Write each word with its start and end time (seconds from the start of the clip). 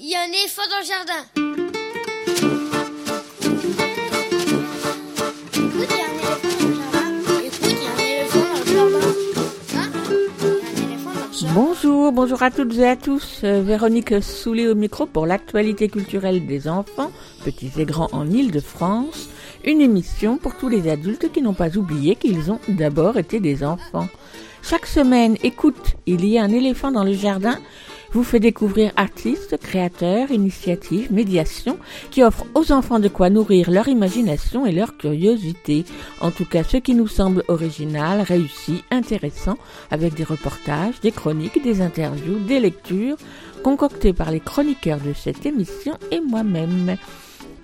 il 0.00 0.08
y 0.08 0.14
a 0.14 0.20
un 0.20 0.28
éléphant 0.28 0.62
dans 0.70 0.78
le 0.78 0.84
jardin. 0.84 1.24
Bonjour, 11.54 12.12
bonjour 12.12 12.42
à 12.42 12.50
toutes 12.52 12.76
et 12.76 12.86
à 12.86 12.94
tous. 12.94 13.40
Euh, 13.42 13.62
Véronique 13.62 14.22
Soulet 14.22 14.68
au 14.68 14.76
micro 14.76 15.06
pour 15.06 15.26
l'actualité 15.26 15.88
culturelle 15.88 16.46
des 16.46 16.68
enfants, 16.68 17.10
petits 17.44 17.72
et 17.78 17.84
grands 17.84 18.08
en 18.12 18.30
Île-de-France. 18.30 19.28
Une 19.64 19.80
émission 19.80 20.36
pour 20.36 20.56
tous 20.56 20.68
les 20.68 20.88
adultes 20.88 21.32
qui 21.32 21.42
n'ont 21.42 21.54
pas 21.54 21.76
oublié 21.76 22.14
qu'ils 22.14 22.52
ont 22.52 22.60
d'abord 22.68 23.18
été 23.18 23.40
des 23.40 23.64
enfants. 23.64 24.08
Chaque 24.62 24.86
semaine, 24.86 25.36
écoute, 25.42 25.96
il 26.06 26.24
y 26.24 26.38
a 26.38 26.44
un 26.44 26.52
éléphant 26.52 26.92
dans 26.92 27.04
le 27.04 27.14
jardin 27.14 27.58
vous 28.12 28.24
fait 28.24 28.40
découvrir 28.40 28.92
artistes, 28.96 29.56
créateurs, 29.58 30.30
initiatives, 30.30 31.12
médiations 31.12 31.78
qui 32.10 32.22
offrent 32.22 32.46
aux 32.54 32.72
enfants 32.72 32.98
de 32.98 33.08
quoi 33.08 33.30
nourrir 33.30 33.70
leur 33.70 33.88
imagination 33.88 34.66
et 34.66 34.72
leur 34.72 34.96
curiosité. 34.96 35.84
En 36.20 36.30
tout 36.30 36.44
cas, 36.44 36.64
ce 36.64 36.78
qui 36.78 36.94
nous 36.94 37.08
semble 37.08 37.44
original, 37.48 38.22
réussi, 38.22 38.84
intéressant, 38.90 39.58
avec 39.90 40.14
des 40.14 40.24
reportages, 40.24 41.00
des 41.00 41.12
chroniques, 41.12 41.62
des 41.62 41.80
interviews, 41.80 42.38
des 42.38 42.60
lectures, 42.60 43.16
concoctées 43.62 44.12
par 44.12 44.30
les 44.30 44.40
chroniqueurs 44.40 45.00
de 45.00 45.12
cette 45.12 45.44
émission 45.44 45.94
et 46.10 46.20
moi-même. 46.20 46.96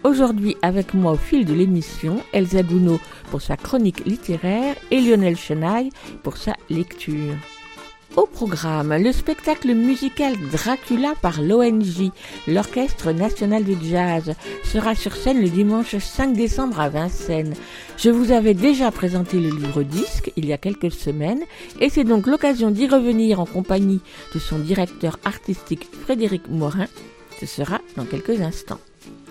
Aujourd'hui, 0.05 0.55
avec 0.61 0.93
moi 0.93 1.13
au 1.13 1.17
fil 1.17 1.47
de 1.47 1.55
l'émission, 1.55 2.21
Elsa 2.35 2.63
Gounod 2.63 3.01
pour 3.31 3.41
sa 3.41 3.57
chronique 3.57 4.05
littéraire 4.05 4.77
et 4.91 5.01
Lionel 5.01 5.37
Chenaille 5.37 5.89
pour 6.23 6.37
sa 6.37 6.53
lecture. 6.69 7.35
Au 8.17 8.27
programme, 8.27 8.95
le 8.97 9.11
spectacle 9.11 9.75
musical 9.75 10.35
Dracula 10.53 11.15
par 11.21 11.43
l'ONJ, 11.43 12.11
l'Orchestre 12.47 13.11
national 13.11 13.65
de 13.65 13.75
jazz, 13.83 14.35
sera 14.63 14.95
sur 14.95 15.17
scène 15.17 15.41
le 15.41 15.49
dimanche 15.49 15.97
5 15.97 16.33
décembre 16.33 16.79
à 16.79 16.89
Vincennes. 16.89 17.55
Je 17.97 18.11
vous 18.11 18.31
avais 18.31 18.55
déjà 18.55 18.93
présenté 18.93 19.41
le 19.41 19.49
livre 19.49 19.83
disque 19.83 20.31
il 20.37 20.47
y 20.47 20.53
a 20.53 20.59
quelques 20.59 20.93
semaines 20.93 21.43
et 21.81 21.91
c'est 21.91 22.05
donc 22.05 22.29
l'occasion 22.29 22.71
d'y 22.71 22.87
revenir 22.87 23.41
en 23.41 23.47
compagnie 23.47 24.01
de 24.33 24.39
son 24.39 24.61
directeur 24.61 25.19
artistique 25.25 25.89
Frédéric 26.05 26.49
Morin. 26.49 26.87
Ce 27.41 27.47
sera 27.47 27.81
dans 27.97 28.05
quelques 28.05 28.41
instants. 28.41 28.81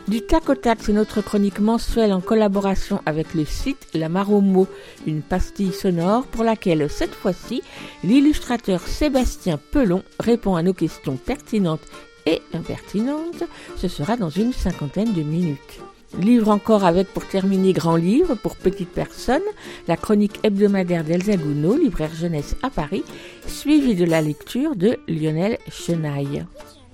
Du 0.10 0.22
tac 0.22 0.50
au 0.50 0.56
tac, 0.56 0.80
c'est 0.82 0.92
notre 0.92 1.22
chronique 1.22 1.60
mensuelle 1.60 2.12
en 2.12 2.20
collaboration 2.20 3.02
avec 3.06 3.34
le 3.34 3.46
site 3.46 3.88
La 3.94 4.10
Maromo, 4.10 4.68
une 5.08 5.22
pastille 5.22 5.72
sonore 5.72 6.26
pour 6.26 6.44
laquelle, 6.44 6.90
cette 6.90 7.16
fois-ci, 7.16 7.64
l'illustrateur 8.04 8.82
Sébastien 8.82 9.58
Pelon 9.72 10.04
répond 10.20 10.58
à 10.58 10.62
nos 10.62 10.74
questions 10.74 11.16
pertinentes 11.16 11.88
et 12.26 12.42
impertinentes. 12.54 13.44
Ce 13.78 13.88
sera 13.88 14.18
dans 14.18 14.30
une 14.30 14.52
cinquantaine 14.52 15.14
de 15.14 15.22
minutes. 15.22 15.80
Livre 16.20 16.50
encore 16.50 16.84
avec 16.84 17.08
pour 17.08 17.26
terminer 17.26 17.72
grand 17.72 17.96
livre 17.96 18.36
pour 18.36 18.58
petites 18.58 18.92
personnes, 18.92 19.42
la 19.88 19.96
chronique 19.96 20.40
hebdomadaire 20.44 21.06
d'Elsa 21.06 21.38
Gounod, 21.38 21.82
libraire 21.82 22.14
jeunesse 22.14 22.58
à 22.62 22.70
Paris, 22.70 23.06
suivie 23.48 23.96
de 23.96 24.06
la 24.06 24.22
lecture 24.22 24.76
de 24.76 25.00
Lionel 25.08 25.58
Chenaille. 25.70 26.46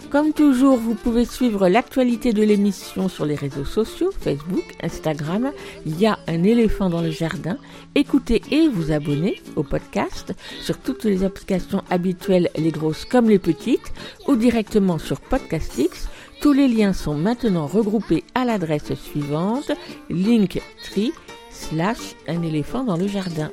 Comme 0.10 0.34
toujours, 0.34 0.78
vous 0.78 0.96
pouvez 0.96 1.24
suivre 1.24 1.70
l'actualité 1.70 2.34
de 2.34 2.42
l'émission 2.42 3.10
sur 3.10 3.26
les 3.26 3.36
réseaux 3.36 3.64
sociaux, 3.64 4.10
Facebook, 4.20 4.64
Instagram. 4.82 5.52
Il 5.86 6.00
y 6.00 6.08
a 6.08 6.18
un 6.28 6.44
éléphant 6.44 6.90
dans 6.90 7.02
le 7.02 7.12
jardin. 7.12 7.60
Écoutez 7.94 8.42
et 8.50 8.68
vous 8.68 8.92
abonnez 8.92 9.40
au 9.56 9.62
podcast 9.62 10.34
sur 10.62 10.80
toutes 10.80 11.04
les 11.04 11.24
applications 11.24 11.84
habituelles, 11.92 12.50
les 12.58 12.72
grosses 12.72 13.06
comme 13.06 13.30
les 13.30 13.38
petites, 13.38 13.94
ou 14.28 14.36
directement 14.36 14.98
sur 14.98 15.22
Podcastix. 15.22 16.10
Tous 16.42 16.54
les 16.54 16.68
liens 16.68 16.94
sont 16.94 17.14
maintenant 17.14 17.68
regroupés 17.68 18.24
à 18.34 18.46
l'adresse 18.46 18.96
suivante, 18.96 19.72
linktree 20.10 21.14
slash 21.52 22.16
un 22.28 22.42
éléphant 22.42 22.84
dans 22.84 22.98
le 22.98 23.08
jardin. 23.08 23.52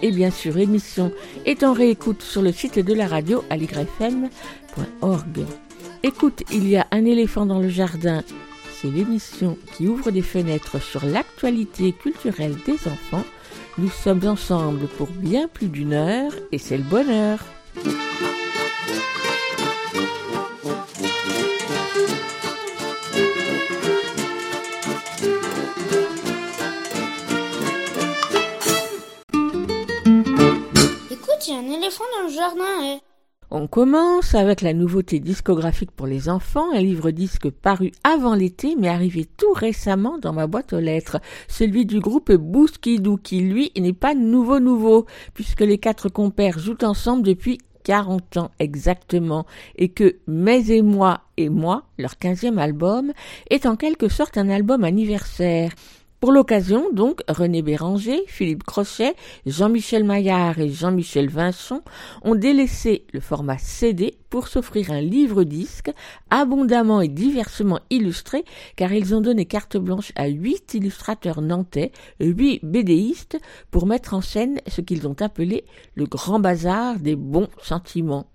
Et 0.00 0.10
bien 0.10 0.30
sûr, 0.30 0.56
émission 0.56 1.12
est 1.44 1.62
en 1.62 1.74
réécoute 1.74 2.22
sur 2.22 2.40
le 2.40 2.50
site 2.50 2.78
de 2.78 2.94
la 2.94 3.06
radio 3.06 3.44
aligrefm.org. 3.50 4.30
Écoute, 6.04 6.42
il 6.50 6.68
y 6.68 6.76
a 6.76 6.86
un 6.90 7.04
éléphant 7.04 7.46
dans 7.46 7.60
le 7.60 7.68
jardin. 7.68 8.24
C'est 8.72 8.90
l'émission 8.90 9.56
qui 9.76 9.86
ouvre 9.86 10.10
des 10.10 10.22
fenêtres 10.22 10.80
sur 10.80 11.06
l'actualité 11.06 11.92
culturelle 11.92 12.56
des 12.66 12.88
enfants. 12.88 13.24
Nous 13.78 13.88
sommes 13.88 14.26
ensemble 14.26 14.88
pour 14.88 15.06
bien 15.06 15.46
plus 15.46 15.68
d'une 15.68 15.92
heure 15.92 16.32
et 16.50 16.58
c'est 16.58 16.76
le 16.76 16.82
bonheur. 16.82 17.38
Écoute, 31.10 31.46
il 31.46 31.52
y 31.52 31.54
a 31.54 31.58
un 31.58 31.70
éléphant 31.70 32.04
dans 32.16 32.26
le 32.26 32.34
jardin. 32.34 32.96
eh. 32.96 33.11
On 33.54 33.66
commence 33.66 34.34
avec 34.34 34.62
la 34.62 34.72
nouveauté 34.72 35.20
discographique 35.20 35.90
pour 35.90 36.06
les 36.06 36.30
enfants, 36.30 36.72
un 36.72 36.80
livre 36.80 37.10
disque 37.10 37.50
paru 37.50 37.92
avant 38.02 38.34
l'été 38.34 38.76
mais 38.78 38.88
arrivé 38.88 39.26
tout 39.36 39.52
récemment 39.52 40.16
dans 40.16 40.32
ma 40.32 40.46
boîte 40.46 40.72
aux 40.72 40.80
lettres, 40.80 41.18
celui 41.48 41.84
du 41.84 42.00
groupe 42.00 42.32
Bouskidou 42.32 43.18
qui 43.18 43.40
lui 43.40 43.70
n'est 43.76 43.92
pas 43.92 44.14
nouveau 44.14 44.58
nouveau 44.58 45.04
puisque 45.34 45.60
les 45.60 45.76
quatre 45.76 46.08
compères 46.08 46.58
jouent 46.58 46.82
ensemble 46.82 47.24
depuis 47.24 47.58
40 47.84 48.38
ans 48.38 48.50
exactement 48.58 49.44
et 49.76 49.90
que 49.90 50.16
Mais 50.26 50.70
et 50.70 50.80
moi 50.80 51.20
et 51.36 51.50
moi, 51.50 51.84
leur 51.98 52.16
quinzième 52.16 52.58
album, 52.58 53.12
est 53.50 53.66
en 53.66 53.76
quelque 53.76 54.08
sorte 54.08 54.38
un 54.38 54.48
album 54.48 54.82
anniversaire. 54.82 55.72
Pour 56.22 56.30
l'occasion, 56.30 56.88
donc, 56.92 57.22
René 57.26 57.62
Béranger, 57.62 58.22
Philippe 58.28 58.62
Crochet, 58.62 59.16
Jean-Michel 59.44 60.04
Maillard 60.04 60.60
et 60.60 60.68
Jean-Michel 60.68 61.28
Vincent 61.28 61.80
ont 62.22 62.36
délaissé 62.36 63.08
le 63.12 63.18
format 63.18 63.58
CD 63.58 64.14
pour 64.30 64.46
s'offrir 64.46 64.92
un 64.92 65.00
livre-disque 65.00 65.90
abondamment 66.30 67.00
et 67.00 67.08
diversement 67.08 67.80
illustré 67.90 68.44
car 68.76 68.92
ils 68.92 69.16
ont 69.16 69.20
donné 69.20 69.46
carte 69.46 69.76
blanche 69.76 70.12
à 70.14 70.28
huit 70.28 70.74
illustrateurs 70.74 71.42
nantais, 71.42 71.90
huit 72.20 72.60
BDistes 72.62 73.40
pour 73.72 73.86
mettre 73.86 74.14
en 74.14 74.20
scène 74.20 74.60
ce 74.68 74.80
qu'ils 74.80 75.08
ont 75.08 75.16
appelé 75.18 75.64
le 75.96 76.06
grand 76.06 76.38
bazar 76.38 77.00
des 77.00 77.16
bons 77.16 77.48
sentiments. 77.60 78.31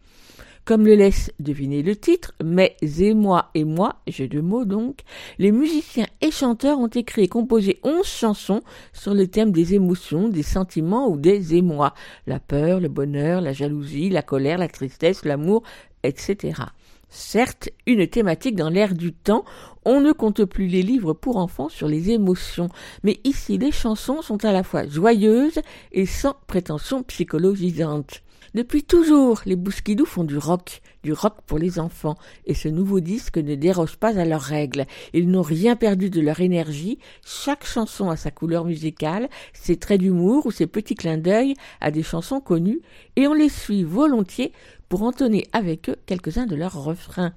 Comme 0.67 0.85
le 0.85 0.95
laisse 0.95 1.31
deviner 1.39 1.81
le 1.81 1.95
titre, 1.95 2.33
mais 2.43 2.75
et 2.81 3.13
moi 3.13 3.51
et 3.55 3.63
moi, 3.63 4.01
jeu 4.05 4.27
de 4.27 4.41
mots 4.41 4.65
donc, 4.65 4.99
les 5.39 5.53
musiciens 5.53 6.07
et 6.19 6.29
chanteurs 6.29 6.77
ont 6.77 6.89
écrit 6.89 7.23
et 7.23 7.27
composé 7.29 7.79
onze 7.83 8.05
chansons 8.05 8.59
sur 8.91 9.13
le 9.13 9.27
thème 9.27 9.53
des 9.53 9.75
émotions, 9.75 10.27
des 10.27 10.43
sentiments 10.43 11.07
ou 11.07 11.15
des 11.15 11.55
émois, 11.55 11.93
la 12.25 12.41
peur, 12.41 12.81
le 12.81 12.89
bonheur, 12.89 13.39
la 13.39 13.53
jalousie, 13.53 14.09
la 14.09 14.21
colère, 14.21 14.57
la 14.57 14.67
tristesse, 14.67 15.23
l'amour, 15.23 15.63
etc. 16.03 16.63
Certes, 17.07 17.69
une 17.85 18.05
thématique 18.05 18.57
dans 18.57 18.69
l'air 18.69 18.93
du 18.93 19.13
temps, 19.13 19.45
on 19.85 20.01
ne 20.01 20.11
compte 20.11 20.43
plus 20.43 20.67
les 20.67 20.83
livres 20.83 21.13
pour 21.13 21.37
enfants 21.37 21.69
sur 21.69 21.87
les 21.87 22.11
émotions, 22.11 22.67
mais 23.03 23.21
ici 23.23 23.57
les 23.57 23.71
chansons 23.71 24.21
sont 24.21 24.43
à 24.43 24.51
la 24.51 24.63
fois 24.63 24.85
joyeuses 24.85 25.61
et 25.93 26.05
sans 26.05 26.35
prétention 26.45 27.03
psychologisante. 27.03 28.21
Depuis 28.53 28.83
toujours, 28.83 29.41
les 29.45 29.55
Bouskidou 29.55 30.05
font 30.05 30.23
du 30.23 30.37
rock, 30.37 30.81
du 31.03 31.13
rock 31.13 31.35
pour 31.45 31.57
les 31.57 31.79
enfants, 31.79 32.15
et 32.45 32.53
ce 32.53 32.67
nouveau 32.67 32.99
disque 32.99 33.37
ne 33.37 33.55
déroge 33.55 33.97
pas 33.97 34.17
à 34.17 34.25
leurs 34.25 34.41
règles. 34.41 34.85
Ils 35.13 35.29
n'ont 35.29 35.41
rien 35.41 35.75
perdu 35.75 36.09
de 36.09 36.21
leur 36.21 36.39
énergie, 36.39 36.97
chaque 37.25 37.65
chanson 37.65 38.09
a 38.09 38.15
sa 38.15 38.31
couleur 38.31 38.65
musicale, 38.65 39.29
ses 39.53 39.77
traits 39.77 40.01
d'humour 40.01 40.45
ou 40.45 40.51
ses 40.51 40.67
petits 40.67 40.95
clins 40.95 41.17
d'œil 41.17 41.55
à 41.81 41.91
des 41.91 42.03
chansons 42.03 42.39
connues, 42.39 42.81
et 43.15 43.27
on 43.27 43.33
les 43.33 43.49
suit 43.49 43.83
volontiers 43.83 44.53
pour 44.89 45.03
entonner 45.03 45.45
avec 45.51 45.89
eux 45.89 45.97
quelques-uns 46.05 46.45
de 46.45 46.55
leurs 46.55 46.81
refrains. 46.81 47.33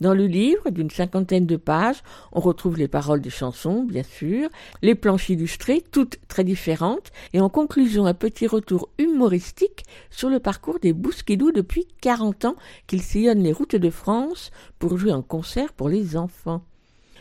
Dans 0.00 0.12
le 0.12 0.26
livre, 0.26 0.68
d'une 0.70 0.90
cinquantaine 0.90 1.46
de 1.46 1.56
pages, 1.56 2.02
on 2.32 2.40
retrouve 2.40 2.76
les 2.76 2.88
paroles 2.88 3.22
des 3.22 3.30
chansons, 3.30 3.84
bien 3.84 4.02
sûr, 4.02 4.50
les 4.82 4.94
planches 4.94 5.30
illustrées, 5.30 5.82
toutes 5.90 6.18
très 6.28 6.44
différentes, 6.44 7.10
et 7.32 7.40
en 7.40 7.48
conclusion 7.48 8.04
un 8.04 8.12
petit 8.12 8.46
retour 8.46 8.90
humoristique 8.98 9.84
sur 10.10 10.28
le 10.28 10.38
parcours 10.38 10.80
des 10.80 10.92
Bousquidou 10.92 11.50
depuis 11.50 11.86
40 12.02 12.44
ans 12.44 12.56
qu'ils 12.86 13.02
sillonnent 13.02 13.42
les 13.42 13.52
routes 13.52 13.76
de 13.76 13.90
France 13.90 14.50
pour 14.78 14.98
jouer 14.98 15.12
en 15.12 15.22
concert 15.22 15.72
pour 15.72 15.88
les 15.88 16.16
enfants. 16.16 16.62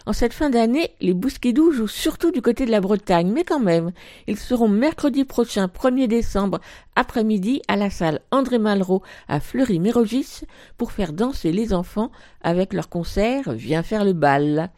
En 0.07 0.13
cette 0.13 0.33
fin 0.33 0.51
d'année, 0.51 0.91
les 1.01 1.13
Bousquidou 1.13 1.71
jouent 1.71 1.87
surtout 1.87 2.31
du 2.31 2.41
côté 2.41 2.65
de 2.65 2.71
la 2.71 2.79
Bretagne, 2.79 3.31
mais 3.31 3.43
quand 3.43 3.59
même, 3.59 3.91
ils 4.27 4.37
seront 4.37 4.67
mercredi 4.67 5.25
prochain, 5.25 5.65
1er 5.65 6.07
décembre, 6.07 6.59
après-midi, 6.95 7.61
à 7.67 7.75
la 7.75 7.89
salle 7.89 8.19
André 8.29 8.59
Malraux 8.59 9.01
à 9.27 9.39
Fleury-Mérogis 9.39 10.41
pour 10.77 10.91
faire 10.91 11.11
danser 11.11 11.51
les 11.51 11.73
enfants 11.73 12.11
avec 12.41 12.73
leur 12.73 12.89
concert 12.89 13.51
Viens 13.53 13.81
faire 13.81 14.05
le 14.05 14.13
bal. 14.13 14.69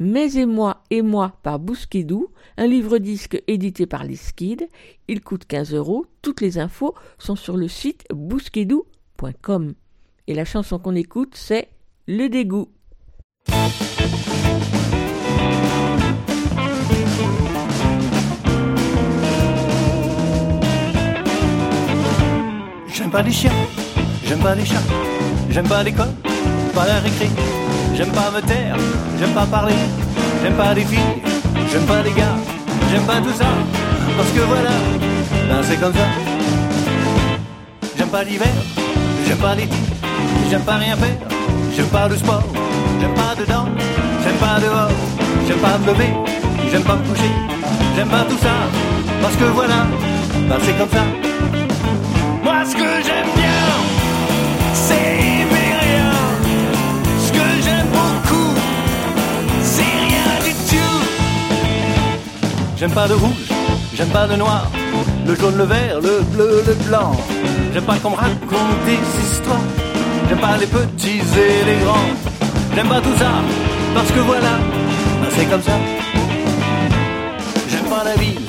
Mais 0.00 0.36
et 0.36 0.46
moi 0.46 0.82
et 0.90 1.02
moi 1.02 1.36
par 1.42 1.58
Bousquidou, 1.58 2.28
un 2.56 2.66
livre-disque 2.66 3.42
édité 3.46 3.86
par 3.86 4.02
les 4.02 4.16
Skids. 4.16 4.66
Il 5.08 5.20
coûte 5.20 5.44
15 5.44 5.74
euros. 5.74 6.06
Toutes 6.22 6.40
les 6.40 6.58
infos 6.58 6.94
sont 7.18 7.36
sur 7.36 7.56
le 7.56 7.68
site 7.68 8.04
bousquidou.com. 8.10 9.74
Et 10.26 10.34
la 10.34 10.44
chanson 10.44 10.78
qu'on 10.78 10.94
écoute, 10.94 11.34
c'est 11.34 11.68
Le 12.08 12.28
dégoût. 12.28 12.68
J'aime 22.92 23.10
pas 23.10 23.22
les 23.22 23.32
chiens, 23.32 23.50
j'aime 24.24 24.38
pas 24.38 24.54
les 24.54 24.64
chats, 24.64 24.74
j'aime 25.50 25.66
pas 25.66 25.82
l'école, 25.82 26.12
pas 26.74 26.86
la 26.86 27.00
récré, 27.00 27.28
j'aime 27.96 28.10
pas 28.10 28.30
me 28.30 28.40
taire, 28.40 28.76
j'aime 29.18 29.30
pas 29.30 29.46
parler, 29.46 29.74
j'aime 30.42 30.54
pas 30.54 30.74
les 30.74 30.84
filles, 30.84 31.22
j'aime 31.72 31.86
pas 31.86 32.02
les 32.02 32.12
gars, 32.12 32.36
j'aime 32.90 33.02
pas 33.02 33.16
tout 33.16 33.32
ça, 33.36 33.46
parce 34.16 34.30
que 34.30 34.40
voilà, 34.40 34.70
ben 35.48 35.62
c'est 35.62 35.80
comme 35.80 35.92
ça. 35.92 36.06
J'aime 37.96 38.08
pas 38.08 38.22
l'hiver, 38.22 38.48
j'aime 39.26 39.38
pas 39.38 39.54
l'été, 39.54 39.76
j'aime 40.48 40.62
pas 40.62 40.76
rien 40.76 40.96
faire, 40.96 41.18
j'aime 41.76 41.86
pas 41.86 42.08
le 42.08 42.16
sport, 42.16 42.44
j'aime 43.00 43.14
pas 43.14 43.34
dedans, 43.38 43.66
pas 44.40 44.58
dehors, 44.60 44.90
j'aime 45.46 45.58
pas 45.58 45.78
me 45.78 45.86
lever, 45.86 46.12
j'aime 46.70 46.82
pas 46.82 46.96
me 46.96 47.04
coucher, 47.08 47.32
j'aime 47.94 48.08
pas 48.08 48.24
tout 48.28 48.38
ça, 48.42 48.54
parce 49.22 49.36
que 49.36 49.44
voilà, 49.44 49.86
ben 50.48 50.58
c'est 50.62 50.76
comme 50.78 50.88
ça. 50.88 51.04
Moi, 52.42 52.64
ce 52.64 52.74
que 52.74 52.90
j'aime 53.06 53.30
bien, 53.36 53.62
c'est 54.72 54.94
rien. 54.94 56.12
Ce 57.24 57.30
que 57.36 57.46
j'aime 57.64 57.88
beaucoup, 57.98 58.52
c'est 59.62 59.94
rien 60.08 60.30
du 60.46 60.52
tout. 60.70 61.00
J'aime 62.78 62.92
pas 62.92 63.06
le 63.06 63.16
rouge, 63.16 63.48
j'aime 63.94 64.08
pas 64.08 64.26
le 64.26 64.36
noir, 64.36 64.66
le 65.26 65.34
jaune, 65.34 65.56
le 65.58 65.64
vert, 65.64 65.96
le 66.02 66.22
bleu, 66.32 66.64
le 66.66 66.74
blanc. 66.88 67.12
J'aime 67.72 67.84
pas 67.84 67.96
qu'on 67.96 68.10
me 68.10 68.16
raconte 68.16 68.78
des 68.86 69.00
histoires. 69.22 69.68
J'aime 70.28 70.38
pas 70.38 70.56
les 70.58 70.66
petits 70.66 71.20
et 71.46 71.64
les 71.68 71.84
grands. 71.84 72.10
J'aime 72.74 72.88
pas 72.88 73.00
tout 73.00 73.16
ça, 73.18 73.32
parce 73.94 74.10
que 74.10 74.20
voilà, 74.20 74.58
ben 75.20 75.28
c'est 75.30 75.46
comme 75.46 75.62
ça. 75.62 75.72
J'aime 77.68 77.84
pas 77.84 78.04
la 78.04 78.14
ville, 78.14 78.40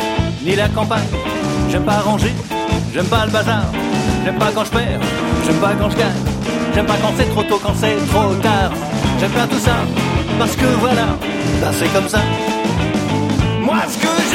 ni 0.46 0.56
la 0.56 0.70
campagne. 0.70 1.08
J'aime 1.70 1.84
pas 1.84 2.00
ranger, 2.00 2.34
j'aime 2.94 3.06
pas 3.06 3.26
le 3.26 3.32
bazar. 3.32 3.64
J'aime 4.24 4.38
pas 4.38 4.52
quand 4.54 4.66
je 4.66 4.72
perds, 4.72 5.00
j'aime 5.46 5.56
pas 5.56 5.74
quand 5.80 5.90
je 5.90 5.98
gagne. 5.98 6.22
J'aime 6.76 6.86
pas 6.86 6.98
quand 7.02 7.14
c'est 7.18 7.30
trop 7.30 7.44
tôt, 7.44 7.60
quand 7.64 7.74
c'est 7.76 7.98
trop 8.08 8.34
tard. 8.36 8.72
J'aime 9.20 9.32
pas 9.32 9.48
tout 9.48 9.60
ça, 9.60 9.78
parce 10.38 10.56
que 10.56 10.66
voilà, 10.80 11.08
ben 11.62 11.72
c'est 11.74 11.92
comme 11.94 12.08
ça. 12.08 12.20
Moi, 13.62 13.78
ce 13.90 13.98
que 13.98 14.31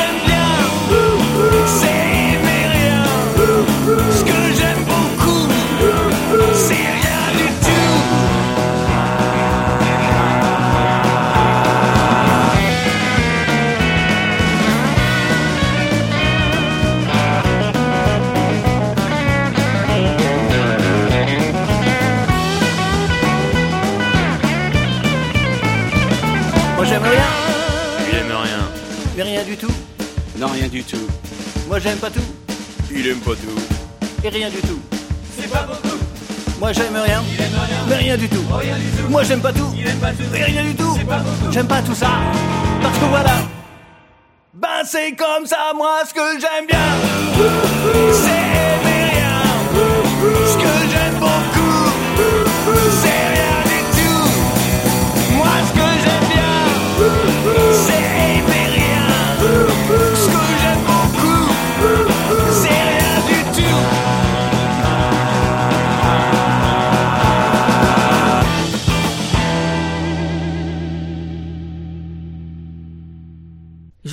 rien, 27.08 27.24
Il 28.10 28.18
aime 28.18 28.26
rien. 28.32 28.68
mais 29.16 29.22
rien 29.22 29.42
du 29.44 29.56
tout. 29.56 29.72
Non, 30.38 30.48
rien 30.48 30.68
du 30.68 30.82
tout. 30.84 31.06
Moi, 31.68 31.78
j'aime 31.80 31.98
pas 31.98 32.10
tout, 32.10 32.20
Il 32.94 33.06
aime 33.08 33.18
pas 33.20 33.32
tout. 33.32 34.24
et 34.24 34.28
rien 34.28 34.48
du 34.50 34.58
tout. 34.58 34.80
C'est 35.40 35.50
pas 35.50 35.62
beaucoup. 35.62 35.96
Moi, 36.58 36.72
j'aime 36.72 36.96
rien, 36.96 37.22
mais 37.88 37.96
rien 37.96 38.16
du 38.16 38.28
tout. 38.28 38.44
Moi, 39.10 39.22
j'aime 39.24 39.40
pas 39.40 39.52
tout, 39.52 39.72
et 40.34 40.42
rien 40.44 40.62
du 40.64 40.74
tout. 40.74 40.96
J'aime 41.52 41.66
pas 41.66 41.82
tout 41.82 41.94
ça, 41.94 42.08
parce 42.82 42.96
que 42.98 43.04
voilà. 43.04 43.34
Ben, 44.54 44.82
c'est 44.84 45.12
comme 45.12 45.44
ça, 45.46 45.72
moi, 45.76 45.98
ce 46.08 46.14
que 46.14 46.40
j'aime 46.40 46.66
bien. 46.66 46.78
C'est 48.12 48.45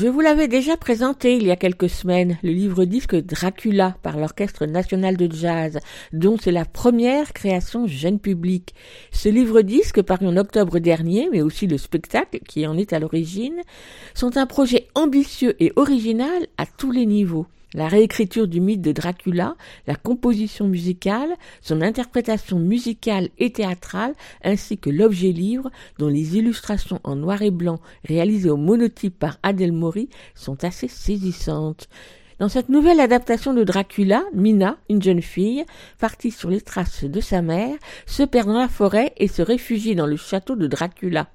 Je 0.04 0.10
vous 0.10 0.20
l'avais 0.20 0.50
déjà 0.50 0.76
présenté 0.76 1.38
il 1.38 1.46
y 1.46 1.52
a 1.52 1.56
quelques 1.56 1.90
semaines, 1.90 2.38
le 2.44 2.52
livre-disque 2.52 3.16
Dracula 3.16 3.96
par 4.04 4.18
l'Orchestre 4.18 4.66
national 4.66 5.16
de 5.16 5.34
jazz, 5.34 5.80
dont 6.12 6.36
c'est 6.38 6.52
la 6.52 6.66
première 6.66 7.32
création 7.32 7.88
jeune 7.88 8.20
public. 8.20 8.76
Ce 9.14 9.30
livre-disque, 9.30 10.02
paru 10.02 10.28
en 10.28 10.36
octobre 10.36 10.80
dernier, 10.80 11.30
mais 11.32 11.42
aussi 11.42 11.68
le 11.68 11.78
spectacle 11.78 12.40
qui 12.46 12.68
en 12.68 12.78
est 12.78 12.92
à 12.92 13.00
l'origine, 13.00 13.62
sont 14.14 14.36
un 14.36 14.46
projet 14.46 14.88
ambitieux 14.94 15.56
et 15.64 15.72
original 15.78 16.48
à 16.58 16.66
tous 16.66 16.92
les 16.92 17.06
niveaux. 17.06 17.48
La 17.74 17.88
réécriture 17.88 18.48
du 18.48 18.62
mythe 18.62 18.82
de 18.82 18.92
Dracula, 18.92 19.56
la 19.88 19.96
composition 19.96 20.68
musicale, 20.68 21.34
son 21.62 21.82
interprétation 21.82 22.60
musicale 22.60 23.30
et 23.40 23.52
théâtrale, 23.52 24.14
ainsi 24.44 24.78
que 24.78 24.92
l'objet 24.92 25.32
livre, 25.32 25.72
dont 25.98 26.08
les 26.08 26.38
illustrations 26.38 27.00
en 27.04 27.16
noir 27.16 27.42
et 27.42 27.52
blanc 27.52 27.80
réalisées 28.06 28.52
au 28.52 28.58
monotype 28.58 29.18
par 29.18 29.40
Adèle 29.42 29.72
Maury 29.72 30.10
sont 30.36 30.64
assez 30.64 30.88
saisissantes. 30.88 31.90
Dans 32.40 32.50
cette 32.50 32.70
nouvelle 32.70 33.00
adaptation 33.00 33.54
de 33.54 33.64
Dracula, 33.64 34.24
Mina, 34.34 34.78
une 34.90 35.02
jeune 35.02 35.22
fille, 35.22 35.66
partie 36.00 36.32
sur 36.32 36.50
les 36.50 36.62
traces 36.62 37.06
de 37.06 37.22
sa 37.22 37.42
mère, 37.42 37.76
se 38.06 38.24
perd 38.24 38.48
dans 38.48 38.60
la 38.60 38.68
forêt 38.68 39.14
et 39.18 39.28
se 39.28 39.42
réfugie 39.42 39.96
dans 39.96 40.08
le 40.08 40.18
château 40.18 40.56
de 40.56 40.68
Dracula. 40.68 41.28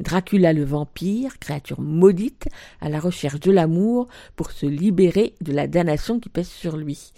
Dracula 0.00 0.52
le 0.52 0.64
vampire, 0.64 1.38
créature 1.38 1.80
maudite, 1.80 2.48
à 2.80 2.88
la 2.88 3.00
recherche 3.00 3.40
de 3.40 3.50
l'amour 3.50 4.08
pour 4.36 4.50
se 4.50 4.66
libérer 4.66 5.34
de 5.40 5.52
la 5.52 5.66
damnation 5.66 6.20
qui 6.20 6.28
pèse 6.28 6.48
sur 6.48 6.76
lui. 6.76 7.12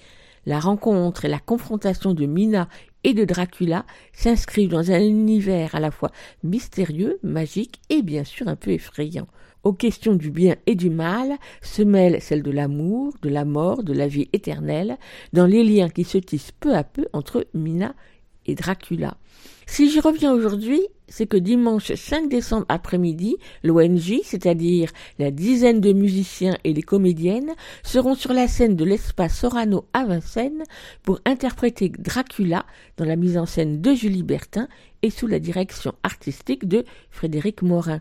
La 0.47 0.61
rencontre 0.61 1.25
et 1.25 1.29
la 1.29 1.41
confrontation 1.41 2.15
de 2.15 2.25
Mina 2.25 2.69
et 3.05 3.15
de 3.15 3.25
Dracula 3.25 3.85
s'inscrivent 4.13 4.71
dans 4.71 4.91
un 4.91 5.01
univers 5.01 5.75
à 5.75 5.81
la 5.81 5.91
fois 5.91 6.11
mystérieux, 6.43 7.19
magique 7.23 7.81
et 7.91 8.03
bien 8.03 8.25
sûr 8.25 8.49
un 8.49 8.57
peu 8.57 8.71
effrayant. 8.71 9.27
Aux 9.65 9.73
questions 9.73 10.15
du 10.15 10.31
bien 10.31 10.55
et 10.67 10.77
du 10.77 10.89
mal 10.89 11.37
se 11.63 11.83
mêlent 11.83 12.23
celles 12.23 12.43
de 12.43 12.51
l'amour, 12.51 13.13
de 13.23 13.29
la 13.29 13.45
mort, 13.45 13.83
de 13.83 13.93
la 13.93 14.07
vie 14.07 14.29
éternelle, 14.33 14.97
dans 15.33 15.47
les 15.47 15.65
liens 15.65 15.89
qui 15.89 16.05
se 16.05 16.19
tissent 16.19 16.53
peu 16.53 16.75
à 16.75 16.85
peu 16.85 17.09
entre 17.13 17.47
Mina 17.55 17.95
et 18.47 18.55
Dracula. 18.55 19.17
Si 19.71 19.91
j'y 19.91 20.01
reviens 20.01 20.33
aujourd'hui, 20.33 20.81
c'est 21.09 21.27
que 21.27 21.37
dimanche 21.37 21.93
5 21.93 22.29
décembre 22.29 22.65
après-midi, 22.71 23.37
l'ONJ, 23.63 24.15
c'est-à-dire 24.25 24.91
la 25.19 25.31
dizaine 25.31 25.81
de 25.81 25.93
musiciens 25.93 26.57
et 26.65 26.73
les 26.73 26.83
comédiennes, 26.83 27.55
seront 27.85 28.15
sur 28.15 28.33
la 28.33 28.49
scène 28.49 28.77
de 28.77 28.85
l'espace 28.85 29.39
Sorano 29.39 29.85
à 29.93 30.07
Vincennes 30.07 30.65
pour 31.03 31.21
interpréter 31.27 31.91
Dracula 31.91 32.65
dans 32.97 33.05
la 33.05 33.15
mise 33.15 33.37
en 33.37 33.45
scène 33.45 33.81
de 33.83 33.93
Julie 33.95 34.25
Bertin 34.25 34.69
et 35.03 35.11
sous 35.11 35.27
la 35.27 35.39
direction 35.39 35.95
artistique 36.03 36.67
de 36.67 36.85
Frédéric 37.11 37.61
Morin. 37.61 38.01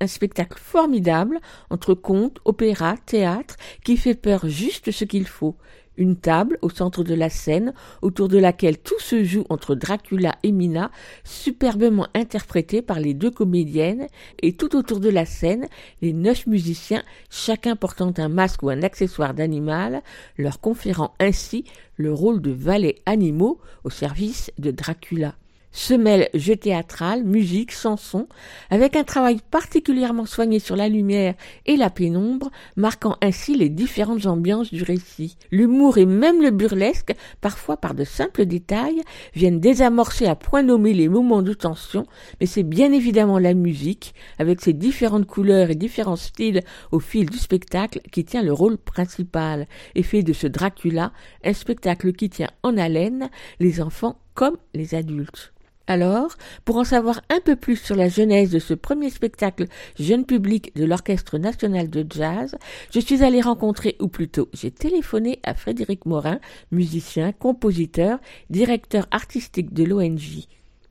Un 0.00 0.06
spectacle 0.06 0.58
formidable 0.58 1.40
entre 1.68 1.94
contes, 1.94 2.38
opéra, 2.44 2.94
théâtre 3.04 3.56
qui 3.84 3.96
fait 3.96 4.14
peur 4.14 4.48
juste 4.48 4.92
ce 4.92 5.04
qu'il 5.04 5.26
faut. 5.26 5.56
Une 5.98 6.16
table 6.16 6.58
au 6.62 6.70
centre 6.70 7.04
de 7.04 7.12
la 7.12 7.28
scène 7.28 7.74
autour 8.00 8.28
de 8.28 8.38
laquelle 8.38 8.78
tout 8.78 8.98
se 9.00 9.24
joue 9.24 9.44
entre 9.50 9.74
Dracula 9.74 10.36
et 10.42 10.52
Mina, 10.52 10.90
superbement 11.24 12.06
interprété 12.14 12.80
par 12.80 13.00
les 13.00 13.14
deux 13.14 13.30
comédiennes, 13.30 14.06
et 14.40 14.54
tout 14.54 14.76
autour 14.76 15.00
de 15.00 15.10
la 15.10 15.26
scène, 15.26 15.66
les 16.00 16.12
neuf 16.12 16.46
musiciens, 16.46 17.02
chacun 17.28 17.76
portant 17.76 18.14
un 18.16 18.28
masque 18.28 18.62
ou 18.62 18.70
un 18.70 18.82
accessoire 18.82 19.34
d'animal, 19.34 20.02
leur 20.38 20.60
conférant 20.60 21.14
ainsi 21.18 21.64
le 21.96 22.12
rôle 22.12 22.40
de 22.40 22.52
valets 22.52 23.02
animaux 23.04 23.60
au 23.84 23.90
service 23.90 24.50
de 24.58 24.70
Dracula 24.70 25.34
se 25.78 25.94
mêlent 25.94 26.28
jeu 26.34 26.56
théâtral, 26.56 27.22
musique, 27.22 27.72
chanson, 27.72 28.26
avec 28.68 28.96
un 28.96 29.04
travail 29.04 29.38
particulièrement 29.50 30.26
soigné 30.26 30.58
sur 30.58 30.74
la 30.74 30.88
lumière 30.88 31.34
et 31.66 31.76
la 31.76 31.88
pénombre, 31.88 32.50
marquant 32.76 33.16
ainsi 33.22 33.54
les 33.54 33.68
différentes 33.68 34.26
ambiances 34.26 34.72
du 34.72 34.82
récit. 34.82 35.36
L'humour 35.52 35.98
et 35.98 36.04
même 36.04 36.42
le 36.42 36.50
burlesque, 36.50 37.14
parfois 37.40 37.76
par 37.76 37.94
de 37.94 38.02
simples 38.02 38.44
détails, 38.44 39.02
viennent 39.34 39.60
désamorcer 39.60 40.26
à 40.26 40.34
point 40.34 40.64
nommé 40.64 40.94
les 40.94 41.08
moments 41.08 41.42
de 41.42 41.52
tension, 41.52 42.06
mais 42.40 42.46
c'est 42.46 42.64
bien 42.64 42.92
évidemment 42.92 43.38
la 43.38 43.54
musique, 43.54 44.14
avec 44.40 44.60
ses 44.60 44.72
différentes 44.72 45.26
couleurs 45.26 45.70
et 45.70 45.76
différents 45.76 46.16
styles 46.16 46.62
au 46.90 46.98
fil 46.98 47.30
du 47.30 47.38
spectacle, 47.38 48.00
qui 48.10 48.24
tient 48.24 48.42
le 48.42 48.52
rôle 48.52 48.78
principal, 48.78 49.68
et 49.94 50.02
fait 50.02 50.24
de 50.24 50.32
ce 50.32 50.48
Dracula 50.48 51.12
un 51.44 51.52
spectacle 51.52 52.12
qui 52.12 52.30
tient 52.30 52.50
en 52.64 52.76
haleine 52.76 53.30
les 53.60 53.80
enfants 53.80 54.18
comme 54.34 54.56
les 54.74 54.96
adultes. 54.96 55.52
Alors, 55.90 56.36
pour 56.66 56.76
en 56.76 56.84
savoir 56.84 57.22
un 57.30 57.40
peu 57.40 57.56
plus 57.56 57.76
sur 57.76 57.96
la 57.96 58.10
genèse 58.10 58.50
de 58.50 58.58
ce 58.58 58.74
premier 58.74 59.08
spectacle 59.08 59.64
jeune 59.98 60.26
public 60.26 60.76
de 60.76 60.84
l'Orchestre 60.84 61.38
national 61.38 61.88
de 61.88 62.04
jazz, 62.08 62.56
je 62.92 63.00
suis 63.00 63.24
allée 63.24 63.40
rencontrer, 63.40 63.96
ou 63.98 64.08
plutôt 64.08 64.50
j'ai 64.52 64.70
téléphoné 64.70 65.40
à 65.44 65.54
Frédéric 65.54 66.04
Morin, 66.04 66.40
musicien, 66.72 67.32
compositeur, 67.32 68.18
directeur 68.50 69.08
artistique 69.10 69.72
de 69.72 69.84
l'ONG. 69.84 70.44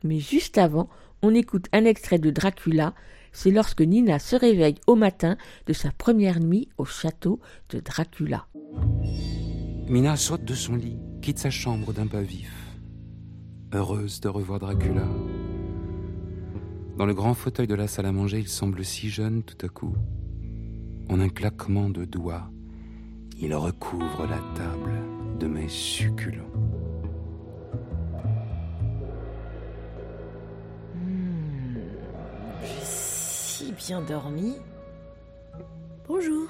Mais 0.03 0.19
juste 0.19 0.57
avant, 0.57 0.89
on 1.21 1.35
écoute 1.35 1.67
un 1.73 1.85
extrait 1.85 2.17
de 2.17 2.31
Dracula, 2.31 2.95
c'est 3.31 3.51
lorsque 3.51 3.81
Nina 3.81 4.17
se 4.17 4.35
réveille 4.35 4.79
au 4.87 4.95
matin 4.95 5.37
de 5.67 5.73
sa 5.73 5.91
première 5.91 6.39
nuit 6.39 6.69
au 6.79 6.85
château 6.85 7.39
de 7.69 7.79
Dracula. 7.81 8.47
Mina 9.87 10.15
saute 10.17 10.43
de 10.43 10.55
son 10.55 10.75
lit, 10.75 10.97
quitte 11.21 11.37
sa 11.37 11.51
chambre 11.51 11.93
d'un 11.93 12.07
pas 12.07 12.21
vif 12.21 12.66
heureuse 13.73 14.19
de 14.21 14.29
revoir 14.29 14.59
Dracula. 14.59 15.05
Dans 16.97 17.05
le 17.05 17.13
grand 17.13 17.33
fauteuil 17.33 17.67
de 17.67 17.75
la 17.75 17.87
salle 17.87 18.05
à 18.07 18.11
manger, 18.11 18.39
il 18.39 18.47
semble 18.47 18.83
si 18.83 19.09
jeune 19.09 19.43
tout 19.43 19.65
à 19.65 19.69
coup. 19.69 19.93
En 21.09 21.19
un 21.19 21.29
claquement 21.29 21.89
de 21.89 22.05
doigts, 22.05 22.49
il 23.39 23.53
recouvre 23.53 24.25
la 24.27 24.39
table 24.55 24.93
de 25.39 25.47
mes 25.47 25.67
succulents. 25.69 26.43
Hmm, 30.95 31.75
J'ai 32.63 32.83
si 32.83 33.73
bien 33.73 34.01
dormi. 34.01 34.55
Bonjour. 36.07 36.47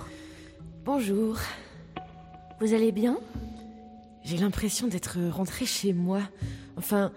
Bonjour. 0.86 1.36
Vous 2.62 2.74
allez 2.74 2.92
bien? 2.92 3.18
J'ai 4.28 4.36
l'impression 4.36 4.90
d'être 4.90 5.18
rentrée 5.32 5.66
chez 5.66 5.94
moi. 5.94 6.20
Enfin, 6.76 7.14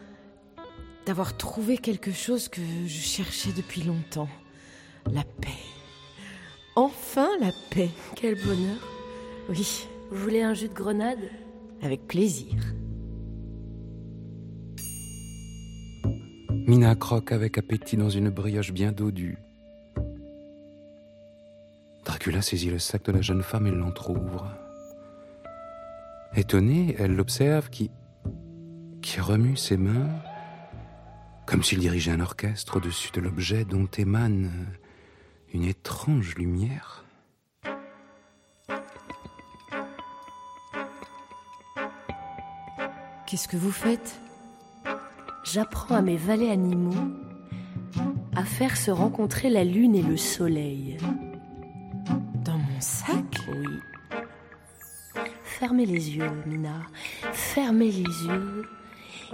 d'avoir 1.07 1.37
trouvé 1.37 1.77
quelque 1.77 2.13
chose 2.13 2.49
que 2.49 2.61
je 2.87 3.01
cherchais 3.01 3.51
depuis 3.51 3.83
longtemps. 3.83 4.29
La 5.13 5.25
paix. 5.25 5.49
Enfin 6.77 7.29
la 7.41 7.51
paix. 7.71 7.91
Quel 8.15 8.37
bonheur. 8.37 8.77
Oui, 9.49 9.89
Vous 10.13 10.19
voulez 10.19 10.43
un 10.43 10.55
jus 10.55 10.69
de 10.69 10.73
grenade? 10.73 11.19
Avec 11.83 12.07
plaisir. 12.07 12.55
Mina 16.69 16.95
croque 16.95 17.33
avec 17.33 17.59
appétit 17.59 17.97
dans 17.97 18.11
une 18.11 18.31
brioche 18.31 18.71
bien 18.71 18.93
dodue. 18.93 19.37
Dracula 22.05 22.41
saisit 22.41 22.71
le 22.71 22.79
sac 22.79 23.05
de 23.07 23.11
la 23.11 23.21
jeune 23.21 23.43
femme 23.43 23.67
et 23.67 23.73
l'entr'ouvre. 23.73 24.47
Étonnée, 26.37 26.97
elle 26.99 27.17
l'observe 27.17 27.71
qui. 27.71 27.91
qui 29.03 29.21
remue 29.21 29.57
ses 29.57 29.77
mains 29.77 30.09
comme 31.51 31.65
s'il 31.65 31.81
dirigeait 31.81 32.13
un 32.13 32.21
orchestre 32.21 32.77
au-dessus 32.77 33.11
de 33.11 33.21
l'objet 33.21 33.65
dont 33.65 33.89
émane 33.99 34.53
une 35.53 35.65
étrange 35.65 36.37
lumière. 36.37 37.05
Qu'est-ce 43.27 43.49
que 43.49 43.57
vous 43.57 43.73
faites? 43.73 44.21
J'apprends 45.43 45.97
à 45.97 46.03
mes 46.03 46.17
valets 46.17 46.51
animaux 46.51 47.11
à 48.37 48.45
faire 48.45 48.77
se 48.77 48.93
rencontrer 48.93 49.51
la 49.51 49.65
lune 49.65 49.97
et 49.97 50.03
le 50.03 50.17
soleil. 50.17 50.99
Dans 52.45 52.59
mon 52.59 52.81
sac? 52.81 53.41
Oui. 53.49 53.67
Fermez 55.61 55.85
les 55.85 56.17
yeux, 56.17 56.31
Mina. 56.47 56.87
Fermez 57.35 57.91
les 57.91 58.01
yeux 58.01 58.65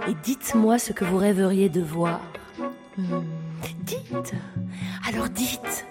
et 0.09 0.13
dites-moi 0.23 0.77
ce 0.77 0.91
que 0.91 1.05
vous 1.05 1.15
rêveriez 1.15 1.69
de 1.69 1.79
voir. 1.79 2.19
Hmm. 2.97 3.23
Dites. 3.83 4.33
Alors 5.07 5.29
dites. 5.29 5.85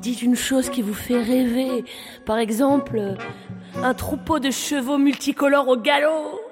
Dites 0.00 0.22
une 0.22 0.36
chose 0.36 0.70
qui 0.70 0.82
vous 0.82 0.94
fait 0.94 1.20
rêver. 1.20 1.84
Par 2.24 2.38
exemple, 2.38 3.16
un 3.82 3.92
troupeau 3.92 4.38
de 4.38 4.52
chevaux 4.52 4.98
multicolores 4.98 5.66
au 5.66 5.76
galop. 5.76 6.45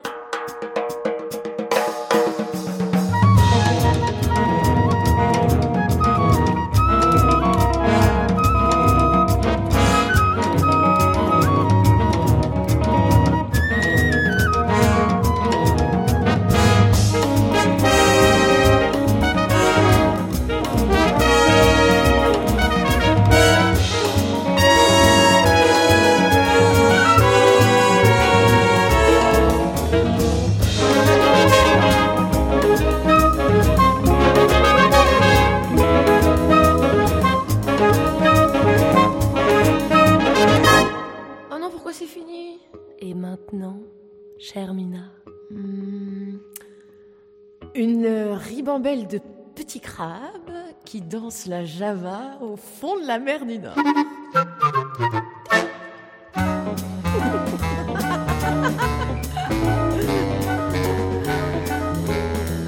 Une 47.74 48.06
ribambelle 48.32 49.06
de 49.08 49.18
petits 49.54 49.80
crabes 49.80 50.52
qui 50.84 51.00
dansent 51.00 51.46
la 51.46 51.64
java 51.64 52.38
au 52.40 52.56
fond 52.56 53.00
de 53.00 53.06
la 53.06 53.18
mer 53.18 53.44
du 53.46 53.58
Nord. 53.58 53.74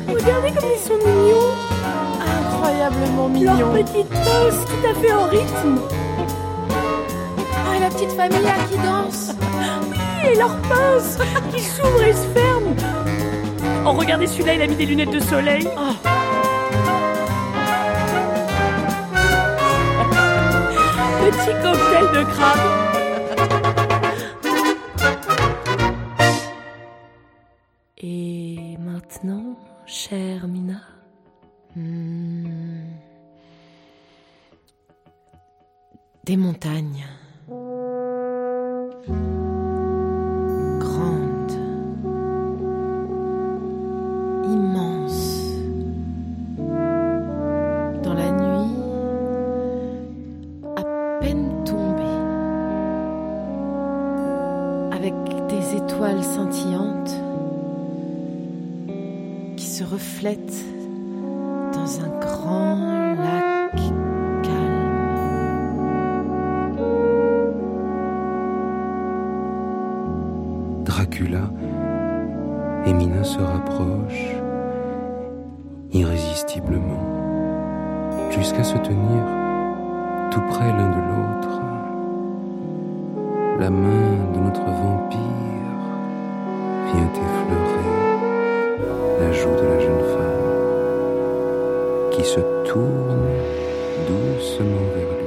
regardez 0.08 0.50
comme 0.52 0.70
ils 0.75 0.80
sont 0.80 0.98
mignons. 0.98 1.52
Incroyablement 2.38 3.28
Leur 3.28 3.28
mignon. 3.28 3.72
petite 3.72 4.10
danse 4.10 4.64
tout 4.66 4.88
à 4.88 4.94
fait 5.00 5.12
en 5.12 5.25
rythme. 5.28 5.78
Ah, 7.68 7.76
et 7.76 7.80
la 7.80 7.88
petite 7.90 8.12
famille 8.12 8.42
là 8.42 8.54
qui 8.70 8.76
danse. 8.78 9.32
Et 10.28 10.36
leurs 10.36 10.56
pinces 10.62 11.18
qui 11.54 11.60
s'ouvrent 11.60 12.02
et 12.02 12.12
se 12.12 12.26
ferment. 12.34 12.75
Oh, 13.88 13.92
regardez 13.92 14.26
celui-là, 14.26 14.54
il 14.54 14.62
a 14.62 14.66
mis 14.66 14.74
des 14.74 14.86
lunettes 14.86 15.12
de 15.12 15.20
soleil. 15.20 15.62
Petit 21.22 21.52
cocktail 21.62 22.06
de 22.12 22.22
crabe. 22.32 22.58
Et 27.98 28.76
maintenant, 28.78 29.56
chère 29.86 30.48
Mina, 30.48 30.80
Hmm. 31.76 32.94
Des 36.24 36.36
montagnes. 36.38 37.04
Dans 61.73 62.00
un 62.00 62.09
grand 62.18 63.14
lac 63.14 63.76
calme. 64.42 64.97
Dracula 70.85 71.49
et 72.87 72.92
Mina 72.92 73.23
se 73.23 73.38
rapprochent 73.38 74.35
irrésistiblement 75.92 77.04
jusqu'à 78.30 78.64
se 78.64 78.78
tenir 78.78 79.23
tout 80.33 80.42
près 80.49 80.73
l'un 80.73 80.90
de 80.90 81.02
l'autre. 81.09 81.61
La 83.61 83.71
main 83.71 84.33
de 84.35 84.40
notre 84.40 84.64
vampire 84.64 85.21
vient 86.92 87.11
effleurer 87.12 87.87
la 89.18 89.33
joue 89.33 89.49
de 89.49 89.66
la 89.66 89.80
jeune 89.80 90.00
femme 90.00 90.05
qui 92.16 92.25
se 92.25 92.40
tourne 92.64 93.28
doucement 94.08 94.87
vers 94.94 95.12
lui. 95.18 95.26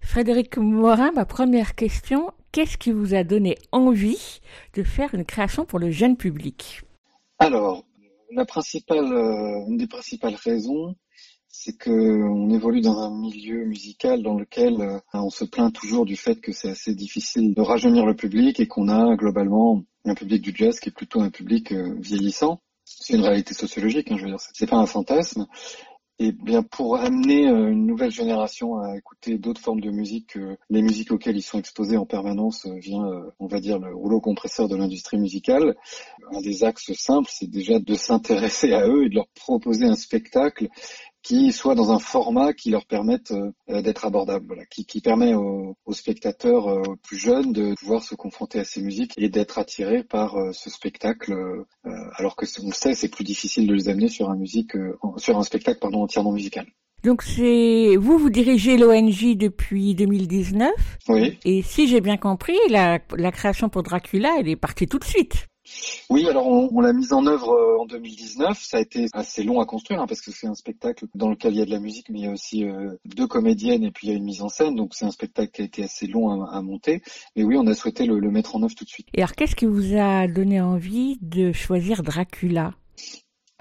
Frédéric 0.00 0.56
Morin, 0.56 1.12
ma 1.12 1.26
première 1.26 1.74
question, 1.74 2.30
qu'est-ce 2.52 2.78
qui 2.78 2.92
vous 2.92 3.14
a 3.14 3.24
donné 3.24 3.56
envie 3.70 4.40
de 4.74 4.82
faire 4.82 5.14
une 5.14 5.26
création 5.26 5.66
pour 5.66 5.78
le 5.78 5.90
jeune 5.90 6.16
public? 6.16 6.82
Alors, 7.38 7.84
la 8.30 8.46
principale, 8.46 9.12
euh, 9.12 9.66
une 9.68 9.76
des 9.76 9.86
principales 9.86 10.36
raisons, 10.36 10.94
c'est 11.48 11.76
que 11.76 11.90
on 11.90 12.48
évolue 12.48 12.80
dans 12.80 12.98
un 13.00 13.10
milieu 13.20 13.66
musical 13.66 14.22
dans 14.22 14.34
lequel 14.34 14.80
euh, 14.80 14.98
on 15.12 15.28
se 15.28 15.44
plaint 15.44 15.74
toujours 15.74 16.06
du 16.06 16.16
fait 16.16 16.36
que 16.40 16.52
c'est 16.52 16.70
assez 16.70 16.94
difficile 16.94 17.52
de 17.54 17.60
rajeunir 17.60 18.06
le 18.06 18.16
public 18.16 18.60
et 18.60 18.66
qu'on 18.66 18.88
a 18.88 19.14
globalement 19.16 19.82
un 20.06 20.14
public 20.14 20.40
du 20.40 20.52
jazz 20.54 20.80
qui 20.80 20.88
est 20.88 20.92
plutôt 20.92 21.20
un 21.20 21.28
public 21.28 21.72
euh, 21.72 21.94
vieillissant. 21.98 22.62
C'est 23.00 23.14
une 23.14 23.22
réalité 23.22 23.54
sociologique, 23.54 24.10
hein, 24.10 24.16
je 24.16 24.22
veux 24.24 24.30
dire, 24.30 24.40
c'est 24.52 24.68
pas 24.68 24.76
un 24.76 24.86
fantasme. 24.86 25.46
Et 26.18 26.30
bien 26.30 26.62
pour 26.62 26.98
amener 26.98 27.48
euh, 27.48 27.72
une 27.72 27.86
nouvelle 27.86 28.10
génération 28.12 28.76
à 28.76 28.96
écouter 28.96 29.38
d'autres 29.38 29.60
formes 29.60 29.80
de 29.80 29.90
musique 29.90 30.34
que 30.34 30.56
les 30.70 30.82
musiques 30.82 31.10
auxquelles 31.10 31.36
ils 31.36 31.42
sont 31.42 31.58
exposés 31.58 31.96
en 31.96 32.06
permanence 32.06 32.66
euh, 32.66 32.78
vient, 32.78 33.04
euh, 33.04 33.30
on 33.40 33.46
va 33.46 33.60
dire, 33.60 33.78
le 33.78 33.94
rouleau 33.94 34.20
compresseur 34.20 34.68
de 34.68 34.76
l'industrie 34.76 35.18
musicale. 35.18 35.74
Un 36.30 36.40
des 36.42 36.64
axes 36.64 36.92
simples, 36.92 37.30
c'est 37.32 37.50
déjà 37.50 37.80
de 37.80 37.94
s'intéresser 37.94 38.72
à 38.72 38.86
eux 38.86 39.06
et 39.06 39.08
de 39.08 39.14
leur 39.16 39.26
proposer 39.34 39.86
un 39.86 39.96
spectacle 39.96 40.68
qui 41.22 41.52
soit 41.52 41.74
dans 41.74 41.92
un 41.92 41.98
format 41.98 42.52
qui 42.52 42.70
leur 42.70 42.84
permette 42.84 43.32
euh, 43.32 43.82
d'être 43.82 44.04
abordable, 44.04 44.46
voilà, 44.46 44.66
qui, 44.66 44.84
qui 44.84 45.00
permet 45.00 45.34
aux, 45.34 45.76
aux 45.84 45.92
spectateurs 45.92 46.68
euh, 46.68 46.82
plus 47.02 47.18
jeunes 47.18 47.52
de 47.52 47.74
pouvoir 47.74 48.02
se 48.02 48.14
confronter 48.14 48.58
à 48.58 48.64
ces 48.64 48.82
musiques 48.82 49.14
et 49.16 49.28
d'être 49.28 49.58
attirés 49.58 50.02
par 50.02 50.36
euh, 50.36 50.52
ce 50.52 50.70
spectacle, 50.70 51.34
alors 52.16 52.36
que 52.36 52.46
on 52.62 52.68
le 52.68 52.74
sait, 52.74 52.94
c'est 52.94 53.08
plus 53.08 53.24
difficile 53.24 53.66
de 53.66 53.74
les 53.74 53.88
amener 53.88 54.08
sur 54.08 54.30
un 54.30 54.36
musique, 54.36 54.72
sur 55.16 55.38
un 55.38 55.42
spectacle 55.42 55.78
pardon 55.78 56.02
entièrement 56.02 56.32
musical. 56.32 56.66
Donc 57.04 57.22
c'est 57.22 57.96
vous, 57.96 58.18
vous 58.18 58.30
dirigez 58.30 58.76
l'ONG 58.76 59.36
depuis 59.36 59.94
2019. 59.94 60.70
Oui. 61.08 61.38
Et 61.44 61.62
si 61.62 61.88
j'ai 61.88 62.00
bien 62.00 62.16
compris, 62.16 62.56
la, 62.68 63.00
la 63.16 63.32
création 63.32 63.68
pour 63.68 63.82
Dracula, 63.82 64.36
elle 64.38 64.48
est 64.48 64.56
partie 64.56 64.86
tout 64.86 64.98
de 64.98 65.04
suite. 65.04 65.48
Oui, 66.10 66.28
alors 66.28 66.46
on, 66.46 66.80
l'a 66.80 66.92
mise 66.92 67.12
en 67.12 67.26
œuvre 67.26 67.50
euh, 67.52 67.80
en 67.80 67.86
2019. 67.86 68.58
Ça 68.60 68.78
a 68.78 68.80
été 68.80 69.06
assez 69.12 69.42
long 69.42 69.60
à 69.60 69.66
construire 69.66 70.00
hein, 70.00 70.06
parce 70.06 70.20
que 70.20 70.30
c'est 70.30 70.46
un 70.46 70.54
spectacle 70.54 71.06
dans 71.14 71.30
lequel 71.30 71.54
il 71.54 71.58
y 71.58 71.62
a 71.62 71.64
de 71.64 71.70
la 71.70 71.78
musique, 71.78 72.08
mais 72.10 72.20
il 72.20 72.24
y 72.24 72.28
a 72.28 72.32
aussi 72.32 72.64
euh, 72.64 72.94
deux 73.04 73.26
comédiennes 73.26 73.84
et 73.84 73.90
puis 73.90 74.08
il 74.08 74.10
y 74.10 74.12
a 74.14 74.16
une 74.16 74.24
mise 74.24 74.42
en 74.42 74.48
scène. 74.48 74.74
Donc 74.74 74.94
c'est 74.94 75.04
un 75.04 75.10
spectacle 75.10 75.50
qui 75.52 75.62
a 75.62 75.64
été 75.64 75.84
assez 75.84 76.06
long 76.06 76.44
à, 76.44 76.60
monter. 76.62 77.02
Mais 77.36 77.44
oui, 77.44 77.56
on 77.58 77.66
a 77.66 77.74
souhaité 77.74 78.06
le, 78.06 78.18
le 78.18 78.30
mettre 78.30 78.56
en 78.56 78.62
œuvre 78.62 78.74
tout 78.74 78.84
de 78.84 78.90
suite. 78.90 79.08
Et 79.14 79.20
alors 79.20 79.32
qu'est-ce 79.32 79.56
qui 79.56 79.66
vous 79.66 79.96
a 79.96 80.26
donné 80.26 80.60
envie 80.60 81.18
de 81.20 81.52
choisir 81.52 82.02
Dracula? 82.02 82.74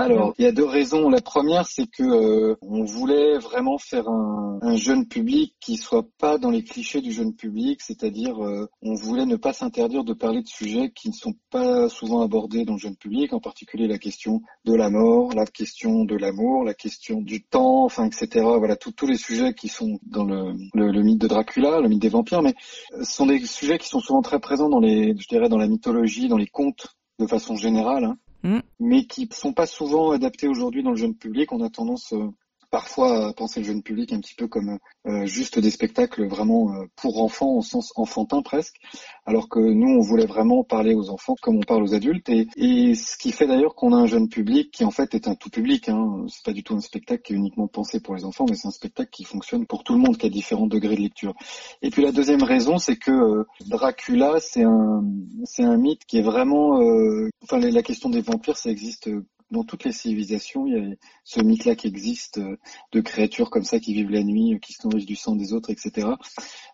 Alors, 0.01 0.33
il 0.37 0.45
y 0.45 0.47
a 0.47 0.51
deux 0.51 0.65
raisons. 0.65 1.09
La 1.09 1.21
première, 1.21 1.67
c'est 1.67 1.87
que 1.87 2.03
euh, 2.03 2.55
on 2.61 2.83
voulait 2.83 3.37
vraiment 3.37 3.77
faire 3.77 4.07
un, 4.07 4.59
un, 4.61 4.75
jeune 4.75 5.07
public 5.07 5.55
qui 5.59 5.77
soit 5.77 6.05
pas 6.17 6.37
dans 6.37 6.49
les 6.49 6.63
clichés 6.63 7.01
du 7.01 7.11
jeune 7.11 7.35
public, 7.35 7.81
c'est-à-dire 7.81 8.43
euh, 8.43 8.67
on 8.81 8.95
voulait 8.95 9.25
ne 9.25 9.35
pas 9.35 9.53
s'interdire 9.53 10.03
de 10.03 10.13
parler 10.13 10.41
de 10.41 10.47
sujets 10.47 10.91
qui 10.91 11.09
ne 11.09 11.13
sont 11.13 11.35
pas 11.49 11.89
souvent 11.89 12.21
abordés 12.21 12.65
dans 12.65 12.73
le 12.73 12.79
jeune 12.79 12.95
public, 12.95 13.33
en 13.33 13.39
particulier 13.39 13.87
la 13.87 13.97
question 13.97 14.41
de 14.65 14.73
la 14.73 14.89
mort, 14.89 15.33
la 15.33 15.45
question 15.45 16.05
de 16.05 16.15
l'amour, 16.15 16.63
la 16.63 16.73
question 16.73 17.21
du 17.21 17.43
temps, 17.43 17.83
enfin 17.83 18.05
etc. 18.05 18.45
Voilà, 18.57 18.75
tous 18.75 19.07
les 19.07 19.17
sujets 19.17 19.53
qui 19.53 19.67
sont 19.67 19.99
dans 20.03 20.25
le, 20.25 20.53
le, 20.73 20.91
le, 20.91 21.03
mythe 21.03 21.21
de 21.21 21.27
Dracula, 21.27 21.79
le 21.79 21.89
mythe 21.89 22.01
des 22.01 22.09
vampires, 22.09 22.41
mais 22.41 22.55
ce 22.99 23.03
sont 23.03 23.25
des 23.25 23.39
sujets 23.45 23.77
qui 23.77 23.87
sont 23.87 23.99
souvent 23.99 24.21
très 24.21 24.39
présents 24.39 24.69
dans 24.69 24.79
les, 24.79 25.15
je 25.17 25.27
dirais, 25.27 25.49
dans 25.49 25.57
la 25.57 25.67
mythologie, 25.67 26.27
dans 26.27 26.37
les 26.37 26.47
contes 26.47 26.95
de 27.19 27.27
façon 27.27 27.55
générale. 27.55 28.05
Hein 28.05 28.17
Mm. 28.43 28.59
mais 28.79 29.05
qui 29.05 29.29
sont 29.31 29.53
pas 29.53 29.67
souvent 29.67 30.11
adaptés 30.11 30.47
aujourd'hui 30.47 30.81
dans 30.83 30.91
le 30.91 30.95
jeune 30.95 31.15
public. 31.15 31.51
On 31.51 31.61
a 31.63 31.69
tendance 31.69 32.13
euh, 32.13 32.29
parfois 32.71 33.27
à 33.27 33.33
penser 33.33 33.59
le 33.59 33.65
jeune 33.65 33.83
public 33.83 34.13
un 34.13 34.19
petit 34.19 34.33
peu 34.33 34.47
comme 34.47 34.79
euh, 35.05 35.25
juste 35.25 35.59
des 35.59 35.69
spectacles 35.69 36.25
vraiment 36.25 36.73
euh, 36.73 36.85
pour 36.95 37.21
enfants 37.21 37.57
au 37.57 37.61
sens 37.61 37.91
enfantin 37.97 38.41
presque, 38.41 38.77
alors 39.25 39.49
que 39.49 39.59
nous 39.59 39.89
on 39.89 39.99
voulait 39.99 40.25
vraiment 40.25 40.63
parler 40.63 40.95
aux 40.95 41.09
enfants 41.09 41.35
comme 41.41 41.57
on 41.57 41.61
parle 41.61 41.83
aux 41.83 41.93
adultes 41.93 42.29
et, 42.29 42.47
et 42.55 42.95
ce 42.95 43.17
qui 43.17 43.33
fait 43.33 43.45
d'ailleurs 43.45 43.75
qu'on 43.75 43.93
a 43.93 43.97
un 43.97 44.05
jeune 44.05 44.29
public 44.29 44.71
qui 44.71 44.85
en 44.85 44.91
fait 44.91 45.13
est 45.13 45.27
un 45.27 45.35
tout 45.35 45.49
public. 45.49 45.89
Hein. 45.89 46.25
C'est 46.29 46.45
pas 46.45 46.53
du 46.53 46.63
tout 46.63 46.75
un 46.75 46.79
spectacle 46.79 47.21
qui 47.21 47.33
est 47.33 47.35
uniquement 47.35 47.67
pensé 47.67 47.99
pour 47.99 48.15
les 48.15 48.23
enfants, 48.23 48.45
mais 48.49 48.55
c'est 48.55 48.69
un 48.69 48.71
spectacle 48.71 49.09
qui 49.11 49.25
fonctionne 49.25 49.65
pour 49.65 49.83
tout 49.83 49.93
le 49.93 49.99
monde, 49.99 50.17
qui 50.17 50.25
a 50.25 50.29
différents 50.29 50.67
degrés 50.67 50.95
de 50.95 51.01
lecture. 51.01 51.33
Et 51.81 51.89
puis 51.89 52.01
la 52.01 52.13
deuxième 52.13 52.43
raison, 52.43 52.77
c'est 52.77 52.95
que 52.95 53.11
euh, 53.11 53.43
Dracula 53.67 54.39
c'est 54.39 54.63
un 54.63 55.03
c'est 55.43 55.63
un 55.63 55.77
mythe 55.77 56.05
qui 56.05 56.19
est 56.19 56.23
vraiment, 56.23 56.81
euh, 56.81 57.29
enfin 57.43 57.59
la 57.59 57.83
question 57.83 58.09
des 58.09 58.21
vampires 58.21 58.57
ça 58.57 58.69
existe 58.69 59.09
dans 59.51 59.63
toutes 59.63 59.83
les 59.83 59.91
civilisations, 59.91 60.65
il 60.65 60.73
y 60.73 60.77
a 60.77 60.95
ce 61.23 61.41
mythe-là 61.41 61.75
qui 61.75 61.87
existe 61.87 62.37
euh, 62.37 62.57
de 62.93 63.01
créatures 63.01 63.49
comme 63.49 63.63
ça 63.63 63.79
qui 63.79 63.93
vivent 63.93 64.09
la 64.09 64.23
nuit, 64.23 64.59
qui 64.61 64.73
se 64.73 64.87
nourrissent 64.87 65.05
du 65.05 65.15
sang 65.15 65.35
des 65.35 65.53
autres, 65.53 65.69
etc. 65.69 66.07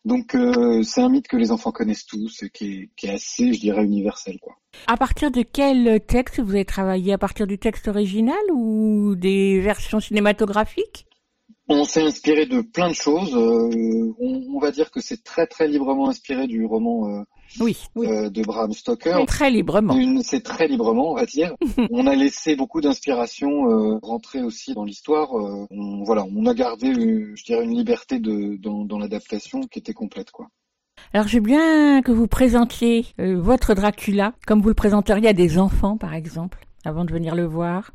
Donc 0.05 0.35
euh, 0.35 0.83
c'est 0.83 1.01
un 1.01 1.09
mythe 1.09 1.27
que 1.27 1.37
les 1.37 1.51
enfants 1.51 1.71
connaissent 1.71 2.05
tous, 2.05 2.45
qui 2.53 2.65
est, 2.65 2.89
qui 2.95 3.07
est 3.07 3.13
assez, 3.13 3.51
je 3.53 3.59
dirais, 3.59 3.83
universel. 3.83 4.37
À 4.85 4.95
partir 4.95 5.31
de 5.31 5.41
quel 5.41 5.99
texte 6.05 6.39
vous 6.39 6.51
avez 6.51 6.65
travaillé? 6.65 7.13
À 7.13 7.17
partir 7.17 7.47
du 7.47 7.57
texte 7.57 7.87
original 7.87 8.37
ou 8.53 9.15
des 9.15 9.59
versions 9.59 9.99
cinématographiques? 9.99 11.06
On 11.69 11.83
s'est 11.83 12.01
inspiré 12.01 12.45
de 12.45 12.61
plein 12.61 12.89
de 12.89 12.93
choses. 12.93 13.35
Euh, 13.35 14.13
on, 14.19 14.55
on, 14.55 14.59
va 14.59 14.71
dire 14.71 14.89
que 14.89 15.01
c'est 15.01 15.23
très 15.23 15.47
très 15.47 15.67
librement 15.67 16.09
inspiré 16.09 16.47
du 16.47 16.65
roman 16.65 17.09
euh, 17.09 17.23
oui, 17.59 17.77
oui. 17.95 18.07
Euh, 18.07 18.29
de 18.29 18.41
Bram 18.41 18.71
Stoker. 18.71 19.25
Très 19.27 19.51
librement. 19.51 19.97
C'est 20.23 20.43
très 20.43 20.67
librement, 20.67 21.11
on 21.11 21.15
va 21.15 21.25
dire. 21.25 21.55
on 21.91 22.07
a 22.07 22.15
laissé 22.15 22.55
beaucoup 22.55 22.81
d'inspiration 22.81 23.99
rentrer 24.01 24.41
aussi 24.41 24.73
dans 24.73 24.83
l'histoire. 24.83 25.33
on, 25.33 26.03
voilà, 26.03 26.25
on 26.35 26.45
a 26.45 26.53
gardé, 26.53 26.93
je 26.93 27.43
dirais, 27.43 27.63
une 27.63 27.75
liberté 27.75 28.19
de, 28.19 28.57
dans, 28.57 28.85
dans 28.85 28.99
l'adaptation 28.99 29.61
qui 29.61 29.79
était 29.79 29.93
complète, 29.93 30.31
quoi. 30.31 30.47
Alors 31.13 31.27
j'ai 31.27 31.39
bien 31.39 32.01
que 32.01 32.11
vous 32.11 32.27
présentiez 32.27 33.05
votre 33.17 33.75
Dracula 33.75 34.33
comme 34.45 34.61
vous 34.61 34.69
le 34.69 34.73
présenteriez 34.73 35.29
à 35.29 35.33
des 35.33 35.57
enfants, 35.59 35.95
par 35.95 36.13
exemple, 36.13 36.65
avant 36.85 37.05
de 37.05 37.13
venir 37.13 37.35
le 37.35 37.45
voir. 37.45 37.91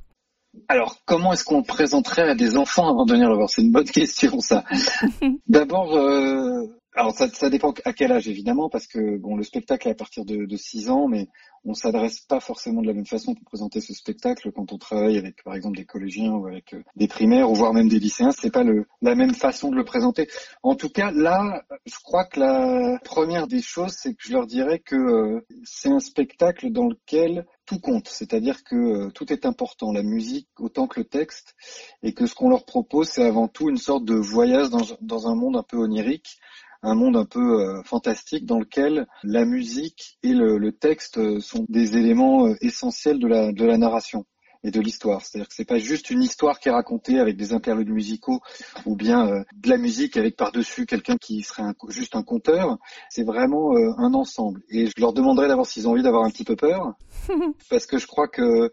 Alors, 0.69 0.99
comment 1.07 1.33
est-ce 1.33 1.45
qu'on 1.45 1.63
présenterait 1.63 2.29
à 2.29 2.35
des 2.35 2.57
enfants 2.57 2.89
avant 2.89 3.05
de 3.05 3.13
venir 3.13 3.29
le 3.29 3.37
voir? 3.37 3.49
C'est 3.49 3.63
une 3.63 3.73
bonne 3.73 3.85
question, 3.91 4.41
ça. 4.41 4.65
D'abord, 5.49 5.97
euh, 5.97 6.67
alors 6.95 7.13
ça, 7.13 7.29
ça, 7.29 7.49
dépend 7.49 7.73
à 7.85 7.93
quel 7.95 8.13
âge, 8.13 8.29
évidemment, 8.29 8.69
parce 8.69 8.87
que 8.87 9.17
bon, 9.17 9.37
le 9.37 9.43
spectacle 9.43 9.89
est 9.89 9.93
à 9.93 9.95
partir 9.95 10.27
de, 10.27 10.45
de 10.45 10.57
6 10.57 10.91
ans, 10.91 11.09
mais 11.09 11.29
on 11.65 11.73
s'adresse 11.73 12.21
pas 12.21 12.41
forcément 12.41 12.83
de 12.83 12.87
la 12.87 12.93
même 12.93 13.07
façon 13.07 13.35
pour 13.35 13.45
présenter 13.45 13.81
ce 13.81 13.95
spectacle 13.95 14.53
quand 14.53 14.73
on 14.73 14.79
travaille 14.79 15.17
avec, 15.17 15.43
par 15.43 15.55
exemple, 15.55 15.77
des 15.77 15.87
collégiens 15.87 16.33
ou 16.33 16.47
avec 16.47 16.75
euh, 16.75 16.83
des 16.97 17.09
primaires 17.09 17.51
ou 17.51 17.55
voire 17.55 17.73
même 17.73 17.89
des 17.89 17.99
lycéens. 17.99 18.33
C'est 18.33 18.53
pas 18.53 18.65
le, 18.65 18.87
la 19.01 19.15
même 19.15 19.35
façon 19.35 19.71
de 19.71 19.77
le 19.77 19.85
présenter. 19.85 20.29
En 20.63 20.75
tout 20.75 20.91
cas, 20.91 21.13
là, 21.13 21.63
je 21.87 21.97
crois 22.03 22.27
que 22.27 22.41
la 22.41 22.99
première 23.05 23.47
des 23.47 23.63
choses, 23.63 23.95
c'est 23.97 24.13
que 24.13 24.23
je 24.23 24.33
leur 24.33 24.47
dirais 24.47 24.81
que 24.81 24.97
euh, 24.97 25.47
c'est 25.65 25.91
un 25.91 26.01
spectacle 26.01 26.71
dans 26.73 26.89
lequel 26.89 27.47
tout 27.67 27.79
compte, 27.79 28.09
c'est-à-dire 28.09 28.65
que 28.65 28.75
euh, 28.77 29.11
tout 29.11 29.33
est 29.33 29.47
important, 29.47 29.93
la 29.93 30.03
musique 30.03 30.49
autant 30.59 30.87
que 30.87 31.01
le 31.01 31.05
texte, 31.07 31.55
et 32.03 32.13
que 32.13 32.27
ce 32.27 32.35
qu'on 32.35 32.51
leur 32.51 32.65
propose, 32.65 33.09
c'est 33.09 33.25
avant 33.27 33.49
tout 33.49 33.71
une 33.71 33.77
sorte 33.79 34.05
de 34.05 34.15
voyage 34.15 34.69
dans, 35.01 35.27
un 35.29 35.35
monde 35.35 35.57
un 35.57 35.63
peu 35.63 35.77
onirique, 35.77 36.39
un 36.83 36.95
monde 36.95 37.17
un 37.17 37.25
peu 37.25 37.61
euh, 37.61 37.83
fantastique 37.85 38.47
dans 38.47 38.59
lequel 38.59 39.07
la 39.23 39.45
musique 39.45 40.19
et 40.23 40.35
le, 40.35 40.73
texte 40.73 41.41
sont 41.41 41.65
des 41.69 41.97
éléments 41.97 42.49
euh, 42.49 42.57
essentiels 42.61 43.19
de 43.19 43.65
la 43.65 43.79
narration 43.79 44.27
et 44.65 44.71
de 44.71 44.81
l'histoire. 44.81 45.23
C'est-à-dire 45.23 45.49
que 45.49 45.55
c'est 45.55 45.65
pas 45.65 45.79
juste 45.79 46.11
une 46.11 46.23
histoire 46.23 46.61
qui 46.61 46.69
est 46.69 46.73
racontée 46.73 47.19
avec 47.19 47.37
des 47.37 47.53
interludes 47.53 47.91
musicaux 47.91 48.41
ou 48.87 48.97
bien 48.97 49.29
euh, 49.29 49.43
de 49.57 49.69
la 49.69 49.77
musique 49.77 50.17
avec 50.17 50.37
par-dessus 50.37 50.87
quelqu'un 50.87 51.17
qui 51.17 51.43
serait 51.43 51.63
un, 51.63 51.75
juste 51.89 52.17
un 52.17 52.23
conteur. 52.23 52.79
C'est 53.11 53.25
vraiment 53.25 53.75
euh, 53.77 53.93
un 53.99 54.15
ensemble. 54.15 54.63
Et 54.69 54.87
je 54.87 54.93
leur 54.99 55.13
demanderai 55.13 55.49
d'abord 55.49 55.67
s'ils 55.67 55.89
ont 55.89 55.93
envie 55.93 56.03
d'avoir 56.03 56.25
un 56.25 56.31
petit 56.31 56.45
peu 56.45 56.57
peur, 56.57 56.95
parce 57.71 57.87
que 57.87 57.99
je 57.99 58.07
crois 58.07 58.29
que 58.29 58.71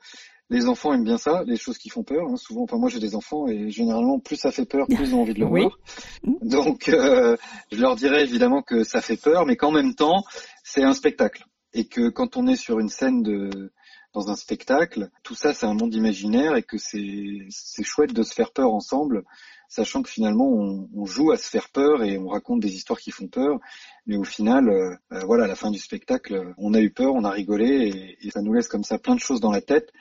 les 0.51 0.67
enfants 0.67 0.93
aiment 0.93 1.03
bien 1.03 1.17
ça, 1.17 1.43
les 1.45 1.57
choses 1.57 1.77
qui 1.77 1.89
font 1.89 2.03
peur. 2.03 2.27
Hein. 2.27 2.35
Souvent, 2.35 2.63
enfin 2.63 2.77
moi 2.77 2.89
j'ai 2.89 2.99
des 2.99 3.15
enfants 3.15 3.47
et 3.47 3.69
généralement 3.69 4.19
plus 4.19 4.35
ça 4.35 4.51
fait 4.51 4.65
peur, 4.65 4.87
plus 4.87 5.09
ils 5.09 5.15
ont 5.15 5.21
envie 5.21 5.33
de 5.33 5.39
le 5.39 5.45
oui. 5.45 5.61
voir. 5.61 5.79
Donc 6.41 6.89
euh, 6.89 7.37
je 7.71 7.79
leur 7.79 7.95
dirais 7.95 8.23
évidemment 8.23 8.61
que 8.61 8.83
ça 8.83 9.01
fait 9.01 9.17
peur, 9.17 9.45
mais 9.45 9.55
qu'en 9.55 9.71
même 9.71 9.93
temps 9.95 10.23
c'est 10.63 10.83
un 10.83 10.93
spectacle 10.93 11.45
et 11.73 11.85
que 11.85 12.09
quand 12.09 12.35
on 12.35 12.47
est 12.47 12.55
sur 12.55 12.79
une 12.79 12.89
scène 12.89 13.21
de 13.21 13.71
dans 14.13 14.29
un 14.29 14.35
spectacle, 14.35 15.09
tout 15.23 15.35
ça 15.35 15.53
c'est 15.53 15.65
un 15.65 15.73
monde 15.73 15.93
imaginaire 15.93 16.55
et 16.55 16.63
que 16.63 16.77
c'est 16.77 17.83
chouette 17.83 18.13
de 18.13 18.23
se 18.23 18.33
faire 18.33 18.51
peur 18.51 18.73
ensemble, 18.73 19.23
sachant 19.67 20.01
que 20.01 20.09
finalement 20.09 20.47
on, 20.47 21.05
joue 21.05 21.31
à 21.31 21.37
se 21.37 21.47
faire 21.47 21.69
peur 21.69 22.03
et 22.03 22.17
on 22.17 22.27
raconte 22.27 22.59
des 22.59 22.73
histoires 22.73 22.99
qui 22.99 23.11
font 23.11 23.27
peur, 23.27 23.59
mais 24.07 24.17
au 24.17 24.23
final, 24.23 24.67
euh, 24.69 24.95
voilà, 25.25 25.45
à 25.45 25.47
la 25.47 25.55
fin 25.55 25.69
du 25.69 25.77
spectacle, 25.77 26.53
on 26.57 26.73
a 26.73 26.81
eu 26.81 26.89
peur, 26.89 27.13
on 27.13 27.23
a 27.23 27.29
rigolé 27.29 28.17
et 28.19 28.31
ça 28.31 28.41
nous 28.41 28.53
laisse 28.53 28.67
comme 28.67 28.83
ça 28.83 28.97
plein 28.97 29.13
de 29.13 29.19
choses 29.19 29.39
dans 29.39 29.51
la 29.51 29.61
tête, 29.61 29.91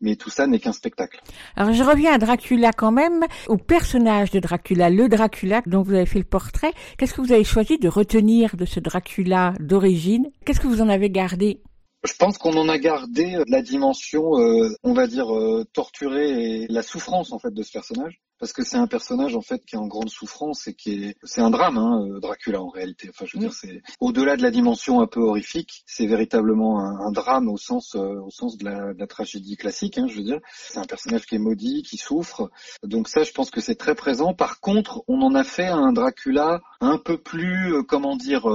mais 0.00 0.16
tout 0.16 0.30
ça 0.30 0.46
n'est 0.46 0.58
qu'un 0.58 0.72
spectacle. 0.72 1.20
Alors 1.54 1.74
je 1.74 1.82
reviens 1.82 2.14
à 2.14 2.18
Dracula 2.18 2.72
quand 2.72 2.92
même, 2.92 3.26
au 3.48 3.58
personnage 3.58 4.30
de 4.30 4.40
Dracula, 4.40 4.88
le 4.88 5.08
Dracula 5.08 5.60
dont 5.66 5.82
vous 5.82 5.92
avez 5.92 6.06
fait 6.06 6.18
le 6.18 6.24
portrait. 6.24 6.72
Qu'est-ce 6.96 7.12
que 7.12 7.20
vous 7.20 7.32
avez 7.32 7.44
choisi 7.44 7.78
de 7.78 7.88
retenir 7.88 8.56
de 8.56 8.64
ce 8.64 8.80
Dracula 8.80 9.52
d'origine? 9.60 10.30
Qu'est-ce 10.46 10.60
que 10.60 10.68
vous 10.68 10.80
en 10.80 10.88
avez 10.88 11.10
gardé? 11.10 11.60
Je 12.08 12.14
pense 12.16 12.38
qu'on 12.38 12.56
en 12.56 12.68
a 12.68 12.78
gardé 12.78 13.38
la 13.46 13.62
dimension, 13.62 14.38
euh, 14.38 14.74
on 14.82 14.94
va 14.94 15.06
dire, 15.06 15.34
euh, 15.36 15.64
torturée 15.72 16.62
et 16.62 16.66
la 16.68 16.82
souffrance 16.82 17.32
en 17.32 17.38
fait 17.38 17.52
de 17.52 17.62
ce 17.62 17.72
personnage. 17.72 18.20
parce 18.38 18.52
que 18.52 18.64
c'est 18.64 18.76
un 18.76 18.86
personnage 18.86 19.34
en 19.34 19.40
fait 19.40 19.64
qui 19.64 19.74
est 19.74 19.78
en 19.78 19.86
grande 19.86 20.08
souffrance 20.08 20.68
et 20.68 20.74
qui 20.74 21.04
est 21.04 21.16
c'est 21.22 21.40
un 21.40 21.50
drame 21.50 21.76
hein, 21.76 22.06
euh, 22.08 22.20
Dracula 22.20 22.62
en 22.62 22.68
réalité. 22.68 23.08
Enfin 23.10 23.24
je 23.26 23.36
veux 23.36 23.40
dire 23.40 23.52
c'est 23.52 23.82
au-delà 24.00 24.36
de 24.36 24.42
la 24.42 24.50
dimension 24.50 25.00
un 25.00 25.06
peu 25.06 25.20
horrifique, 25.20 25.82
c'est 25.86 26.06
véritablement 26.06 26.80
un, 26.80 27.10
drame 27.12 27.48
au 27.48 27.58
sens 27.58 27.94
euh, 27.96 28.20
au 28.20 28.30
sens 28.30 28.56
de 28.56 28.64
la, 28.64 28.94
de 28.94 28.98
la 28.98 29.06
tragédie 29.06 29.56
classique. 29.56 29.98
Hein, 29.98 30.06
je 30.08 30.16
veux 30.16 30.24
dire 30.24 30.40
c'est 30.54 30.78
un 30.78 30.84
personnage 30.84 31.26
qui 31.26 31.34
est 31.34 31.40
maudit, 31.40 31.82
qui 31.82 31.98
souffre. 31.98 32.50
Donc 32.82 33.08
ça 33.08 33.22
je 33.22 33.32
pense 33.32 33.50
que 33.50 33.60
c'est 33.60 33.76
très 33.76 33.94
présent. 33.94 34.34
Par 34.34 34.60
contre 34.60 35.02
on 35.08 35.20
en 35.20 35.34
a 35.34 35.44
fait 35.44 35.66
un 35.66 35.92
Dracula 35.92 36.60
un 36.80 36.98
peu 36.98 37.18
plus 37.18 37.74
euh, 37.74 37.82
comment 37.82 38.16
dire 38.16 38.46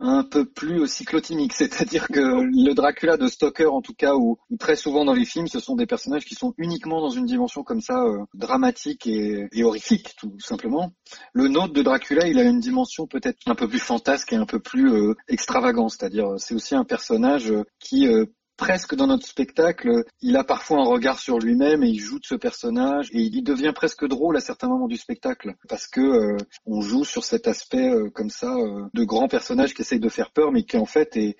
un 0.00 0.22
peu 0.22 0.44
plus 0.44 0.86
cyclotimique, 0.86 1.52
c'est-à-dire 1.54 2.08
que 2.08 2.20
le 2.20 2.74
Dracula 2.74 3.16
de 3.16 3.26
Stoker, 3.26 3.72
en 3.72 3.82
tout 3.82 3.94
cas, 3.94 4.14
ou, 4.14 4.38
très 4.58 4.76
souvent 4.76 5.04
dans 5.04 5.12
les 5.12 5.24
films, 5.24 5.48
ce 5.48 5.60
sont 5.60 5.76
des 5.76 5.86
personnages 5.86 6.24
qui 6.24 6.34
sont 6.34 6.54
uniquement 6.58 7.00
dans 7.00 7.10
une 7.10 7.26
dimension 7.26 7.62
comme 7.62 7.80
ça, 7.80 8.02
euh, 8.02 8.24
dramatique 8.34 9.06
et, 9.06 9.48
horrifique, 9.62 10.14
tout 10.18 10.38
simplement. 10.40 10.92
Le 11.32 11.48
nôtre 11.48 11.72
de 11.72 11.82
Dracula, 11.82 12.26
il 12.26 12.38
a 12.38 12.44
une 12.44 12.60
dimension 12.60 13.06
peut-être 13.06 13.38
un 13.46 13.54
peu 13.54 13.68
plus 13.68 13.80
fantasque 13.80 14.32
et 14.32 14.36
un 14.36 14.46
peu 14.46 14.60
plus 14.60 14.92
euh, 14.92 15.14
extravagant, 15.28 15.88
c'est-à-dire 15.88 16.34
c'est 16.38 16.54
aussi 16.54 16.74
un 16.74 16.84
personnage 16.84 17.52
qui 17.80 18.06
euh, 18.06 18.26
presque 18.58 18.96
dans 18.96 19.06
notre 19.06 19.26
spectacle, 19.26 20.04
il 20.20 20.36
a 20.36 20.44
parfois 20.44 20.80
un 20.80 20.84
regard 20.84 21.18
sur 21.18 21.38
lui-même 21.38 21.82
et 21.84 21.88
il 21.88 22.00
joue 22.00 22.18
de 22.18 22.26
ce 22.26 22.34
personnage 22.34 23.08
et 23.12 23.20
il 23.20 23.42
devient 23.42 23.72
presque 23.74 24.06
drôle 24.06 24.36
à 24.36 24.40
certains 24.40 24.68
moments 24.68 24.88
du 24.88 24.96
spectacle 24.96 25.54
parce 25.68 25.86
que 25.86 26.00
euh, 26.00 26.36
on 26.66 26.82
joue 26.82 27.04
sur 27.04 27.24
cet 27.24 27.46
aspect 27.46 27.88
euh, 27.88 28.10
comme 28.10 28.30
ça 28.30 28.52
euh, 28.52 28.86
de 28.92 29.04
grand 29.04 29.28
personnage 29.28 29.74
qui 29.74 29.82
essaye 29.82 30.00
de 30.00 30.08
faire 30.08 30.32
peur 30.32 30.50
mais 30.52 30.64
qui 30.64 30.76
en 30.76 30.86
fait 30.86 31.16
est, 31.16 31.36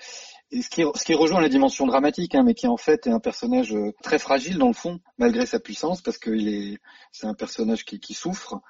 ce 0.50 0.70
qui, 0.70 0.82
ce 0.94 1.04
qui 1.04 1.14
rejoint 1.14 1.40
la 1.40 1.48
dimension 1.48 1.86
dramatique, 1.86 2.34
hein, 2.34 2.42
mais 2.42 2.54
qui 2.54 2.66
en 2.66 2.76
fait 2.76 3.06
est 3.06 3.10
un 3.10 3.20
personnage 3.20 3.74
euh, 3.74 3.92
très 4.02 4.18
fragile 4.18 4.58
dans 4.58 4.68
le 4.68 4.72
fond, 4.72 4.98
malgré 5.18 5.44
sa 5.44 5.60
puissance, 5.60 6.00
parce 6.00 6.18
qu'il 6.18 6.48
est, 6.48 6.78
c'est 7.12 7.26
un 7.26 7.34
personnage 7.34 7.84
qui, 7.84 8.00
qui 8.00 8.14
souffre. 8.14 8.60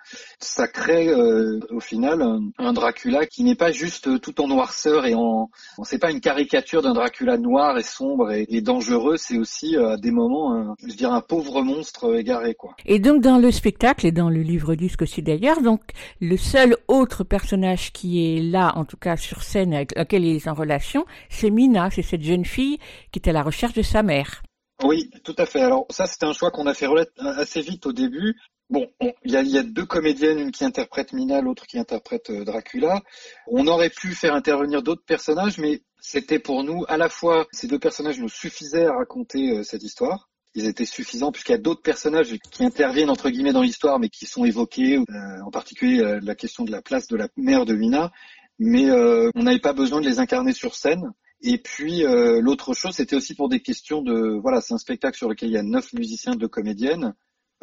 Ça 0.41 0.67
crée 0.67 1.09
euh, 1.09 1.61
au 1.71 1.81
final 1.81 2.23
un, 2.59 2.73
Dracula 2.73 3.27
qui 3.27 3.45
n'est 3.45 3.55
pas 3.55 3.73
juste 3.73 4.21
tout 4.21 4.41
en 4.41 4.49
noirceur 4.49 5.07
et 5.07 5.15
en, 5.15 5.51
c'est 5.85 5.99
pas 5.99 6.11
une 6.11 6.21
caricature 6.21 6.83
d'un 6.83 6.95
Dracula 6.95 7.39
noir 7.39 7.79
et 7.79 7.83
sombre 7.83 8.33
et, 8.33 8.61
dangereux, 8.61 9.17
c'est 9.17 9.39
aussi 9.39 9.77
euh, 9.77 9.93
à 9.93 9.97
des 9.97 10.11
moments, 10.11 10.55
un, 10.55 10.75
je 10.85 10.95
dirais 10.95 11.15
un 11.15 11.21
pauvre 11.21 11.63
monstre 11.63 12.17
égaré, 12.17 12.55
quoi. 12.55 12.75
Et 12.87 12.99
donc 12.99 13.23
dans 13.23 13.39
le 13.39 13.51
spectacle 13.53 14.07
et 14.07 14.13
dans 14.13 14.31
le 14.31 14.43
livre 14.43 14.75
disque 14.75 15.03
aussi 15.03 15.23
d'ailleurs, 15.23 15.63
donc 15.63 15.81
le 16.21 16.37
seul 16.37 16.77
autre 16.89 17.25
personnage 17.25 17.93
qui 17.93 18.37
est 18.37 18.43
là, 18.43 18.73
en 18.77 18.85
tout 18.85 18.97
cas 18.97 19.17
sur 19.17 19.43
scène 19.43 19.75
avec 19.75 19.97
lequel 19.97 20.25
il 20.25 20.37
est 20.37 20.49
en 20.49 20.55
relation, 20.55 21.07
c'est 21.29 21.51
c'est 21.91 22.03
cette 22.03 22.23
jeune 22.23 22.45
fille 22.45 22.79
qui 23.13 23.19
est 23.19 23.29
à 23.29 23.33
la 23.33 23.43
recherche 23.43 23.75
de 23.75 23.83
sa 23.83 24.03
mère. 24.03 24.43
Oui, 24.85 25.11
tout 25.25 25.35
à 25.39 25.47
fait. 25.47 25.61
Alors 25.61 25.87
ça, 25.91 26.07
c'était 26.07 26.27
un 26.27 26.33
choix 26.33 26.51
qu'on 26.51 26.67
a 26.67 26.75
fait 26.75 26.87
assez 27.19 27.61
vite 27.61 27.87
au 27.87 27.93
début. 27.93 28.37
Bon, 28.71 28.87
il 29.25 29.33
y 29.33 29.59
a, 29.59 29.63
deux 29.63 29.87
comédiennes, 29.87 30.39
une 30.39 30.51
qui 30.51 30.63
interprète 30.63 31.15
Mina, 31.15 31.41
l'autre 31.41 31.67
qui 31.67 31.79
interprète 31.79 32.29
euh, 32.29 32.45
Dracula. 32.45 33.01
On 33.47 33.67
aurait 33.67 33.89
pu 33.89 34.15
faire 34.15 34.35
intervenir 34.35 34.83
d'autres 34.83 35.05
personnages, 35.07 35.57
mais 35.57 35.83
c'était 36.01 36.39
pour 36.39 36.63
nous, 36.65 36.85
à 36.87 36.99
la 36.99 37.09
fois, 37.09 37.47
ces 37.51 37.67
deux 37.67 37.79
personnages 37.79 38.21
nous 38.21 38.29
suffisaient 38.29 38.85
à 38.85 38.93
raconter 38.93 39.57
euh, 39.57 39.63
cette 39.63 39.83
histoire. 39.83 40.29
Ils 40.55 40.67
étaient 40.67 40.85
suffisants 40.85 41.33
puisqu'il 41.33 41.53
y 41.53 41.55
a 41.55 41.59
d'autres 41.59 41.81
personnages 41.81 42.37
qui 42.51 42.63
interviennent 42.63 43.09
entre 43.09 43.31
guillemets 43.31 43.55
dans 43.55 43.63
l'histoire, 43.63 43.99
mais 43.99 44.11
qui 44.11 44.27
sont 44.27 44.45
évoqués, 44.45 44.99
euh, 44.99 45.05
en 45.47 45.51
particulier 45.51 46.19
la 46.21 46.35
question 46.35 46.65
de 46.65 46.71
la 46.71 46.83
place 46.83 47.07
de 47.07 47.17
la 47.17 47.29
mère 47.37 47.65
de 47.65 47.75
Mina. 47.75 48.13
Mais 48.59 48.91
on 48.91 49.43
n'avait 49.45 49.61
pas 49.61 49.73
besoin 49.73 50.01
de 50.01 50.07
les 50.07 50.19
incarner 50.19 50.53
sur 50.53 50.75
scène. 50.75 51.13
Et 51.41 51.59
puis 51.59 52.05
euh, 52.05 52.41
l'autre 52.41 52.75
chose, 52.75 52.95
c'était 52.95 53.17
aussi 53.17 53.35
pour 53.35 53.49
des 53.49 53.61
questions 53.61 54.03
de 54.03 54.39
voilà, 54.41 54.61
c'est 54.61 54.75
un 54.75 54.79
spectacle 54.79 55.17
sur 55.17 55.29
lequel 55.29 55.51
il 55.51 55.53
y 55.53 55.59
a 55.59 55.63
neuf 55.63 55.93
musiciens, 55.93 56.35
deux 56.35 56.49
comédiennes 56.49 57.15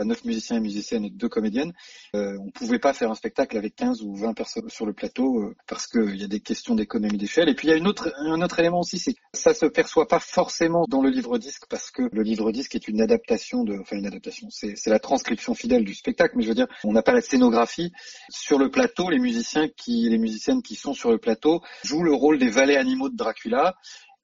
neuf 0.04 0.26
musiciens 0.26 0.58
et 0.58 0.60
musiciennes 0.60 1.06
et 1.06 1.10
deux 1.10 1.30
comédiennes. 1.30 1.74
Euh, 2.16 2.38
on 2.40 2.52
pouvait 2.52 2.80
pas 2.80 2.94
faire 2.94 3.12
un 3.12 3.16
spectacle 3.16 3.58
avec 3.58 3.76
15 3.76 4.02
ou 4.02 4.16
20 4.16 4.34
personnes 4.34 4.70
sur 4.70 4.86
le 4.86 4.94
plateau 4.94 5.42
euh, 5.42 5.56
parce 5.68 5.88
qu'il 5.88 6.16
y 6.16 6.24
a 6.24 6.28
des 6.28 6.40
questions 6.40 6.76
d'économie 6.76 7.18
d'échelle. 7.18 7.50
Et 7.50 7.56
puis 7.56 7.68
il 7.68 7.72
y 7.72 7.74
a 7.74 7.78
une 7.78 7.88
autre, 7.88 8.12
un 8.18 8.42
autre 8.42 8.60
élément 8.60 8.80
aussi, 8.80 9.00
c'est 9.00 9.14
que 9.14 9.20
ça 9.34 9.54
se 9.54 9.66
perçoit 9.66 10.08
pas 10.08 10.20
forcément 10.20 10.86
dans 10.90 11.02
le 11.02 11.10
livre 11.10 11.38
disque 11.38 11.64
parce 11.70 11.92
que 11.92 12.04
le 12.12 12.22
livre 12.24 12.52
disque 12.52 12.76
est 12.76 12.88
une 12.88 13.02
adaptation 13.02 13.64
de, 13.64 13.78
enfin 13.80 13.96
une 13.96 14.08
adaptation, 14.08 14.48
c'est 14.50 14.88
la 14.88 15.00
transcription 15.00 15.54
fidèle 15.54 15.86
du 15.86 15.94
spectacle. 15.94 16.36
Mais 16.36 16.44
je 16.44 16.50
veux 16.50 16.56
dire, 16.56 16.68
on 16.84 16.92
n'a 16.92 17.02
pas 17.02 17.14
la 17.14 17.22
scénographie 17.22 17.92
sur 18.30 18.60
le 18.60 18.70
plateau. 18.70 19.10
Les 19.10 19.20
musiciens 19.20 19.70
qui, 19.70 20.10
les 20.10 20.18
musiciennes 20.18 20.62
qui 20.62 20.76
sont 20.76 20.94
sur 20.94 21.12
le 21.12 21.18
plateau 21.18 21.62
jouent 21.84 22.04
le 22.04 22.14
rôle 22.14 22.38
des 22.38 22.50
valets 22.50 22.78
animaux 22.78 23.10
de 23.10 23.16
Dracula 23.16 23.76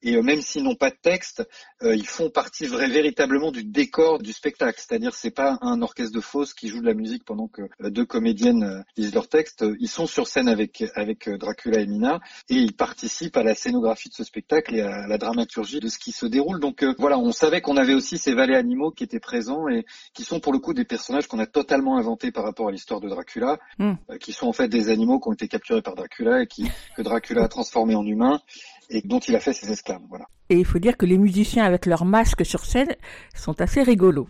et 0.02 0.16
euh, 0.16 0.22
même 0.22 0.40
s'ils 0.40 0.62
n'ont 0.64 0.74
pas 0.74 0.90
de 0.90 0.96
texte, 1.00 1.48
euh, 1.82 1.94
ils 1.94 2.06
font 2.06 2.30
partie 2.30 2.66
vrai, 2.66 2.88
véritablement 2.88 3.50
du 3.50 3.64
décor 3.64 4.18
du 4.18 4.32
spectacle. 4.32 4.80
C'est-à-dire 4.80 5.14
c'est 5.14 5.30
pas 5.30 5.58
un 5.60 5.82
orchestre 5.82 6.14
de 6.14 6.20
fosse 6.20 6.54
qui 6.54 6.68
joue 6.68 6.80
de 6.80 6.86
la 6.86 6.94
musique 6.94 7.24
pendant 7.24 7.48
que 7.48 7.62
euh, 7.62 7.90
deux 7.90 8.04
comédiennes 8.04 8.84
lisent 8.96 9.14
leur 9.14 9.28
texte. 9.28 9.64
Ils 9.80 9.88
sont 9.88 10.06
sur 10.06 10.26
scène 10.26 10.48
avec 10.48 10.84
avec 10.94 11.28
Dracula 11.28 11.80
et 11.80 11.86
Mina 11.86 12.20
et 12.48 12.54
ils 12.54 12.74
participent 12.74 13.36
à 13.36 13.42
la 13.42 13.54
scénographie 13.54 14.08
de 14.08 14.14
ce 14.14 14.24
spectacle 14.24 14.74
et 14.74 14.80
à 14.80 15.06
la 15.06 15.18
dramaturgie 15.18 15.80
de 15.80 15.88
ce 15.88 15.98
qui 15.98 16.12
se 16.12 16.26
déroule. 16.26 16.60
Donc 16.60 16.84
voilà, 16.98 17.18
on 17.18 17.32
savait 17.32 17.60
qu'on 17.60 17.76
avait 17.76 17.94
aussi 17.94 18.18
ces 18.18 18.34
valets 18.34 18.56
animaux 18.56 18.90
qui 18.90 19.04
étaient 19.04 19.20
présents 19.20 19.68
et 19.68 19.84
qui 20.14 20.24
sont 20.24 20.40
pour 20.40 20.52
le 20.52 20.58
coup 20.58 20.74
des 20.74 20.84
personnages 20.84 21.26
qu'on 21.26 21.38
a 21.38 21.46
totalement 21.46 21.96
inventés 21.98 22.32
par 22.32 22.44
rapport 22.44 22.68
à 22.68 22.72
l'histoire 22.72 23.00
de 23.00 23.08
Dracula, 23.08 23.58
hmm. 23.78 23.94
qui 24.20 24.32
sont 24.32 24.46
en 24.46 24.52
fait 24.52 24.68
des 24.68 24.88
animaux 24.88 25.20
qui 25.20 25.28
ont 25.28 25.32
été 25.32 25.48
capturés 25.48 25.82
par 25.82 25.94
Dracula 25.94 26.42
et 26.42 26.46
qui 26.46 26.68
que 26.96 27.02
Dracula 27.02 27.44
a 27.44 27.48
transformés 27.48 27.94
en 27.94 28.04
humains 28.04 28.40
et 28.90 29.02
dont 29.02 29.18
il 29.20 29.34
a 29.36 29.40
fait 29.40 29.52
ses 29.52 29.70
esclaves. 29.70 30.02
Voilà. 30.08 30.26
Et 30.48 30.56
il 30.56 30.64
faut 30.64 30.78
dire 30.78 30.96
que 30.96 31.06
les 31.06 31.18
musiciens 31.18 31.64
avec 31.64 31.86
leurs 31.86 32.04
masques 32.04 32.44
sur 32.44 32.64
scène 32.64 32.94
sont 33.34 33.60
assez 33.60 33.82
rigolos. 33.82 34.28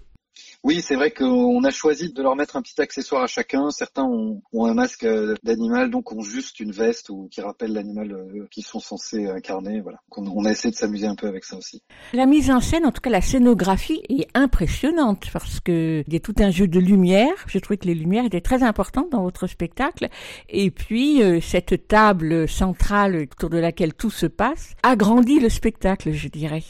Oui, 0.65 0.81
c'est 0.81 0.95
vrai 0.95 1.11
qu'on 1.11 1.65
a 1.65 1.71
choisi 1.71 2.13
de 2.13 2.23
leur 2.23 2.37
mettre 2.37 2.55
un 2.55 2.63
petit 2.63 2.81
accessoire 2.81 3.25
à 3.25 3.27
chacun. 3.27 3.71
Certains 3.71 4.05
ont, 4.05 4.41
un 4.55 4.75
masque 4.75 5.03
euh, 5.03 5.35
d'animal, 5.43 5.91
donc 5.91 6.13
ont 6.13 6.23
juste 6.23 6.61
une 6.61 6.71
veste 6.71 7.11
ou 7.11 7.29
qui 7.33 7.41
rappelle 7.41 7.73
l'animal 7.73 8.13
euh, 8.13 8.47
qu'ils 8.49 8.65
sont 8.65 8.79
censés 8.79 9.27
incarner. 9.27 9.81
Voilà. 9.81 9.99
On, 10.17 10.45
a 10.45 10.53
essayé 10.53 10.71
de 10.71 10.77
s'amuser 10.77 11.07
un 11.07 11.17
peu 11.17 11.27
avec 11.27 11.45
ça 11.45 11.57
aussi. 11.57 11.83
La 12.13 12.27
mise 12.27 12.49
en 12.53 12.61
scène, 12.61 12.87
en 12.87 12.93
tout 12.93 13.01
cas 13.01 13.11
la 13.11 13.21
scénographie, 13.21 14.03
est 14.09 14.29
impressionnante 14.35 15.31
parce 15.33 15.59
que 15.59 16.05
il 16.07 16.13
y 16.13 16.17
a 16.17 16.21
tout 16.21 16.37
un 16.39 16.53
jeu 16.53 16.69
de 16.69 16.79
lumière. 16.79 17.35
Je 17.49 17.59
trouvais 17.59 17.77
que 17.77 17.89
les 17.89 17.97
lumières 17.97 18.25
étaient 18.25 18.41
très 18.41 18.63
importantes 18.63 19.11
dans 19.11 19.23
votre 19.23 19.49
spectacle. 19.49 20.11
Et 20.49 20.71
puis 20.71 21.25
euh, 21.25 21.41
cette 21.41 21.89
table 21.89 22.49
centrale 22.49 23.27
autour 23.33 23.51
de 23.51 23.59
laquelle 23.59 23.95
tout 23.95 24.11
se 24.11 24.27
passe 24.27 24.75
agrandit 24.85 25.41
le 25.41 25.49
spectacle, 25.49 26.13
je 26.13 26.29
dirais. 26.29 26.63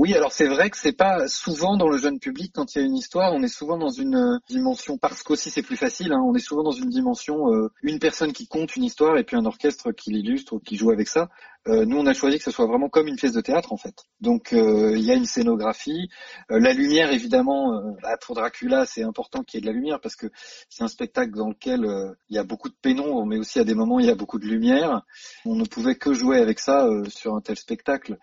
Oui, 0.00 0.14
alors 0.14 0.32
c'est 0.32 0.46
vrai 0.46 0.70
que 0.70 0.78
c'est 0.78 0.96
pas 0.96 1.28
souvent 1.28 1.76
dans 1.76 1.90
le 1.90 1.98
jeune 1.98 2.18
public 2.18 2.52
quand 2.54 2.74
il 2.74 2.78
y 2.78 2.80
a 2.80 2.86
une 2.86 2.96
histoire, 2.96 3.34
on 3.34 3.42
est 3.42 3.54
souvent 3.54 3.76
dans 3.76 3.90
une 3.90 4.14
euh, 4.14 4.38
dimension 4.48 4.96
parce 4.96 5.22
qu'aussi 5.22 5.50
c'est 5.50 5.60
plus 5.60 5.76
facile. 5.76 6.14
Hein, 6.14 6.22
on 6.24 6.34
est 6.34 6.38
souvent 6.38 6.62
dans 6.62 6.70
une 6.70 6.88
dimension 6.88 7.52
euh, 7.52 7.68
une 7.82 7.98
personne 7.98 8.32
qui 8.32 8.48
compte 8.48 8.76
une 8.76 8.84
histoire 8.84 9.18
et 9.18 9.24
puis 9.24 9.36
un 9.36 9.44
orchestre 9.44 9.92
qui 9.92 10.10
l'illustre 10.10 10.54
ou 10.54 10.58
qui 10.58 10.76
joue 10.76 10.90
avec 10.90 11.06
ça. 11.06 11.28
Euh, 11.68 11.84
nous, 11.84 11.98
on 11.98 12.06
a 12.06 12.14
choisi 12.14 12.38
que 12.38 12.44
ce 12.44 12.50
soit 12.50 12.66
vraiment 12.66 12.88
comme 12.88 13.06
une 13.06 13.16
pièce 13.16 13.32
de 13.32 13.40
théâtre 13.42 13.72
en 13.72 13.76
fait. 13.76 13.94
Donc 14.20 14.54
euh, 14.54 14.96
il 14.96 15.04
y 15.04 15.10
a 15.10 15.14
une 15.14 15.26
scénographie, 15.26 16.08
euh, 16.50 16.58
la 16.58 16.72
lumière 16.72 17.12
évidemment. 17.12 17.94
Bah, 18.02 18.16
pour 18.16 18.34
Dracula, 18.34 18.86
c'est 18.86 19.02
important 19.02 19.42
qu'il 19.42 19.58
y 19.58 19.62
ait 19.62 19.66
de 19.66 19.66
la 19.66 19.72
lumière 19.74 20.00
parce 20.00 20.16
que 20.16 20.28
c'est 20.70 20.82
un 20.82 20.88
spectacle 20.88 21.32
dans 21.32 21.48
lequel 21.48 21.86
il 22.30 22.36
y 22.36 22.38
a 22.38 22.44
beaucoup 22.44 22.70
de 22.70 22.74
pénombre, 22.80 23.26
mais 23.26 23.36
aussi 23.36 23.58
à 23.58 23.64
des 23.64 23.74
moments 23.74 24.00
il 24.00 24.06
y 24.06 24.10
a 24.10 24.14
beaucoup 24.14 24.38
de 24.38 24.46
lumière. 24.46 25.02
On 25.44 25.54
ne 25.54 25.64
pouvait 25.64 25.96
que 25.96 26.14
jouer 26.14 26.38
avec 26.38 26.60
ça 26.60 26.88
sur 27.08 27.34
un 27.34 27.40
tel 27.40 27.56
spectacle. 27.56 28.16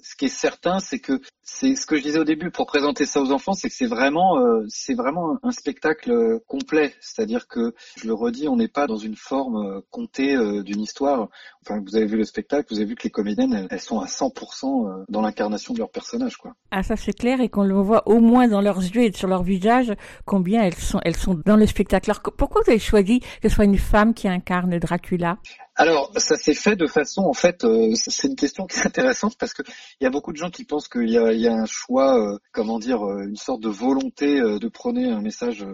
Ce 0.00 0.14
qui 0.14 0.26
est 0.26 0.28
certain, 0.28 0.78
c'est 0.78 1.00
que 1.00 1.20
c'est 1.44 1.76
ce 1.76 1.86
que 1.86 1.96
je 1.96 2.02
disais 2.02 2.18
au 2.18 2.24
début 2.24 2.50
pour 2.50 2.66
présenter 2.66 3.06
ça 3.06 3.20
aux 3.20 3.30
enfants, 3.30 3.52
c'est 3.52 3.68
que 3.68 3.74
c'est 3.74 3.86
vraiment 3.86 4.38
c'est 4.68 4.94
vraiment 4.94 5.38
un 5.42 5.52
spectacle 5.52 6.40
complet. 6.46 6.94
C'est-à-dire 7.00 7.46
que 7.46 7.74
je 7.96 8.06
le 8.06 8.14
redis, 8.14 8.48
on 8.48 8.56
n'est 8.56 8.68
pas 8.68 8.86
dans 8.86 8.96
une 8.96 9.16
forme 9.16 9.82
comptée 9.90 10.36
d'une 10.62 10.80
histoire. 10.80 11.28
Enfin, 11.66 11.80
vous 11.80 11.96
avez 11.96 12.06
vu 12.06 12.16
le 12.16 12.24
spectacle, 12.24 12.66
vous 12.70 12.76
avez 12.76 12.86
vu 12.86 12.94
que 12.94 13.04
les 13.04 13.10
comédiennes, 13.10 13.66
elles, 13.70 13.80
sont 13.80 14.00
à 14.00 14.06
100% 14.06 14.86
euh, 14.86 15.04
dans 15.08 15.22
l'incarnation 15.22 15.72
de 15.72 15.78
leur 15.78 15.90
personnage, 15.90 16.36
quoi. 16.36 16.54
Ah, 16.70 16.82
ça 16.82 16.96
c'est 16.96 17.12
clair 17.12 17.40
et 17.40 17.48
qu'on 17.48 17.64
le 17.64 17.74
voit 17.74 18.06
au 18.06 18.20
moins 18.20 18.48
dans 18.48 18.60
leurs 18.60 18.80
yeux 18.80 19.04
et 19.04 19.12
sur 19.12 19.28
leur 19.28 19.42
visage 19.42 19.92
combien 20.26 20.62
elles 20.62 20.74
sont, 20.74 21.00
elles 21.04 21.16
sont 21.16 21.40
dans 21.46 21.56
le 21.56 21.66
spectacle. 21.66 22.10
Alors, 22.10 22.22
pourquoi 22.36 22.62
vous 22.64 22.70
avez 22.70 22.80
choisi 22.80 23.20
que 23.20 23.48
ce 23.48 23.54
soit 23.54 23.64
une 23.64 23.78
femme 23.78 24.12
qui 24.12 24.28
incarne 24.28 24.78
Dracula? 24.78 25.38
Alors, 25.76 26.12
ça 26.18 26.36
s'est 26.36 26.54
fait 26.54 26.76
de 26.76 26.86
façon, 26.86 27.22
en 27.22 27.32
fait, 27.32 27.64
euh, 27.64 27.94
c'est 27.96 28.28
une 28.28 28.36
question 28.36 28.66
qui 28.66 28.78
est 28.78 28.86
intéressante 28.86 29.36
parce 29.36 29.54
que 29.54 29.62
il 30.00 30.04
y 30.04 30.06
a 30.06 30.10
beaucoup 30.10 30.32
de 30.32 30.36
gens 30.36 30.50
qui 30.50 30.64
pensent 30.64 30.86
qu'il 30.86 31.08
y, 31.08 31.14
y 31.14 31.48
a, 31.48 31.52
un 31.52 31.66
choix, 31.66 32.16
euh, 32.16 32.38
comment 32.52 32.78
dire, 32.78 33.02
une 33.02 33.36
sorte 33.36 33.60
de 33.60 33.68
volonté 33.68 34.40
de 34.40 34.68
prôner 34.68 35.10
un 35.10 35.20
message 35.20 35.66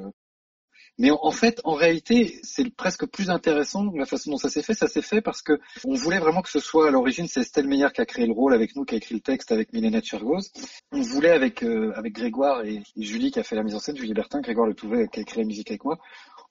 mais 1.00 1.10
en, 1.10 1.30
fait, 1.30 1.62
en 1.64 1.72
réalité, 1.72 2.38
c'est 2.42 2.68
presque 2.76 3.06
plus 3.06 3.30
intéressant 3.30 3.90
la 3.94 4.04
façon 4.04 4.32
dont 4.32 4.36
ça 4.36 4.50
s'est 4.50 4.62
fait. 4.62 4.74
Ça 4.74 4.86
s'est 4.86 5.00
fait 5.00 5.22
parce 5.22 5.40
que 5.40 5.58
on 5.86 5.94
voulait 5.94 6.18
vraiment 6.18 6.42
que 6.42 6.50
ce 6.50 6.60
soit 6.60 6.88
à 6.88 6.90
l'origine, 6.90 7.26
c'est 7.26 7.40
Estelle 7.40 7.66
Meyer 7.66 7.88
qui 7.94 8.02
a 8.02 8.04
créé 8.04 8.26
le 8.26 8.34
rôle 8.34 8.52
avec 8.52 8.76
nous, 8.76 8.84
qui 8.84 8.96
a 8.96 8.98
écrit 8.98 9.14
le 9.14 9.22
texte 9.22 9.50
avec 9.50 9.72
Milena 9.72 10.02
Tchergoz. 10.02 10.52
On 10.92 11.00
voulait 11.00 11.30
avec 11.30 11.62
euh, 11.62 11.94
avec 11.96 12.12
Grégoire 12.12 12.66
et, 12.66 12.82
Julie 12.98 13.30
qui 13.30 13.40
a 13.40 13.42
fait 13.42 13.56
la 13.56 13.62
mise 13.62 13.74
en 13.74 13.78
scène, 13.78 13.96
Julie 13.96 14.12
Bertin, 14.12 14.42
Grégoire 14.42 14.66
Le 14.66 14.74
Touvet 14.74 15.08
qui 15.08 15.20
a 15.20 15.22
écrit 15.22 15.40
la 15.40 15.46
musique 15.46 15.70
avec 15.70 15.86
moi. 15.86 15.98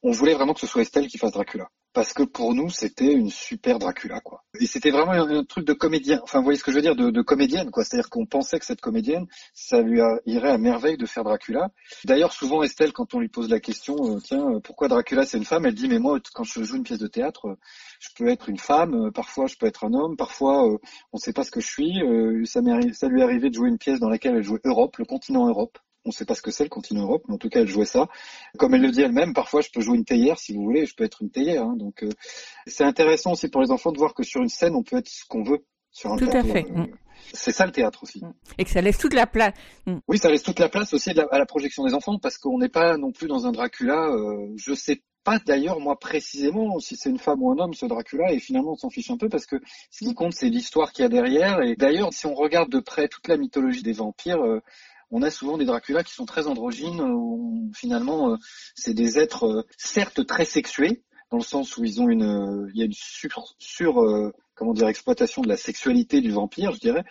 On 0.02 0.12
voulait 0.12 0.34
vraiment 0.34 0.54
que 0.54 0.62
ce 0.62 0.68
soit 0.68 0.82
Estelle 0.82 1.08
qui 1.08 1.18
fasse 1.18 1.34
Dracula. 1.34 1.68
parce 1.92 2.14
que 2.14 2.24
pour 2.24 2.54
nous 2.54 2.70
c'était 2.70 3.12
une 3.12 3.30
super 3.30 3.80
Dracula 3.80 4.22
quoi. 4.22 4.44
Et 4.62 4.66
c'était 4.66 4.92
vraiment 4.92 5.12
un, 5.12 5.44
truc 5.44 5.66
de 5.66 5.74
comédien. 5.74 6.22
Enfin, 6.24 6.38
vous 6.40 6.46
voyez 6.46 6.58
ce 6.58 6.64
que 6.64 6.72
je 6.72 6.78
veux 6.78 6.82
dire, 6.82 6.96
de, 6.96 7.22
comédienne 7.22 7.70
quoi. 7.70 7.84
C'est-à-dire 7.84 8.10
qu'on 8.10 8.26
pensait 8.26 8.60
que 8.60 8.66
cette 8.66 8.80
comédienne, 8.80 9.28
ça 9.54 9.82
lui 9.82 10.00
irait 10.26 10.52
à 10.52 10.58
merveille 10.58 10.96
de 10.96 11.06
faire 11.06 11.26
Dracula. 11.26 11.70
D'ailleurs, 12.06 12.32
souvent 12.32 12.64
Estelle, 12.64 12.94
quand 12.94 13.14
on 13.14 13.20
lui 13.20 13.28
pose 13.28 13.50
la 13.50 13.60
question, 13.60 13.96
euh, 14.16 14.20
tiens, 14.22 14.50
euh, 14.50 14.60
pourquoi 14.62 14.88
Dracula 14.88 15.26
c'est 15.26 15.38
une 15.38 15.46
femme, 15.46 15.66
elle 15.66 15.76
dit 15.76 15.90
mais 15.90 16.00
moi 16.00 16.18
quand 16.34 16.46
je 16.46 16.64
joue 16.64 16.78
une 16.78 16.84
pièce 16.84 17.00
de 17.00 17.08
théâtre, 17.08 17.48
euh, 17.48 17.56
je 18.00 18.10
peux 18.16 18.30
être 18.30 18.48
une 18.48 18.60
femme, 18.60 19.12
parfois 19.14 19.48
je 19.48 19.56
peux 19.58 19.66
être 19.66 19.84
un 19.84 19.94
homme, 19.94 20.16
parfois 20.16 20.64
on 20.64 20.80
ne 21.14 21.20
sait 21.20 21.34
pas 21.34 21.44
ce 21.44 21.52
que 21.52 21.60
je 21.60 21.68
suis. 21.68 22.46
ça, 22.46 22.62
ça 22.94 23.08
lui 23.08 23.20
est 23.20 23.24
arrivé 23.24 23.50
de 23.50 23.56
jouer 23.56 23.68
une 23.68 23.78
pièce 23.78 24.00
dans 24.00 24.10
laquelle 24.10 24.36
elle 24.36 24.44
jouait 24.44 24.62
Europe, 24.64 24.96
le 24.98 25.06
continent 25.06 25.48
Europe 25.48 25.78
on 26.10 26.12
ne 26.12 26.16
sait 26.16 26.26
pas 26.26 26.36
ce 26.36 26.42
que 26.42 26.52
c'est 26.52 26.64
le 26.64 26.70
continent 26.70 27.04
Europe, 27.04 27.24
mais 27.28 27.36
en 27.36 27.38
tout 27.38 27.50
cas 27.50 27.62
elle 27.62 27.68
jouait 27.68 27.86
ça. 27.86 28.08
Comme 28.58 28.74
elle 28.74 28.82
le 28.82 28.92
dit 28.92 29.02
elle-même, 29.02 29.34
parfois 29.34 29.62
je 29.62 29.70
peux 29.72 29.82
jouer 29.82 29.98
une 29.98 30.06
théière 30.06 30.40
si 30.40 30.54
vous 30.54 30.64
voulez, 30.64 30.86
je 30.86 30.96
peux 30.96 31.04
être 31.04 31.22
une 31.22 31.30
théière. 31.30 31.64
Hein. 31.64 31.76
donc 31.78 32.04
euh, 32.04 32.10
c'est 32.68 32.84
intéressant 32.84 33.32
aussi 33.34 33.48
pour 33.48 33.62
les 33.62 33.72
enfants 33.72 33.92
de 33.92 33.98
voir 33.98 34.14
que 34.14 34.24
sur 34.24 34.42
une 34.42 34.50
scène 34.50 34.76
on 34.76 34.84
peut 34.84 34.98
être 34.98 35.10
ce 35.10 35.26
qu'on 35.26 35.44
veut 35.44 35.64
sur 35.92 36.12
un 36.12 36.18
tout 36.18 36.30
à 36.32 36.44
fait. 36.44 36.66
Euh, 36.76 36.86
c'est 37.34 37.52
ça 37.52 37.66
le 37.66 37.72
théâtre 37.72 38.04
aussi. 38.04 38.22
Et 38.58 38.64
que 38.64 38.70
ça 38.70 38.82
laisse 38.82 38.98
toute 38.98 39.14
la 39.14 39.28
place. 39.28 39.54
Mm. 39.86 39.98
Oui, 40.08 40.18
ça 40.18 40.30
laisse 40.30 40.44
toute 40.44 40.60
la 40.60 40.70
place 40.70 40.94
aussi 40.94 41.12
à 41.12 41.38
la 41.38 41.46
projection 41.46 41.86
des 41.86 41.94
enfants 41.94 42.18
parce 42.18 42.38
qu'on 42.38 42.58
n'est 42.58 42.70
pas 42.70 42.98
non 42.98 43.12
plus 43.12 43.28
dans 43.28 43.46
un 43.46 43.52
Dracula. 43.52 44.08
Euh, 44.10 44.48
je 44.56 44.74
sais 44.74 45.04
pas 45.24 45.40
d'ailleurs 45.40 45.80
moi 45.80 46.00
précisément 46.00 46.80
si 46.80 46.96
c'est 46.96 47.10
une 47.10 47.20
femme 47.20 47.44
ou 47.44 47.52
un 47.52 47.58
homme 47.58 47.74
ce 47.74 47.86
Dracula 47.86 48.32
et 48.32 48.40
finalement 48.40 48.72
on 48.72 48.76
s'en 48.76 48.90
fiche 48.90 49.12
un 49.12 49.18
peu 49.18 49.28
parce 49.28 49.46
que 49.46 49.58
ce 49.92 50.06
qui 50.06 50.14
compte 50.14 50.32
c'est 50.32 50.48
l'histoire 50.48 50.94
qu'il 50.94 51.04
y 51.04 51.06
a 51.06 51.10
derrière 51.10 51.62
et 51.62 51.76
d'ailleurs 51.76 52.14
si 52.14 52.26
on 52.26 52.34
regarde 52.34 52.72
de 52.72 52.80
près 52.80 53.10
toute 53.10 53.28
la 53.28 53.36
mythologie 53.36 53.84
des 53.84 53.92
vampires 53.92 54.42
on 55.12 55.22
a 55.22 55.32
souvent 55.32 55.58
des 55.58 55.66
Dracula 55.66 56.04
qui 56.04 56.14
sont 56.14 56.26
très 56.26 56.48
androgynes, 56.48 57.02
où 57.02 57.72
finalement 57.76 58.32
euh, 58.32 58.38
c'est 58.76 58.94
des 58.94 59.20
êtres 59.20 59.46
euh, 59.46 59.64
certes 59.78 60.26
très 60.26 60.46
sexués, 60.46 61.04
dans 61.32 61.38
le 61.38 61.44
sens 61.44 61.78
où 61.78 61.84
ils 61.84 62.02
ont 62.02 62.10
une, 62.10 62.24
euh, 62.24 62.70
il 62.74 62.80
y 62.80 62.82
a 62.82 62.86
une 62.86 62.94
sur, 62.94 63.56
sur 63.60 64.04
comment 64.56 64.74
dire, 64.74 64.88
exploitation 64.88 65.42
de 65.42 65.48
la 65.48 65.58
sexualité 65.58 66.22
du 66.22 66.32
vampire, 66.32 66.74
je 66.74 66.80
dirais, 66.80 67.04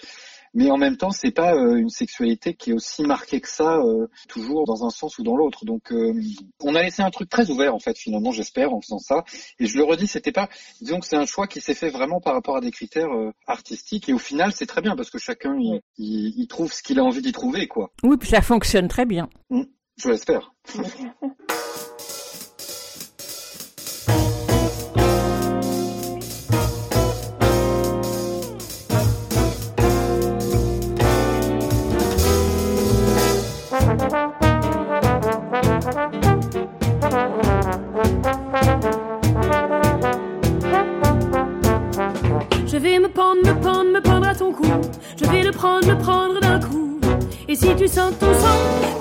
mais 0.55 0.71
en 0.71 0.77
même 0.77 0.97
temps 0.97 1.11
c'est 1.11 1.31
pas 1.31 1.55
euh, 1.55 1.77
une 1.77 1.89
sexualité 1.89 2.55
qui 2.55 2.71
est 2.71 2.73
aussi 2.73 3.03
marquée 3.03 3.41
que 3.41 3.49
ça 3.49 3.77
euh, 3.79 4.07
toujours 4.29 4.65
dans 4.67 4.85
un 4.85 4.91
sens 4.91 5.19
ou 5.19 5.23
dans 5.23 5.37
l'autre. 5.37 5.65
Donc 5.65 5.93
euh, 5.93 6.13
on 6.61 6.75
a 6.75 6.83
laissé 6.83 7.03
un 7.03 7.11
truc 7.11 7.29
très 7.29 7.51
ouvert 7.51 7.75
en 7.75 7.79
fait 7.79 7.97
finalement 7.97 8.33
j'espère 8.33 8.73
en 8.73 8.81
faisant 8.81 8.99
ça. 8.99 9.25
Et 9.59 9.67
je 9.67 9.77
le 9.77 9.85
redis 9.85 10.07
c'était 10.07 10.33
pas 10.33 10.49
disons 10.81 11.01
que 11.01 11.07
c'est 11.07 11.17
un 11.17 11.27
choix 11.27 11.47
qui 11.47 11.61
s'est 11.61 11.75
fait 11.75 11.91
vraiment 11.91 12.21
par 12.21 12.35
rapport 12.35 12.57
à 12.57 12.61
des 12.61 12.71
critères 12.71 13.11
artistiques. 13.47 14.09
Et 14.09 14.13
au 14.13 14.19
final 14.19 14.53
c'est 14.53 14.67
très 14.67 14.81
bien 14.81 14.97
parce 14.97 15.11
que 15.11 15.19
chacun 15.19 15.57
il, 15.59 15.81
il, 15.99 16.47
trouve 16.49 16.73
ce 16.73 16.83
qu'il 16.83 16.99
a 16.99 17.05
envie 17.05 17.23
d'y 17.23 17.33
trouver 17.33 17.69
quoi. 17.69 17.91
Oui 18.03 18.17
puis 18.17 18.31
ça 18.31 18.43
fonctionne 18.43 18.89
très 18.89 19.05
bien. 19.05 19.29
Mmh, 19.51 19.63
je 19.97 20.09
l'espère 20.09 20.55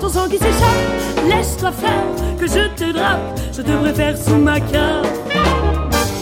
qui 0.08 0.38
s'échappe, 0.38 1.28
laisse-toi 1.28 1.70
faire 1.70 2.36
que 2.38 2.46
je 2.46 2.68
te 2.76 2.92
drape. 2.92 3.38
Je 3.52 3.60
te 3.60 3.70
préfère 3.70 4.16
sous 4.16 4.36
ma 4.36 4.58
carte. 4.58 5.06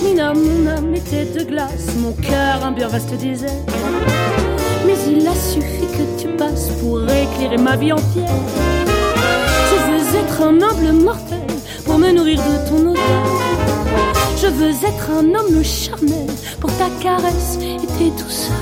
Mina, 0.03 0.35
mon 0.35 0.67
âme 0.67 0.95
était 0.95 1.25
de 1.25 1.45
glace, 1.45 1.95
mon 1.99 2.13
cœur 2.13 2.65
un 2.65 2.73
bien 2.73 2.89
vaste 2.89 3.15
désert. 3.15 3.51
Mais 4.87 4.95
il 5.09 5.27
a 5.27 5.35
suffi 5.35 5.87
que 5.87 6.21
tu 6.21 6.29
passes 6.37 6.71
pour 6.81 7.01
éclairer 7.03 7.59
ma 7.59 7.77
vie 7.77 7.93
entière. 7.93 8.29
Je 9.71 9.93
veux 9.93 10.21
être 10.21 10.43
un 10.43 10.53
noble 10.53 10.93
mortel 10.93 11.47
pour 11.85 11.99
me 11.99 12.11
nourrir 12.11 12.39
de 12.39 12.69
ton 12.69 12.91
odeur. 12.91 13.27
Je 14.37 14.49
veux 14.49 14.71
être 14.71 15.11
un 15.11 15.35
homme 15.35 15.63
charnel 15.63 16.27
pour 16.61 16.71
ta 16.77 16.89
caresse 17.01 17.59
et 17.61 17.87
tes 17.99 18.11
douceurs. 18.11 18.53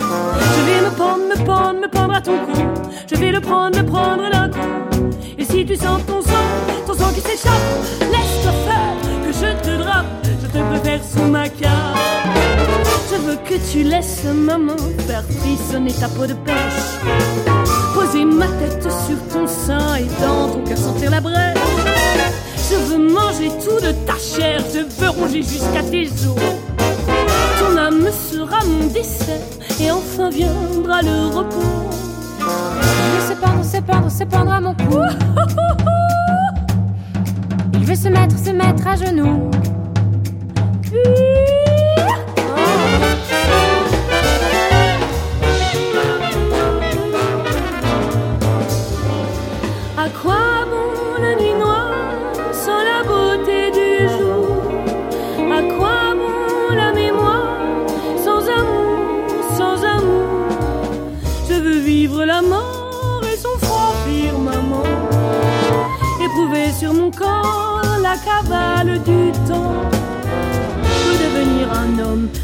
Je 0.00 0.60
vais 0.66 0.80
me 0.80 0.90
pendre, 0.96 1.24
me 1.28 1.44
pendre, 1.44 1.80
me 1.80 1.88
pendre 1.88 2.14
à 2.14 2.20
ton 2.20 2.38
cou. 2.38 2.87
Je 3.10 3.16
vais 3.16 3.32
le 3.32 3.40
prendre, 3.40 3.78
le 3.78 3.86
prendre 3.86 4.30
d'un 4.30 4.50
coup. 4.50 5.10
Et 5.38 5.44
si 5.44 5.64
tu 5.64 5.76
sens 5.76 6.04
ton 6.06 6.20
sang, 6.20 6.46
ton 6.86 6.92
sang 6.92 7.10
qui 7.14 7.20
s'échappe, 7.20 7.52
laisse-toi 8.00 8.52
faire 8.66 9.24
que 9.24 9.32
je 9.32 9.62
te 9.62 9.82
drape. 9.82 10.06
Je 10.24 10.46
te 10.46 10.62
préfère 10.70 11.00
sous 11.02 11.22
ma 11.22 11.48
carte. 11.48 11.96
Je 13.10 13.16
veux 13.16 13.36
que 13.36 13.72
tu 13.72 13.82
laisses 13.82 14.24
ma 14.24 14.58
main 14.58 14.76
faire 15.06 15.22
frissonner 15.24 15.92
ta 15.92 16.08
peau 16.08 16.26
de 16.26 16.34
pêche. 16.34 17.00
Poser 17.94 18.26
ma 18.26 18.46
tête 18.46 18.82
sur 18.82 19.18
ton 19.32 19.46
sein 19.46 19.96
et 19.96 20.06
dans 20.20 20.50
ton 20.50 20.64
cœur 20.64 20.76
sentir 20.76 21.10
la 21.10 21.20
brèche. 21.20 21.56
Je 22.70 22.76
veux 22.76 23.10
manger 23.10 23.48
tout 23.64 23.80
de 23.86 23.92
ta 24.06 24.18
chair, 24.18 24.62
je 24.74 24.80
veux 24.80 25.08
ronger 25.08 25.42
jusqu'à 25.42 25.82
tes 25.82 26.08
os. 26.08 26.36
Ton 27.58 27.76
âme 27.78 28.08
sera 28.30 28.62
mon 28.66 28.86
dessert, 28.88 29.40
et 29.80 29.90
enfin 29.90 30.28
viendra 30.28 31.00
le 31.00 31.34
repos. 31.34 31.87
Se 33.38 33.44
pendre, 33.44 33.64
se 33.64 33.76
pendre, 33.80 34.10
se 34.10 34.24
pendre 34.24 34.52
à 34.52 34.60
mon 34.60 34.74
cou. 34.74 34.98
Il 37.74 37.84
veut 37.84 37.94
se 37.94 38.08
mettre, 38.08 38.36
se 38.36 38.50
mettre 38.50 38.84
à 38.84 38.96
genoux. 38.96 39.48
la 40.92 41.57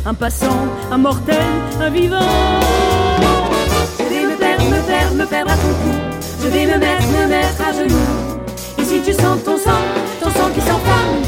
un 0.07 0.15
passant, 0.15 0.69
un 0.91 0.99
mortel, 0.99 1.37
un 1.81 1.91
vivant. 1.91 2.61
Je 3.99 4.05
vais 4.05 4.27
me 4.27 4.37
perdre, 4.37 4.65
me 4.65 4.81
perdre, 4.87 5.15
me 5.15 5.27
perdre 5.27 5.53
à 5.53 5.57
ton 5.57 5.69
cou. 5.69 5.95
Je 6.43 6.49
vais 6.49 6.67
me 6.67 6.79
mettre, 6.79 7.07
me 7.09 7.27
mettre 7.27 7.63
à 7.67 7.73
genoux. 7.73 8.41
Et 8.79 8.85
si 8.85 9.01
tu 9.01 9.13
sens 9.13 9.43
ton 9.45 9.57
sang, 9.57 9.71
ton 10.21 10.31
sang 10.31 10.51
qui 10.55 10.61
s'enflamme, 10.61 11.24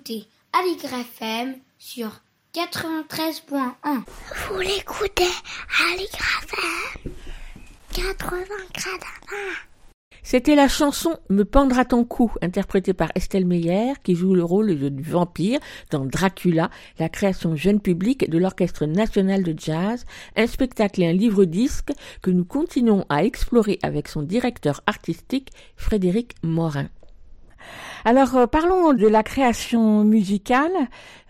écoutez 0.00 0.26
Aligre 0.58 0.94
FM 0.94 1.56
sur 1.78 2.22
93.1. 2.54 3.68
Vous 4.48 4.60
l'écoutez 4.60 5.28
Aligre 5.92 6.18
FM 6.42 7.12
80 7.92 8.36
C'était 10.22 10.54
la 10.54 10.68
chanson 10.68 11.18
Me 11.28 11.44
pendre 11.44 11.78
à 11.78 11.84
ton 11.84 12.04
cou, 12.04 12.32
interprétée 12.40 12.94
par 12.94 13.10
Estelle 13.14 13.44
Meyer, 13.44 13.92
qui 14.02 14.14
joue 14.14 14.34
le 14.34 14.42
rôle 14.42 14.78
de 14.78 15.02
vampire 15.02 15.60
dans 15.90 16.06
Dracula, 16.06 16.70
la 16.98 17.10
création 17.10 17.54
jeune 17.54 17.80
public 17.80 18.30
de 18.30 18.38
l'Orchestre 18.38 18.86
national 18.86 19.42
de 19.42 19.54
jazz, 19.58 20.06
un 20.34 20.46
spectacle 20.46 21.02
et 21.02 21.08
un 21.08 21.12
livre-disque 21.12 21.92
que 22.22 22.30
nous 22.30 22.46
continuons 22.46 23.04
à 23.10 23.22
explorer 23.22 23.78
avec 23.82 24.08
son 24.08 24.22
directeur 24.22 24.80
artistique, 24.86 25.50
Frédéric 25.76 26.36
Morin. 26.42 26.88
Alors 28.04 28.36
euh, 28.36 28.46
parlons 28.46 28.92
de 28.92 29.06
la 29.06 29.22
création 29.22 30.04
musicale. 30.04 30.72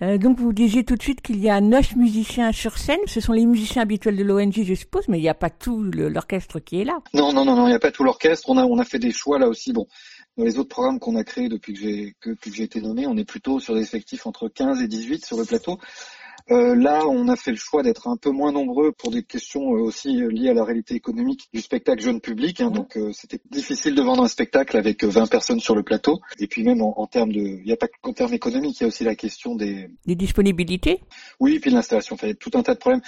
Euh, 0.03 0.19
donc 0.19 0.39
vous 0.39 0.53
disiez 0.53 0.85
tout 0.85 0.97
de 0.97 1.03
suite 1.03 1.21
qu'il 1.21 1.41
y 1.41 1.51
a 1.51 1.61
neuf 1.61 1.97
musiciens 1.97 2.53
sur 2.53 2.79
scène. 2.79 3.01
Ce 3.07 3.21
sont 3.21 3.33
les 3.33 3.45
musiciens 3.47 3.83
habituels 3.83 4.17
de 4.17 4.23
l'ONG, 4.23 4.63
je 4.63 4.75
suppose, 4.75 5.09
mais 5.09 5.19
il 5.19 5.23
n'y 5.23 5.29
a 5.29 5.35
pas 5.35 5.51
tout 5.51 5.83
l'orchestre 5.83 6.61
qui 6.61 6.81
est 6.81 6.85
là. 6.85 6.99
Non, 7.15 7.33
non, 7.33 7.45
non, 7.45 7.57
non, 7.57 7.67
il 7.67 7.71
n'y 7.71 7.77
a 7.77 7.81
pas 7.81 7.91
tout 7.91 8.05
l'orchestre. 8.05 8.49
On 8.49 8.59
a, 8.59 8.65
on 8.65 8.79
a 8.79 8.85
fait 8.85 8.99
des 8.99 9.13
choix 9.13 9.39
là 9.39 9.49
aussi. 9.49 9.73
Bon, 9.73 9.87
dans 10.37 10.45
les 10.45 10.59
autres 10.59 10.69
programmes 10.69 11.01
qu'on 11.01 11.17
a 11.17 11.25
créés 11.25 11.49
depuis 11.49 11.75
que 11.75 11.81
j'ai 11.81 12.15
que, 12.21 12.31
que 12.31 12.53
j'ai 12.53 12.65
été 12.65 12.81
nommé, 12.81 13.07
on 13.07 13.17
est 13.17 13.25
plutôt 13.25 13.59
sur 13.61 13.75
des 13.75 13.83
effectifs 13.83 14.27
entre 14.27 14.49
15 14.49 14.81
et 14.81 14.89
18 14.89 15.25
sur 15.25 15.37
le 15.37 15.45
plateau. 15.45 15.79
Euh, 16.51 16.75
là, 16.75 17.07
on 17.07 17.29
a 17.29 17.37
fait 17.37 17.51
le 17.51 17.57
choix 17.57 17.83
d'être 17.83 18.09
un 18.09 18.17
peu 18.17 18.31
moins 18.31 18.53
nombreux 18.53 18.93
pour 18.93 19.11
des 19.11 19.23
questions 19.23 19.75
euh, 19.75 19.81
aussi 19.81 20.23
liées 20.31 20.51
à 20.51 20.55
la 20.55 20.65
réalité 20.65 20.95
économique 20.95 21.49
du 21.53 21.61
spectacle 21.61 22.03
jeune 22.03 22.21
public. 22.21 22.61
Hein, 22.61 22.71
Donc, 22.71 22.97
euh, 22.97 23.13
c'était 23.13 23.41
difficile 23.51 23.95
de 23.95 24.03
vendre 24.03 24.23
un 24.23 24.29
spectacle 24.29 24.77
avec 24.77 25.05
20 25.05 25.27
personnes 25.31 25.61
sur 25.61 25.75
le 25.75 25.83
plateau. 25.83 26.21
Et 26.39 26.47
puis 26.47 26.63
même 26.65 26.83
en, 26.83 26.99
en 27.01 27.07
termes 27.07 27.33
de, 27.33 27.41
il 27.41 27.65
n'y 27.65 27.73
a 27.73 27.77
pas 27.77 27.89
qu'en 28.03 28.13
termes 28.13 28.35
économiques, 28.35 28.81
il 28.81 28.83
y 28.83 28.87
a 28.87 28.89
aussi 28.89 29.05
la 29.05 29.15
question 29.15 29.55
des 29.55 29.89
des 30.07 30.15
disponibilités. 30.15 31.01
Oui, 31.39 31.57
et 31.57 31.61
puis 31.61 31.71
l'installation. 31.71 32.15
Enfin, 32.15 32.27
il 32.29 32.31
y 32.31 32.33
a 32.33 32.37
tout 32.37 32.51
un 32.55 32.63
tas 32.63 32.75
de 32.75 32.79
problèmes. 32.79 33.03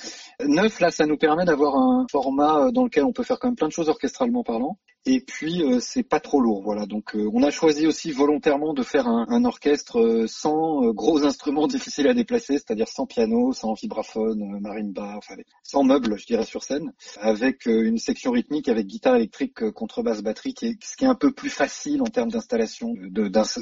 Neuf, 0.46 0.80
là, 0.80 0.90
ça 0.90 1.06
nous 1.06 1.16
permet 1.16 1.44
d'avoir 1.44 1.76
un 1.76 2.06
format 2.10 2.70
dans 2.72 2.84
lequel 2.84 3.04
on 3.04 3.12
peut 3.12 3.24
faire 3.24 3.38
quand 3.38 3.48
même 3.48 3.56
plein 3.56 3.68
de 3.68 3.72
choses 3.72 3.88
orchestralement 3.88 4.42
parlant. 4.44 4.78
Et 5.04 5.20
puis 5.20 5.64
euh, 5.64 5.80
c'est 5.80 6.04
pas 6.04 6.20
trop 6.20 6.40
lourd, 6.40 6.62
voilà. 6.62 6.86
Donc 6.86 7.16
euh, 7.16 7.28
on 7.32 7.42
a 7.42 7.50
choisi 7.50 7.88
aussi 7.88 8.12
volontairement 8.12 8.72
de 8.72 8.84
faire 8.84 9.08
un, 9.08 9.26
un 9.28 9.44
orchestre 9.44 9.98
euh, 9.98 10.26
sans 10.28 10.92
gros 10.92 11.24
instruments 11.26 11.66
difficiles 11.66 12.06
à 12.06 12.14
déplacer, 12.14 12.54
c'est-à-dire 12.54 12.86
sans 12.86 13.06
piano, 13.06 13.21
sans 13.52 13.74
vibraphone, 13.74 14.60
marimba, 14.60 15.14
enfin 15.16 15.34
sans 15.62 15.84
meubles, 15.84 16.18
je 16.18 16.26
dirais 16.26 16.44
sur 16.44 16.62
scène, 16.62 16.92
avec 17.20 17.66
une 17.66 17.98
section 17.98 18.30
rythmique 18.30 18.68
avec 18.68 18.86
guitare 18.86 19.16
électrique, 19.16 19.70
contrebasse, 19.70 20.22
batterie, 20.22 20.54
qui 20.54 20.66
est, 20.66 20.76
ce 20.82 20.96
qui 20.96 21.04
est 21.04 21.08
un 21.08 21.14
peu 21.14 21.32
plus 21.32 21.50
facile 21.50 22.02
en 22.02 22.06
termes 22.06 22.30
d'installation. 22.30 22.94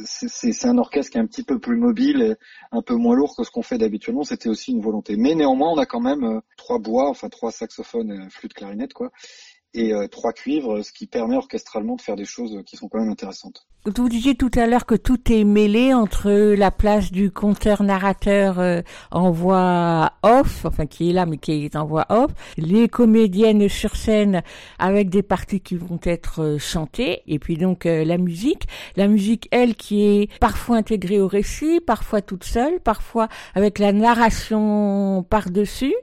C'est 0.04 0.66
un 0.66 0.78
orchestre 0.78 1.12
qui 1.12 1.18
est 1.18 1.20
un 1.20 1.26
petit 1.26 1.44
peu 1.44 1.58
plus 1.58 1.76
mobile, 1.76 2.36
un 2.72 2.82
peu 2.82 2.94
moins 2.94 3.16
lourd 3.16 3.34
que 3.36 3.44
ce 3.44 3.50
qu'on 3.50 3.62
fait 3.62 3.78
d'habituellement. 3.78 4.24
C'était 4.24 4.48
aussi 4.48 4.72
une 4.72 4.80
volonté. 4.80 5.16
Mais 5.16 5.34
néanmoins, 5.34 5.72
on 5.72 5.78
a 5.78 5.86
quand 5.86 6.00
même 6.00 6.40
trois 6.56 6.78
bois, 6.78 7.08
enfin 7.08 7.28
trois 7.28 7.52
saxophones, 7.52 8.28
flûte, 8.30 8.54
clarinette, 8.54 8.92
quoi 8.92 9.10
et 9.74 9.92
euh, 9.92 10.08
trois 10.08 10.32
cuivres, 10.32 10.82
ce 10.84 10.92
qui 10.92 11.06
permet 11.06 11.36
orchestralement 11.36 11.96
de 11.96 12.00
faire 12.00 12.16
des 12.16 12.24
choses 12.24 12.62
qui 12.66 12.76
sont 12.76 12.88
quand 12.88 12.98
même 12.98 13.10
intéressantes. 13.10 13.66
Vous 13.86 14.10
disiez 14.10 14.34
tout 14.34 14.50
à 14.56 14.66
l'heure 14.66 14.84
que 14.84 14.94
tout 14.94 15.32
est 15.32 15.42
mêlé 15.42 15.94
entre 15.94 16.30
la 16.30 16.70
place 16.70 17.10
du 17.10 17.30
conteur-narrateur 17.30 18.58
euh, 18.58 18.82
en 19.10 19.30
voix 19.30 20.12
off, 20.22 20.66
enfin 20.66 20.84
qui 20.84 21.08
est 21.08 21.12
là 21.14 21.24
mais 21.24 21.38
qui 21.38 21.64
est 21.64 21.76
en 21.76 21.86
voix 21.86 22.04
off, 22.10 22.30
les 22.58 22.90
comédiennes 22.90 23.70
sur 23.70 23.96
scène 23.96 24.42
avec 24.78 25.08
des 25.08 25.22
parties 25.22 25.62
qui 25.62 25.76
vont 25.76 25.98
être 26.02 26.42
euh, 26.42 26.58
chantées, 26.58 27.22
et 27.26 27.38
puis 27.38 27.56
donc 27.56 27.86
euh, 27.86 28.04
la 28.04 28.18
musique. 28.18 28.68
La 28.96 29.08
musique, 29.08 29.48
elle, 29.50 29.74
qui 29.74 30.02
est 30.02 30.38
parfois 30.40 30.76
intégrée 30.76 31.18
au 31.18 31.26
récit, 31.26 31.80
parfois 31.80 32.20
toute 32.20 32.44
seule, 32.44 32.80
parfois 32.80 33.28
avec 33.54 33.78
la 33.78 33.94
narration 33.94 35.24
par-dessus, 35.30 35.94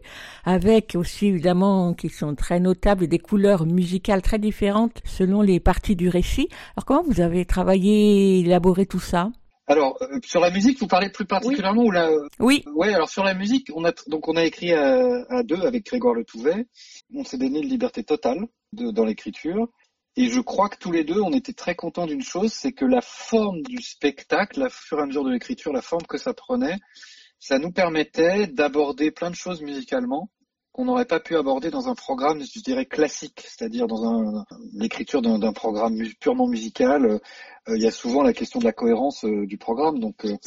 avec 0.46 0.96
aussi 0.96 1.28
évidemment, 1.28 1.94
qui 1.94 2.10
sont 2.10 2.34
très 2.34 2.60
notables, 2.60 3.06
des 3.06 3.20
couleurs 3.20 3.57
musicales 3.66 4.22
très 4.22 4.40
différentes 4.40 5.02
selon 5.06 5.42
les 5.42 5.60
parties 5.60 5.96
du 5.96 6.10
récit. 6.10 6.48
Alors 6.76 6.86
comment 6.86 7.04
vous 7.04 7.22
avez 7.22 7.46
travaillé 7.46 8.40
élaboré 8.40 8.86
tout 8.86 9.00
ça? 9.00 9.32
Alors 9.68 9.98
euh, 10.02 10.20
sur 10.24 10.40
la 10.40 10.52
musique, 10.52 10.80
vous 10.80 10.88
parlez 10.88 11.10
plus 11.10 11.26
particulièrement 11.26 11.82
oui. 11.82 11.88
ou 11.88 11.92
la 11.92 12.10
Oui. 12.40 12.64
Ouais, 12.74 12.94
alors 12.94 13.10
sur 13.10 13.24
la 13.24 13.34
musique, 13.34 13.70
on 13.76 13.84
a 13.84 13.92
donc 14.08 14.28
on 14.28 14.36
a 14.36 14.46
écrit 14.46 14.74
à, 14.74 15.26
à 15.30 15.44
deux 15.44 15.62
avec 15.62 15.86
Grégoire 15.86 16.14
Le 16.14 16.24
Touvet. 16.24 16.68
On 17.14 17.24
s'est 17.24 17.38
donné 17.38 17.60
une 17.60 17.70
liberté 17.70 18.04
totale 18.04 18.48
de, 18.74 18.92
dans 18.92 19.04
l'écriture. 19.06 19.68
Et 20.20 20.30
je 20.30 20.40
crois 20.40 20.68
que 20.68 20.78
tous 20.80 20.92
les 20.92 21.04
deux, 21.04 21.22
on 21.22 21.32
était 21.32 21.54
très 21.54 21.76
contents 21.76 22.08
d'une 22.08 22.24
chose, 22.24 22.52
c'est 22.52 22.72
que 22.72 22.86
la 22.86 23.02
forme 23.02 23.62
du 23.62 23.84
spectacle, 23.84 24.62
la 24.62 24.70
fur 24.70 24.98
et 24.98 25.04
à 25.04 25.06
mesure 25.06 25.24
de 25.24 25.30
l'écriture, 25.30 25.72
la 25.72 25.84
forme 25.84 26.08
que 26.08 26.18
ça 26.18 26.34
prenait, 26.34 26.78
ça 27.40 27.60
nous 27.60 27.72
permettait 27.72 28.48
d'aborder 28.48 29.12
plein 29.12 29.30
de 29.30 29.36
choses 29.36 29.62
musicalement 29.62 30.32
qu'on 30.78 30.86
n'aurait 30.86 31.06
pas 31.06 31.20
pu 31.20 31.36
aborder 31.36 31.72
dans 31.72 31.90
un 31.90 31.96
programme, 31.96 32.40
je 32.44 32.60
dirais, 32.60 32.86
classique, 32.86 33.44
c'est-à-dire 33.48 33.88
dans 33.88 34.46
l'écriture 34.74 35.24
d'un 35.24 35.52
programme 35.52 35.98
purement 36.20 36.48
musical. 36.48 37.04
Euh, 37.06 37.20
il 37.76 37.82
y 37.82 37.88
a 37.88 37.92
souvent 37.92 38.22
la 38.22 38.32
question 38.32 38.60
de 38.60 38.64
la 38.66 38.74
cohérence 38.74 39.26
euh, 39.26 39.48
du 39.48 39.58
programme, 39.58 40.00
donc 40.00 40.24
euh, 40.24 40.38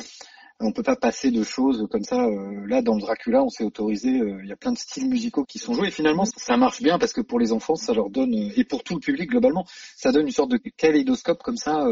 on 0.61 0.71
peut 0.71 0.85
pas 0.85 0.95
passer 0.95 1.33
de 1.33 1.43
choses 1.43 1.85
comme 1.91 2.05
ça. 2.05 2.29
là, 2.67 2.81
dans 2.81 2.95
le 2.95 3.01
Dracula, 3.01 3.43
on 3.43 3.49
s'est 3.49 3.65
autorisé. 3.65 4.11
Il 4.11 4.47
y 4.47 4.53
a 4.53 4.57
plein 4.57 4.73
de 4.73 4.79
styles 4.79 5.09
musicaux 5.09 5.45
qui 5.45 5.59
sont 5.59 5.73
joués. 5.73 5.89
Et 5.89 5.91
finalement, 5.91 6.27
ça 6.27 6.57
marche 6.59 6.81
bien 6.81 6.99
parce 6.99 7.15
que 7.15 7.23
pour 7.23 7.41
les 7.41 7.51
enfants, 7.51 7.75
ça 7.77 7.95
leur 7.95 8.11
donne 8.11 8.35
et 8.35 8.65
pour 8.65 8.85
tout 8.85 8.95
le 8.95 9.01
public 9.01 9.31
globalement, 9.31 9.65
ça 9.97 10.13
donne 10.13 10.27
une 10.27 10.33
sorte 10.33 10.51
de 10.51 10.59
kaléidoscope 10.59 11.43
comme 11.43 11.57
ça 11.57 11.83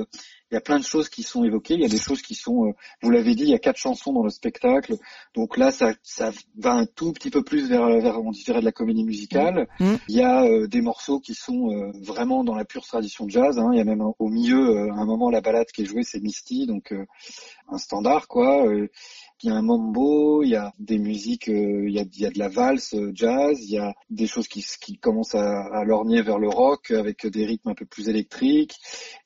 il 0.50 0.54
y 0.54 0.56
a 0.56 0.60
plein 0.60 0.78
de 0.78 0.84
choses 0.84 1.08
qui 1.08 1.22
sont 1.22 1.44
évoquées. 1.44 1.74
Il 1.74 1.80
y 1.80 1.84
a 1.84 1.88
des 1.88 1.98
choses 1.98 2.22
qui 2.22 2.34
sont, 2.34 2.66
euh, 2.66 2.72
vous 3.02 3.10
l'avez 3.10 3.34
dit, 3.34 3.42
il 3.42 3.50
y 3.50 3.54
a 3.54 3.58
quatre 3.58 3.76
chansons 3.76 4.12
dans 4.12 4.22
le 4.22 4.30
spectacle. 4.30 4.94
Donc 5.34 5.56
là, 5.56 5.70
ça, 5.70 5.92
ça 6.02 6.30
va 6.56 6.72
un 6.72 6.86
tout 6.86 7.12
petit 7.12 7.30
peu 7.30 7.42
plus 7.42 7.68
vers, 7.68 7.86
vers 7.86 8.20
on 8.20 8.30
dirait 8.30 8.60
de 8.60 8.64
la 8.64 8.72
comédie 8.72 9.04
musicale. 9.04 9.68
Mmh. 9.80 9.94
Il 10.08 10.16
y 10.16 10.22
a 10.22 10.44
euh, 10.44 10.66
des 10.66 10.80
morceaux 10.80 11.20
qui 11.20 11.34
sont 11.34 11.70
euh, 11.70 11.92
vraiment 12.00 12.44
dans 12.44 12.54
la 12.54 12.64
pure 12.64 12.86
tradition 12.86 13.28
jazz. 13.28 13.58
Hein. 13.58 13.70
Il 13.72 13.78
y 13.78 13.80
a 13.80 13.84
même 13.84 14.00
un, 14.00 14.14
au 14.18 14.28
milieu, 14.28 14.90
à 14.90 14.94
un 14.94 15.04
moment, 15.04 15.30
la 15.30 15.40
balade 15.40 15.66
qui 15.72 15.82
est 15.82 15.86
jouée, 15.86 16.02
c'est 16.02 16.20
Misty, 16.20 16.66
donc 16.66 16.94
un 17.68 17.78
standard, 17.78 18.28
quoi 18.28 18.64
il 19.42 19.50
y 19.50 19.52
a 19.52 19.56
un 19.56 19.62
mambo, 19.62 20.42
il 20.42 20.50
y 20.50 20.56
a 20.56 20.72
des 20.78 20.98
musiques, 20.98 21.48
euh, 21.48 21.88
il, 21.88 21.94
y 21.94 22.00
a, 22.00 22.04
y 22.16 22.26
a, 22.26 22.30
de 22.30 22.38
la 22.38 22.48
valse 22.48 22.94
euh, 22.94 23.12
jazz, 23.14 23.58
il 23.62 23.70
y 23.70 23.78
a 23.78 23.94
des 24.10 24.26
choses 24.26 24.48
qui, 24.48 24.64
qui 24.80 24.98
commencent 24.98 25.34
à, 25.34 25.66
à, 25.66 25.84
lorgner 25.84 26.22
vers 26.22 26.38
le 26.38 26.48
rock 26.48 26.90
avec 26.90 27.26
des 27.26 27.46
rythmes 27.46 27.68
un 27.70 27.74
peu 27.74 27.86
plus 27.86 28.08
électriques. 28.08 28.76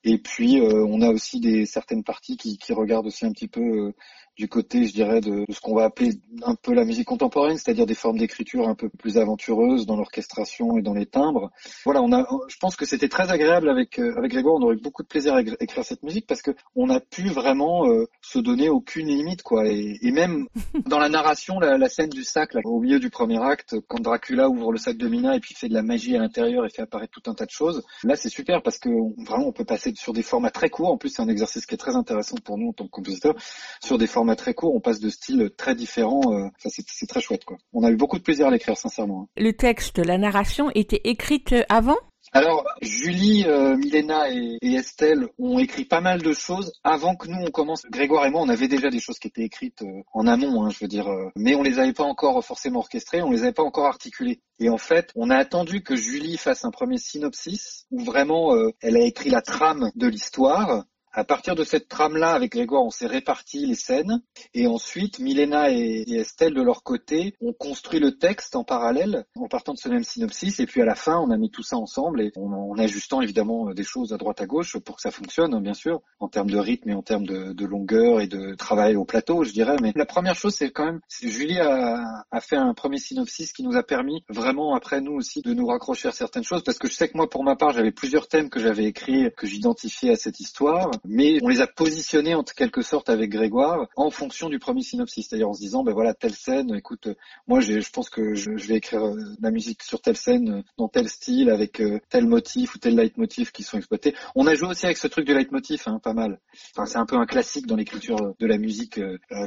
Et 0.05 0.18
puis 0.18 0.61
euh, 0.61 0.85
on 0.87 1.01
a 1.01 1.11
aussi 1.11 1.40
des 1.40 1.64
certaines 1.64 2.05
parties 2.05 2.37
qui, 2.37 2.59
qui 2.59 2.72
regardent 2.72 3.07
aussi 3.07 3.25
un 3.25 3.33
petit 3.33 3.48
peu 3.48 3.92
du 4.37 4.49
côté, 4.49 4.87
je 4.87 4.92
dirais, 4.92 5.21
de, 5.21 5.45
ce 5.51 5.61
qu'on 5.61 5.75
va 5.75 5.85
appeler 5.85 6.12
un 6.42 6.55
peu 6.55 6.73
la 6.73 6.85
musique 6.85 7.07
contemporaine, 7.07 7.59
c'est-à-dire 7.59 7.87
des 7.87 7.95
formes 7.95 8.18
d'écriture 8.18 8.68
un 8.68 8.75
peu 8.75 8.88
plus 8.88 9.18
aventureuses 9.18 9.87
dans 9.87 9.97
l'orchestration 9.97 10.79
et 10.79 10.83
dans 10.83 10.95
les 10.95 11.07
timbres. 11.07 11.51
Voilà, 11.85 12.03
on 12.03 12.12
a, 12.12 12.27
je 12.49 12.57
pense 12.59 12.77
que 12.77 12.87
c'était 12.87 13.09
très 13.09 13.31
agréable 13.31 13.68
avec 13.68 13.99
euh, 13.99 14.14
avec 14.16 14.31
Grégoire. 14.31 14.55
On 14.57 14.62
aurait 14.62 14.77
eu 14.77 14.81
beaucoup 14.81 15.03
de 15.03 15.09
plaisir 15.09 15.35
à 15.35 15.42
écrire 15.42 15.85
cette 15.85 16.03
musique 16.03 16.27
parce 16.27 16.42
que 16.42 16.53
on 16.75 16.88
a 16.88 17.01
pu 17.01 17.29
vraiment 17.29 17.87
euh, 17.87 18.07
se 18.23 18.38
donner 18.38 18.68
aucune 18.68 19.07
limite, 19.07 19.42
quoi. 19.42 19.66
Et, 19.66 19.99
et 20.01 20.11
même 20.11 20.47
dans 20.87 20.99
la 20.99 21.09
narration, 21.09 21.59
la, 21.61 21.77
la 21.77 21.88
scène 21.88 22.11
du 22.11 22.25
sac, 22.25 22.55
là, 22.55 22.61
au 22.64 22.81
milieu 22.81 22.99
du 22.99 23.11
premier 23.11 23.42
acte, 23.42 23.77
quand 23.88 24.01
Dracula 24.01 24.49
ouvre 24.49 24.73
le 24.73 24.79
sac 24.79 24.97
de 24.97 25.09
Mina 25.09 25.37
et 25.37 25.40
puis 25.40 25.55
fait 25.55 25.68
de 25.68 25.75
la 25.75 25.83
magie 25.83 26.16
à 26.16 26.21
l'intérieur 26.21 26.64
et 26.64 26.71
fait 26.71 26.83
apparaître 26.83 27.12
tout 27.12 27.31
un 27.31 27.35
tas 27.35 27.47
de 27.47 27.51
choses. 27.51 27.83
Là, 28.05 28.16
c'est 28.16 28.31
super 28.31 28.62
parce 28.62 28.79
que 28.79 28.88
vraiment, 29.25 29.49
on 29.49 29.53
peut 29.53 29.64
passer 29.64 29.92
sur 29.95 30.12
des 30.12 30.23
formats 30.23 30.51
très 30.51 30.71
courts. 30.71 30.90
En 30.90 30.97
plus, 30.97 31.11
c'est 31.11 31.23
un 31.23 31.29
exercice 31.29 31.66
qui 31.66 31.75
est 31.75 31.79
très 31.79 31.97
intéressant 31.97 32.37
pour 32.42 32.59
nous 32.59 32.71
en 32.71 32.73
tant 32.73 32.85
que 32.85 32.90
compositeur 32.90 33.35
sur 33.83 33.99
des 33.99 34.07
formats 34.07 34.32
très 34.37 34.55
courts, 34.55 34.75
on 34.75 34.81
passe 34.81 35.01
de 35.01 35.09
styles 35.09 35.51
très 35.57 35.75
différents. 35.75 36.33
Euh, 36.33 36.49
c'est 36.66 37.07
très 37.07 37.21
chouette, 37.21 37.45
quoi. 37.45 37.57
On 37.73 37.85
a 37.85 37.90
eu 37.90 37.97
beaucoup 37.97 38.18
de 38.18 38.23
plaisir 38.23 38.47
à 38.47 38.51
l'écrire, 38.51 38.77
sincèrement. 38.77 39.29
Le 39.37 39.53
texte, 39.53 39.99
la 39.99 40.18
narration 40.18 40.71
était 40.75 41.01
écrite 41.05 41.55
avant? 41.68 41.97
Alors, 42.35 42.64
Julie, 42.81 43.45
euh, 43.47 43.77
Milena 43.77 44.31
et, 44.31 44.57
et, 44.62 44.75
Estelle 44.75 45.27
ont 45.38 45.59
écrit 45.59 45.85
pas 45.85 46.01
mal 46.01 46.23
de 46.23 46.33
choses 46.33 46.73
avant 46.83 47.16
que 47.16 47.29
nous 47.29 47.38
on 47.38 47.51
commence. 47.51 47.83
Grégoire 47.90 48.25
et 48.25 48.31
moi, 48.31 48.40
on 48.40 48.49
avait 48.49 48.68
déjà 48.68 48.88
des 48.88 49.01
choses 49.01 49.18
qui 49.18 49.29
étaient 49.29 49.42
écrites 49.42 49.83
euh, 49.83 50.03
en 50.14 50.27
amont, 50.27 50.64
hein, 50.64 50.71
je 50.71 50.79
veux 50.81 50.88
dire, 50.88 51.09
euh, 51.09 51.31
mais 51.37 51.55
on 51.57 51.62
les 51.62 51.79
avait 51.79 51.92
pas 51.92 52.05
encore 52.05 52.42
forcément 52.45 52.79
orchestrées, 52.79 53.23
on 53.23 53.31
les 53.31 53.42
avait 53.42 53.53
pas 53.53 53.64
encore 53.64 53.87
articulées. 53.87 54.40
Et 54.61 54.71
en 54.71 54.79
fait, 54.79 55.11
on 55.16 55.29
a 55.29 55.37
attendu 55.37 55.83
que 55.83 55.97
Julie 55.97 56.37
fasse 56.37 56.64
un 56.64 56.71
premier 56.71 56.99
synopsis 56.99 57.87
où 57.90 58.03
vraiment 58.05 58.55
euh, 58.55 58.71
elle 58.81 58.97
a 58.97 59.05
écrit 59.05 59.29
la 59.29 59.42
trame 59.42 59.90
de 59.97 60.07
l'histoire 60.07 60.85
à 61.12 61.25
partir 61.25 61.55
de 61.55 61.64
cette 61.64 61.88
trame-là, 61.88 62.33
avec 62.33 62.53
Grégoire, 62.53 62.85
on 62.85 62.90
s'est 62.90 63.07
réparti 63.07 63.66
les 63.66 63.75
scènes. 63.75 64.22
Et 64.55 64.66
ensuite, 64.66 65.18
Milena 65.18 65.70
et, 65.70 66.05
Estelle, 66.09 66.55
de 66.55 66.62
leur 66.62 66.83
côté, 66.83 67.35
ont 67.40 67.53
construit 67.53 68.01
le 68.01 68.16
texte 68.16 68.57
en 68.57 68.64
parallèle, 68.64 69.27
en 69.37 69.48
partant 69.48 69.75
de 69.75 69.79
ce 69.79 69.88
même 69.88 70.05
synopsis. 70.05 70.59
Et 70.61 70.66
puis 70.66 70.81
à 70.81 70.85
la 70.85 70.94
fin, 70.94 71.18
on 71.18 71.31
a 71.31 71.37
mis 71.37 71.51
tout 71.51 71.62
ça 71.62 71.77
ensemble 71.77 72.22
et 72.22 72.33
en, 72.37 72.77
ajustant 72.79 73.20
évidemment 73.20 73.72
des 73.75 73.85
choses 73.85 74.12
à 74.12 74.16
droite 74.16 74.40
à 74.40 74.46
gauche 74.46 74.79
pour 74.79 74.96
que 74.96 75.03
ça 75.03 75.11
fonctionne, 75.11 75.55
hein, 75.55 75.61
bien 75.61 75.75
sûr, 75.75 76.01
en 76.18 76.29
termes 76.29 76.51
de 76.51 76.59
rythme 76.59 76.90
et 76.90 76.94
en 76.94 77.03
termes 77.03 77.27
de, 77.27 77.66
longueur 77.66 78.20
et 78.20 78.27
de 78.27 78.55
travail 78.55 78.96
au 78.96 79.05
plateau, 79.05 79.44
je 79.44 79.53
dirais. 79.53 79.77
Mais 79.81 79.92
la 79.94 80.07
première 80.07 80.35
chose, 80.35 80.55
c'est 80.55 80.70
quand 80.70 80.87
même, 80.87 81.01
Julie 81.09 81.61
a, 81.61 82.25
a, 82.31 82.40
fait 82.40 82.57
un 82.57 82.75
premier 82.75 82.98
synopsis 82.98 83.53
qui 83.53 83.62
nous 83.62 83.77
a 83.77 83.83
permis 83.83 84.25
vraiment, 84.29 84.75
après 84.75 85.01
nous 85.01 85.12
aussi, 85.12 85.42
de 85.42 85.53
nous 85.53 85.66
raccrocher 85.66 86.09
à 86.09 86.12
certaines 86.12 86.42
choses. 86.42 86.64
Parce 86.64 86.79
que 86.79 86.88
je 86.88 86.94
sais 86.94 87.09
que 87.09 87.16
moi, 87.16 87.29
pour 87.29 87.44
ma 87.44 87.55
part, 87.55 87.70
j'avais 87.70 87.92
plusieurs 87.92 88.29
thèmes 88.29 88.51
que 88.51 88.61
j'avais 88.61 88.85
écrits, 88.85 89.31
que 89.37 89.46
j'identifiais 89.46 90.11
à 90.11 90.16
cette 90.16 90.40
histoire 90.40 90.90
mais 91.05 91.38
on 91.43 91.49
les 91.49 91.61
a 91.61 91.67
positionnés 91.67 92.35
en 92.35 92.43
quelque 92.43 92.83
sorte 92.83 93.09
avec 93.09 93.31
Grégoire 93.31 93.88
en 93.97 94.11
fonction 94.11 94.49
du 94.49 94.59
premier 94.59 94.83
synopsis, 94.83 95.27
c'est-à-dire 95.29 95.49
en 95.49 95.55
se 95.55 95.61
disant, 95.61 95.83
ben 95.83 95.93
voilà, 95.93 96.15
telle 96.15 96.35
scène, 96.35 96.75
écoute, 96.75 97.09
moi 97.47 97.61
je 97.61 97.91
pense 97.91 98.09
que 98.11 98.35
je, 98.35 98.51
vais 98.51 98.77
écrire 98.77 99.05
euh, 99.05 99.17
la 99.41 99.51
musique 99.51 99.83
sur 99.83 100.01
telle 100.01 100.17
scène, 100.17 100.51
euh, 100.51 100.62
dans 100.79 100.88
tel 100.88 101.09
style, 101.09 101.51
avec 101.51 101.81
euh, 101.81 102.01
tel 102.09 102.27
motif 102.27 102.75
ou 102.75 102.79
tel 102.79 102.97
leitmotiv 102.97 103.51
qui 103.53 103.62
sont 103.62 103.79
exploités. 103.79 104.15
On 104.35 104.47
a 104.47 104.55
joué 104.55 104.69
aussi 104.69 104.87
avec 104.87 104.97
ce 104.97 105.09
truc 105.09 105.27
du 105.27 105.35
leitmotiv, 105.35 105.83
hein, 105.87 105.99
pas 106.03 106.15
mal. 106.15 106.41
Enfin, 106.75 106.87
c'est 106.87 106.99
un 106.99 107.07
peu 107.07 107.17
un 107.17 107.27
classique 107.27 107.67
dans 107.67 107.77
l'écriture 107.77 108.35
de 108.38 108.47
la 108.47 108.59
musique, 108.59 109.01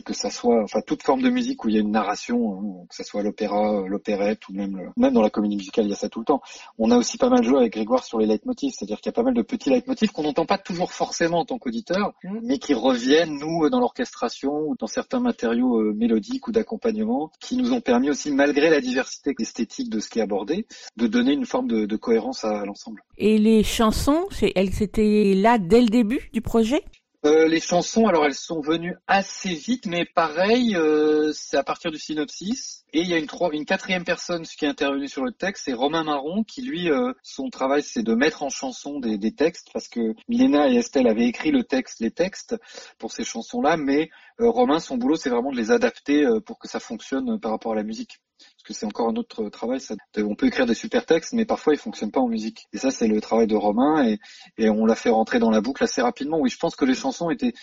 que 0.06 0.14
ça 0.14 0.30
soit, 0.30 0.64
enfin 0.64 0.82
toute 0.86 1.04
forme 1.04 1.22
de 1.22 1.30
musique 1.30 1.64
où 1.64 1.70
il 1.70 1.76
y 1.76 1.78
a 1.78 1.82
une 1.82 1.92
narration, 1.92 2.60
hein, 2.60 2.86
que 2.90 2.96
ça 2.96 3.04
soit 3.04 3.24
l'opéra, 3.24 3.84
l'opérette 3.88 4.48
ou 4.50 4.54
même 4.54 4.92
même 4.98 5.14
dans 5.14 5.22
la 5.22 5.30
comédie 5.30 5.56
musicale, 5.56 5.86
il 5.86 5.90
y 5.90 5.94
a 5.94 5.96
ça 5.96 6.10
tout 6.10 6.20
le 6.20 6.26
temps. 6.26 6.42
On 6.78 6.92
a 6.92 6.98
aussi 6.98 7.18
pas 7.18 7.30
mal 7.30 7.44
joué 7.44 7.60
avec 7.60 7.74
Grégoire 7.74 8.04
sur 8.04 8.20
les 8.20 8.26
leitmotivs, 8.26 8.74
c'est-à-dire 8.74 8.98
qu'il 8.98 9.08
y 9.08 9.14
a 9.14 9.14
pas 9.14 9.24
mal 9.24 9.34
de 9.34 9.42
petits 9.42 9.70
leitmotivs 9.70 10.12
qu'on 10.12 10.24
n'entend 10.24 10.46
pas 10.46 10.58
toujours 10.58 10.92
forcément 10.92 11.45
en 11.46 11.48
tant 11.48 11.60
qu'auditeur 11.60 12.14
mais 12.42 12.58
qui 12.58 12.74
reviennent, 12.74 13.38
nous, 13.38 13.70
dans 13.70 13.80
l'orchestration 13.80 14.68
ou 14.68 14.76
dans 14.76 14.88
certains 14.88 15.20
matériaux 15.20 15.80
euh, 15.80 15.94
mélodiques 15.94 16.48
ou 16.48 16.52
d'accompagnement, 16.52 17.32
qui 17.40 17.56
nous 17.56 17.72
ont 17.72 17.82
permis 17.82 18.10
aussi, 18.10 18.32
malgré 18.32 18.72
la 18.72 18.82
diversité 18.82 19.36
esthétique 19.38 19.92
de 19.92 20.00
ce 20.00 20.10
qui 20.10 20.18
est 20.18 20.24
abordé, 20.24 20.66
de 20.98 21.06
donner 21.06 21.34
une 21.34 21.46
forme 21.46 21.68
de, 21.68 21.86
de 21.86 21.96
cohérence 21.96 22.44
à, 22.44 22.62
à 22.62 22.66
l'ensemble. 22.66 23.04
Et 23.20 23.38
les 23.38 23.62
chansons, 23.64 24.26
elles 24.56 24.82
étaient 24.82 25.34
là 25.36 25.60
dès 25.60 25.82
le 25.82 25.88
début 25.88 26.30
du 26.34 26.42
projet? 26.42 26.84
Euh, 27.26 27.48
les 27.48 27.60
chansons, 27.60 28.06
alors 28.06 28.26
elles 28.26 28.36
sont 28.36 28.62
venues 28.62 28.96
assez 29.08 29.56
vite, 29.56 29.88
mais 29.88 30.06
pareil, 30.06 30.76
euh, 30.76 31.32
c'est 31.34 31.58
à 31.58 31.64
partir 31.64 31.90
du 31.90 31.98
synopsis. 31.98 32.86
Et 32.94 33.00
il 33.00 33.08
y 33.08 33.16
a 33.16 33.18
une, 33.18 33.26
trois, 33.26 33.50
une 33.52 33.66
quatrième 33.66 34.04
personne 34.04 34.44
qui 34.44 34.64
est 34.64 34.68
intervenue 34.68 35.08
sur 35.08 35.24
le 35.24 35.32
texte, 35.32 35.64
c'est 35.66 35.74
Romain 35.74 36.04
Marron, 36.04 36.44
qui 36.44 36.62
lui, 36.62 36.92
euh, 36.92 37.14
son 37.24 37.50
travail, 37.50 37.82
c'est 37.82 38.04
de 38.04 38.14
mettre 38.14 38.44
en 38.44 38.50
chanson 38.50 39.00
des, 39.00 39.18
des, 39.18 39.34
textes, 39.34 39.70
parce 39.74 39.88
que 39.88 40.14
Milena 40.30 40.70
et 40.70 40.76
Estelle 40.76 41.08
avaient 41.08 41.26
écrit 41.28 41.50
le 41.50 41.64
texte, 41.64 42.00
les 42.00 42.12
textes 42.12 42.56
pour 43.00 43.12
ces 43.12 43.24
chansons-là, 43.24 43.76
mais 43.76 44.12
Romain, 44.40 44.80
son 44.80 44.98
boulot, 44.98 45.16
c'est 45.16 45.30
vraiment 45.30 45.52
de 45.52 45.58
les 45.58 45.72
adapter 45.72 46.26
euh, 46.26 46.40
pour 46.40 46.60
que 46.60 46.68
ça 46.68 46.80
fonctionne 46.80 47.40
par 47.40 47.52
rapport 47.52 47.72
à 47.72 47.76
la 47.76 47.84
musique 47.84 48.20
parce 48.38 48.64
que 48.64 48.74
c'est 48.74 48.86
encore 48.86 49.10
un 49.10 49.16
autre 49.16 49.50
travail. 49.50 49.80
On 50.18 50.36
peut 50.36 50.48
écrire 50.48 50.66
des 50.66 50.74
super 50.74 51.06
textes, 51.06 51.34
mais 51.34 51.46
parfois 51.46 51.74
ils 51.74 51.80
fonctionnent 51.80 52.12
pas 52.12 52.20
en 52.20 52.28
musique. 52.28 52.66
Et 52.74 52.78
ça, 52.78 52.92
c'est 52.92 53.08
le 53.08 53.22
travail 53.22 53.48
de 53.48 53.56
Romain, 53.56 54.06
et, 54.08 54.20
et 54.58 54.70
on 54.70 54.86
l'a 54.86 54.96
fait 54.96 55.10
rentrer 55.10 55.40
dans 55.40 55.52
la 55.52 55.62
boucle 55.62 55.84
assez 55.84 56.02
rapidement. 56.02 56.40
Oui, 56.40 56.50
je 56.50 56.58
pense 56.58 56.76
que 56.76 56.86
les 56.86 56.96
chansons 56.96 57.30
étaient 57.30 57.54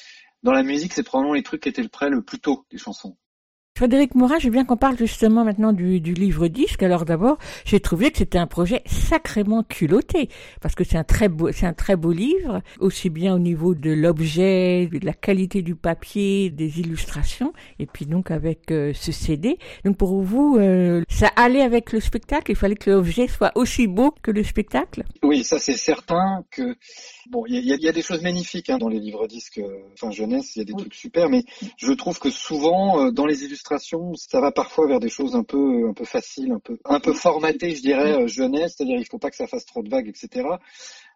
dans 0.42 0.52
la 0.52 0.62
musique, 0.62 0.92
c'est 0.92 1.02
probablement 1.02 1.34
les 1.34 1.42
trucs 1.42 1.62
qui 1.62 1.68
étaient 1.68 1.82
le 1.82 1.88
prêt 1.88 2.08
le 2.08 2.22
plus 2.22 2.40
tôt, 2.40 2.66
les 2.70 2.78
chansons. 2.78 3.16
Frédéric 3.74 4.14
Morin, 4.14 4.38
j'ai 4.38 4.50
bien 4.50 4.66
qu'on 4.66 4.76
parle 4.76 4.98
justement 4.98 5.44
maintenant 5.44 5.72
du, 5.72 5.98
du 6.00 6.12
livre 6.12 6.46
disque. 6.48 6.82
Alors 6.82 7.06
d'abord, 7.06 7.38
j'ai 7.64 7.80
trouvé 7.80 8.10
que 8.10 8.18
c'était 8.18 8.38
un 8.38 8.46
projet 8.46 8.82
sacrément 8.84 9.62
culotté 9.62 10.28
parce 10.60 10.74
que 10.74 10.84
c'est 10.84 10.98
un 10.98 11.04
très 11.04 11.30
beau, 11.30 11.50
c'est 11.52 11.64
un 11.64 11.72
très 11.72 11.96
beau 11.96 12.12
livre, 12.12 12.60
aussi 12.80 13.08
bien 13.08 13.34
au 13.34 13.38
niveau 13.38 13.74
de 13.74 13.90
l'objet, 13.90 14.88
de 14.92 15.04
la 15.04 15.14
qualité 15.14 15.62
du 15.62 15.74
papier, 15.74 16.50
des 16.50 16.80
illustrations, 16.80 17.54
et 17.78 17.86
puis 17.86 18.04
donc 18.04 18.30
avec 18.30 18.70
euh, 18.70 18.92
ce 18.94 19.10
CD. 19.10 19.56
Donc 19.86 19.96
pour 19.96 20.20
vous, 20.20 20.58
euh, 20.60 21.02
ça 21.08 21.28
allait 21.36 21.62
avec 21.62 21.92
le 21.92 22.00
spectacle? 22.00 22.52
Il 22.52 22.56
fallait 22.56 22.76
que 22.76 22.90
l'objet 22.90 23.26
soit 23.26 23.52
aussi 23.54 23.86
beau 23.86 24.14
que 24.22 24.30
le 24.30 24.44
spectacle? 24.44 25.02
Oui, 25.22 25.44
ça 25.44 25.58
c'est 25.58 25.78
certain 25.78 26.44
que 26.50 26.76
Bon, 27.30 27.44
il 27.46 27.64
y 27.64 27.72
a, 27.72 27.76
y 27.76 27.88
a, 27.88 27.92
des 27.92 28.02
choses 28.02 28.22
magnifiques 28.22 28.68
hein, 28.70 28.78
dans 28.78 28.88
les 28.88 28.98
livres 28.98 29.26
disques, 29.28 29.58
euh, 29.58 29.82
enfin 29.92 30.10
jeunesse, 30.10 30.56
il 30.56 30.60
y 30.60 30.62
a 30.62 30.64
des 30.64 30.74
trucs 30.74 30.94
super, 30.94 31.28
mais 31.28 31.44
je 31.76 31.92
trouve 31.92 32.18
que 32.18 32.30
souvent 32.30 33.00
euh, 33.00 33.10
dans 33.10 33.26
les 33.26 33.44
illustrations, 33.44 34.14
ça 34.14 34.40
va 34.40 34.50
parfois 34.50 34.88
vers 34.88 34.98
des 34.98 35.08
choses 35.08 35.36
un 35.36 35.44
peu, 35.44 35.88
un 35.88 35.92
peu 35.92 36.04
faciles, 36.04 36.52
un 36.52 36.58
peu, 36.58 36.78
un 36.84 37.00
peu 37.00 37.12
formatées, 37.12 37.76
je 37.76 37.82
dirais 37.82 38.22
euh, 38.22 38.26
jeunesse, 38.26 38.74
c'est-à-dire 38.76 38.98
il 38.98 39.06
faut 39.06 39.18
pas 39.18 39.30
que 39.30 39.36
ça 39.36 39.46
fasse 39.46 39.66
trop 39.66 39.82
de 39.82 39.88
vagues, 39.88 40.08
etc. 40.08 40.48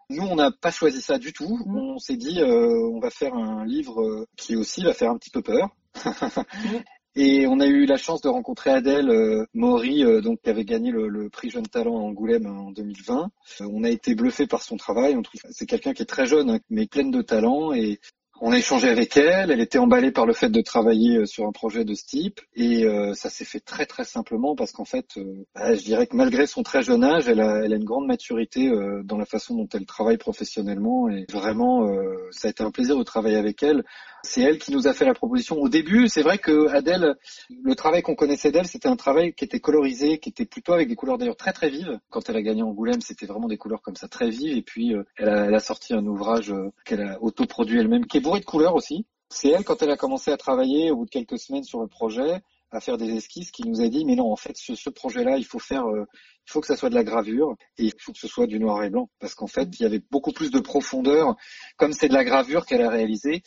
Nous, 0.08 0.22
on 0.22 0.36
n'a 0.36 0.52
pas 0.52 0.70
choisi 0.70 1.02
ça 1.02 1.18
du 1.18 1.32
tout. 1.32 1.58
On 1.66 1.98
s'est 1.98 2.16
dit, 2.16 2.40
on 2.40 3.00
va 3.00 3.10
faire 3.10 3.34
un 3.34 3.64
livre 3.64 4.24
qui 4.36 4.54
aussi 4.54 4.84
va 4.84 4.94
faire 4.94 5.10
un 5.10 5.18
petit 5.18 5.30
peu 5.30 5.42
peur. 5.42 5.70
Et 7.18 7.46
on 7.46 7.60
a 7.60 7.66
eu 7.66 7.86
la 7.86 7.96
chance 7.96 8.20
de 8.20 8.28
rencontrer 8.28 8.68
Adèle 8.68 9.08
euh, 9.08 9.46
Maury, 9.54 10.04
euh, 10.04 10.20
donc 10.20 10.42
qui 10.42 10.50
avait 10.50 10.66
gagné 10.66 10.90
le, 10.90 11.30
prix 11.30 11.48
Jeune 11.48 11.66
Talent 11.66 11.96
à 11.96 12.02
Angoulême 12.02 12.44
en 12.44 12.72
2020. 12.72 13.30
Euh, 13.62 13.68
on 13.72 13.84
a 13.84 13.88
été 13.88 14.14
bluffé 14.14 14.46
par 14.46 14.62
son 14.62 14.76
travail. 14.76 15.16
On 15.16 15.22
trouve 15.22 15.40
c'est 15.48 15.64
quelqu'un 15.64 15.94
qui 15.94 16.02
est 16.02 16.06
très 16.06 16.26
jeune, 16.26 16.50
hein, 16.50 16.60
mais 16.68 16.86
pleine 16.86 17.10
de 17.10 17.22
talent. 17.22 17.72
Et 17.72 18.00
on 18.40 18.52
a 18.52 18.58
échangé 18.58 18.88
avec 18.88 19.16
elle. 19.16 19.50
Elle 19.50 19.60
était 19.60 19.78
emballée 19.78 20.10
par 20.10 20.26
le 20.26 20.32
fait 20.32 20.48
de 20.48 20.60
travailler 20.60 21.26
sur 21.26 21.46
un 21.46 21.52
projet 21.52 21.84
de 21.84 21.94
ce 21.94 22.04
type, 22.04 22.40
et 22.54 22.84
euh, 22.84 23.14
ça 23.14 23.30
s'est 23.30 23.44
fait 23.44 23.60
très 23.60 23.86
très 23.86 24.04
simplement 24.04 24.54
parce 24.54 24.72
qu'en 24.72 24.84
fait, 24.84 25.06
bah, 25.54 25.74
je 25.74 25.82
dirais 25.82 26.06
que 26.06 26.16
malgré 26.16 26.46
son 26.46 26.62
très 26.62 26.82
jeune 26.82 27.04
âge, 27.04 27.28
elle 27.28 27.40
a, 27.40 27.62
elle 27.64 27.72
a 27.72 27.76
une 27.76 27.84
grande 27.84 28.06
maturité 28.06 28.70
dans 29.04 29.18
la 29.18 29.26
façon 29.26 29.54
dont 29.54 29.68
elle 29.74 29.86
travaille 29.86 30.18
professionnellement. 30.18 31.08
Et 31.08 31.26
vraiment, 31.32 31.86
ça 32.30 32.48
a 32.48 32.50
été 32.50 32.62
un 32.62 32.70
plaisir 32.70 32.96
de 32.96 33.02
travailler 33.02 33.36
avec 33.36 33.62
elle. 33.62 33.84
C'est 34.26 34.42
elle 34.42 34.58
qui 34.58 34.72
nous 34.72 34.88
a 34.88 34.92
fait 34.92 35.04
la 35.04 35.14
proposition. 35.14 35.56
Au 35.56 35.68
début, 35.68 36.08
c'est 36.08 36.22
vrai 36.22 36.38
que 36.38 36.68
Adèle, 36.68 37.14
le 37.62 37.74
travail 37.76 38.02
qu'on 38.02 38.16
connaissait 38.16 38.50
d'elle, 38.50 38.66
c'était 38.66 38.88
un 38.88 38.96
travail 38.96 39.32
qui 39.32 39.44
était 39.44 39.60
colorisé, 39.60 40.18
qui 40.18 40.30
était 40.30 40.44
plutôt 40.44 40.72
avec 40.72 40.88
des 40.88 40.96
couleurs 40.96 41.16
d'ailleurs 41.16 41.36
très 41.36 41.52
très 41.52 41.70
vives. 41.70 41.98
Quand 42.10 42.28
elle 42.28 42.36
a 42.36 42.42
gagné 42.42 42.62
Angoulême, 42.62 43.00
c'était 43.00 43.26
vraiment 43.26 43.46
des 43.46 43.56
couleurs 43.56 43.82
comme 43.82 43.94
ça 43.94 44.08
très 44.08 44.28
vives. 44.28 44.56
Et 44.56 44.62
puis, 44.62 44.94
euh, 44.94 45.04
elle, 45.16 45.28
a, 45.28 45.46
elle, 45.46 45.54
a, 45.54 45.60
sorti 45.60 45.94
un 45.94 46.04
ouvrage 46.04 46.50
euh, 46.50 46.72
qu'elle 46.84 47.02
a 47.02 47.22
autoproduit 47.22 47.78
elle-même, 47.78 48.06
qui 48.06 48.16
est 48.18 48.20
de 48.34 48.74
aussi. 48.74 49.06
C'est 49.28 49.48
elle, 49.48 49.64
quand 49.64 49.82
elle 49.82 49.90
a 49.90 49.96
commencé 49.96 50.30
à 50.30 50.36
travailler 50.36 50.90
au 50.90 50.96
bout 50.96 51.04
de 51.06 51.10
quelques 51.10 51.38
semaines 51.38 51.64
sur 51.64 51.80
le 51.80 51.88
projet, 51.88 52.42
à 52.70 52.80
faire 52.80 52.96
des 52.96 53.14
esquisses, 53.14 53.50
qui 53.50 53.62
nous 53.62 53.80
a 53.80 53.88
dit 53.88 54.04
mais 54.04 54.14
non, 54.14 54.30
en 54.30 54.36
fait, 54.36 54.56
ce, 54.56 54.90
projet-là, 54.90 55.36
il 55.36 55.44
faut 55.44 55.58
faire, 55.58 55.86
euh, 55.86 56.04
il 56.46 56.50
faut 56.52 56.60
que 56.60 56.66
ça 56.66 56.76
soit 56.76 56.90
de 56.90 56.94
la 56.94 57.04
gravure 57.04 57.54
et 57.78 57.84
il 57.84 57.92
faut 57.98 58.12
que 58.12 58.18
ce 58.18 58.28
soit 58.28 58.46
du 58.46 58.58
noir 58.58 58.82
et 58.84 58.90
blanc, 58.90 59.08
parce 59.18 59.34
qu'en 59.34 59.46
fait, 59.46 59.68
il 59.78 59.82
y 59.82 59.86
avait 59.86 60.02
beaucoup 60.10 60.32
plus 60.32 60.50
de 60.50 60.60
profondeur, 60.60 61.36
comme 61.76 61.92
c'est 61.92 62.08
de 62.08 62.14
la 62.14 62.24
gravure 62.24 62.66
qu'elle 62.66 62.82
a 62.82 62.90
réalisée 62.90 63.42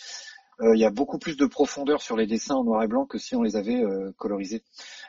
il 0.61 0.79
y 0.79 0.85
a 0.85 0.89
beaucoup 0.89 1.17
plus 1.17 1.37
de 1.37 1.45
profondeur 1.45 2.01
sur 2.01 2.17
les 2.17 2.27
dessins 2.27 2.55
en 2.55 2.63
noir 2.63 2.83
et 2.83 2.87
blanc 2.87 3.05
que 3.05 3.17
si 3.17 3.35
on 3.35 3.43
les 3.43 3.55
avait 3.55 3.81
euh, 3.81 4.11
colorisés. 4.17 4.63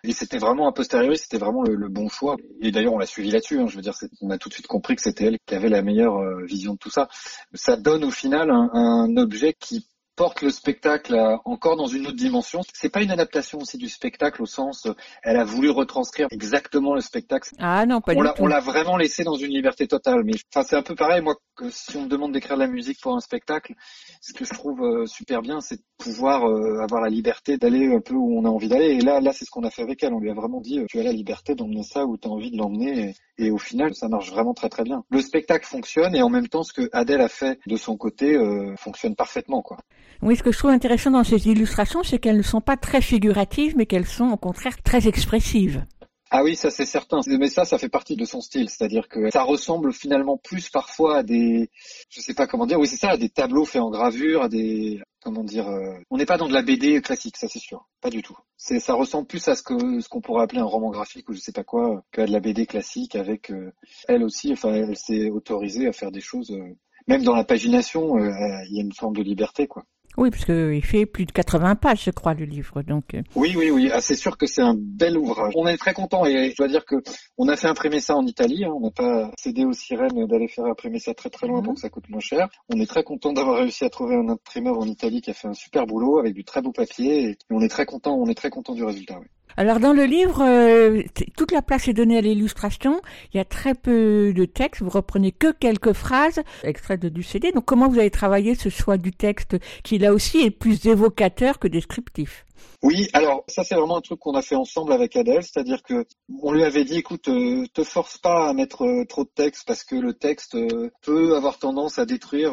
Et 0.04 0.12
c'était 0.12 0.38
vraiment 0.38 0.68
a 0.68 0.72
posteriori, 0.72 1.18
c'était 1.18 1.38
vraiment 1.38 1.62
le, 1.62 1.88
bon 1.88 2.08
choix. 2.08 2.36
Et 2.60 2.70
d'ailleurs, 2.70 2.94
on 2.94 2.98
l'a 2.98 3.06
suivi 3.06 3.30
là-dessus. 3.30 3.58
Hein, 3.60 3.66
je 3.66 3.76
veux 3.76 3.82
dire, 3.82 3.94
on 4.20 4.30
a 4.30 4.38
tout 4.38 4.48
de 4.48 4.54
suite 4.54 4.66
compris 4.66 4.96
que 4.96 5.02
c'était 5.02 5.24
elle 5.24 5.38
qui 5.44 5.54
avait 5.54 5.68
la 5.68 5.82
meilleure 5.82 6.18
euh, 6.18 6.44
vision 6.44 6.74
de 6.74 6.78
tout 6.78 6.90
ça. 6.90 7.08
Ça 7.54 7.76
donne 7.76 8.04
au 8.04 8.10
final 8.10 8.50
un 8.50 9.16
objet 9.16 9.54
qui 9.58 9.86
porte 10.20 10.42
le 10.42 10.50
spectacle 10.50 11.18
encore 11.46 11.76
dans 11.76 11.86
une 11.86 12.06
autre 12.06 12.16
dimension. 12.16 12.60
C'est 12.74 12.90
pas 12.90 13.00
une 13.00 13.10
adaptation 13.10 13.56
aussi 13.56 13.78
du 13.78 13.88
spectacle 13.88 14.42
au 14.42 14.46
sens, 14.46 14.86
elle 15.22 15.38
a 15.38 15.44
voulu 15.44 15.70
retranscrire 15.70 16.26
exactement 16.30 16.94
le 16.94 17.00
spectacle. 17.00 17.48
Ah 17.58 17.86
non, 17.86 18.02
pas 18.02 18.12
on 18.14 18.22
du 18.22 18.28
tout. 18.28 18.42
On 18.42 18.46
l'a 18.46 18.60
vraiment 18.60 18.98
laissé 18.98 19.24
dans 19.24 19.36
une 19.36 19.50
liberté 19.50 19.86
totale. 19.86 20.22
Mais 20.24 20.32
enfin, 20.52 20.66
c'est 20.68 20.76
un 20.76 20.82
peu 20.82 20.94
pareil, 20.94 21.22
moi, 21.22 21.36
que 21.56 21.70
si 21.70 21.96
on 21.96 22.02
me 22.02 22.08
demande 22.08 22.32
d'écrire 22.32 22.56
de 22.56 22.62
la 22.62 22.68
musique 22.68 23.00
pour 23.00 23.16
un 23.16 23.20
spectacle, 23.20 23.72
ce 24.20 24.34
que 24.34 24.44
je 24.44 24.52
trouve 24.52 24.82
euh, 24.82 25.06
super 25.06 25.40
bien, 25.40 25.60
c'est 25.62 25.76
de 25.76 25.82
pouvoir 25.96 26.44
euh, 26.44 26.82
avoir 26.82 27.00
la 27.00 27.08
liberté 27.08 27.56
d'aller 27.56 27.86
un 27.86 28.00
peu 28.00 28.12
où 28.12 28.38
on 28.38 28.44
a 28.44 28.50
envie 28.50 28.68
d'aller. 28.68 28.96
Et 28.96 29.00
là, 29.00 29.20
là, 29.20 29.32
c'est 29.32 29.46
ce 29.46 29.50
qu'on 29.50 29.64
a 29.64 29.70
fait 29.70 29.82
avec 29.82 30.02
elle. 30.02 30.12
On 30.12 30.20
lui 30.20 30.30
a 30.30 30.34
vraiment 30.34 30.60
dit, 30.60 30.84
tu 30.90 31.00
as 31.00 31.02
la 31.02 31.12
liberté 31.12 31.54
d'emmener 31.54 31.82
ça 31.82 32.04
où 32.04 32.18
tu 32.18 32.28
as 32.28 32.30
envie 32.30 32.50
de 32.50 32.58
l'emmener. 32.58 33.08
Et, 33.08 33.14
et, 33.40 33.50
au 33.50 33.58
final, 33.58 33.94
ça 33.94 34.08
marche 34.08 34.30
vraiment 34.30 34.54
très 34.54 34.68
très 34.68 34.84
bien. 34.84 35.04
Le 35.10 35.20
spectacle 35.20 35.66
fonctionne 35.66 36.14
et 36.14 36.22
en 36.22 36.28
même 36.28 36.48
temps, 36.48 36.62
ce 36.62 36.72
que 36.72 36.88
Adèle 36.92 37.20
a 37.20 37.28
fait 37.28 37.58
de 37.66 37.76
son 37.76 37.96
côté 37.96 38.36
euh, 38.36 38.74
fonctionne 38.76 39.14
parfaitement, 39.14 39.62
quoi. 39.62 39.78
Oui, 40.22 40.36
ce 40.36 40.42
que 40.42 40.52
je 40.52 40.58
trouve 40.58 40.70
intéressant 40.70 41.10
dans 41.10 41.24
ces 41.24 41.48
illustrations, 41.48 42.02
c'est 42.02 42.18
qu'elles 42.18 42.36
ne 42.36 42.42
sont 42.42 42.60
pas 42.60 42.76
très 42.76 43.00
figuratives, 43.00 43.74
mais 43.76 43.86
qu'elles 43.86 44.06
sont 44.06 44.30
au 44.30 44.36
contraire 44.36 44.82
très 44.82 45.08
expressives. 45.08 45.84
Ah 46.30 46.44
oui, 46.44 46.54
ça 46.54 46.70
c'est 46.70 46.86
certain. 46.86 47.20
Mais 47.26 47.48
ça, 47.48 47.64
ça 47.64 47.76
fait 47.76 47.88
partie 47.88 48.16
de 48.16 48.24
son 48.24 48.40
style. 48.40 48.68
C'est-à-dire 48.68 49.08
que 49.08 49.30
ça 49.30 49.42
ressemble 49.42 49.92
finalement 49.92 50.36
plus 50.36 50.70
parfois 50.70 51.18
à 51.18 51.22
des, 51.22 51.70
je 52.08 52.20
sais 52.20 52.34
pas 52.34 52.46
comment 52.46 52.66
dire, 52.66 52.78
oui 52.78 52.86
c'est 52.86 52.96
ça, 52.96 53.10
à 53.10 53.16
des 53.16 53.30
tableaux 53.30 53.64
faits 53.64 53.82
en 53.82 53.90
gravure, 53.90 54.42
à 54.42 54.48
des, 54.48 55.00
comment 55.22 55.44
dire, 55.44 55.68
euh... 55.68 55.94
on 56.10 56.16
n'est 56.16 56.26
pas 56.26 56.36
dans 56.36 56.48
de 56.48 56.52
la 56.52 56.62
BD 56.62 57.00
classique, 57.02 57.36
ça 57.36 57.48
c'est 57.48 57.58
sûr. 57.58 57.86
Pas 58.00 58.10
du 58.10 58.22
tout. 58.22 58.36
C'est, 58.56 58.80
ça 58.80 58.94
ressemble 58.94 59.26
plus 59.26 59.46
à 59.48 59.54
ce 59.54 59.62
que, 59.62 60.00
ce 60.00 60.08
qu'on 60.08 60.20
pourrait 60.20 60.44
appeler 60.44 60.60
un 60.60 60.64
roman 60.64 60.90
graphique 60.90 61.28
ou 61.28 61.34
je 61.34 61.40
sais 61.40 61.52
pas 61.52 61.64
quoi, 61.64 62.02
qu'à 62.12 62.26
de 62.26 62.32
la 62.32 62.40
BD 62.40 62.66
classique 62.66 63.16
avec, 63.16 63.50
euh... 63.50 63.72
elle 64.08 64.22
aussi, 64.22 64.52
enfin, 64.52 64.72
elle 64.72 64.96
s'est 64.96 65.30
autorisée 65.30 65.86
à 65.86 65.92
faire 65.92 66.10
des 66.10 66.20
choses, 66.20 66.50
euh... 66.50 66.76
même 67.06 67.22
dans 67.22 67.34
la 67.34 67.44
pagination, 67.44 68.16
euh, 68.16 68.30
il 68.68 68.76
y 68.76 68.80
a 68.80 68.82
une 68.82 68.94
forme 68.94 69.16
de 69.16 69.22
liberté, 69.22 69.66
quoi. 69.66 69.84
Oui, 70.16 70.30
parce 70.30 70.44
qu'il 70.44 70.84
fait 70.84 71.06
plus 71.06 71.24
de 71.24 71.32
80 71.32 71.76
pages, 71.76 72.04
je 72.04 72.10
crois, 72.10 72.34
le 72.34 72.44
livre. 72.44 72.82
Donc. 72.82 73.14
euh. 73.14 73.22
Oui, 73.36 73.54
oui, 73.56 73.70
oui. 73.70 73.90
Ah, 73.92 74.00
c'est 74.00 74.16
sûr 74.16 74.36
que 74.36 74.46
c'est 74.46 74.62
un 74.62 74.74
bel 74.76 75.16
ouvrage. 75.16 75.52
On 75.56 75.66
est 75.66 75.76
très 75.76 75.94
content 75.94 76.26
et 76.26 76.50
je 76.50 76.56
dois 76.56 76.68
dire 76.68 76.84
que 76.84 76.96
on 77.38 77.48
a 77.48 77.56
fait 77.56 77.68
imprimer 77.68 78.00
ça 78.00 78.16
en 78.16 78.26
Italie. 78.26 78.64
Hein. 78.64 78.72
On 78.74 78.80
n'a 78.80 78.90
pas 78.90 79.30
cédé 79.38 79.64
aux 79.64 79.72
sirènes 79.72 80.26
d'aller 80.26 80.48
faire 80.48 80.66
imprimer 80.66 80.98
ça 80.98 81.14
très 81.14 81.30
très 81.30 81.46
loin 81.46 81.62
pour 81.62 81.74
que 81.74 81.80
ça 81.80 81.88
coûte 81.88 82.08
moins 82.08 82.20
cher. 82.20 82.48
On 82.68 82.80
est 82.80 82.86
très 82.86 83.02
content 83.02 83.32
d'avoir 83.32 83.58
réussi 83.58 83.84
à 83.84 83.90
trouver 83.90 84.16
un 84.16 84.28
imprimeur 84.28 84.78
en 84.78 84.86
Italie 84.86 85.20
qui 85.20 85.30
a 85.30 85.34
fait 85.34 85.48
un 85.48 85.54
super 85.54 85.86
boulot 85.86 86.18
avec 86.18 86.34
du 86.34 86.44
très 86.44 86.60
beau 86.60 86.72
papier 86.72 87.30
et 87.30 87.38
on 87.50 87.60
est 87.60 87.68
très 87.68 87.86
content. 87.86 88.16
On 88.16 88.26
est 88.26 88.34
très 88.34 88.50
content 88.50 88.74
du 88.74 88.84
résultat. 88.84 89.18
Oui. 89.20 89.26
Alors 89.56 89.80
dans 89.80 89.92
le 89.92 90.04
livre, 90.04 90.42
euh, 90.42 91.02
toute 91.36 91.52
la 91.52 91.62
place 91.62 91.88
est 91.88 91.92
donnée 91.92 92.18
à 92.18 92.20
l'illustration. 92.20 93.00
Il 93.32 93.36
y 93.36 93.40
a 93.40 93.44
très 93.44 93.74
peu 93.74 94.32
de 94.32 94.44
texte. 94.44 94.82
Vous 94.82 94.90
reprenez 94.90 95.32
que 95.32 95.52
quelques 95.52 95.92
phrases 95.92 96.40
extraites 96.62 97.04
du 97.04 97.22
CD. 97.22 97.52
Donc 97.52 97.64
comment 97.64 97.88
vous 97.88 97.98
avez 97.98 98.10
travaillé 98.10 98.54
ce 98.54 98.68
choix 98.68 98.96
du 98.96 99.12
texte 99.12 99.56
qui 99.82 99.98
là 99.98 100.12
aussi 100.12 100.38
est 100.38 100.50
plus 100.50 100.86
évocateur 100.86 101.58
que 101.58 101.68
descriptif? 101.68 102.46
Oui, 102.82 103.08
alors 103.14 103.44
ça 103.48 103.64
c'est 103.64 103.74
vraiment 103.74 103.96
un 103.96 104.00
truc 104.00 104.20
qu'on 104.20 104.34
a 104.34 104.42
fait 104.42 104.54
ensemble 104.54 104.92
avec 104.92 105.16
Adèle, 105.16 105.42
c'est-à-dire 105.42 105.82
que 105.82 106.06
on 106.42 106.52
lui 106.52 106.62
avait 106.62 106.84
dit 106.84 106.98
écoute, 106.98 107.28
euh, 107.28 107.66
te 107.72 107.84
force 107.84 108.18
pas 108.18 108.48
à 108.48 108.52
mettre 108.52 108.84
euh, 108.84 109.04
trop 109.06 109.24
de 109.24 109.30
texte 109.34 109.64
parce 109.66 109.82
que 109.82 109.96
le 109.96 110.14
texte 110.14 110.56
peut 111.02 111.36
avoir 111.36 111.58
tendance 111.58 111.98
à 111.98 112.06
détruire 112.06 112.52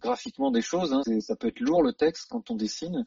graphiquement 0.00 0.50
des 0.50 0.62
choses. 0.62 0.92
Hein. 0.92 1.02
Ça 1.20 1.36
peut 1.36 1.48
être 1.48 1.60
lourd 1.60 1.82
le 1.82 1.92
texte 1.92 2.26
quand 2.30 2.50
on 2.50 2.56
dessine 2.56 3.06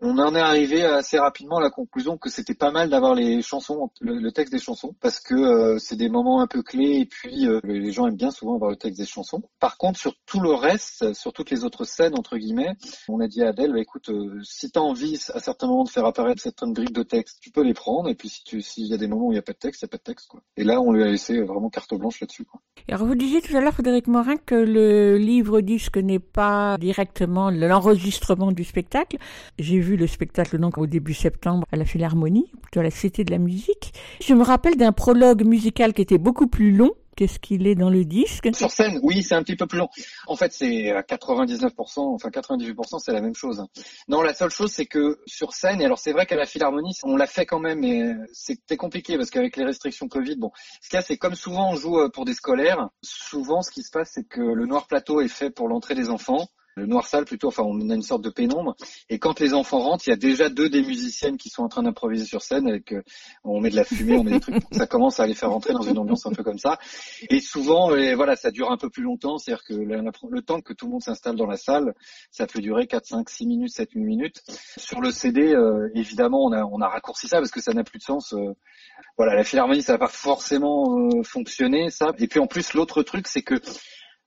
on 0.00 0.18
en 0.18 0.34
est 0.34 0.40
arrivé 0.40 0.84
assez 0.84 1.18
rapidement 1.18 1.58
à 1.58 1.62
la 1.62 1.70
conclusion 1.70 2.18
que 2.18 2.28
c'était 2.28 2.54
pas 2.54 2.70
mal 2.70 2.90
d'avoir 2.90 3.14
les 3.14 3.42
chansons, 3.42 3.90
le, 4.00 4.30
texte 4.32 4.52
des 4.52 4.58
chansons, 4.58 4.94
parce 5.00 5.20
que 5.20 5.34
euh, 5.34 5.78
c'est 5.78 5.96
des 5.96 6.08
moments 6.08 6.40
un 6.40 6.46
peu 6.46 6.62
clés 6.62 6.98
et 7.00 7.06
puis 7.06 7.46
euh, 7.46 7.60
les 7.64 7.92
gens 7.92 8.06
aiment 8.06 8.16
bien 8.16 8.30
souvent 8.30 8.56
avoir 8.56 8.70
le 8.70 8.76
texte 8.76 8.98
des 8.98 9.06
chansons. 9.06 9.42
Par 9.60 9.78
contre, 9.78 9.98
sur 9.98 10.14
tout 10.26 10.40
le 10.40 10.52
reste, 10.52 11.14
sur 11.14 11.32
toutes 11.32 11.50
les 11.50 11.64
autres 11.64 11.84
scènes 11.84 12.18
entre 12.18 12.36
guillemets, 12.36 12.74
on 13.08 13.20
a 13.20 13.28
dit 13.28 13.42
à 13.42 13.48
Adèle, 13.48 13.72
bah, 13.72 13.80
écoute, 13.80 14.08
euh, 14.10 14.40
si 14.42 14.70
tu 14.70 14.78
as 14.78 14.82
envie 14.82 15.18
à 15.32 15.40
certains 15.40 15.68
moments 15.68 15.84
de 15.84 15.90
faire 15.90 16.06
apparaître 16.06 16.42
certaines 16.42 16.72
briques 16.72 16.92
de 16.92 17.02
texte, 17.02 17.38
tu 17.40 17.50
peux 17.50 17.62
les 17.62 17.74
prendre, 17.74 18.08
et 18.08 18.14
puis 18.14 18.28
si 18.28 18.42
tu 18.44 18.60
s'il 18.60 18.86
y 18.86 18.94
a 18.94 18.98
des 18.98 19.06
moments 19.06 19.26
où 19.26 19.32
il 19.32 19.36
n'y 19.36 19.38
a 19.38 19.42
pas 19.42 19.52
de 19.52 19.58
texte, 19.58 19.82
il 19.82 19.84
n'y 19.84 19.88
a 19.88 19.92
pas 19.92 19.98
de 19.98 20.02
texte 20.02 20.26
quoi. 20.28 20.42
Et 20.56 20.64
là, 20.64 20.80
on 20.80 20.92
lui 20.92 21.02
a 21.02 21.06
laissé 21.06 21.40
vraiment 21.40 21.70
carte 21.70 21.94
blanche 21.94 22.20
là-dessus. 22.20 22.46
Alors 22.88 23.06
vous 23.06 23.14
disiez 23.14 23.40
tout 23.40 23.56
à 23.56 23.60
l'heure, 23.60 23.72
Frédéric 23.72 24.08
Morin, 24.08 24.36
que 24.36 24.54
le 24.54 25.16
livre 25.16 25.60
disque 25.60 25.96
n'est 25.96 26.18
pas 26.18 26.76
directement 26.78 27.50
l'enregistrement 27.50 28.52
du 28.52 28.64
spectacle. 28.64 29.18
J'ai 29.58 29.80
vu 29.84 29.96
le 29.96 30.06
spectacle 30.06 30.58
donc 30.58 30.78
au 30.78 30.86
début 30.86 31.14
septembre 31.14 31.66
à 31.70 31.76
la 31.76 31.84
Philharmonie, 31.84 32.50
plutôt 32.62 32.82
la 32.82 32.90
Cité 32.90 33.22
de 33.24 33.30
la 33.30 33.38
musique. 33.38 33.92
Je 34.20 34.34
me 34.34 34.42
rappelle 34.42 34.76
d'un 34.76 34.92
prologue 34.92 35.44
musical 35.44 35.92
qui 35.92 36.02
était 36.02 36.18
beaucoup 36.18 36.46
plus 36.46 36.72
long 36.72 36.92
qu'est-ce 37.14 37.38
qu'il 37.38 37.66
est 37.66 37.74
dans 37.74 37.90
le 37.90 38.04
disque? 38.04 38.48
Sur 38.54 38.70
scène, 38.70 38.98
oui, 39.02 39.22
c'est 39.22 39.34
un 39.34 39.42
petit 39.42 39.56
peu 39.56 39.66
plus 39.66 39.78
long. 39.78 39.88
En 40.26 40.36
fait, 40.36 40.52
c'est 40.52 40.90
à 40.90 41.02
99%, 41.02 41.70
enfin 41.98 42.28
98%, 42.28 42.98
c'est 42.98 43.12
la 43.12 43.20
même 43.20 43.34
chose. 43.34 43.64
Non, 44.08 44.22
la 44.22 44.34
seule 44.34 44.50
chose, 44.50 44.72
c'est 44.72 44.86
que 44.86 45.20
sur 45.26 45.52
scène, 45.52 45.80
et 45.80 45.84
alors 45.84 45.98
c'est 45.98 46.12
vrai 46.12 46.26
qu'à 46.26 46.36
la 46.36 46.46
Philharmonie, 46.46 46.94
on 47.04 47.16
l'a 47.16 47.26
fait 47.26 47.46
quand 47.46 47.60
même, 47.60 47.80
mais 47.80 48.14
c'était 48.32 48.76
compliqué 48.76 49.16
parce 49.16 49.30
qu'avec 49.30 49.56
les 49.56 49.64
restrictions 49.64 50.08
Covid, 50.08 50.36
bon, 50.36 50.50
ce 50.82 50.88
qu'il 50.88 50.96
y 50.96 50.98
a, 50.98 51.02
c'est 51.02 51.16
comme 51.16 51.34
souvent 51.34 51.70
on 51.70 51.76
joue 51.76 52.00
euh, 52.00 52.08
pour 52.08 52.24
des 52.24 52.34
scolaires, 52.34 52.88
souvent 53.02 53.62
ce 53.62 53.70
qui 53.70 53.82
se 53.82 53.90
passe, 53.90 54.10
c'est 54.14 54.26
que 54.26 54.40
le 54.40 54.66
noir 54.66 54.86
plateau 54.86 55.20
est 55.20 55.28
fait 55.28 55.50
pour 55.50 55.68
l'entrée 55.68 55.94
des 55.94 56.10
enfants 56.10 56.48
le 56.76 56.86
noir 56.86 57.06
sale 57.06 57.24
plutôt, 57.24 57.48
enfin 57.48 57.62
on 57.62 57.88
a 57.90 57.94
une 57.94 58.02
sorte 58.02 58.22
de 58.22 58.30
pénombre. 58.30 58.76
Et 59.08 59.18
quand 59.18 59.40
les 59.40 59.54
enfants 59.54 59.80
rentrent, 59.80 60.06
il 60.06 60.10
y 60.10 60.12
a 60.12 60.16
déjà 60.16 60.48
deux 60.48 60.68
des 60.68 60.82
musiciennes 60.82 61.36
qui 61.36 61.48
sont 61.48 61.62
en 61.62 61.68
train 61.68 61.82
d'improviser 61.82 62.24
sur 62.24 62.42
scène 62.42 62.68
avec, 62.68 62.92
euh, 62.92 63.02
on 63.44 63.60
met 63.60 63.70
de 63.70 63.76
la 63.76 63.84
fumée, 63.84 64.16
on 64.16 64.24
met 64.24 64.32
des 64.32 64.40
trucs, 64.40 64.56
ça 64.72 64.86
commence 64.86 65.20
à 65.20 65.26
les 65.26 65.34
faire 65.34 65.50
rentrer 65.50 65.72
dans 65.72 65.82
une 65.82 65.98
ambiance 65.98 66.26
un 66.26 66.32
peu 66.32 66.42
comme 66.42 66.58
ça. 66.58 66.78
Et 67.30 67.40
souvent, 67.40 67.94
et 67.94 68.14
voilà, 68.14 68.36
ça 68.36 68.50
dure 68.50 68.70
un 68.70 68.76
peu 68.76 68.90
plus 68.90 69.02
longtemps, 69.02 69.38
c'est-à-dire 69.38 69.64
que 69.64 69.74
le, 69.74 70.42
temps 70.42 70.60
que 70.60 70.72
tout 70.72 70.86
le 70.86 70.92
monde 70.92 71.02
s'installe 71.02 71.36
dans 71.36 71.46
la 71.46 71.56
salle, 71.56 71.94
ça 72.30 72.46
peut 72.46 72.60
durer 72.60 72.86
4, 72.86 73.06
5, 73.06 73.30
6 73.30 73.46
minutes, 73.46 73.72
7, 73.72 73.90
8 73.92 74.04
minutes. 74.04 74.42
Sur 74.76 75.00
le 75.00 75.10
CD, 75.10 75.54
euh, 75.54 75.90
évidemment, 75.94 76.44
on 76.44 76.52
a, 76.52 76.64
on 76.64 76.80
a 76.80 76.88
raccourci 76.88 77.28
ça 77.28 77.38
parce 77.38 77.50
que 77.50 77.60
ça 77.60 77.72
n'a 77.72 77.84
plus 77.84 77.98
de 77.98 78.04
sens. 78.04 78.32
Euh, 78.32 78.54
voilà, 79.16 79.34
la 79.34 79.44
philharmonie, 79.44 79.82
ça 79.82 79.92
va 79.92 79.98
pas 79.98 80.08
forcément 80.08 81.22
fonctionner, 81.22 81.90
ça. 81.90 82.12
Et 82.18 82.26
puis 82.26 82.40
en 82.40 82.46
plus, 82.46 82.74
l'autre 82.74 83.02
truc, 83.02 83.28
c'est 83.28 83.42
que 83.42 83.54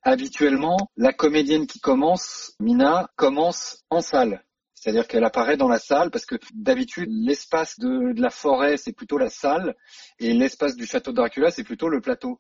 habituellement, 0.08 0.78
la 0.96 1.12
comédienne 1.12 1.68
qui 1.68 1.82
commence, 1.82 2.54
Mina, 2.62 3.10
commence 3.18 3.84
en 3.90 4.00
salle. 4.00 4.42
C'est-à-dire 4.74 5.06
qu'elle 5.06 5.26
apparaît 5.26 5.58
dans 5.58 5.68
la 5.68 5.80
salle 5.80 6.12
parce 6.12 6.26
que 6.26 6.36
d'habitude, 6.54 7.10
l'espace 7.12 7.78
de, 7.78 8.14
la 8.22 8.30
forêt, 8.30 8.78
c'est 8.78 8.94
plutôt 8.94 9.18
la 9.18 9.30
salle 9.30 9.76
et 10.20 10.34
l'espace 10.34 10.78
du 10.78 10.86
château 10.86 11.12
de 11.12 11.18
Dracula, 11.18 11.52
c'est 11.52 11.66
plutôt 11.66 11.90
le 11.90 12.00
plateau 12.00 12.40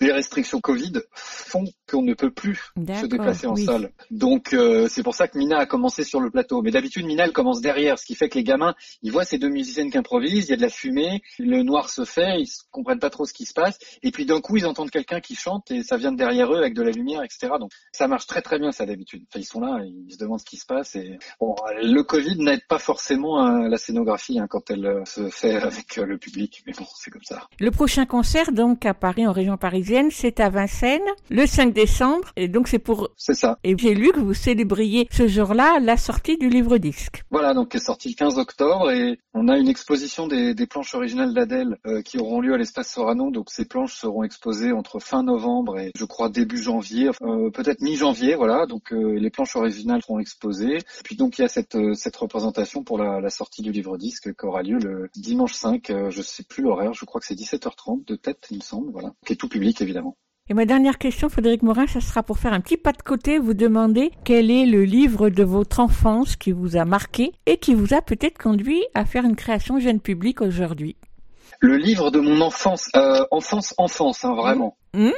les 0.00 0.12
restrictions 0.12 0.60
Covid 0.60 0.92
font 1.12 1.64
qu'on 1.90 2.02
ne 2.02 2.14
peut 2.14 2.30
plus 2.30 2.72
se 2.76 3.06
déplacer 3.06 3.46
en 3.46 3.56
salle. 3.56 3.90
Donc 4.10 4.52
euh, 4.52 4.88
c'est 4.88 5.02
pour 5.02 5.14
ça 5.14 5.28
que 5.28 5.38
Mina 5.38 5.58
a 5.58 5.66
commencé 5.66 6.04
sur 6.04 6.20
le 6.20 6.30
plateau. 6.30 6.62
Mais 6.62 6.70
d'habitude 6.70 7.06
Mina 7.06 7.24
elle 7.24 7.32
commence 7.32 7.60
derrière, 7.60 7.98
ce 7.98 8.04
qui 8.04 8.14
fait 8.14 8.28
que 8.28 8.36
les 8.38 8.44
gamins 8.44 8.74
ils 9.02 9.10
voient 9.10 9.24
ces 9.24 9.38
deux 9.38 9.48
musiciennes 9.48 9.90
qui 9.90 9.98
improvisent, 9.98 10.46
il 10.46 10.50
y 10.50 10.52
a 10.52 10.56
de 10.56 10.62
la 10.62 10.68
fumée, 10.68 11.22
le 11.38 11.62
noir 11.62 11.88
se 11.88 12.04
fait, 12.04 12.40
ils 12.40 12.48
comprennent 12.70 12.98
pas 12.98 13.10
trop 13.10 13.24
ce 13.24 13.32
qui 13.32 13.46
se 13.46 13.54
passe, 13.54 13.78
et 14.02 14.10
puis 14.10 14.26
d'un 14.26 14.40
coup 14.40 14.56
ils 14.56 14.66
entendent 14.66 14.90
quelqu'un 14.90 15.20
qui 15.20 15.34
chante 15.34 15.70
et 15.70 15.82
ça 15.82 15.96
vient 15.96 16.12
de 16.12 16.16
derrière 16.16 16.52
eux 16.52 16.58
avec 16.58 16.74
de 16.74 16.82
la 16.82 16.90
lumière, 16.90 17.22
etc. 17.22 17.54
Donc 17.58 17.70
ça 17.92 18.06
marche 18.06 18.26
très 18.26 18.42
très 18.42 18.58
bien 18.58 18.72
ça 18.72 18.86
d'habitude. 18.86 19.24
Enfin, 19.30 19.40
ils 19.40 19.46
sont 19.46 19.60
là, 19.60 19.80
ils 19.84 20.12
se 20.12 20.18
demandent 20.18 20.40
ce 20.40 20.44
qui 20.44 20.56
se 20.56 20.66
passe. 20.66 20.94
Et 20.96 21.18
bon, 21.40 21.54
le 21.82 22.02
Covid 22.02 22.38
n'aide 22.38 22.66
pas 22.68 22.78
forcément 22.78 23.40
hein, 23.40 23.68
la 23.68 23.78
scénographie 23.78 24.38
hein, 24.38 24.46
quand 24.48 24.70
elle 24.70 24.86
euh, 24.86 25.04
se 25.04 25.28
fait 25.30 25.56
avec 25.62 25.98
euh, 25.98 26.04
le 26.04 26.18
public, 26.18 26.62
mais 26.66 26.72
bon 26.72 26.84
c'est 26.96 27.10
comme 27.10 27.24
ça. 27.24 27.48
Le 27.58 27.70
prochain 27.70 28.06
concert 28.06 28.52
donc 28.52 28.86
à 28.86 28.94
Paris 28.94 29.26
en 29.26 29.32
région 29.32 29.56
parisienne 29.56 29.87
c'est 30.10 30.40
à 30.40 30.50
Vincennes, 30.50 31.00
le 31.30 31.46
5 31.46 31.72
décembre, 31.72 32.28
et 32.36 32.48
donc 32.48 32.68
c'est 32.68 32.78
pour... 32.78 33.10
C'est 33.16 33.34
ça. 33.34 33.58
Et 33.64 33.74
j'ai 33.78 33.94
lu 33.94 34.10
que 34.12 34.20
vous 34.20 34.34
célébriez 34.34 35.08
ce 35.10 35.26
jour-là 35.26 35.78
la 35.80 35.96
sortie 35.96 36.36
du 36.36 36.48
livre-disque. 36.48 37.22
Voilà, 37.30 37.54
donc 37.54 37.70
qui 37.70 37.78
est 37.78 37.80
sorti 37.80 38.10
le 38.10 38.14
15 38.14 38.38
octobre, 38.38 38.90
et 38.90 39.18
on 39.32 39.48
a 39.48 39.56
une 39.56 39.68
exposition 39.68 40.26
des, 40.26 40.54
planches 40.66 40.94
originales 40.94 41.32
d'Adèle 41.32 41.78
euh, 41.86 42.02
qui 42.02 42.18
auront 42.18 42.40
lieu 42.40 42.52
à 42.52 42.58
l'espace 42.58 42.92
Sorano, 42.92 43.30
donc 43.30 43.48
ces 43.50 43.64
planches 43.64 43.94
seront 43.94 44.24
exposées 44.24 44.72
entre 44.72 44.98
fin 44.98 45.22
novembre 45.22 45.78
et 45.78 45.92
je 45.96 46.04
crois 46.04 46.28
début 46.28 46.62
janvier, 46.62 47.10
euh, 47.22 47.50
peut-être 47.50 47.80
mi-janvier, 47.80 48.34
voilà, 48.34 48.66
donc 48.66 48.92
euh, 48.92 49.18
les 49.18 49.30
planches 49.30 49.56
originales 49.56 50.02
seront 50.02 50.18
exposées. 50.18 50.78
Puis 51.04 51.16
donc 51.16 51.38
il 51.38 51.42
y 51.42 51.44
a 51.44 51.48
cette, 51.48 51.78
cette 51.94 52.16
représentation 52.16 52.82
pour 52.82 52.98
la, 52.98 53.20
la 53.20 53.30
sortie 53.30 53.62
du 53.62 53.72
livre-disque 53.72 54.36
qui 54.36 54.46
aura 54.46 54.62
lieu 54.62 54.78
le 54.78 55.08
dimanche 55.16 55.54
5, 55.54 55.90
je 56.10 56.22
sais 56.22 56.42
plus 56.42 56.62
l'horaire, 56.62 56.92
je 56.92 57.06
crois 57.06 57.20
que 57.20 57.26
c'est 57.26 57.34
17h30 57.34 58.04
de 58.04 58.16
tête, 58.16 58.46
il 58.50 58.58
me 58.58 58.62
semble, 58.62 58.90
voilà, 58.90 59.14
qui 59.24 59.32
est 59.32 59.36
tout 59.36 59.48
public 59.48 59.77
évidemment. 59.80 60.16
Et 60.50 60.54
ma 60.54 60.64
dernière 60.64 60.96
question, 60.96 61.28
Frédéric 61.28 61.62
Morin, 61.62 61.86
ça 61.86 62.00
sera 62.00 62.22
pour 62.22 62.38
faire 62.38 62.54
un 62.54 62.60
petit 62.60 62.78
pas 62.78 62.92
de 62.92 63.02
côté, 63.02 63.38
vous 63.38 63.52
demander 63.52 64.12
quel 64.24 64.50
est 64.50 64.64
le 64.64 64.82
livre 64.82 65.28
de 65.28 65.42
votre 65.42 65.80
enfance 65.80 66.36
qui 66.36 66.52
vous 66.52 66.76
a 66.76 66.86
marqué 66.86 67.32
et 67.44 67.58
qui 67.58 67.74
vous 67.74 67.92
a 67.92 68.00
peut-être 68.00 68.38
conduit 68.38 68.82
à 68.94 69.04
faire 69.04 69.24
une 69.24 69.36
création 69.36 69.78
jeune 69.78 70.00
public 70.00 70.40
aujourd'hui. 70.40 70.96
Le 71.60 71.76
livre 71.76 72.10
de 72.10 72.18
mon 72.18 72.40
enfance, 72.40 72.88
euh, 72.96 73.24
enfance, 73.30 73.74
enfance, 73.76 74.24
hein, 74.24 74.34
vraiment. 74.34 74.78
Mmh. 74.94 75.10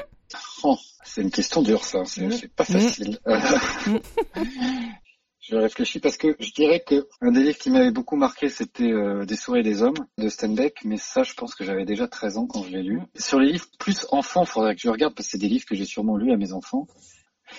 Oh, 0.64 0.76
c'est 1.04 1.22
une 1.22 1.30
question 1.30 1.62
dure, 1.62 1.84
ça. 1.84 2.04
C'est 2.06 2.26
mmh. 2.26 2.48
pas 2.56 2.64
mmh. 2.64 3.98
Je 5.40 5.56
réfléchis 5.56 6.00
parce 6.00 6.18
que 6.18 6.36
je 6.38 6.52
dirais 6.52 6.84
que 6.86 7.08
un 7.22 7.32
des 7.32 7.42
livres 7.42 7.58
qui 7.58 7.70
m'avait 7.70 7.90
beaucoup 7.90 8.16
marqué, 8.16 8.50
c'était 8.50 8.92
euh, 8.92 9.24
Des 9.24 9.36
souris 9.36 9.60
et 9.60 9.62
des 9.62 9.82
hommes 9.82 10.06
de 10.18 10.28
Steinbeck, 10.28 10.84
mais 10.84 10.98
ça, 10.98 11.22
je 11.22 11.32
pense 11.32 11.54
que 11.54 11.64
j'avais 11.64 11.86
déjà 11.86 12.06
13 12.06 12.36
ans 12.36 12.46
quand 12.46 12.62
je 12.62 12.70
l'ai 12.70 12.82
lu. 12.82 13.00
Sur 13.16 13.40
les 13.40 13.52
livres 13.52 13.66
plus 13.78 14.06
enfants, 14.10 14.44
faudrait 14.44 14.74
que 14.74 14.82
je 14.82 14.90
regarde 14.90 15.14
parce 15.14 15.28
que 15.28 15.32
c'est 15.32 15.38
des 15.38 15.48
livres 15.48 15.64
que 15.64 15.74
j'ai 15.74 15.86
sûrement 15.86 16.16
lus 16.16 16.32
à 16.32 16.36
mes 16.36 16.52
enfants. 16.52 16.86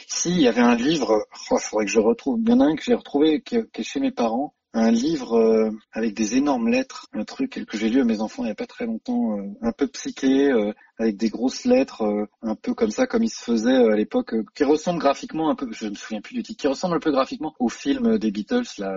S'il 0.07 0.39
y 0.39 0.47
avait 0.47 0.61
un 0.61 0.75
livre, 0.75 1.25
oh, 1.49 1.57
faudrait 1.57 1.85
que 1.85 1.91
je 1.91 1.99
retrouve. 1.99 2.39
Il 2.41 2.49
y 2.49 2.53
en 2.53 2.59
a 2.59 2.65
un 2.65 2.75
que 2.75 2.83
j'ai 2.83 2.93
retrouvé 2.93 3.41
qui 3.41 3.55
est 3.55 3.83
chez 3.83 3.99
mes 3.99 4.11
parents, 4.11 4.53
un 4.73 4.91
livre 4.91 5.37
euh, 5.37 5.69
avec 5.91 6.13
des 6.13 6.37
énormes 6.37 6.69
lettres, 6.69 7.07
un 7.13 7.25
truc 7.25 7.65
que 7.65 7.77
j'ai 7.77 7.89
lu 7.89 8.01
à 8.01 8.05
mes 8.05 8.21
enfants 8.21 8.43
il 8.43 8.47
n'y 8.47 8.51
a 8.51 8.55
pas 8.55 8.67
très 8.67 8.85
longtemps, 8.85 9.37
euh, 9.37 9.43
un 9.61 9.71
peu 9.73 9.87
psyché, 9.87 10.49
euh, 10.51 10.71
avec 10.97 11.17
des 11.17 11.29
grosses 11.29 11.65
lettres, 11.65 12.03
un 12.41 12.55
peu 12.55 12.73
comme 12.73 12.91
ça, 12.91 13.07
comme 13.07 13.23
il 13.23 13.29
se 13.29 13.43
faisait 13.43 13.75
à 13.75 13.95
l'époque, 13.95 14.35
qui 14.53 14.63
ressemble 14.63 14.99
graphiquement 14.99 15.49
un 15.49 15.55
peu, 15.55 15.67
je 15.71 15.87
me 15.87 15.95
souviens 15.95 16.21
plus 16.21 16.35
du 16.35 16.43
titre, 16.43 16.61
qui 16.61 16.67
ressemble 16.67 16.95
un 16.95 16.99
peu 16.99 17.11
graphiquement 17.11 17.53
au 17.59 17.69
film 17.69 18.17
des 18.19 18.31
Beatles, 18.31 18.67
là, 18.77 18.95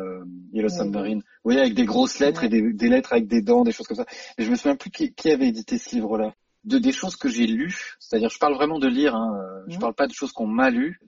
Yellow 0.53 0.69
Submarine. 0.69 1.21
Vous 1.21 1.51
voyez, 1.51 1.61
avec 1.61 1.75
des 1.75 1.87
grosses 1.87 2.19
lettres 2.19 2.45
et 2.45 2.49
des, 2.49 2.89
lettres 2.89 3.15
avec 3.15 3.27
des 3.27 3.41
dents, 3.41 3.65
des 3.65 3.73
choses 3.73 3.87
comme 3.87 3.97
ça. 3.97 4.07
Et 4.37 4.45
je 4.45 4.51
me 4.51 4.57
souviens 4.57 4.77
plus 4.77 4.91
qui, 4.91 5.15
qui 5.15 5.31
avait 5.31 5.49
édité 5.49 5.79
ce 5.79 5.95
livre-là 5.95 6.35
de 6.65 6.79
des 6.79 6.93
choses 6.93 7.17
que 7.17 7.29
j'ai 7.29 7.47
lues, 7.47 7.95
c'est-à-dire 7.99 8.31
je 8.31 8.39
parle 8.39 8.55
vraiment 8.55 8.79
de 8.79 8.89
lire, 8.89 9.15
hein, 9.15 9.33
je 9.69 9.79
parle 9.79 9.95
pas 9.95 10.07
de 10.07 10.13
choses 10.13 10.33
qu'on 10.33 10.47
m'a 10.47 10.71
lues. 10.71 10.99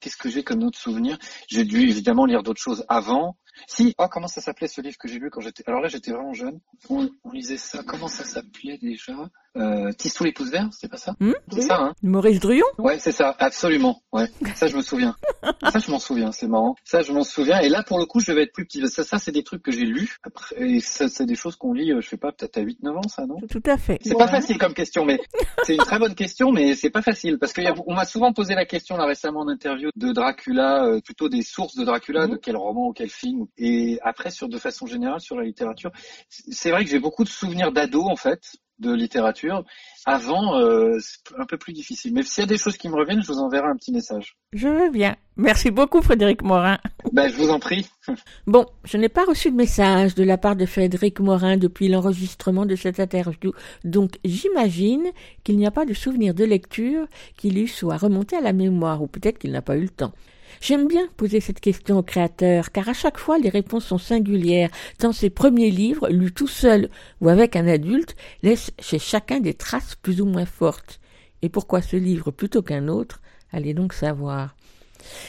Qu'est-ce 0.00 0.16
que 0.16 0.30
j'ai 0.30 0.42
comme 0.42 0.62
autre 0.62 0.78
souvenir? 0.78 1.18
J'ai 1.48 1.64
dû 1.64 1.82
évidemment 1.82 2.24
lire 2.24 2.42
d'autres 2.42 2.60
choses 2.60 2.84
avant, 2.88 3.36
si, 3.66 3.94
oh, 3.98 4.06
comment 4.10 4.28
ça 4.28 4.40
s'appelait 4.40 4.68
ce 4.68 4.80
livre 4.80 4.96
que 4.98 5.08
j'ai 5.08 5.18
lu 5.18 5.30
quand 5.30 5.40
j'étais... 5.40 5.64
Alors 5.66 5.80
là, 5.80 5.88
j'étais 5.88 6.12
vraiment 6.12 6.34
jeune. 6.34 6.60
On, 6.88 7.08
lisait 7.32 7.56
ça. 7.56 7.82
Comment 7.86 8.08
ça 8.08 8.24
s'appelait 8.24 8.78
déjà? 8.78 9.14
Euh, 9.56 9.92
Tisse 9.92 10.14
tous 10.14 10.24
les 10.24 10.32
pouces 10.32 10.50
verts, 10.50 10.68
c'est 10.72 10.88
pas 10.88 10.96
ça? 10.96 11.14
Hmm? 11.20 11.32
C'est 11.52 11.62
ça, 11.62 11.78
hein 11.80 11.94
Maurice 12.02 12.40
Druon? 12.40 12.64
Ouais, 12.78 12.98
c'est 12.98 13.12
ça, 13.12 13.36
absolument. 13.38 14.02
Ouais, 14.12 14.28
ça 14.56 14.66
je 14.66 14.76
me 14.76 14.82
souviens. 14.82 15.14
ça 15.72 15.78
je 15.78 15.90
m'en 15.92 16.00
souviens, 16.00 16.32
c'est 16.32 16.48
marrant. 16.48 16.74
Ça 16.82 17.02
je 17.02 17.12
m'en 17.12 17.22
souviens. 17.22 17.60
Et 17.60 17.68
là, 17.68 17.84
pour 17.84 17.98
le 17.98 18.06
coup, 18.06 18.18
je 18.18 18.32
devais 18.32 18.42
être 18.42 18.52
plus 18.52 18.64
petit. 18.64 18.84
Ça, 18.88 19.04
ça 19.04 19.18
c'est 19.18 19.30
des 19.30 19.44
trucs 19.44 19.62
que 19.62 19.70
j'ai 19.70 19.84
lus. 19.84 20.18
Après, 20.24 20.56
et 20.60 20.80
ça, 20.80 21.08
c'est 21.08 21.26
des 21.26 21.36
choses 21.36 21.54
qu'on 21.54 21.72
lit, 21.72 21.92
euh, 21.92 22.00
je 22.00 22.08
sais 22.08 22.16
pas, 22.16 22.32
peut-être 22.32 22.58
à 22.58 22.62
8-9 22.62 22.96
ans, 22.96 23.08
ça, 23.08 23.26
non? 23.26 23.36
Tout 23.48 23.62
à 23.66 23.78
fait. 23.78 24.00
C'est 24.02 24.16
pas 24.16 24.26
facile 24.26 24.58
comme 24.58 24.74
question, 24.74 25.04
mais 25.04 25.20
c'est 25.64 25.74
une 25.74 25.82
très 25.82 26.00
bonne 26.00 26.16
question, 26.16 26.50
mais 26.50 26.74
c'est 26.74 26.90
pas 26.90 27.02
facile 27.02 27.38
parce 27.38 27.52
qu'on 27.52 27.94
m'a 27.94 28.04
souvent 28.04 28.32
posé 28.32 28.54
la 28.54 28.66
question 28.66 28.96
là 28.96 29.06
récemment 29.06 29.40
en 29.40 29.48
interview 29.48 29.90
de 29.94 30.12
Dracula, 30.12 30.84
euh, 30.86 31.00
plutôt 31.00 31.28
des 31.28 31.42
sources 31.42 31.76
de 31.76 31.84
Dracula, 31.84 32.26
de 32.26 32.36
quel 32.36 32.56
roman 32.56 32.88
ou 32.88 32.92
quel 32.92 33.10
film. 33.10 33.43
Et 33.58 33.98
après 34.02 34.30
sur 34.30 34.48
de 34.48 34.58
façon 34.58 34.86
générale 34.86 35.20
sur 35.20 35.36
la 35.36 35.44
littérature. 35.44 35.90
C'est 36.28 36.70
vrai 36.70 36.84
que 36.84 36.90
j'ai 36.90 36.98
beaucoup 36.98 37.24
de 37.24 37.28
souvenirs 37.28 37.72
d'ado 37.72 38.02
en 38.02 38.16
fait 38.16 38.58
de 38.78 38.92
littérature. 38.92 39.64
Avant, 40.04 40.58
euh, 40.58 40.98
c'est 41.00 41.20
un 41.38 41.46
peu 41.46 41.56
plus 41.56 41.72
difficile. 41.72 42.12
Mais 42.12 42.22
s'il 42.22 42.42
y 42.42 42.44
a 42.44 42.48
des 42.48 42.58
choses 42.58 42.76
qui 42.76 42.88
me 42.88 42.96
reviennent, 42.96 43.22
je 43.22 43.28
vous 43.28 43.38
enverrai 43.38 43.68
un 43.68 43.76
petit 43.76 43.92
message. 43.92 44.36
Je 44.52 44.68
veux 44.68 44.90
bien. 44.90 45.16
Merci 45.36 45.70
beaucoup, 45.70 46.02
Frédéric 46.02 46.42
Morin. 46.42 46.78
Ben, 47.12 47.28
je 47.28 47.36
vous 47.36 47.50
en 47.50 47.58
prie. 47.58 47.86
bon, 48.46 48.66
je 48.84 48.96
n'ai 48.96 49.08
pas 49.08 49.24
reçu 49.24 49.50
de 49.50 49.56
message 49.56 50.14
de 50.14 50.24
la 50.24 50.38
part 50.38 50.56
de 50.56 50.66
Frédéric 50.66 51.20
Morin 51.20 51.56
depuis 51.56 51.88
l'enregistrement 51.88 52.66
de 52.66 52.76
cette 52.76 53.00
interview. 53.00 53.52
Donc, 53.84 54.18
j'imagine 54.24 55.04
qu'il 55.44 55.56
n'y 55.56 55.66
a 55.66 55.70
pas 55.70 55.86
de 55.86 55.94
souvenir 55.94 56.34
de 56.34 56.44
lecture 56.44 57.06
qui 57.36 57.50
lui 57.50 57.68
soit 57.68 57.96
remonté 57.96 58.36
à 58.36 58.40
la 58.40 58.52
mémoire, 58.52 59.02
ou 59.02 59.06
peut-être 59.06 59.38
qu'il 59.38 59.52
n'a 59.52 59.62
pas 59.62 59.76
eu 59.76 59.82
le 59.82 59.88
temps. 59.88 60.12
J'aime 60.60 60.88
bien 60.88 61.06
poser 61.16 61.40
cette 61.40 61.60
question 61.60 61.98
au 61.98 62.02
créateur, 62.02 62.72
car 62.72 62.88
à 62.88 62.94
chaque 62.94 63.18
fois 63.18 63.38
les 63.38 63.48
réponses 63.48 63.86
sont 63.86 63.98
singulières, 63.98 64.70
tant 64.98 65.12
ses 65.12 65.30
premiers 65.30 65.70
livres, 65.70 66.08
lus 66.08 66.32
tout 66.32 66.48
seul 66.48 66.88
ou 67.20 67.28
avec 67.28 67.56
un 67.56 67.66
adulte, 67.66 68.16
laissent 68.42 68.72
chez 68.78 68.98
chacun 68.98 69.40
des 69.40 69.54
traces 69.54 69.94
plus 69.96 70.20
ou 70.20 70.26
moins 70.26 70.46
fortes. 70.46 71.00
Et 71.42 71.48
pourquoi 71.48 71.82
ce 71.82 71.96
livre 71.96 72.30
plutôt 72.30 72.62
qu'un 72.62 72.88
autre? 72.88 73.20
Allez 73.52 73.74
donc 73.74 73.92
savoir. 73.92 74.56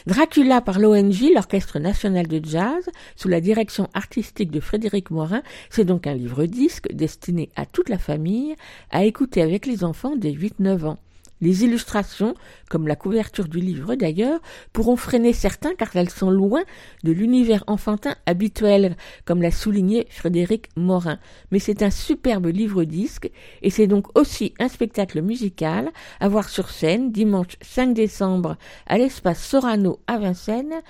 Dracula 0.08 0.62
par 0.62 0.80
l'ONG, 0.80 1.34
l'Orchestre 1.34 1.80
national 1.80 2.28
de 2.28 2.40
jazz, 2.44 2.90
sous 3.16 3.28
la 3.28 3.42
direction 3.42 3.90
artistique 3.94 4.52
de 4.52 4.60
Frédéric 4.60 5.12
Morin, 5.12 5.42
c'est 5.70 5.86
donc 5.86 6.08
un 6.08 6.14
livre-disque 6.14 6.92
destiné 6.94 7.50
à 7.56 7.66
toute 7.66 7.90
la 7.90 7.98
famille, 7.98 8.56
à 8.92 9.04
écouter 9.04 9.42
avec 9.42 9.66
les 9.66 9.84
enfants 9.84 10.16
dès 10.16 10.32
8-9 10.32 10.86
ans. 10.86 11.00
Les 11.42 11.64
illustrations, 11.66 12.34
comme 12.70 12.88
la 12.88 12.96
couverture 12.96 13.48
du 13.48 13.60
livre 13.60 13.96
d'ailleurs, 13.96 14.40
pourront 14.72 14.96
freiner 14.96 15.34
certains 15.34 15.76
car 15.76 15.90
elles 15.96 16.10
sont 16.10 16.30
loin 16.30 16.64
de 17.04 17.12
l'univers 17.12 17.64
enfantin 17.68 18.16
habituel, 18.26 18.96
comme 19.26 19.42
l'a 19.42 19.52
souligné 19.52 20.08
Frédéric 20.10 20.70
Morin. 20.78 21.20
Mais 21.52 21.60
c'est 21.60 21.84
un 21.84 21.90
superbe 21.90 22.48
livre-disque 22.48 23.30
et 23.62 23.70
c'est 23.70 23.88
donc 23.88 24.18
aussi 24.18 24.54
un 24.60 24.70
spectacle 24.70 25.22
musical 25.22 25.92
à 26.20 26.28
voir 26.30 26.48
sur 26.48 26.70
scène 26.70 27.12
dimanche 27.12 27.58
5 27.62 27.94
décembre 27.94 28.58
à 28.88 28.98
l'espace 28.98 29.44
Sorano 29.44 30.00
à 30.08 30.18
Vincennes 30.18 30.82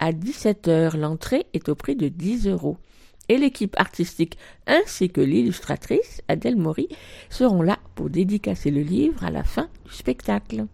à 0.00 0.12
17h. 0.12 0.98
L'entrée 0.98 1.46
est 1.54 1.68
au 1.68 1.74
prix 1.74 1.96
de 1.96 2.08
10 2.08 2.48
euros. 2.48 2.76
Et 3.28 3.38
l'équipe 3.38 3.74
artistique 3.78 4.38
ainsi 4.66 5.10
que 5.10 5.20
l'illustratrice, 5.20 6.22
Adèle 6.28 6.56
Maury, 6.56 6.88
seront 7.30 7.62
là 7.62 7.78
pour 7.94 8.10
dédicacer 8.10 8.70
le 8.70 8.82
livre 8.82 9.24
à 9.24 9.30
la 9.30 9.44
fin 9.44 9.68
du 9.84 9.92
spectacle. 9.92 10.66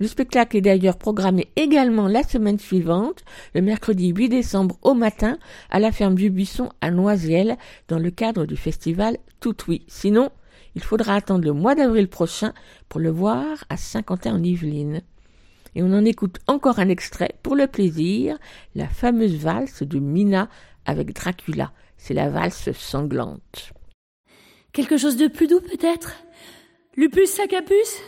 Le 0.00 0.06
spectacle 0.06 0.56
est 0.56 0.62
d'ailleurs 0.62 0.96
programmé 0.96 1.48
également 1.56 2.08
la 2.08 2.22
semaine 2.22 2.58
suivante, 2.58 3.22
le 3.54 3.60
mercredi 3.60 4.08
8 4.08 4.30
décembre 4.30 4.78
au 4.80 4.94
matin, 4.94 5.38
à 5.68 5.78
la 5.78 5.92
ferme 5.92 6.14
du 6.14 6.30
Buisson 6.30 6.70
à 6.80 6.90
Noisiel, 6.90 7.58
dans 7.88 7.98
le 7.98 8.10
cadre 8.10 8.46
du 8.46 8.56
festival 8.56 9.18
Tout 9.40 9.56
Oui. 9.68 9.84
Sinon, 9.88 10.30
il 10.74 10.82
faudra 10.82 11.16
attendre 11.16 11.44
le 11.44 11.52
mois 11.52 11.74
d'avril 11.74 12.08
prochain 12.08 12.54
pour 12.88 13.00
le 13.00 13.10
voir 13.10 13.64
à 13.68 13.76
Saint-Quentin 13.76 14.34
en 14.34 14.42
Yvelines. 14.42 15.02
Et 15.74 15.82
on 15.82 15.92
en 15.92 16.06
écoute 16.06 16.38
encore 16.46 16.78
un 16.78 16.88
extrait 16.88 17.34
pour 17.42 17.54
le 17.54 17.66
plaisir, 17.66 18.38
la 18.74 18.88
fameuse 18.88 19.36
valse 19.36 19.82
de 19.82 19.98
Mina 19.98 20.48
avec 20.86 21.14
Dracula. 21.14 21.72
C'est 22.02 22.14
la 22.14 22.30
valse 22.30 22.72
sanglante. 22.72 23.72
Quelque 24.72 24.96
chose 24.96 25.16
de 25.16 25.28
plus 25.28 25.46
doux 25.46 25.60
peut-être? 25.60 26.14
Lupus 26.96 27.40
capuce 27.48 28.00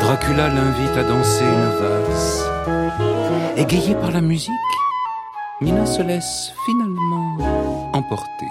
Dracula 0.00 0.48
l'invite 0.48 0.96
à 0.96 1.04
danser 1.04 1.44
une 1.44 1.70
valse. 1.78 2.44
Égayée 3.56 3.94
par 3.94 4.10
la 4.10 4.22
musique, 4.22 4.50
Mina 5.60 5.84
se 5.84 6.00
laisse 6.00 6.52
finalement 6.64 7.90
emporter. 7.92 8.46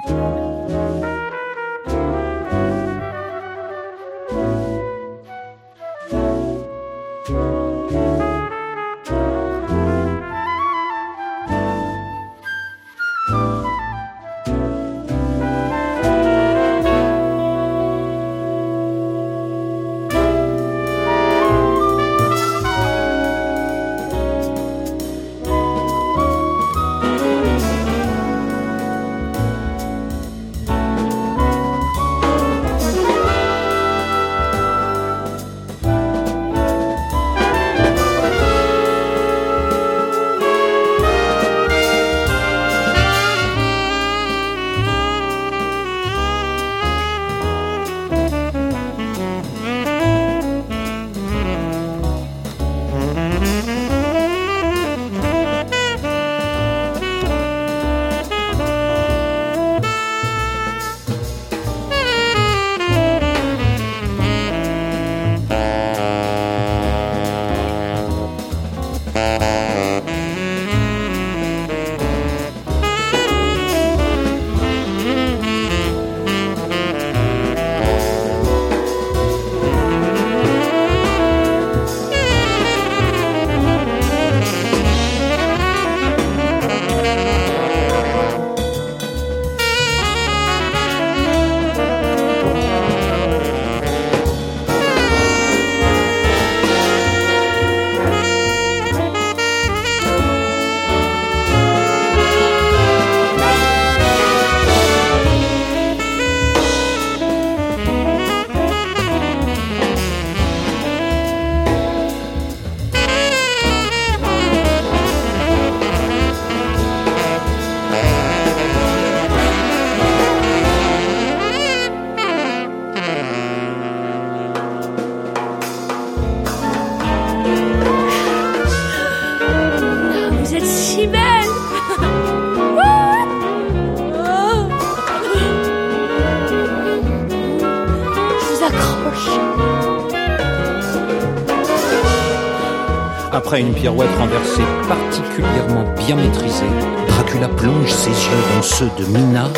Pirouette 143.88 144.18
renversée 144.18 144.66
particulièrement 144.90 145.86
bien 145.94 146.18
maîtrisée, 146.18 146.66
Dracula 147.08 147.48
plonge 147.48 147.90
ses 147.90 148.10
yeux 148.10 148.44
dans 148.54 148.62
ceux 148.62 148.90
de 148.98 149.06
Mina 149.06 149.50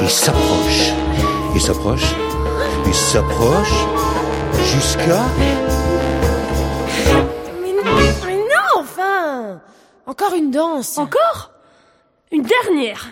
et 0.00 0.08
s'approche. 0.08 0.92
Et 1.54 1.60
s'approche. 1.60 2.14
Et 2.88 2.92
s'approche. 2.94 3.74
Jusqu'à... 4.64 5.22
Mais 7.60 7.72
non, 7.72 8.00
mais 8.24 8.36
non, 8.36 8.80
enfin 8.80 9.60
Encore 10.06 10.32
une 10.32 10.50
danse 10.50 10.96
Encore? 10.96 11.50
Une 12.32 12.42
dernière 12.42 13.10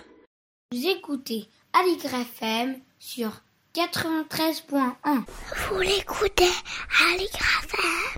Vous 0.73 0.87
écoutez 0.87 1.51
Aligre 1.75 2.15
FM 2.15 2.77
sur 2.99 3.31
93.1. 3.75 4.81
Vous 5.69 5.81
l'écoutez 5.81 6.45
à 6.45 7.17
l'IGRAFM 7.19 8.12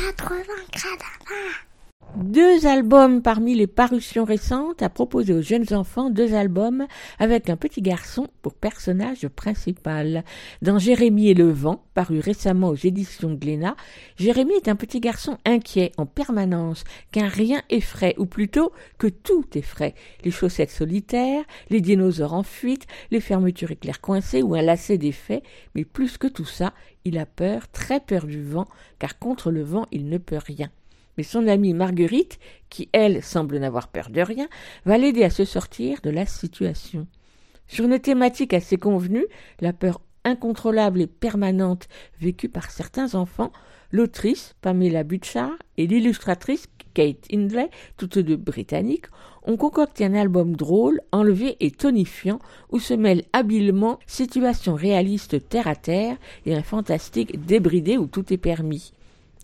80 0.00 0.44
gradins. 0.72 1.70
Deux 2.16 2.66
albums 2.66 3.22
parmi 3.22 3.54
les 3.54 3.66
parutions 3.66 4.24
récentes 4.24 4.82
à 4.82 4.88
proposer 4.88 5.32
aux 5.32 5.42
jeunes 5.42 5.72
enfants, 5.72 6.10
deux 6.10 6.34
albums 6.34 6.86
avec 7.18 7.48
un 7.50 7.56
petit 7.56 7.82
garçon 7.82 8.26
pour 8.42 8.54
personnage 8.54 9.28
principal. 9.28 10.24
Dans 10.60 10.78
Jérémie 10.78 11.28
et 11.28 11.34
le 11.34 11.50
vent, 11.50 11.84
paru 11.94 12.18
récemment 12.18 12.68
aux 12.68 12.74
éditions 12.74 13.34
Glénat, 13.34 13.76
Jérémie 14.16 14.54
est 14.54 14.68
un 14.68 14.74
petit 14.74 15.00
garçon 15.00 15.38
inquiet 15.44 15.92
en 15.98 16.06
permanence, 16.06 16.84
qu'un 17.12 17.28
rien 17.28 17.62
effraie, 17.70 18.14
ou 18.18 18.26
plutôt 18.26 18.72
que 18.98 19.06
tout 19.06 19.46
effraie. 19.54 19.94
Les 20.24 20.32
chaussettes 20.32 20.70
solitaires, 20.70 21.44
les 21.68 21.80
dinosaures 21.80 22.34
en 22.34 22.42
fuite, 22.42 22.86
les 23.12 23.20
fermetures 23.20 23.70
éclairs 23.70 24.00
coincées 24.00 24.42
ou 24.42 24.54
un 24.54 24.62
lacet 24.62 24.98
d'effets, 24.98 25.42
mais 25.74 25.84
plus 25.84 26.18
que 26.18 26.26
tout 26.26 26.44
ça, 26.44 26.72
il 27.04 27.18
a 27.18 27.26
peur, 27.26 27.68
très 27.68 28.00
peur 28.00 28.26
du 28.26 28.42
vent, 28.42 28.66
car 28.98 29.18
contre 29.18 29.50
le 29.50 29.62
vent 29.62 29.86
il 29.90 30.08
ne 30.08 30.18
peut 30.18 30.38
rien 30.38 30.70
mais 31.20 31.24
son 31.24 31.46
amie 31.48 31.74
Marguerite, 31.74 32.38
qui 32.70 32.88
elle 32.92 33.22
semble 33.22 33.58
n'avoir 33.58 33.88
peur 33.88 34.08
de 34.08 34.22
rien, 34.22 34.48
va 34.86 34.96
l'aider 34.96 35.22
à 35.22 35.28
se 35.28 35.44
sortir 35.44 36.00
de 36.02 36.08
la 36.08 36.24
situation. 36.24 37.06
Sur 37.66 37.84
une 37.84 37.98
thématique 37.98 38.54
assez 38.54 38.78
convenue, 38.78 39.26
la 39.60 39.74
peur 39.74 40.00
incontrôlable 40.24 41.02
et 41.02 41.06
permanente 41.06 41.88
vécue 42.20 42.48
par 42.48 42.70
certains 42.70 43.14
enfants, 43.14 43.52
l'autrice 43.90 44.54
Pamela 44.62 45.04
Butchart 45.04 45.58
et 45.76 45.86
l'illustratrice 45.86 46.68
Kate 46.94 47.26
Hindley, 47.32 47.70
toutes 47.96 48.18
deux 48.18 48.36
britanniques, 48.36 49.06
ont 49.44 49.56
concocté 49.56 50.04
un 50.04 50.14
album 50.14 50.56
drôle, 50.56 51.00
enlevé 51.12 51.56
et 51.60 51.70
tonifiant 51.70 52.38
où 52.70 52.78
se 52.78 52.94
mêlent 52.94 53.24
habilement 53.32 53.98
situations 54.06 54.74
réalistes 54.74 55.48
terre 55.48 55.66
à 55.68 55.76
terre 55.76 56.16
et 56.46 56.54
un 56.54 56.62
fantastique 56.62 57.44
débridé 57.46 57.96
où 57.96 58.06
tout 58.06 58.32
est 58.32 58.38
permis 58.38 58.92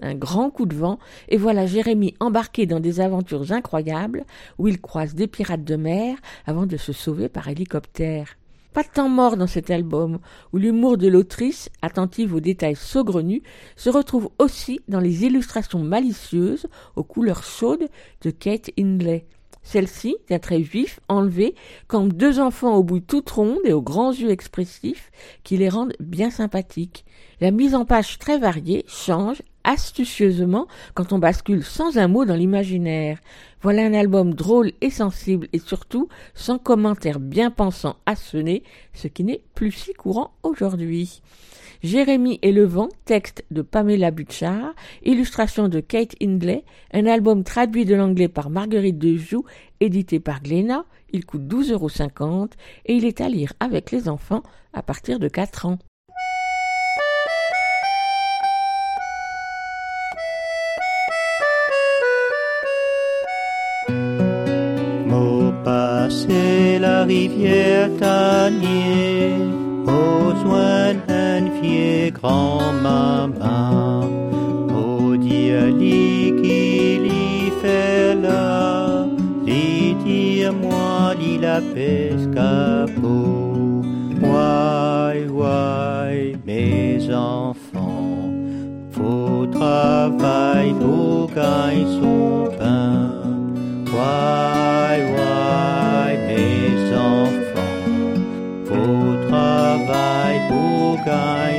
un 0.02 0.14
grand 0.14 0.50
coup 0.50 0.66
de 0.66 0.74
vent, 0.74 0.98
et 1.28 1.36
voilà 1.36 1.66
Jérémie 1.66 2.14
embarqué 2.20 2.66
dans 2.66 2.80
des 2.80 3.00
aventures 3.00 3.52
incroyables 3.52 4.24
où 4.58 4.68
il 4.68 4.80
croise 4.80 5.14
des 5.14 5.26
pirates 5.26 5.64
de 5.64 5.76
mer 5.76 6.18
avant 6.46 6.66
de 6.66 6.76
se 6.76 6.92
sauver 6.92 7.28
par 7.28 7.48
hélicoptère. 7.48 8.36
Pas 8.76 8.82
de 8.82 8.88
temps 8.88 9.08
mort 9.08 9.38
dans 9.38 9.46
cet 9.46 9.70
album, 9.70 10.18
où 10.52 10.58
l'humour 10.58 10.98
de 10.98 11.08
l'autrice, 11.08 11.70
attentive 11.80 12.34
aux 12.34 12.40
détails 12.40 12.76
saugrenus, 12.76 13.40
se 13.74 13.88
retrouve 13.88 14.28
aussi 14.38 14.80
dans 14.86 15.00
les 15.00 15.24
illustrations 15.24 15.78
malicieuses 15.78 16.66
aux 16.94 17.02
couleurs 17.02 17.42
chaudes 17.42 17.88
de 18.20 18.30
Kate 18.30 18.68
Hindley. 18.78 19.24
Celle-ci, 19.62 20.18
d'un 20.28 20.38
trait 20.38 20.60
vif, 20.60 21.00
enlevé, 21.08 21.54
comme 21.86 22.12
deux 22.12 22.38
enfants 22.38 22.76
aux 22.76 22.82
bouilles 22.82 23.00
toutes 23.00 23.30
rondes 23.30 23.64
et 23.64 23.72
aux 23.72 23.80
grands 23.80 24.12
yeux 24.12 24.28
expressifs 24.28 25.10
qui 25.42 25.56
les 25.56 25.70
rendent 25.70 25.94
bien 25.98 26.28
sympathiques. 26.28 27.06
La 27.40 27.52
mise 27.52 27.74
en 27.74 27.86
page 27.86 28.18
très 28.18 28.36
variée 28.36 28.84
change 28.88 29.40
astucieusement 29.66 30.66
quand 30.94 31.12
on 31.12 31.18
bascule 31.18 31.62
sans 31.62 31.98
un 31.98 32.08
mot 32.08 32.24
dans 32.24 32.34
l'imaginaire. 32.34 33.18
Voilà 33.60 33.84
un 33.84 33.92
album 33.92 34.32
drôle 34.32 34.72
et 34.80 34.90
sensible 34.90 35.48
et 35.52 35.58
surtout 35.58 36.08
sans 36.34 36.58
commentaires 36.58 37.20
bien 37.20 37.50
pensants 37.50 37.96
à 38.06 38.16
sonner, 38.16 38.62
ce 38.94 39.08
qui 39.08 39.24
n'est 39.24 39.42
plus 39.54 39.72
si 39.72 39.92
courant 39.92 40.30
aujourd'hui. 40.42 41.20
Jérémie 41.82 42.38
et 42.42 42.52
le 42.52 42.64
vent, 42.64 42.88
texte 43.04 43.44
de 43.50 43.60
Pamela 43.62 44.10
Butchard, 44.10 44.74
illustration 45.04 45.68
de 45.68 45.80
Kate 45.80 46.14
Hindley, 46.22 46.64
un 46.92 47.06
album 47.06 47.44
traduit 47.44 47.84
de 47.84 47.94
l'anglais 47.94 48.28
par 48.28 48.50
Marguerite 48.50 48.98
Dejoux, 48.98 49.44
édité 49.80 50.20
par 50.20 50.42
Glénat. 50.42 50.84
Il 51.12 51.26
coûte 51.26 51.42
12,50 51.42 51.72
euros 51.72 52.48
et 52.86 52.94
il 52.94 53.04
est 53.04 53.20
à 53.20 53.28
lire 53.28 53.52
avec 53.60 53.90
les 53.90 54.08
enfants 54.08 54.42
à 54.72 54.82
partir 54.82 55.18
de 55.18 55.28
4 55.28 55.66
ans. 55.66 55.78
Rivière 67.06 67.88
Tanier, 67.98 69.36
d'un 71.06 71.50
vieux 71.60 72.10
grand-maman, 72.10 74.04
au 74.74 75.16
dire 75.16 75.68
qu'il 75.78 77.06
y 77.06 77.50
fait 77.60 78.14
là, 78.14 79.06
lui 79.44 79.94
dire-moi, 80.04 81.14
dit 81.20 81.38
la 81.38 81.60
pescapo, 81.60 83.22
why, 84.22 85.26
why, 85.28 86.36
mes 86.44 87.08
enfants, 87.12 88.30
faut 88.90 89.46
travailler, 89.46 90.74
faut 90.80 91.28
gagner 91.34 91.86
son 92.00 92.48
pain, 92.58 93.10
why, 93.92 95.00
why, 95.14 95.85
travailler 100.06 100.40
pour 100.48 101.04
gagner 101.04 101.55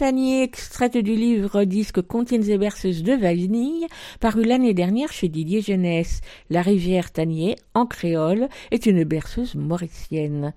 La 0.00 0.06
rivière 0.06 0.18
Tanier, 0.18 0.42
extraite 0.42 0.96
du 0.96 1.14
livre 1.14 1.64
disque 1.64 2.00
Comptines 2.00 2.48
et 2.48 2.56
berceuses 2.56 3.02
de 3.02 3.12
Vanille, 3.12 3.86
paru 4.18 4.44
l'année 4.44 4.72
dernière 4.72 5.12
chez 5.12 5.28
Didier 5.28 5.60
Jeunesse. 5.60 6.22
La 6.48 6.62
rivière 6.62 7.10
Tanier, 7.12 7.56
en 7.74 7.84
créole, 7.84 8.48
est 8.70 8.86
une 8.86 9.04
berceuse 9.04 9.56
mauricienne. 9.56 10.54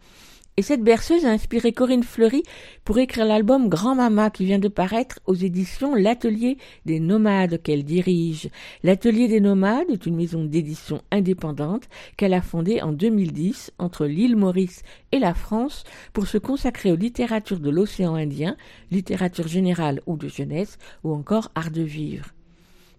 Et 0.56 0.62
cette 0.62 0.84
berceuse 0.84 1.26
a 1.26 1.32
inspiré 1.32 1.74
Corinne 1.74 2.04
Fleury 2.04 2.44
pour 2.84 3.00
écrire 3.00 3.26
l'album 3.26 3.70
Grand 3.70 3.96
Mama 3.96 4.30
qui 4.30 4.46
vient 4.46 4.60
de 4.60 4.68
paraître 4.68 5.20
aux 5.26 5.34
éditions 5.34 5.96
L'Atelier 5.96 6.58
des 6.86 7.00
Nomades 7.00 7.60
qu'elle 7.64 7.84
dirige. 7.84 8.50
L'Atelier 8.84 9.28
des 9.28 9.40
Nomades 9.40 9.90
est 9.90 10.06
une 10.06 10.16
maison 10.16 10.44
d'édition 10.44 11.02
indépendante 11.10 11.90
qu'elle 12.18 12.36
a 12.36 12.42
fondée 12.44 12.84
en 12.84 12.92
2010 12.92 13.72
entre 13.80 14.06
l'île 14.06 14.36
Maurice 14.36 14.84
et 15.12 15.18
la 15.18 15.34
France 15.34 15.86
pour 16.14 16.28
se 16.28 16.38
consacrer 16.38 16.92
aux 16.92 16.98
littératures 16.98 17.60
de 17.60 17.72
l'océan 17.72 18.14
Indien, 18.14 18.56
littérature 18.92 19.48
générale 19.48 20.02
ou 20.06 20.18
de 20.18 20.28
jeunesse 20.28 20.78
ou 21.04 21.16
encore 21.16 21.50
art 21.56 21.72
de 21.72 21.82
vivre. 21.82 22.28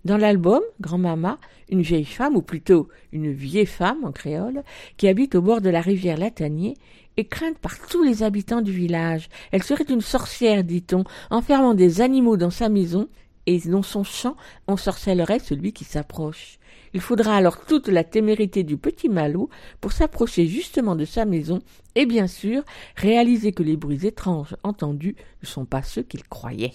Dans 0.04 0.18
l'album, 0.18 0.60
Grand-Mama, 0.80 1.38
une 1.70 1.80
vieille 1.80 2.04
femme, 2.04 2.36
ou 2.36 2.42
plutôt 2.42 2.88
une 3.12 3.32
vieille 3.32 3.64
femme 3.64 4.04
en 4.04 4.12
créole, 4.12 4.62
qui 4.98 5.08
habite 5.08 5.34
au 5.34 5.40
bord 5.40 5.62
de 5.62 5.70
la 5.70 5.80
rivière 5.80 6.18
Latanier, 6.18 6.74
est 7.16 7.24
crainte 7.24 7.58
par 7.58 7.78
tous 7.86 8.02
les 8.02 8.22
habitants 8.22 8.60
du 8.60 8.72
village. 8.72 9.30
Elle 9.50 9.62
serait 9.62 9.84
une 9.84 10.02
sorcière, 10.02 10.62
dit-on, 10.62 11.04
enfermant 11.30 11.72
des 11.72 12.02
animaux 12.02 12.36
dans 12.36 12.50
sa 12.50 12.68
maison, 12.68 13.08
et 13.46 13.58
dans 13.60 13.82
son 13.82 14.04
champ 14.04 14.36
ensorcellerait 14.66 15.38
celui 15.38 15.72
qui 15.72 15.84
s'approche. 15.84 16.58
Il 16.92 17.00
faudra 17.00 17.36
alors 17.36 17.64
toute 17.64 17.88
la 17.88 18.04
témérité 18.04 18.62
du 18.62 18.76
petit 18.76 19.08
Malou 19.08 19.48
pour 19.80 19.92
s'approcher 19.92 20.46
justement 20.46 20.96
de 20.96 21.04
sa 21.04 21.24
maison 21.24 21.60
et 21.94 22.06
bien 22.06 22.26
sûr 22.26 22.62
réaliser 22.96 23.52
que 23.52 23.62
les 23.62 23.76
bruits 23.76 24.06
étranges 24.06 24.56
entendus 24.62 25.16
ne 25.42 25.46
sont 25.46 25.64
pas 25.64 25.82
ceux 25.82 26.02
qu'il 26.02 26.24
croyait. 26.24 26.72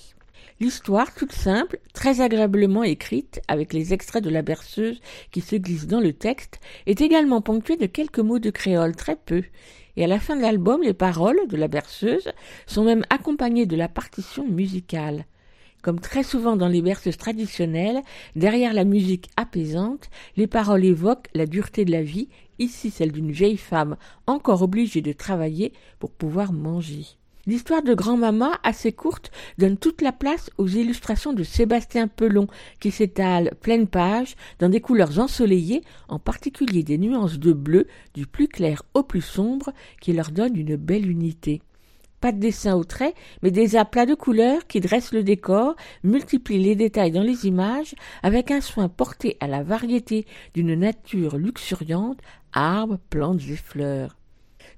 L'histoire, 0.60 1.14
toute 1.16 1.32
simple, 1.32 1.80
très 1.94 2.22
agréablement 2.22 2.84
écrite, 2.84 3.42
avec 3.48 3.72
les 3.74 3.94
extraits 3.94 4.24
de 4.24 4.30
la 4.30 4.42
berceuse 4.42 5.00
qui 5.32 5.42
se 5.42 5.56
glissent 5.56 5.88
dans 5.88 6.02
le 6.02 6.14
texte, 6.14 6.60
est 6.86 7.02
également 7.02 7.42
ponctuée 7.42 7.78
de 7.78 7.86
quelques 7.86 8.20
mots 8.20 8.40
de 8.40 8.50
créole, 8.50 8.96
très 8.96 9.16
peu. 9.16 9.44
Et 9.96 10.04
à 10.04 10.08
la 10.08 10.20
fin 10.20 10.36
de 10.36 10.42
l'album, 10.42 10.82
les 10.82 10.94
paroles 10.94 11.48
de 11.48 11.58
la 11.58 11.68
berceuse 11.68 12.30
sont 12.68 12.84
même 12.84 13.04
accompagnées 13.10 13.66
de 13.66 13.76
la 13.76 13.88
partition 13.88 14.48
musicale. 14.48 15.26
Comme 15.82 16.02
très 16.02 16.24
souvent 16.24 16.58
dans 16.58 16.68
les 16.68 16.82
berceuses 16.82 17.18
traditionnelles, 17.18 18.02
derrière 18.36 18.74
la 18.74 18.84
musique 18.84 19.30
apaisante, 19.38 20.10
les 20.36 20.48
paroles 20.48 20.84
évoquent 20.84 21.30
la 21.34 21.46
dureté 21.46 21.86
de 21.86 21.92
la 21.92 22.04
vie, 22.04 22.28
ici 22.60 22.92
celle 22.92 23.14
d'une 23.14 23.32
vieille 23.32 23.58
femme 23.58 23.96
encore 24.28 24.62
obligée 24.62 25.02
de 25.02 25.14
travailler 25.14 25.72
pour 26.00 26.12
pouvoir 26.12 26.52
manger. 26.52 27.06
L'histoire 27.50 27.82
de 27.82 27.96
grand-mama, 27.96 28.60
assez 28.62 28.92
courte, 28.92 29.32
donne 29.58 29.76
toute 29.76 30.04
la 30.04 30.12
place 30.12 30.52
aux 30.60 30.68
illustrations 30.68 31.34
de 31.34 31.42
Sébastien 31.42 32.08
Pelon, 32.08 32.46
qui 32.80 32.92
s'étalent 32.92 33.56
pleine 33.60 33.88
page 33.88 34.36
dans 34.60 34.70
des 34.70 34.82
couleurs 34.82 35.18
ensoleillées, 35.18 35.82
en 36.10 36.20
particulier 36.20 36.84
des 36.84 37.00
nuances 37.00 37.40
de 37.40 37.52
bleu 37.52 37.88
du 38.14 38.28
plus 38.28 38.48
clair 38.48 38.84
au 38.94 39.02
plus 39.02 39.24
sombre, 39.24 39.74
qui 40.00 40.14
leur 40.14 40.30
donnent 40.30 40.58
une 40.58 40.76
belle 40.76 41.10
unité. 41.10 41.64
Pas 42.22 42.32
de 42.32 42.38
dessin 42.38 42.76
au 42.76 42.84
trait, 42.84 43.16
mais 43.42 43.50
des 43.50 43.76
aplats 43.76 44.06
de 44.06 44.14
couleurs 44.14 44.68
qui 44.68 44.80
dressent 44.80 45.12
le 45.12 45.24
décor, 45.24 45.76
multiplient 46.04 46.62
les 46.62 46.76
détails 46.76 47.12
dans 47.12 47.24
les 47.24 47.48
images, 47.48 47.96
avec 48.22 48.52
un 48.52 48.62
soin 48.62 48.90
porté 48.90 49.38
à 49.40 49.48
la 49.48 49.64
variété 49.64 50.28
d'une 50.54 50.76
nature 50.76 51.36
luxuriante, 51.36 52.20
arbres, 52.54 53.00
plantes 53.10 53.42
et 53.50 53.56
fleurs. 53.56 54.19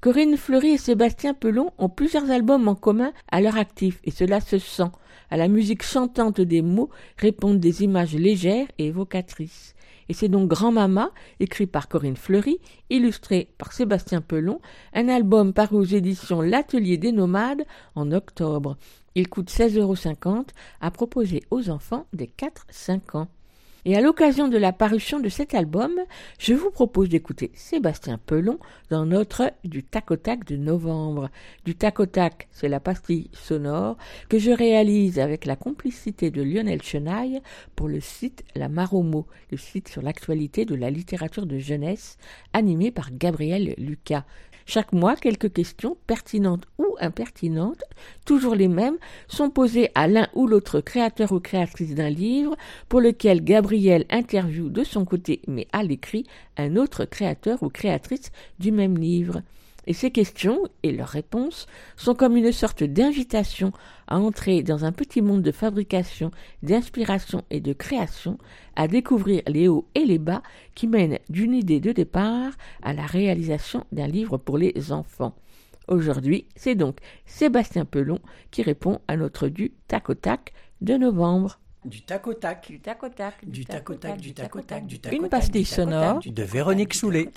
Corinne 0.02 0.36
Fleury 0.36 0.70
et 0.72 0.78
Sébastien 0.80 1.36
Pelon 1.36 1.74
ont 1.78 1.88
plusieurs 1.88 2.32
albums 2.32 2.68
en 2.68 2.74
commun 2.74 3.14
à 3.32 3.40
leur 3.40 3.56
actif, 3.56 4.00
et 4.04 4.10
cela 4.10 4.42
se 4.42 4.58
sent. 4.58 4.90
À 5.30 5.38
la 5.38 5.48
musique 5.48 5.84
chantante 5.84 6.42
des 6.42 6.64
mots 6.64 6.90
répondent 7.18 7.60
des 7.60 7.84
images 7.84 8.16
légères 8.16 8.66
et 8.80 8.88
évocatrices. 8.88 9.76
Et 10.10 10.16
c'est 10.16 10.28
donc 10.28 10.50
Grand 10.50 10.72
Mama, 10.72 11.12
écrit 11.40 11.68
par 11.68 11.88
Corinne 11.88 12.16
Fleury, 12.16 12.58
illustré 12.90 13.50
par 13.60 13.74
Sébastien 13.74 14.22
Pelon, 14.22 14.60
un 14.96 15.08
album 15.08 15.54
paru 15.54 15.76
aux 15.76 15.84
éditions 15.84 16.42
L'Atelier 16.42 16.98
des 16.98 17.12
Nomades 17.12 17.64
en 17.94 18.12
octobre. 18.12 18.78
Il 19.14 19.30
coûte 19.30 19.52
16,50 19.52 19.78
euros 19.78 20.46
à 20.82 20.90
proposer 20.90 21.44
aux 21.52 21.70
enfants 21.70 22.08
des 22.12 22.26
4-5 22.26 23.18
ans. 23.18 23.28
Et 23.84 23.98
à 23.98 24.02
l'occasion 24.02 24.48
de 24.48 24.60
la 24.60 24.74
parution 24.74 25.20
de 25.20 25.28
cet 25.28 25.56
album, 25.56 25.94
je 26.38 26.54
vous 26.54 26.70
propose 26.70 27.10
d'écouter 27.10 27.50
Sébastien 27.56 28.20
Pelon 28.24 28.60
dans 28.92 29.08
notre 29.08 29.54
Du 29.64 29.84
tac 29.84 30.12
au 30.12 30.18
tac 30.18 30.46
de 30.46 30.56
novembre. 30.56 31.32
Du 31.66 31.74
tac 31.74 32.00
au 32.00 32.06
tac, 32.06 32.48
c'est 32.52 32.70
la 32.70 32.80
pastille 32.80 33.32
sonore 33.34 33.98
que 34.30 34.38
je 34.38 34.52
réalise 34.52 35.18
avec 35.18 35.46
la 35.46 35.56
complicité 35.56 36.30
de 36.30 36.44
Lionel 36.44 36.84
Chenaille 36.84 37.42
pour 37.76 37.88
le 37.88 38.00
site 38.00 38.44
La 38.56 38.70
Maromo, 38.70 39.26
le 39.50 39.58
site 39.58 39.90
sur 39.90 40.04
l'actualité 40.04 40.66
de 40.66 40.76
la 40.76 40.92
littérature 40.92 41.48
de 41.48 41.58
jeunesse, 41.58 42.20
animé 42.54 42.92
par 42.92 43.10
Gabriel 43.12 43.74
Lucas. 43.80 44.26
Chaque 44.66 44.94
mois, 44.94 45.16
quelques 45.16 45.52
questions 45.52 45.98
pertinentes 46.08 46.66
ou 46.78 46.96
impertinentes, 47.00 47.84
toujours 48.26 48.56
les 48.56 48.68
mêmes, 48.68 48.98
sont 49.28 49.50
posées 49.50 49.90
à 49.96 50.08
l'un 50.08 50.28
ou 50.34 50.48
l'autre 50.48 50.82
créateur 50.82 51.32
ou 51.32 51.40
créatrice 51.40 51.96
d'un 51.96 52.10
livre 52.10 52.56
pour 52.90 53.02
lequel 53.02 53.44
Gabriel 53.44 54.06
interviewe 54.10 54.70
de 54.70 54.84
son 54.84 55.06
côté, 55.06 55.42
mais 55.48 55.68
à 55.72 55.84
l'écrit, 55.84 56.26
un 56.58 56.76
autre 56.76 57.06
créateur 57.06 57.62
ou 57.64 57.70
créatrice 57.70 58.32
du 58.60 58.72
même 58.72 58.98
livre. 58.98 59.42
Et 59.88 59.94
ces 59.94 60.12
questions 60.12 60.62
et 60.84 60.92
leurs 60.92 61.08
réponses 61.08 61.66
sont 61.96 62.14
comme 62.14 62.38
une 62.38 62.52
sorte 62.52 62.84
d'invitation 62.84 63.72
à 64.08 64.20
entrer 64.20 64.62
dans 64.62 64.86
un 64.86 64.92
petit 64.92 65.22
monde 65.22 65.42
de 65.42 65.52
fabrication, 65.52 66.32
d'inspiration 66.62 67.44
et 67.50 67.62
de 67.62 67.74
création, 67.74 68.38
à 68.76 68.88
découvrir 68.88 69.42
les 69.48 69.68
hauts 69.68 69.88
et 69.96 70.06
les 70.06 70.20
bas 70.20 70.44
qui 70.76 70.88
mènent 70.88 71.20
d'une 71.30 71.54
idée 71.54 71.80
de 71.80 71.92
départ 71.92 72.52
à 72.84 72.94
la 72.94 73.06
réalisation 73.06 73.86
d'un 73.92 74.08
livre 74.08 74.38
pour 74.38 74.58
les 74.58 74.92
enfants. 74.92 75.36
Aujourd'hui, 75.88 76.46
c'est 76.56 76.76
donc 76.76 76.98
Sébastien 77.26 77.86
Pelon 77.86 78.20
qui 78.52 78.62
répond 78.62 79.02
à 79.08 79.18
notre 79.18 79.48
du 79.48 79.72
tac 79.88 80.10
au 80.10 80.14
tac 80.14 80.54
de 80.82 80.96
novembre. 80.96 81.60
Du 81.84 82.04
tac 82.04 82.28
au 82.28 82.34
tac. 82.36 82.68
Du 82.68 82.80
tac 82.80 83.04
au 83.04 83.10
tac. 83.10 83.34
Du 83.44 83.66
tac 83.66 83.90
au 83.90 83.96
tac, 83.96 84.18
du 84.18 84.34
tac 84.34 84.56
au 84.56 84.62
tac, 84.62 84.86
du 84.86 85.00
tac 85.00 85.14
Une 85.14 85.20
au 85.20 85.22
tac, 85.24 85.32
pastille 85.32 85.66
sonore. 85.66 86.20
De 86.24 86.44
Véronique 86.44 86.94
Soulet. 86.94 87.30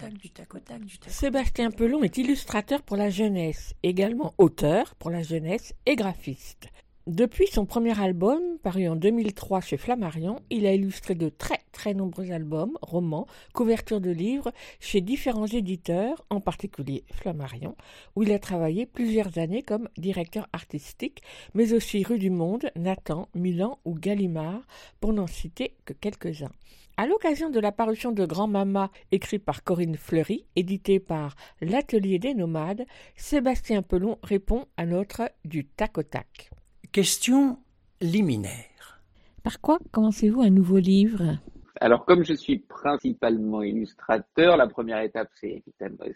Sébastien 1.07 1.71
Pelon 1.71 2.03
est 2.03 2.19
illustrateur 2.19 2.83
pour 2.83 2.99
la 2.99 3.09
jeunesse, 3.09 3.75
également 3.83 4.35
auteur 4.37 4.95
pour 4.97 5.11
la 5.11 5.23
jeunesse 5.23 5.73
et 5.87 5.97
graphiste. 5.97 6.69
Depuis 7.07 7.49
son 7.49 7.67
premier 7.67 8.01
album, 8.01 8.41
paru 8.63 8.89
en 8.89 8.97
2003 8.97 9.61
chez 9.61 9.77
Flammarion, 9.77 10.37
il 10.49 10.65
a 10.65 10.73
illustré 10.73 11.15
de 11.15 11.29
très 11.29 11.61
très 11.71 11.93
nombreux 11.93 12.31
albums, 12.31 12.79
romans, 12.81 13.27
couvertures 13.53 14.01
de 14.01 14.11
livres 14.11 14.51
chez 14.81 15.03
différents 15.03 15.47
éditeurs, 15.47 16.25
en 16.31 16.41
particulier 16.41 17.05
Flammarion, 17.13 17.77
où 18.17 18.23
il 18.23 18.33
a 18.33 18.39
travaillé 18.39 18.87
plusieurs 18.87 19.37
années 19.37 19.61
comme 19.61 19.91
directeur 19.99 20.49
artistique, 20.55 21.21
mais 21.53 21.75
aussi 21.75 22.03
Rue 22.05 22.19
du 22.19 22.31
Monde, 22.31 22.71
Nathan, 22.75 23.29
Milan 23.35 23.79
ou 23.85 23.93
Gallimard, 23.93 24.63
pour 24.99 25.13
n'en 25.13 25.27
citer 25.27 25.77
que 25.85 25.93
quelques-uns. 25.93 26.53
À 26.97 27.07
l'occasion 27.07 27.51
de 27.51 27.61
la 27.61 27.71
parution 27.71 28.13
de 28.13 28.25
Grand 28.25 28.49
Mama, 28.49 28.91
écrit 29.13 29.39
par 29.39 29.63
Corinne 29.63 29.99
Fleury, 29.99 30.47
édité 30.57 31.01
par 31.01 31.37
L'Atelier 31.61 32.19
des 32.19 32.33
Nomades, 32.33 32.87
Sébastien 33.15 33.83
Pelon 33.83 34.17
répond 34.23 34.65
à 34.79 34.87
notre 34.87 35.31
du 35.45 35.67
tac 35.67 35.99
au 35.99 36.03
tac. 36.03 36.51
Question 36.95 37.59
liminaire. 38.01 39.01
Par 39.43 39.61
quoi 39.61 39.81
commencez-vous 39.91 40.43
un 40.43 40.51
nouveau 40.51 40.79
livre? 40.79 41.39
Alors, 41.81 42.05
comme 42.05 42.23
je 42.23 42.35
suis 42.35 42.61
principalement 42.61 43.63
illustrateur, 43.63 44.57
la 44.57 44.69
première 44.69 45.01
étape, 45.01 45.27
c'est 45.41 45.65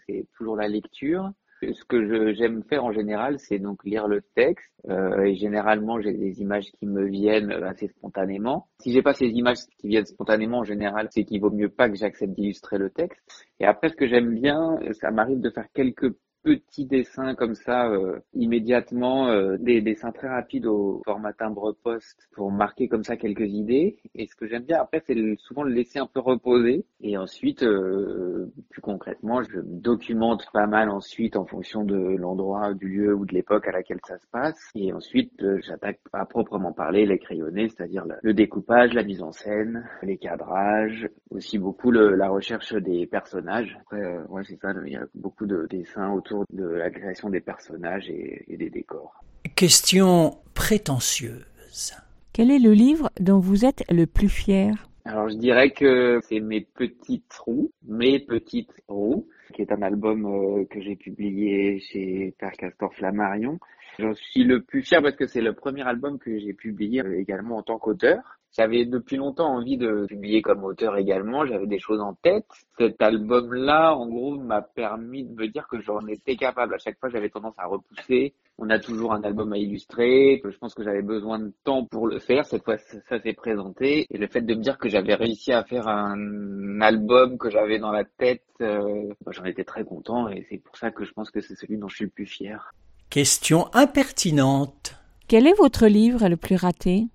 c'est 0.07 0.25
toujours 0.37 0.55
la 0.55 0.69
lecture. 0.69 1.33
Ce 1.61 1.83
que 1.83 2.33
j'aime 2.33 2.63
faire 2.63 2.85
en 2.85 2.93
général, 2.93 3.39
c'est 3.39 3.59
donc 3.59 3.83
lire 3.83 4.07
le 4.07 4.21
texte. 4.35 4.71
Euh, 4.89 5.23
et 5.23 5.35
généralement, 5.35 5.99
j'ai 5.99 6.13
des 6.13 6.39
images 6.39 6.71
qui 6.79 6.85
me 6.85 7.03
viennent 7.07 7.51
assez 7.51 7.89
spontanément. 7.89 8.69
Si 8.79 8.93
j'ai 8.93 9.01
pas 9.01 9.13
ces 9.13 9.27
images 9.27 9.57
qui 9.79 9.89
viennent 9.89 10.05
spontanément, 10.05 10.59
en 10.59 10.63
général, 10.63 11.09
c'est 11.11 11.25
qu'il 11.25 11.41
vaut 11.41 11.51
mieux 11.51 11.67
pas 11.67 11.89
que 11.89 11.97
j'accepte 11.97 12.31
d'illustrer 12.35 12.77
le 12.77 12.89
texte. 12.89 13.19
Et 13.59 13.65
après, 13.65 13.89
ce 13.89 13.95
que 13.95 14.07
j'aime 14.07 14.33
bien, 14.33 14.79
ça 14.93 15.11
m'arrive 15.11 15.41
de 15.41 15.49
faire 15.49 15.67
quelques 15.73 16.15
petits 16.43 16.85
dessins 16.85 17.35
comme 17.35 17.55
ça 17.55 17.87
euh, 17.89 18.19
immédiatement, 18.33 19.27
euh, 19.29 19.57
des 19.57 19.81
dessins 19.81 20.11
très 20.11 20.27
rapides 20.27 20.65
au 20.65 21.01
format 21.05 21.33
timbre-poste 21.33 22.29
pour 22.33 22.51
marquer 22.51 22.87
comme 22.87 23.03
ça 23.03 23.17
quelques 23.17 23.49
idées. 23.49 23.97
Et 24.15 24.27
ce 24.27 24.35
que 24.35 24.47
j'aime 24.47 24.63
bien 24.63 24.79
après, 24.81 25.01
c'est 25.05 25.15
souvent 25.37 25.63
le 25.63 25.73
laisser 25.73 25.99
un 25.99 26.07
peu 26.07 26.19
reposer. 26.19 26.85
Et 27.01 27.17
ensuite, 27.17 27.63
euh, 27.63 28.51
plus 28.69 28.81
concrètement, 28.81 29.41
je 29.43 29.57
me 29.57 29.63
documente 29.63 30.45
pas 30.53 30.67
mal 30.67 30.89
ensuite 30.89 31.35
en 31.35 31.45
fonction 31.45 31.83
de 31.83 31.95
l'endroit, 31.95 32.73
du 32.73 32.87
lieu 32.87 33.13
ou 33.15 33.25
de 33.25 33.33
l'époque 33.33 33.67
à 33.67 33.71
laquelle 33.71 33.99
ça 34.05 34.17
se 34.17 34.27
passe. 34.31 34.71
Et 34.75 34.93
ensuite, 34.93 35.31
euh, 35.43 35.59
j'attaque 35.65 35.99
à 36.13 36.25
proprement 36.25 36.73
parler 36.73 37.05
les 37.05 37.17
crayonnés, 37.19 37.69
c'est-à-dire 37.69 38.05
le, 38.21 38.33
découpage, 38.33 38.93
la 38.93 39.03
mise 39.03 39.21
en 39.21 39.31
scène, 39.31 39.87
les 40.03 40.17
cadrages, 40.17 41.07
aussi 41.29 41.57
beaucoup 41.57 41.91
la 41.91 42.29
recherche 42.29 42.73
des 42.73 43.05
personnages. 43.07 43.77
Après, 43.81 44.03
euh, 44.03 44.23
ouais, 44.27 44.43
c'est 44.45 44.59
ça, 44.59 44.73
il 44.85 44.93
y 44.93 44.97
a 44.97 45.05
beaucoup 45.15 45.45
de 45.45 45.67
dessins 45.69 46.11
autour 46.11 46.28
de 46.51 46.65
la 46.65 46.89
création 46.89 47.29
des 47.29 47.41
personnages 47.41 48.09
et, 48.09 48.45
et 48.47 48.57
des 48.57 48.69
décors. 48.69 49.23
Question 49.55 50.37
prétentieuse. 50.53 51.93
Quel 52.33 52.51
est 52.51 52.59
le 52.59 52.73
livre 52.73 53.09
dont 53.19 53.39
vous 53.39 53.65
êtes 53.65 53.83
le 53.91 54.05
plus 54.05 54.29
fier? 54.29 54.71
Alors 55.05 55.29
je 55.29 55.35
dirais 55.35 55.71
que 55.71 56.19
c'est 56.27 56.39
mes 56.39 56.61
petites 56.61 57.33
roues, 57.33 57.71
mes 57.87 58.19
petites 58.19 58.73
roues, 58.87 59.27
qui 59.53 59.61
est 59.61 59.71
un 59.71 59.81
album 59.81 60.25
euh, 60.25 60.65
que 60.65 60.81
j'ai 60.81 60.95
publié 60.95 61.79
chez 61.79 62.35
Père 62.37 62.51
Castor 62.51 62.93
Flammarion. 62.93 63.59
J'en 63.97 64.13
suis 64.13 64.43
le 64.43 64.61
plus 64.61 64.83
fier 64.83 65.01
parce 65.01 65.15
que 65.15 65.25
c'est 65.25 65.41
le 65.41 65.53
premier 65.53 65.81
album 65.81 66.19
que 66.19 66.37
j'ai 66.37 66.53
publié 66.53 67.01
euh, 67.01 67.19
également 67.19 67.57
en 67.57 67.63
tant 67.63 67.79
qu'auteur. 67.79 68.38
J'avais 68.57 68.85
depuis 68.85 69.17
longtemps 69.17 69.55
envie 69.55 69.77
de 69.77 70.05
publier 70.07 70.41
comme 70.41 70.63
auteur 70.63 70.97
également, 70.97 71.45
j'avais 71.45 71.67
des 71.67 71.79
choses 71.79 72.01
en 72.01 72.15
tête. 72.15 72.45
Cet 72.77 73.01
album-là, 73.01 73.93
en 73.93 74.07
gros, 74.07 74.37
m'a 74.37 74.61
permis 74.61 75.23
de 75.23 75.33
me 75.33 75.47
dire 75.47 75.67
que 75.67 75.79
j'en 75.81 76.05
étais 76.07 76.35
capable. 76.35 76.73
À 76.73 76.77
chaque 76.79 76.99
fois, 76.99 77.09
j'avais 77.09 77.29
tendance 77.29 77.53
à 77.57 77.67
repousser. 77.67 78.33
On 78.57 78.69
a 78.69 78.79
toujours 78.79 79.13
un 79.13 79.21
album 79.21 79.53
à 79.53 79.57
illustrer. 79.57 80.41
Je 80.43 80.57
pense 80.57 80.73
que 80.73 80.83
j'avais 80.83 81.03
besoin 81.03 81.39
de 81.39 81.53
temps 81.63 81.85
pour 81.85 82.07
le 82.07 82.19
faire. 82.19 82.45
Cette 82.45 82.63
fois, 82.63 82.77
ça, 82.77 82.97
ça 83.07 83.21
s'est 83.21 83.33
présenté. 83.33 84.07
Et 84.09 84.17
le 84.17 84.27
fait 84.27 84.41
de 84.41 84.55
me 84.55 84.61
dire 84.61 84.77
que 84.79 84.89
j'avais 84.89 85.13
réussi 85.13 85.53
à 85.53 85.63
faire 85.63 85.87
un 85.87 86.81
album 86.81 87.37
que 87.37 87.49
j'avais 87.49 87.77
dans 87.77 87.91
la 87.91 88.03
tête, 88.03 88.43
euh, 88.61 89.13
bah, 89.25 89.31
j'en 89.31 89.45
étais 89.45 89.63
très 89.63 89.83
content. 89.83 90.27
Et 90.27 90.45
c'est 90.49 90.57
pour 90.57 90.75
ça 90.75 90.89
que 90.89 91.05
je 91.05 91.13
pense 91.13 91.29
que 91.29 91.39
c'est 91.39 91.55
celui 91.55 91.77
dont 91.77 91.87
je 91.87 91.97
suis 91.97 92.05
le 92.05 92.11
plus 92.11 92.25
fier. 92.25 92.73
Question 93.09 93.67
impertinente. 93.73 94.95
Quel 95.27 95.45
est 95.45 95.57
votre 95.57 95.85
livre 95.87 96.27
le 96.27 96.37
plus 96.37 96.55
raté? 96.55 97.05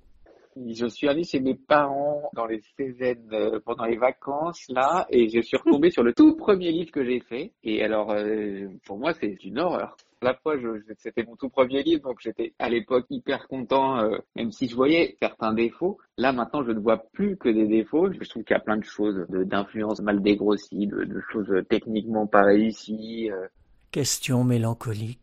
Je 0.56 0.86
suis 0.86 1.08
allé 1.08 1.24
chez 1.24 1.40
mes 1.40 1.54
parents 1.54 2.30
dans 2.34 2.46
les 2.46 2.60
Cévennes 2.76 3.28
euh, 3.32 3.58
pendant 3.64 3.84
les 3.86 3.96
vacances 3.96 4.64
là 4.68 5.06
et 5.10 5.28
je 5.28 5.40
suis 5.40 5.56
retombé 5.56 5.90
sur 5.90 6.02
le 6.04 6.12
tout 6.14 6.36
premier 6.36 6.70
livre 6.70 6.92
que 6.92 7.04
j'ai 7.04 7.20
fait 7.20 7.52
et 7.64 7.82
alors 7.82 8.12
euh, 8.12 8.68
pour 8.86 8.98
moi 8.98 9.12
c'est 9.14 9.36
une 9.44 9.58
horreur. 9.58 9.96
À 10.22 10.26
la 10.26 10.34
fois 10.34 10.56
je- 10.58 10.80
c'était 10.98 11.24
mon 11.24 11.34
tout 11.36 11.48
premier 11.48 11.82
livre 11.82 12.02
donc 12.04 12.18
j'étais 12.20 12.52
à 12.60 12.68
l'époque 12.68 13.04
hyper 13.10 13.48
content 13.48 13.98
euh, 13.98 14.16
même 14.36 14.52
si 14.52 14.68
je 14.68 14.76
voyais 14.76 15.16
certains 15.20 15.52
défauts. 15.52 15.98
Là 16.18 16.32
maintenant 16.32 16.62
je 16.64 16.70
ne 16.70 16.78
vois 16.78 16.98
plus 17.12 17.36
que 17.36 17.48
des 17.48 17.66
défauts. 17.66 18.12
Je 18.12 18.28
trouve 18.28 18.44
qu'il 18.44 18.54
y 18.54 18.56
a 18.56 18.62
plein 18.62 18.76
de 18.76 18.84
choses 18.84 19.26
de- 19.28 19.42
d'influence 19.42 20.00
mal 20.00 20.22
dégrossies, 20.22 20.86
de, 20.86 21.02
de 21.04 21.20
choses 21.32 21.52
techniquement 21.68 22.26
pas 22.28 22.42
réussies. 22.44 23.28
euh. 23.32 23.46
Question 23.90 24.44
mélancolique. 24.44 25.18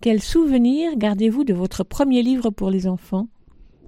Quel 0.00 0.20
souvenir 0.22 0.96
gardez-vous 0.96 1.44
de 1.44 1.52
votre 1.54 1.84
premier 1.84 2.22
livre 2.22 2.50
pour 2.50 2.70
les 2.70 2.86
enfants? 2.86 3.28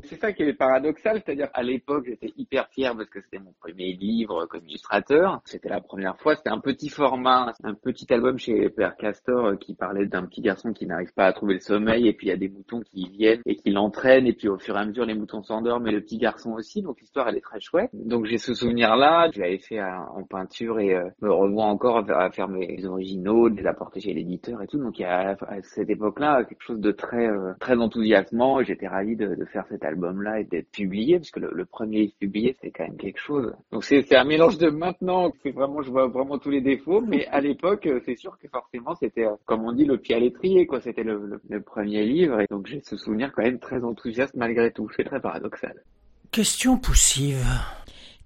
C'est 0.09 0.17
ça 0.21 0.33
qui 0.33 0.43
est 0.43 0.55
paradoxal, 0.55 1.21
c'est-à-dire 1.25 1.51
à 1.53 1.63
l'époque 1.63 2.07
j'étais 2.07 2.33
hyper 2.39 2.67
fier 2.71 2.97
parce 2.97 3.11
que 3.11 3.21
c'était 3.21 3.39
mon 3.39 3.53
premier 3.61 3.93
livre 3.93 4.47
comme 4.47 4.65
illustrateur. 4.67 5.41
C'était 5.45 5.69
la 5.69 5.81
première 5.83 6.17
fois, 6.19 6.35
c'était 6.35 6.49
un 6.49 6.61
petit 6.61 6.89
format, 6.89 7.53
un 7.63 7.75
petit 7.75 8.11
album 8.13 8.39
chez 8.39 8.71
Père 8.71 8.97
Castor 8.97 9.47
euh, 9.47 9.57
qui 9.57 9.75
parlait 9.75 10.07
d'un 10.07 10.25
petit 10.25 10.41
garçon 10.41 10.73
qui 10.73 10.87
n'arrive 10.87 11.13
pas 11.13 11.27
à 11.27 11.33
trouver 11.35 11.55
le 11.55 11.61
sommeil 11.61 12.09
et 12.09 12.15
puis 12.15 12.29
il 12.29 12.31
y 12.31 12.33
a 12.33 12.39
des 12.39 12.49
moutons 12.49 12.81
qui 12.81 13.09
viennent 13.11 13.43
et 13.45 13.57
qui 13.57 13.71
l'entraînent 13.71 14.27
et 14.27 14.33
puis 14.33 14.49
au 14.49 14.57
fur 14.59 14.77
et 14.77 14.81
à 14.81 14.87
mesure 14.87 15.05
les 15.05 15.15
moutons 15.15 15.43
s'endorment 15.43 15.87
et 15.89 15.93
le 15.93 16.01
petit 16.01 16.17
garçon 16.19 16.53
aussi. 16.53 16.81
Donc 16.81 17.01
l'histoire 17.01 17.29
elle 17.29 17.37
est 17.37 17.43
très 17.43 17.61
chouette. 17.61 17.91
Donc 17.93 18.25
j'ai 18.25 18.39
ce 18.39 18.55
souvenir-là, 18.55 19.31
je 19.35 19.41
l'avais 19.41 19.59
fait 19.59 19.83
en 19.83 20.23
peinture 20.25 20.81
et 20.81 20.95
euh, 20.95 21.09
me 21.21 21.31
revois 21.31 21.67
encore 21.67 21.99
à 22.11 22.31
faire- 22.31 22.49
mes 22.49 22.83
originaux, 22.87 23.51
de 23.51 23.57
les 23.57 23.67
apporter 23.67 24.01
chez 24.01 24.15
l'éditeur 24.15 24.63
et 24.63 24.67
tout. 24.67 24.79
Donc 24.79 24.99
il 24.99 25.03
y 25.03 25.05
a 25.05 25.37
à 25.47 25.61
cette 25.63 25.91
époque-là 25.91 26.45
quelque 26.45 26.63
chose 26.63 26.81
de 26.81 26.93
très 26.93 27.27
euh, 27.29 27.53
très 27.61 27.77
enthousiasmant. 27.77 28.63
J'étais 28.63 28.89
ravi 28.89 29.17
de, 29.17 29.35
de 29.35 29.45
faire 29.45 29.67
cet 29.69 29.85
album-là 29.99 30.41
et 30.41 30.45
d'être 30.45 30.71
publié 30.71 31.19
parce 31.19 31.31
que 31.31 31.41
le, 31.41 31.51
le 31.53 31.65
premier 31.65 31.99
livre 32.01 32.15
publié 32.21 32.57
c'est 32.61 32.71
quand 32.71 32.85
même 32.85 32.97
quelque 32.97 33.19
chose. 33.21 33.53
Donc 33.73 33.85
c'est 33.85 34.15
un 34.17 34.25
mélange 34.25 34.59
de 34.59 34.71
maintenant, 34.71 35.33
c'est 35.43 35.51
vraiment 35.51 35.83
je 35.83 35.91
vois 35.91 36.07
vraiment 36.09 36.39
tous 36.39 36.51
les 36.51 36.61
défauts, 36.61 37.01
mais 37.01 37.27
à 37.27 37.41
l'époque 37.41 37.87
euh, 37.87 38.01
c'est 38.07 38.17
sûr 38.17 38.39
que 38.39 38.49
forcément 38.49 38.95
c'était 38.95 39.27
euh, 39.27 39.35
comme 39.47 39.65
on 39.65 39.73
dit 39.73 39.85
le 39.85 39.99
pied 39.99 40.15
à 40.15 40.21
l'étrier 40.21 40.67
quoi. 40.67 40.81
C'était 40.81 41.03
le, 41.05 41.15
le- 41.27 41.41
le 41.49 41.61
premier 41.61 42.05
livre 42.05 42.41
et 42.41 42.47
donc 42.51 42.67
j'ai 42.67 42.81
ce 42.81 42.97
souvenir 42.97 43.33
quand 43.35 43.43
même 43.43 43.59
très 43.59 43.83
enthousiaste 43.85 44.35
malgré 44.37 44.71
tout. 44.73 44.89
C'est 44.97 45.05
très 45.05 45.21
paradoxal. 45.21 45.75
Question 46.31 46.79
poussive. 46.79 47.45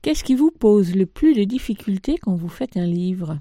Qu'est-ce 0.03 0.25
qui 0.25 0.35
vous 0.35 0.51
pose 0.51 0.95
le 0.97 1.07
plus 1.07 1.35
de 1.35 1.45
difficultés 1.45 2.17
quand 2.21 2.35
vous 2.35 2.49
faites 2.49 2.77
un 2.77 2.87
livre? 2.87 3.39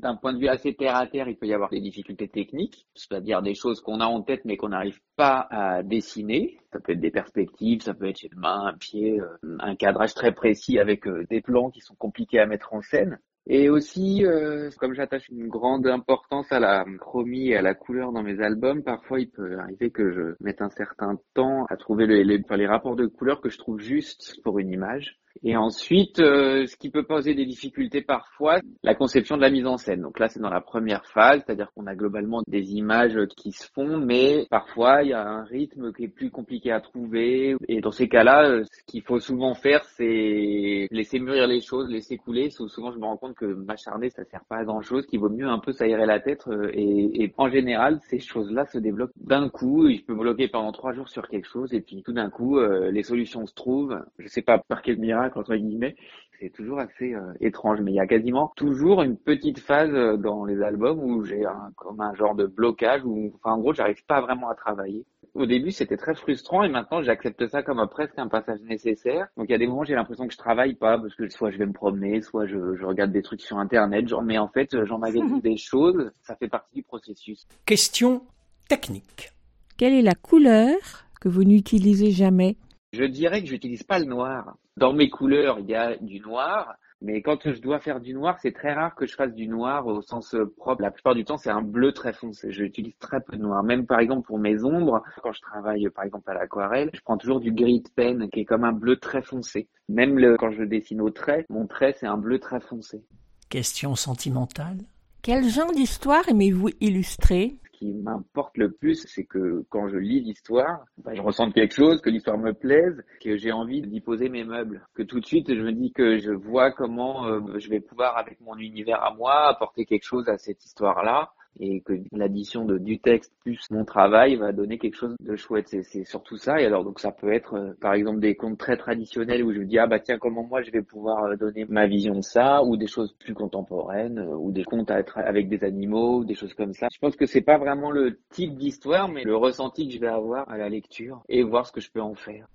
D'un 0.00 0.14
point 0.14 0.32
de 0.32 0.38
vue 0.38 0.46
assez 0.46 0.74
terre 0.74 0.94
à 0.94 1.08
terre, 1.08 1.28
il 1.28 1.36
peut 1.36 1.46
y 1.46 1.54
avoir 1.54 1.70
des 1.70 1.80
difficultés 1.80 2.28
techniques, 2.28 2.86
c'est-à-dire 2.94 3.42
des 3.42 3.54
choses 3.54 3.80
qu'on 3.80 4.00
a 4.00 4.06
en 4.06 4.22
tête 4.22 4.44
mais 4.44 4.56
qu'on 4.56 4.68
n'arrive 4.68 5.00
pas 5.16 5.48
à 5.50 5.82
dessiner. 5.82 6.56
Ça 6.72 6.78
peut 6.78 6.92
être 6.92 7.00
des 7.00 7.10
perspectives, 7.10 7.82
ça 7.82 7.94
peut 7.94 8.08
être 8.08 8.22
une 8.22 8.38
main, 8.38 8.66
un 8.66 8.76
pied, 8.76 9.20
euh, 9.20 9.56
un 9.58 9.74
cadrage 9.74 10.14
très 10.14 10.32
précis 10.32 10.78
avec 10.78 11.08
euh, 11.08 11.26
des 11.30 11.40
plans 11.40 11.70
qui 11.70 11.80
sont 11.80 11.96
compliqués 11.96 12.38
à 12.38 12.46
mettre 12.46 12.72
en 12.72 12.80
scène. 12.80 13.18
Et 13.50 13.70
aussi, 13.70 14.24
euh, 14.26 14.70
comme 14.78 14.92
j'attache 14.92 15.26
une 15.30 15.48
grande 15.48 15.86
importance 15.86 16.52
à 16.52 16.60
la 16.60 16.84
chromie 17.00 17.48
et 17.48 17.56
à 17.56 17.62
la 17.62 17.74
couleur 17.74 18.12
dans 18.12 18.22
mes 18.22 18.40
albums, 18.40 18.84
parfois 18.84 19.20
il 19.20 19.30
peut 19.30 19.58
arriver 19.58 19.90
que 19.90 20.12
je 20.12 20.44
mette 20.44 20.60
un 20.60 20.68
certain 20.68 21.18
temps 21.32 21.64
à 21.70 21.76
trouver 21.76 22.06
les, 22.06 22.24
les, 22.24 22.44
les 22.48 22.66
rapports 22.66 22.94
de 22.94 23.06
couleurs 23.06 23.40
que 23.40 23.48
je 23.48 23.56
trouve 23.56 23.80
justes 23.80 24.40
pour 24.44 24.58
une 24.58 24.70
image. 24.70 25.18
Et 25.42 25.56
ensuite, 25.56 26.18
euh, 26.20 26.66
ce 26.66 26.76
qui 26.76 26.90
peut 26.90 27.04
poser 27.04 27.34
des 27.34 27.46
difficultés 27.46 28.02
parfois, 28.02 28.58
la 28.82 28.94
conception 28.94 29.36
de 29.36 29.42
la 29.42 29.50
mise 29.50 29.66
en 29.66 29.76
scène. 29.76 30.02
Donc 30.02 30.18
là, 30.18 30.28
c'est 30.28 30.40
dans 30.40 30.50
la 30.50 30.60
première 30.60 31.04
phase, 31.06 31.42
c'est-à-dire 31.44 31.70
qu'on 31.74 31.86
a 31.86 31.94
globalement 31.94 32.42
des 32.48 32.74
images 32.74 33.18
qui 33.36 33.52
se 33.52 33.68
font, 33.72 33.98
mais 33.98 34.46
parfois 34.50 35.02
il 35.02 35.10
y 35.10 35.12
a 35.12 35.26
un 35.26 35.44
rythme 35.44 35.92
qui 35.92 36.04
est 36.04 36.08
plus 36.08 36.30
compliqué 36.30 36.72
à 36.72 36.80
trouver. 36.80 37.56
Et 37.68 37.80
dans 37.80 37.90
ces 37.92 38.08
cas-là, 38.08 38.48
euh, 38.48 38.64
ce 38.64 38.84
qu'il 38.86 39.02
faut 39.02 39.20
souvent 39.20 39.54
faire, 39.54 39.84
c'est 39.96 40.88
laisser 40.90 41.18
mûrir 41.18 41.46
les 41.46 41.60
choses, 41.60 41.88
laisser 41.90 42.16
couler. 42.16 42.50
Souvent, 42.50 42.92
je 42.92 42.98
me 42.98 43.04
rends 43.04 43.16
compte 43.16 43.34
que 43.34 43.46
m'acharner, 43.46 44.10
ça 44.10 44.24
sert 44.24 44.44
pas 44.48 44.56
à 44.56 44.64
grand-chose, 44.64 45.06
qu'il 45.06 45.20
vaut 45.20 45.28
mieux 45.30 45.48
un 45.48 45.58
peu 45.58 45.72
s'aérer 45.72 46.06
la 46.06 46.20
tête. 46.20 46.46
euh, 46.48 46.70
Et, 46.74 47.32
en 47.36 47.48
général, 47.48 48.00
ces 48.08 48.18
choses-là 48.18 48.66
se 48.66 48.78
développent 48.78 49.12
d'un 49.16 49.48
coup. 49.48 49.88
Je 49.90 50.02
peux 50.02 50.14
bloquer 50.14 50.48
pendant 50.48 50.72
trois 50.72 50.92
jours 50.92 51.08
sur 51.08 51.28
quelque 51.28 51.46
chose, 51.48 51.72
et 51.72 51.80
puis 51.80 52.02
tout 52.02 52.12
d'un 52.12 52.30
coup, 52.30 52.58
euh, 52.58 52.90
les 52.90 53.02
solutions 53.02 53.46
se 53.46 53.54
trouvent. 53.54 53.98
Je 54.18 54.26
sais 54.28 54.42
pas 54.42 54.58
par 54.68 54.82
quel 54.82 54.98
miracle 54.98 55.27
entre 55.36 55.54
guillemets. 55.56 55.96
C'est 56.40 56.50
toujours 56.52 56.78
assez 56.78 57.14
euh, 57.14 57.32
étrange, 57.40 57.80
mais 57.80 57.90
il 57.90 57.96
y 57.96 58.00
a 58.00 58.06
quasiment 58.06 58.52
toujours 58.56 59.02
une 59.02 59.16
petite 59.16 59.58
phase 59.58 59.90
euh, 59.92 60.16
dans 60.16 60.44
les 60.44 60.62
albums 60.62 61.00
où 61.00 61.24
j'ai 61.24 61.44
un, 61.44 61.72
comme 61.76 62.00
un 62.00 62.14
genre 62.14 62.36
de 62.36 62.46
blocage 62.46 63.02
où, 63.04 63.32
enfin, 63.34 63.54
en 63.56 63.58
gros, 63.58 63.74
j'arrive 63.74 64.04
pas 64.06 64.20
vraiment 64.20 64.48
à 64.48 64.54
travailler. 64.54 65.04
Au 65.34 65.46
début, 65.46 65.72
c'était 65.72 65.96
très 65.96 66.14
frustrant 66.14 66.62
et 66.62 66.68
maintenant, 66.68 67.02
j'accepte 67.02 67.46
ça 67.48 67.64
comme 67.64 67.80
un- 67.80 67.88
presque 67.88 68.18
un 68.18 68.28
passage 68.28 68.60
nécessaire. 68.62 69.26
Donc, 69.36 69.46
il 69.48 69.52
y 69.52 69.54
a 69.54 69.58
des 69.58 69.66
moments 69.66 69.80
où 69.80 69.84
j'ai 69.84 69.94
l'impression 69.96 70.26
que 70.28 70.32
je 70.32 70.38
travaille 70.38 70.74
pas 70.74 70.96
parce 70.98 71.14
que 71.16 71.28
soit 71.28 71.50
je 71.50 71.58
vais 71.58 71.66
me 71.66 71.72
promener, 71.72 72.22
soit 72.22 72.46
je, 72.46 72.76
je 72.76 72.84
regarde 72.84 73.10
des 73.10 73.22
trucs 73.22 73.40
sur 73.40 73.58
Internet, 73.58 74.06
genre, 74.08 74.22
mais 74.22 74.38
en 74.38 74.48
fait, 74.48 74.84
j'emmagasine 74.84 75.40
des 75.42 75.56
choses. 75.56 76.12
Ça 76.22 76.36
fait 76.36 76.48
partie 76.48 76.76
du 76.76 76.82
processus. 76.84 77.48
Question 77.66 78.22
technique. 78.68 79.32
Quelle 79.76 79.92
est 79.94 80.02
la 80.02 80.14
couleur 80.14 80.76
que 81.20 81.28
vous 81.28 81.42
n'utilisez 81.44 82.10
jamais? 82.12 82.56
Je 82.92 83.04
dirais 83.04 83.42
que 83.42 83.48
j'utilise 83.48 83.82
pas 83.82 83.98
le 83.98 84.06
noir. 84.06 84.56
Dans 84.78 84.92
mes 84.92 85.10
couleurs, 85.10 85.58
il 85.58 85.68
y 85.68 85.74
a 85.74 85.96
du 85.96 86.20
noir, 86.20 86.74
mais 87.02 87.20
quand 87.20 87.38
je 87.44 87.60
dois 87.60 87.80
faire 87.80 87.98
du 88.00 88.14
noir, 88.14 88.38
c'est 88.40 88.52
très 88.52 88.72
rare 88.72 88.94
que 88.94 89.06
je 89.06 89.14
fasse 89.16 89.34
du 89.34 89.48
noir 89.48 89.84
au 89.88 90.02
sens 90.02 90.34
euh, 90.34 90.54
propre. 90.56 90.82
La 90.82 90.92
plupart 90.92 91.16
du 91.16 91.24
temps, 91.24 91.36
c'est 91.36 91.50
un 91.50 91.62
bleu 91.62 91.92
très 91.92 92.12
foncé. 92.12 92.52
J'utilise 92.52 92.96
très 92.98 93.20
peu 93.20 93.36
de 93.36 93.42
noir. 93.42 93.64
Même 93.64 93.86
par 93.86 93.98
exemple 93.98 94.26
pour 94.28 94.38
mes 94.38 94.62
ombres, 94.62 95.02
quand 95.22 95.32
je 95.32 95.40
travaille 95.40 95.88
par 95.90 96.04
exemple 96.04 96.30
à 96.30 96.34
l'aquarelle, 96.34 96.90
je 96.94 97.00
prends 97.00 97.16
toujours 97.16 97.40
du 97.40 97.50
gris 97.50 97.80
de 97.80 97.88
pen 97.96 98.28
qui 98.30 98.40
est 98.40 98.44
comme 98.44 98.62
un 98.62 98.72
bleu 98.72 98.96
très 98.98 99.20
foncé. 99.22 99.66
Même 99.88 100.16
le- 100.16 100.36
quand 100.36 100.52
je 100.52 100.62
dessine 100.62 101.00
au 101.00 101.10
trait, 101.10 101.44
mon 101.48 101.66
trait 101.66 101.94
c'est 101.98 102.06
un 102.06 102.16
bleu 102.16 102.38
très 102.38 102.60
foncé. 102.60 103.02
Question 103.48 103.96
sentimentale? 103.96 104.78
Quel 105.22 105.42
genre 105.48 105.72
d'histoire 105.72 106.28
aimez-vous 106.28 106.70
illustrer? 106.80 107.56
Qui 107.78 107.92
m'importe 107.92 108.56
le 108.58 108.72
plus, 108.72 109.06
c'est 109.06 109.24
que 109.24 109.64
quand 109.70 109.88
je 109.88 109.96
lis 109.96 110.20
l'histoire, 110.20 110.84
bah, 110.98 111.14
je 111.14 111.22
ressente 111.22 111.54
quelque 111.54 111.74
chose, 111.74 112.00
que 112.00 112.10
l'histoire 112.10 112.36
me 112.36 112.52
plaise, 112.52 113.04
que 113.22 113.36
j'ai 113.36 113.52
envie 113.52 113.82
d'y 113.82 114.00
poser 114.00 114.28
mes 114.28 114.44
meubles. 114.44 114.84
Que 114.94 115.04
tout 115.04 115.20
de 115.20 115.26
suite, 115.26 115.48
je 115.48 115.60
me 115.60 115.72
dis 115.72 115.92
que 115.92 116.18
je 116.18 116.32
vois 116.32 116.72
comment 116.72 117.26
euh, 117.26 117.58
je 117.58 117.70
vais 117.70 117.80
pouvoir, 117.80 118.18
avec 118.18 118.40
mon 118.40 118.56
univers 118.56 119.02
à 119.02 119.14
moi, 119.14 119.48
apporter 119.48 119.84
quelque 119.84 120.04
chose 120.04 120.28
à 120.28 120.38
cette 120.38 120.64
histoire-là. 120.64 121.30
Et 121.60 121.80
que 121.80 121.94
l'addition 122.12 122.64
de, 122.64 122.78
du 122.78 123.00
texte 123.00 123.32
plus 123.40 123.60
mon 123.70 123.84
travail 123.84 124.36
va 124.36 124.52
donner 124.52 124.78
quelque 124.78 124.96
chose 124.96 125.16
de 125.20 125.36
chouette. 125.36 125.68
C'est, 125.68 125.82
c'est 125.82 126.04
surtout 126.04 126.36
ça. 126.36 126.60
Et 126.60 126.66
alors, 126.66 126.84
donc, 126.84 127.00
ça 127.00 127.12
peut 127.12 127.32
être, 127.32 127.54
euh, 127.54 127.72
par 127.80 127.94
exemple, 127.94 128.20
des 128.20 128.34
contes 128.34 128.58
très 128.58 128.76
traditionnels 128.76 129.42
où 129.42 129.52
je 129.52 129.58
me 129.60 129.64
dis, 129.64 129.78
ah 129.78 129.86
bah 129.86 130.00
tiens, 130.00 130.18
comment 130.18 130.44
moi 130.44 130.62
je 130.62 130.70
vais 130.70 130.82
pouvoir 130.82 131.24
euh, 131.24 131.36
donner 131.36 131.64
ma 131.68 131.86
vision 131.86 132.14
de 132.16 132.22
ça, 132.22 132.62
ou 132.62 132.76
des 132.76 132.86
choses 132.86 133.12
plus 133.18 133.34
contemporaines, 133.34 134.18
euh, 134.18 134.36
ou 134.36 134.52
des 134.52 134.64
contes 134.64 134.90
à 134.90 134.98
être 134.98 135.18
avec 135.18 135.48
des 135.48 135.64
animaux, 135.64 136.24
des 136.24 136.34
choses 136.34 136.54
comme 136.54 136.72
ça. 136.72 136.88
Je 136.92 136.98
pense 136.98 137.16
que 137.16 137.26
c'est 137.26 137.40
pas 137.40 137.58
vraiment 137.58 137.90
le 137.90 138.18
type 138.30 138.56
d'histoire, 138.56 139.08
mais 139.08 139.24
le 139.24 139.36
ressenti 139.36 139.88
que 139.88 139.94
je 139.94 140.00
vais 140.00 140.08
avoir 140.08 140.48
à 140.48 140.56
la 140.56 140.68
lecture 140.68 141.22
et 141.28 141.42
voir 141.42 141.66
ce 141.66 141.72
que 141.72 141.80
je 141.80 141.90
peux 141.90 142.00
en 142.00 142.14
faire. 142.14 142.46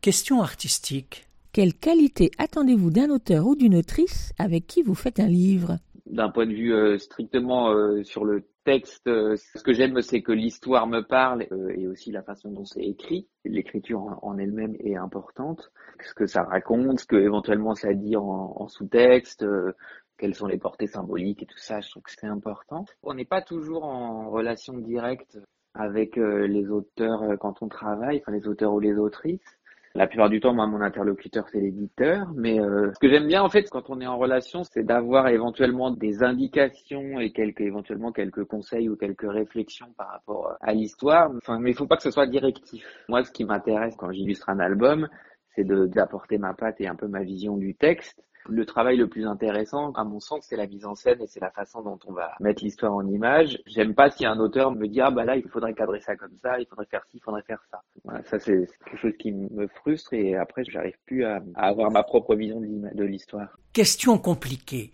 Question 0.00 0.40
artistique. 0.40 1.26
Quelle 1.52 1.72
qualité 1.72 2.30
attendez-vous 2.38 2.90
d'un 2.90 3.08
auteur 3.08 3.46
ou 3.46 3.56
d'une 3.56 3.76
autrice 3.76 4.32
avec 4.38 4.66
qui 4.66 4.82
vous 4.82 4.94
faites 4.94 5.20
un 5.20 5.26
livre? 5.26 5.78
D'un 6.06 6.30
point 6.30 6.46
de 6.46 6.52
vue 6.52 6.72
euh, 6.72 6.98
strictement 6.98 7.70
euh, 7.70 8.02
sur 8.04 8.24
le 8.24 8.44
texte, 8.66 9.06
euh, 9.06 9.36
ce 9.36 9.62
que 9.62 9.72
j'aime, 9.72 10.02
c'est 10.02 10.22
que 10.22 10.32
l'histoire 10.32 10.86
me 10.88 11.00
parle 11.00 11.46
euh, 11.52 11.72
et 11.76 11.86
aussi 11.86 12.10
la 12.10 12.22
façon 12.22 12.50
dont 12.50 12.64
c'est 12.64 12.82
écrit. 12.82 13.28
L'écriture 13.44 14.18
en, 14.22 14.36
elle-même 14.38 14.76
est 14.80 14.96
importante. 14.96 15.70
Ce 16.04 16.12
que 16.14 16.26
ça 16.26 16.42
raconte, 16.42 17.00
ce 17.00 17.06
que 17.06 17.16
éventuellement 17.16 17.74
ça 17.74 17.94
dit 17.94 18.16
en, 18.16 18.66
sous-texte, 18.68 19.44
euh, 19.44 19.72
quelles 20.18 20.34
sont 20.34 20.48
les 20.48 20.58
portées 20.58 20.88
symboliques 20.88 21.42
et 21.42 21.46
tout 21.46 21.58
ça, 21.58 21.80
je 21.80 21.90
trouve 21.90 22.02
que 22.02 22.10
c'est 22.10 22.26
important. 22.26 22.84
On 23.04 23.14
n'est 23.14 23.24
pas 23.24 23.40
toujours 23.40 23.84
en 23.84 24.30
relation 24.30 24.76
directe 24.78 25.38
avec 25.74 26.18
euh, 26.18 26.46
les 26.46 26.68
auteurs 26.68 27.22
quand 27.38 27.62
on 27.62 27.68
travaille, 27.68 28.18
enfin 28.18 28.32
les 28.32 28.48
auteurs 28.48 28.72
ou 28.74 28.80
les 28.80 28.98
autrices. 28.98 29.58
La 29.96 30.06
plupart 30.06 30.28
du 30.28 30.40
temps, 30.40 30.52
moi, 30.52 30.66
mon 30.66 30.82
interlocuteur, 30.82 31.48
c'est 31.48 31.58
l'éditeur. 31.58 32.30
Mais 32.34 32.60
euh, 32.60 32.92
ce 32.92 32.98
que 32.98 33.08
j'aime 33.08 33.26
bien, 33.26 33.42
en 33.42 33.48
fait, 33.48 33.70
quand 33.70 33.88
on 33.88 33.98
est 34.02 34.06
en 34.06 34.18
relation, 34.18 34.62
c'est 34.62 34.82
d'avoir 34.82 35.28
éventuellement 35.28 35.90
des 35.90 36.22
indications 36.22 37.18
et 37.18 37.32
quelques, 37.32 37.62
éventuellement 37.62 38.12
quelques 38.12 38.44
conseils 38.44 38.90
ou 38.90 38.96
quelques 38.96 39.26
réflexions 39.26 39.86
par 39.96 40.08
rapport 40.08 40.54
à 40.60 40.74
l'histoire. 40.74 41.30
Mais 41.60 41.70
il 41.70 41.74
faut 41.74 41.86
pas 41.86 41.96
que 41.96 42.02
ce 42.02 42.10
soit 42.10 42.26
directif. 42.26 42.84
Moi, 43.08 43.24
ce 43.24 43.32
qui 43.32 43.46
m'intéresse 43.46 43.96
quand 43.96 44.12
j'illustre 44.12 44.50
un 44.50 44.60
album, 44.60 45.08
c'est 45.54 45.64
d'apporter 45.64 46.36
ma 46.36 46.52
patte 46.52 46.78
et 46.82 46.88
un 46.88 46.94
peu 46.94 47.08
ma 47.08 47.22
vision 47.22 47.56
du 47.56 47.74
texte. 47.74 48.22
Le 48.48 48.64
travail 48.64 48.96
le 48.96 49.08
plus 49.08 49.26
intéressant, 49.26 49.92
à 49.92 50.04
mon 50.04 50.20
sens, 50.20 50.46
c'est 50.48 50.56
la 50.56 50.66
mise 50.66 50.84
en 50.86 50.94
scène 50.94 51.20
et 51.20 51.26
c'est 51.26 51.40
la 51.40 51.50
façon 51.50 51.82
dont 51.82 51.98
on 52.06 52.12
va 52.12 52.32
mettre 52.40 52.62
l'histoire 52.62 52.94
en 52.94 53.06
image. 53.06 53.60
J'aime 53.66 53.94
pas 53.94 54.10
si 54.10 54.24
un 54.26 54.38
auteur 54.38 54.72
me 54.72 54.86
dit 54.86 55.00
ah 55.00 55.10
bah 55.10 55.24
là 55.24 55.36
il 55.36 55.48
faudrait 55.48 55.74
cadrer 55.74 56.00
ça 56.00 56.16
comme 56.16 56.36
ça, 56.42 56.58
il 56.60 56.66
faudrait 56.66 56.86
faire 56.86 57.04
ci, 57.10 57.16
il 57.18 57.20
faudrait 57.20 57.42
faire 57.42 57.62
ça. 57.70 57.80
Voilà, 58.04 58.22
ça 58.24 58.38
c'est 58.38 58.66
quelque 58.84 59.00
chose 59.00 59.16
qui 59.18 59.32
me 59.32 59.66
frustre 59.68 60.12
et 60.14 60.36
après 60.36 60.64
j'arrive 60.64 60.96
plus 61.06 61.24
à, 61.24 61.40
à 61.54 61.68
avoir 61.68 61.90
ma 61.90 62.02
propre 62.02 62.34
vision 62.34 62.60
de 62.60 63.04
l'histoire. 63.04 63.58
Question 63.72 64.18
compliquée. 64.18 64.92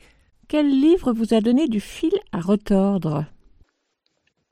Quel 0.48 0.68
livre 0.68 1.12
vous 1.12 1.34
a 1.34 1.40
donné 1.40 1.66
du 1.68 1.80
fil 1.80 2.12
à 2.32 2.40
retordre? 2.40 3.24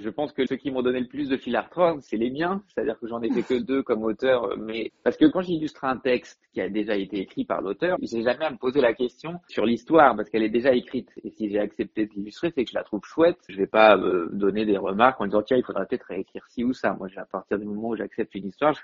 Je 0.02 0.08
pense 0.08 0.32
que 0.32 0.46
ceux 0.46 0.56
qui 0.56 0.70
m'ont 0.70 0.82
donné 0.82 1.00
le 1.00 1.06
plus 1.06 1.28
de 1.28 1.36
fil 1.36 1.54
à 1.56 1.62
retordre, 1.62 2.02
c'est 2.02 2.16
les 2.16 2.30
miens. 2.30 2.62
C'est-à-dire 2.68 2.98
que 2.98 3.06
j'en 3.06 3.20
ai 3.22 3.30
fait 3.30 3.42
que 3.42 3.54
deux 3.62 3.82
comme 3.82 4.02
auteur. 4.02 4.56
Mais 4.58 4.92
parce 5.04 5.16
que 5.16 5.26
quand 5.26 5.42
j'illustre 5.42 5.84
un 5.84 5.98
texte 5.98 6.40
qui 6.52 6.60
a 6.60 6.68
déjà 6.68 6.96
été 6.96 7.20
écrit 7.20 7.44
par 7.44 7.60
l'auteur, 7.60 7.98
j'ai 8.00 8.22
jamais 8.22 8.44
à 8.44 8.50
me 8.50 8.56
poser 8.56 8.80
la 8.80 8.94
question 8.94 9.40
sur 9.48 9.66
l'histoire 9.66 10.16
parce 10.16 10.30
qu'elle 10.30 10.42
est 10.42 10.48
déjà 10.48 10.72
écrite. 10.72 11.10
Et 11.22 11.30
si 11.30 11.50
j'ai 11.50 11.58
accepté 11.58 12.06
de 12.06 12.12
l'illustrer, 12.14 12.50
c'est 12.54 12.64
que 12.64 12.70
je 12.70 12.76
la 12.76 12.84
trouve 12.84 13.02
chouette. 13.04 13.38
Je 13.48 13.56
vais 13.56 13.66
pas 13.66 13.96
euh, 13.96 14.28
donner 14.32 14.64
des 14.64 14.78
remarques 14.78 15.20
en 15.20 15.26
disant 15.26 15.42
tiens, 15.42 15.58
il 15.58 15.64
faudra 15.64 15.84
peut-être 15.84 16.04
réécrire 16.04 16.46
ci 16.48 16.64
ou 16.64 16.72
ça. 16.72 16.94
Moi, 16.94 17.08
à 17.16 17.26
partir 17.26 17.58
du 17.58 17.66
moment 17.66 17.90
où 17.90 17.96
j'accepte 17.96 18.34
une 18.34 18.46
histoire, 18.46 18.76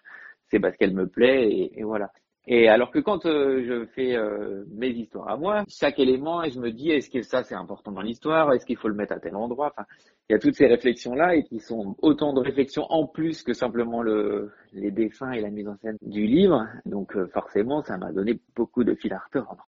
c'est 0.50 0.60
parce 0.60 0.76
qu'elle 0.76 0.94
me 0.94 1.08
plaît 1.08 1.48
et, 1.48 1.80
et 1.80 1.82
voilà. 1.82 2.10
Et 2.48 2.68
alors 2.68 2.92
que 2.92 3.00
quand 3.00 3.26
euh, 3.26 3.64
je 3.66 3.86
fais 3.86 4.14
euh, 4.14 4.64
mes 4.70 4.90
histoires 4.90 5.28
à 5.28 5.36
moi, 5.36 5.64
chaque 5.68 5.98
élément, 5.98 6.44
et 6.44 6.50
je 6.50 6.60
me 6.60 6.70
dis 6.70 6.90
est-ce 6.90 7.10
que 7.10 7.22
ça 7.22 7.42
c'est 7.42 7.56
important 7.56 7.90
dans 7.90 8.02
l'histoire, 8.02 8.52
est-ce 8.52 8.64
qu'il 8.64 8.76
faut 8.76 8.86
le 8.88 8.94
mettre 8.94 9.14
à 9.14 9.18
tel 9.18 9.34
endroit? 9.34 9.72
Enfin, 9.76 9.86
il 10.28 10.32
y 10.32 10.36
a 10.36 10.38
toutes 10.38 10.54
ces 10.54 10.66
réflexions 10.66 11.14
là 11.14 11.34
et 11.34 11.42
qui 11.42 11.58
sont 11.58 11.96
autant 12.02 12.32
de 12.32 12.40
réflexions 12.40 12.86
en 12.88 13.06
plus 13.06 13.42
que 13.42 13.52
simplement 13.52 14.00
le, 14.00 14.52
les 14.72 14.92
dessins 14.92 15.32
et 15.32 15.40
la 15.40 15.50
mise 15.50 15.66
en 15.66 15.76
scène 15.78 15.96
du 16.02 16.26
livre. 16.26 16.66
Donc 16.84 17.16
euh, 17.16 17.26
forcément, 17.26 17.82
ça 17.82 17.98
m'a 17.98 18.12
donné 18.12 18.38
beaucoup 18.54 18.84
de 18.84 18.94
fil 18.94 19.12
à 19.12 19.18
retordre. 19.18 19.66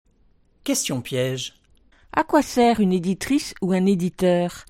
Question 0.65 1.01
piège. 1.01 1.53
À 2.11 2.23
quoi 2.23 2.41
sert 2.41 2.81
une 2.81 2.91
éditrice 2.91 3.53
ou 3.61 3.71
un 3.71 3.85
éditeur? 3.85 4.65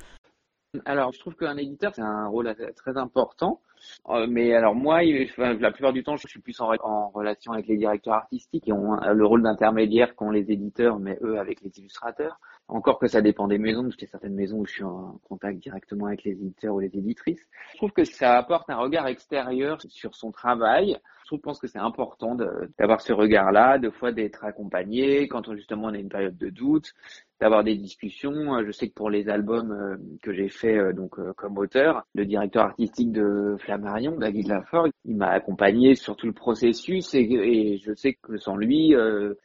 Alors, 0.84 1.14
je 1.14 1.20
trouve 1.20 1.36
qu'un 1.36 1.58
éditeur, 1.58 1.94
c'est 1.96 2.02
un 2.02 2.28
rôle 2.28 2.54
très 2.76 2.98
important. 2.98 3.62
Euh, 4.10 4.28
mais 4.30 4.54
alors 4.54 4.76
moi, 4.76 5.02
la 5.04 5.72
plupart 5.72 5.94
du 5.94 6.04
temps, 6.04 6.16
je 6.16 6.28
suis 6.28 6.40
plus 6.40 6.60
en, 6.62 7.10
relation 7.10 7.54
avec 7.54 7.68
les 7.68 7.78
directeurs 7.78 8.14
artistiques 8.16 8.66
qui 8.66 8.74
ont 8.74 8.94
un- 8.94 9.14
le 9.14 9.26
rôle 9.26 9.44
d'intermédiaire 9.44 10.16
qu'ont 10.16 10.32
les 10.32 10.52
éditeurs, 10.52 11.00
mais 11.00 11.18
eux 11.22 11.40
avec 11.40 11.62
les 11.62 11.72
illustrateurs. 11.80 12.40
Encore 12.68 12.98
que 13.00 13.08
ça 13.08 13.22
dépend 13.22 13.48
des 13.48 13.58
maisons, 13.60 13.84
parce 13.84 13.96
qu'il 13.96 14.08
y 14.08 14.10
a 14.10 14.12
certaines 14.12 14.34
maisons 14.36 14.58
où 14.60 14.66
je 14.66 14.74
suis 14.74 14.84
en 14.84 15.20
contact 15.28 15.60
directement 15.60 16.08
avec 16.08 16.24
les 16.24 16.32
éditeurs 16.32 16.76
ou 16.76 16.80
les 16.80 16.96
éditrices. 16.98 17.46
Je 17.74 17.78
trouve 17.78 17.92
que 17.92 18.04
ça 18.04 18.38
apporte 18.38 18.70
un 18.70 18.78
regard 18.78 19.08
extérieur 19.08 19.80
sur 19.90 20.16
son 20.16 20.32
travail. 20.32 20.98
Je 21.32 21.38
pense 21.38 21.60
que 21.60 21.68
c'est 21.68 21.80
important 21.80 22.36
d'avoir 22.78 23.02
ce 23.02 23.14
regard-là, 23.14 23.80
de 23.80 23.90
fois 23.90 24.12
d'être 24.12 24.44
accompagné 24.44 25.28
quand 25.28 25.48
on, 25.48 25.56
justement 25.56 25.88
on 25.88 25.94
a 25.94 25.98
une 25.98 26.10
période 26.10 26.38
de 26.38 26.50
doute, 26.50 26.94
d'avoir 27.40 27.64
des 27.64 27.76
discussions. 27.76 28.56
Euh, 28.56 28.64
Je 28.66 28.72
sais 28.72 28.90
que 28.90 28.94
pour 28.94 29.10
les 29.10 29.28
albums 29.30 29.72
euh, 29.72 29.98
que 30.22 30.34
j'ai 30.34 30.50
fait 30.50 30.78
euh, 30.78 30.94
donc 30.94 31.16
comme 31.36 31.58
auteur, 31.58 32.06
le 32.14 32.26
directeur 32.26 32.66
artistique 32.66 33.12
de 33.12 33.56
Flammarion, 33.60 34.18
David 34.18 34.48
Lafort, 34.48 34.88
il 35.06 35.18
m'a 35.18 35.30
accompagné 35.30 35.96
sur 35.96 36.16
tout 36.16 36.28
le 36.28 36.34
processus 36.34 37.14
et, 37.16 37.22
et 37.22 37.78
je 37.78 37.94
sais 37.94 38.14
que 38.22 38.38
sans 38.38 38.56
lui, 38.56 38.94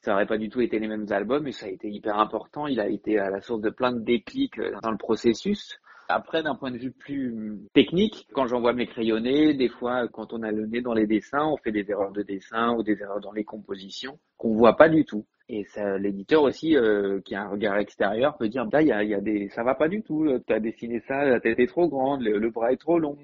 ça 0.03 0.15
aurait 0.15 0.27
pas 0.27 0.39
du 0.39 0.49
tout 0.49 0.61
été 0.61 0.79
les 0.79 0.89
mêmes 0.89 1.07
albums 1.11 1.47
et 1.47 1.53
ça 1.53 1.67
a 1.67 1.69
été 1.71 1.89
hyper 1.89 2.19
important. 2.19 2.67
Il 2.67 2.81
a 2.81 2.89
été 2.89 3.19
à 3.19 3.31
la 3.31 3.41
source 3.41 3.61
de 3.61 3.71
plein 3.71 3.93
de 3.93 4.01
déclics 4.01 4.61
dans 4.83 4.91
le 4.91 4.97
processus. 4.97 5.81
Après, 6.13 6.43
d'un 6.43 6.57
point 6.57 6.73
de 6.73 6.79
vue 6.79 6.91
plus 6.91 7.61
technique, 7.73 8.27
quand 8.33 8.47
j'envoie 8.47 8.73
mes 8.73 8.87
crayonnés, 8.87 9.55
des 9.55 9.69
fois, 9.69 10.09
quand 10.09 10.33
on 10.33 10.43
a 10.43 10.51
le 10.51 10.67
nez 10.67 10.81
dans 10.81 10.93
les 10.93 11.07
dessins, 11.07 11.47
on 11.47 11.57
fait 11.57 11.71
des 11.71 11.89
erreurs 11.89 12.11
de 12.11 12.23
dessin 12.23 12.75
ou 12.75 12.83
des 12.83 13.01
erreurs 13.01 13.21
dans 13.21 13.33
les 13.33 13.45
compositions 13.45 14.19
qu'on 14.37 14.55
voit 14.55 14.77
pas 14.77 14.89
du 14.89 15.05
tout. 15.05 15.25
Et 15.49 15.67
l'éditeur 15.99 16.43
aussi, 16.43 16.77
euh, 16.77 17.21
qui 17.25 17.35
a 17.35 17.43
un 17.43 17.49
regard 17.49 17.77
extérieur, 17.79 18.37
peut 18.39 18.49
dire, 18.49 18.67
là, 18.73 18.83
il 18.83 18.89
y 18.89 19.15
a, 19.15 19.21
des, 19.21 19.49
ça 19.49 19.65
va 19.65 19.75
pas 19.75 19.89
du 19.89 20.03
tout. 20.03 20.27
Tu 20.47 20.53
as 20.53 20.61
dessiné 20.61 21.01
ça, 21.09 21.25
la 21.25 21.41
tête 21.41 21.59
est 21.59 21.67
trop 21.67 21.89
grande, 21.89 22.23
le 22.23 22.51
bras 22.51 22.73
est 22.73 22.77
trop 22.77 22.99
long. 22.99 23.17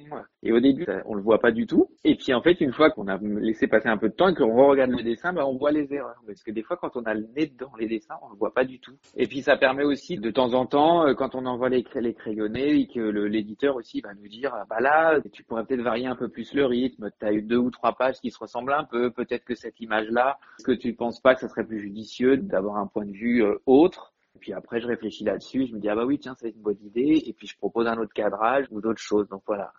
Et 0.47 0.53
au 0.53 0.61
début, 0.61 0.87
on 1.07 1.15
le 1.15 1.23
voit 1.23 1.41
pas 1.41 1.51
du 1.51 1.67
tout. 1.67 1.89
Et 2.05 2.15
puis 2.15 2.33
en 2.33 2.41
fait, 2.41 2.61
une 2.61 2.73
fois 2.73 2.91
qu'on 2.91 3.09
a 3.09 3.19
laissé 3.19 3.67
passer 3.67 3.89
un 3.89 3.97
peu 3.97 4.09
de 4.09 4.15
temps 4.15 4.29
et 4.29 4.35
qu'on 4.35 4.55
regarde 4.55 4.93
le 4.93 5.03
dessin, 5.03 5.33
bah, 5.33 5.45
on 5.45 5.57
voit 5.57 5.73
les 5.73 5.93
erreurs. 5.93 6.23
Parce 6.25 6.45
que 6.45 6.53
des 6.53 6.63
fois, 6.63 6.77
quand 6.77 6.97
on 6.97 7.03
a 7.03 7.15
le 7.15 7.27
nez 7.37 7.53
dans 7.59 7.75
les 7.77 7.89
dessins, 7.89 8.15
on 8.23 8.31
le 8.31 8.37
voit 8.37 8.55
pas 8.55 8.65
du 8.65 8.79
tout. 8.79 8.95
Et 9.17 9.27
puis 9.27 9.43
ça 9.43 9.57
permet 9.57 9.83
aussi, 9.83 10.19
de 10.19 10.31
temps 10.31 10.55
en 10.55 10.65
temps, 10.65 11.05
euh, 11.05 11.15
quand 11.15 11.35
on 11.35 11.47
envoie 11.47 11.69
les, 11.69 11.85
les 11.97 12.15
crayonnés, 12.15 12.77
et 12.77 12.87
que 12.87 13.01
l'éditeur 13.01 13.75
aussi 13.75 14.01
va 14.01 14.15
nous 14.15 14.29
dire, 14.29 14.53
ah, 14.55 14.65
bah 14.71 14.79
là, 14.79 15.21
tu 15.33 15.43
pourrais 15.43 15.65
peut-être 15.65 15.83
varier 15.83 16.07
un 16.07 16.15
peu 16.15 16.29
plus 16.29 16.55
le 16.55 16.65
rythme. 16.65 17.11
Tu 17.19 17.27
as 17.27 17.33
eu 17.33 17.43
deux 17.43 17.59
ou 17.59 17.73
trois 17.73 17.95
pages 17.95 18.21
qui 18.21 18.31
se 18.31 18.39
ressemblent 18.39 18.73
un 18.73 18.85
peu. 18.85 19.11
Peut-être 19.11 19.45
que 19.45 19.57
cette 19.57 19.81
image-là, 19.81 20.39
est-ce 20.61 20.67
que 20.67 20.79
tu 20.79 20.95
penses 20.95 21.19
pas 21.21 21.35
que 21.35 21.41
ça 21.41 21.49
serait 21.49 21.67
plus 21.67 21.81
judicieux 21.81 22.37
d'avoir 22.37 22.77
un 22.77 22.87
point 22.87 23.05
de 23.05 23.11
vue 23.11 23.43
euh, 23.43 23.59
autre? 23.67 24.13
Puis 24.39 24.53
après, 24.53 24.81
je 24.81 24.87
réfléchis 24.87 25.25
là-dessus, 25.25 25.67
je 25.67 25.75
me 25.75 25.81
dis, 25.81 25.89
ah 25.89 25.97
bah 25.97 26.05
oui, 26.05 26.19
tiens, 26.19 26.35
c'est 26.39 26.51
une 26.51 26.63
bonne 26.63 26.79
idée, 26.85 27.23
et 27.27 27.33
puis 27.33 27.47
je 27.47 27.57
propose 27.57 27.87
un 27.87 27.97
autre 27.99 28.13
cadrage 28.13 28.67
ou 28.71 28.81
d'autres 28.81 29.01
choses, 29.01 29.29
donc 29.29 29.43
voilà. 29.47 29.73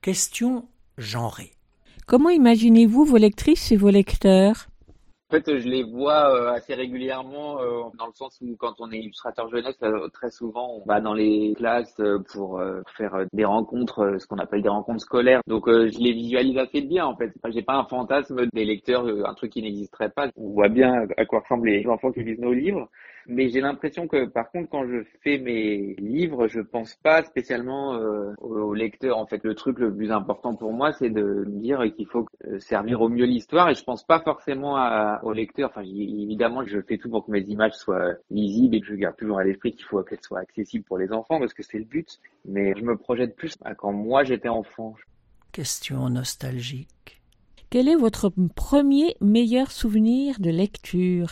Question 0.00 0.68
genrée. 0.96 1.50
Comment 2.06 2.30
imaginez-vous 2.30 3.04
vos 3.04 3.16
lectrices 3.16 3.72
et 3.72 3.76
vos 3.76 3.90
lecteurs? 3.90 4.68
En 5.30 5.34
fait, 5.34 5.58
je 5.58 5.68
les 5.68 5.82
vois 5.82 6.32
euh, 6.32 6.52
assez 6.52 6.74
régulièrement 6.74 7.60
euh, 7.60 7.82
dans 7.98 8.06
le 8.06 8.12
sens 8.14 8.38
où 8.40 8.56
quand 8.56 8.74
on 8.78 8.90
est 8.92 8.98
illustrateur 8.98 9.50
jeunesse, 9.50 9.76
euh, 9.82 10.08
très 10.08 10.30
souvent 10.30 10.70
on 10.76 10.84
va 10.86 11.00
dans 11.00 11.12
les 11.12 11.52
classes 11.54 12.00
pour 12.32 12.62
faire 12.96 13.26
des 13.32 13.44
rencontres, 13.44 14.16
ce 14.18 14.26
qu'on 14.26 14.38
appelle 14.38 14.62
des 14.62 14.68
rencontres 14.68 15.02
scolaires. 15.02 15.40
Donc 15.48 15.64
je 15.66 15.98
les 15.98 16.12
visualise 16.12 16.56
assez 16.58 16.80
bien 16.80 17.04
en 17.04 17.16
fait. 17.16 17.32
J'ai 17.50 17.62
pas 17.62 17.74
un 17.74 17.84
fantasme 17.84 18.46
des 18.54 18.64
lecteurs, 18.64 19.04
un 19.04 19.34
truc 19.34 19.52
qui 19.52 19.62
n'existerait 19.62 20.10
pas. 20.10 20.28
On 20.36 20.50
voit 20.50 20.68
bien 20.68 21.06
à 21.16 21.26
quoi 21.26 21.40
ressemblent 21.40 21.68
les 21.68 21.86
enfants 21.88 22.12
qui 22.12 22.22
lisent 22.22 22.40
nos 22.40 22.54
livres. 22.54 22.88
Mais 23.30 23.50
j'ai 23.50 23.60
l'impression 23.60 24.08
que 24.08 24.24
par 24.24 24.50
contre 24.50 24.70
quand 24.70 24.86
je 24.86 25.04
fais 25.22 25.36
mes 25.38 25.94
livres, 25.98 26.48
je 26.48 26.60
pense 26.60 26.94
pas 26.96 27.22
spécialement 27.22 27.94
euh, 27.94 28.32
aux 28.40 28.72
lecteurs. 28.72 29.18
En 29.18 29.26
fait, 29.26 29.44
le 29.44 29.54
truc 29.54 29.78
le 29.78 29.94
plus 29.94 30.10
important 30.10 30.56
pour 30.56 30.72
moi, 30.72 30.92
c'est 30.94 31.10
de 31.10 31.44
me 31.46 31.60
dire 31.60 31.84
qu'il 31.94 32.06
faut 32.06 32.26
euh, 32.46 32.58
servir 32.58 33.02
au 33.02 33.10
mieux 33.10 33.26
l'histoire 33.26 33.68
et 33.68 33.74
je 33.74 33.84
pense 33.84 34.02
pas 34.02 34.20
forcément 34.20 34.76
à, 34.76 35.20
aux 35.24 35.34
lecteurs. 35.34 35.68
Enfin, 35.68 35.82
évidemment, 35.82 36.64
je 36.64 36.80
fais 36.80 36.96
tout 36.96 37.10
pour 37.10 37.26
que 37.26 37.30
mes 37.30 37.42
images 37.42 37.74
soient 37.74 38.14
lisibles 38.30 38.76
et 38.76 38.80
que 38.80 38.86
je 38.86 38.94
garde 38.94 39.16
toujours 39.16 39.38
à 39.38 39.44
l'esprit 39.44 39.72
qu'il 39.72 39.84
faut 39.84 40.02
qu'elles 40.02 40.22
soient 40.22 40.40
accessibles 40.40 40.84
pour 40.84 40.96
les 40.96 41.12
enfants 41.12 41.38
parce 41.38 41.52
que 41.52 41.62
c'est 41.62 41.78
le 41.78 41.84
but. 41.84 42.08
Mais 42.46 42.72
je 42.78 42.82
me 42.82 42.96
projette 42.96 43.36
plus 43.36 43.54
à 43.62 43.74
quand 43.74 43.92
moi 43.92 44.24
j'étais 44.24 44.48
enfant. 44.48 44.94
Question 45.52 46.08
nostalgique. 46.08 47.20
Quel 47.68 47.88
est 47.88 47.96
votre 47.96 48.32
premier 48.56 49.16
meilleur 49.20 49.70
souvenir 49.70 50.40
de 50.40 50.48
lecture? 50.48 51.28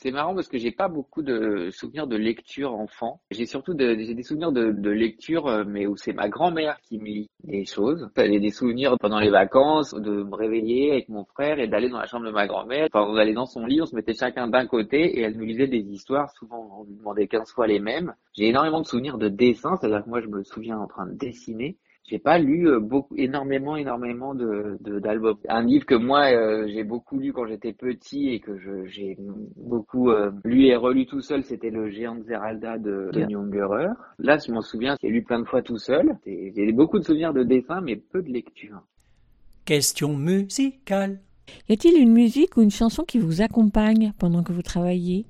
C'est 0.00 0.12
marrant 0.12 0.32
parce 0.32 0.46
que 0.46 0.58
j'ai 0.58 0.70
pas 0.70 0.86
beaucoup 0.86 1.22
de 1.22 1.70
souvenirs 1.72 2.06
de 2.06 2.14
lecture 2.16 2.72
enfant. 2.72 3.20
J'ai 3.32 3.46
surtout 3.46 3.74
de- 3.74 3.96
j'ai 3.98 4.14
des 4.14 4.22
souvenirs 4.22 4.52
de, 4.52 4.70
de 4.70 4.90
lecture, 4.90 5.48
euh, 5.48 5.64
mais 5.66 5.88
où 5.88 5.96
c'est 5.96 6.12
ma 6.12 6.28
grand-mère 6.28 6.78
qui 6.82 6.98
me 7.00 7.04
lit 7.06 7.30
des 7.42 7.64
choses. 7.64 8.08
J'avais 8.16 8.38
des 8.38 8.50
souvenirs 8.52 8.94
pendant 9.00 9.18
les 9.18 9.30
vacances 9.30 9.92
de 9.94 10.22
me 10.22 10.36
réveiller 10.36 10.92
avec 10.92 11.08
mon 11.08 11.24
frère 11.24 11.58
et 11.58 11.66
d'aller 11.66 11.88
dans 11.88 11.98
la 11.98 12.06
chambre 12.06 12.26
de 12.26 12.30
ma 12.30 12.46
grand-mère. 12.46 12.86
Enfin, 12.92 13.10
on 13.10 13.16
allait 13.16 13.32
dans 13.34 13.46
son 13.46 13.66
lit, 13.66 13.82
on 13.82 13.86
se 13.86 13.96
mettait 13.96 14.14
chacun 14.14 14.46
d'un 14.46 14.66
côté 14.68 15.18
et 15.18 15.22
elle 15.22 15.36
nous 15.36 15.44
lisait 15.44 15.66
des 15.66 15.80
histoires. 15.90 16.30
Souvent, 16.30 16.78
on 16.80 16.84
lui 16.84 16.94
demandait 16.94 17.26
15 17.26 17.50
fois 17.50 17.66
les 17.66 17.80
mêmes. 17.80 18.14
J'ai 18.34 18.46
énormément 18.46 18.80
de 18.80 18.86
souvenirs 18.86 19.18
de 19.18 19.28
dessin, 19.28 19.74
c'est-à-dire 19.80 20.04
que 20.04 20.10
moi, 20.10 20.20
je 20.20 20.28
me 20.28 20.44
souviens 20.44 20.78
en 20.78 20.86
train 20.86 21.06
de 21.06 21.14
dessiner. 21.14 21.76
J'ai 22.08 22.18
pas 22.18 22.38
lu 22.38 22.68
euh, 22.68 22.80
beaucoup, 22.80 23.14
énormément, 23.16 23.76
énormément 23.76 24.34
de 24.34 24.78
de- 24.80 24.98
d'albums. 24.98 25.36
Un 25.48 25.62
livre 25.62 25.84
que 25.86 25.94
moi 25.94 26.26
euh, 26.32 26.66
j'ai 26.68 26.82
beaucoup 26.84 27.18
lu 27.18 27.32
quand 27.32 27.46
j'étais 27.46 27.72
petit 27.74 28.30
et 28.30 28.40
que 28.40 28.56
je- 28.58 28.86
j'ai 28.86 29.16
beaucoup 29.56 30.10
euh, 30.10 30.30
lu 30.44 30.64
et 30.66 30.74
relu 30.76 31.04
tout 31.06 31.20
seul, 31.20 31.44
c'était 31.44 31.70
Le 31.70 31.90
Géant 31.90 32.14
de 32.16 32.22
Zeralda 32.24 32.78
de, 32.78 33.10
de 33.12 33.36
Ungerer. 33.36 33.92
Là, 34.18 34.38
je 34.38 34.50
m'en 34.52 34.62
souviens, 34.62 34.96
j'ai 35.02 35.08
lu 35.10 35.22
plein 35.22 35.40
de 35.40 35.44
fois 35.46 35.62
tout 35.62 35.78
seul. 35.78 36.16
J'ai 36.26 36.72
beaucoup 36.72 36.98
de 36.98 37.04
souvenirs 37.04 37.32
de 37.34 37.42
dessin, 37.42 37.80
mais 37.82 37.96
peu 37.96 38.22
de 38.22 38.30
lecture. 38.30 38.80
Question 39.64 40.16
musicale. 40.16 41.20
Y 41.68 41.72
a-t-il 41.74 42.00
une 42.00 42.12
musique 42.12 42.56
ou 42.56 42.62
une 42.62 42.70
chanson 42.70 43.04
qui 43.04 43.18
vous 43.18 43.42
accompagne 43.42 44.12
pendant 44.18 44.42
que 44.42 44.52
vous 44.52 44.62
travaillez? 44.62 45.26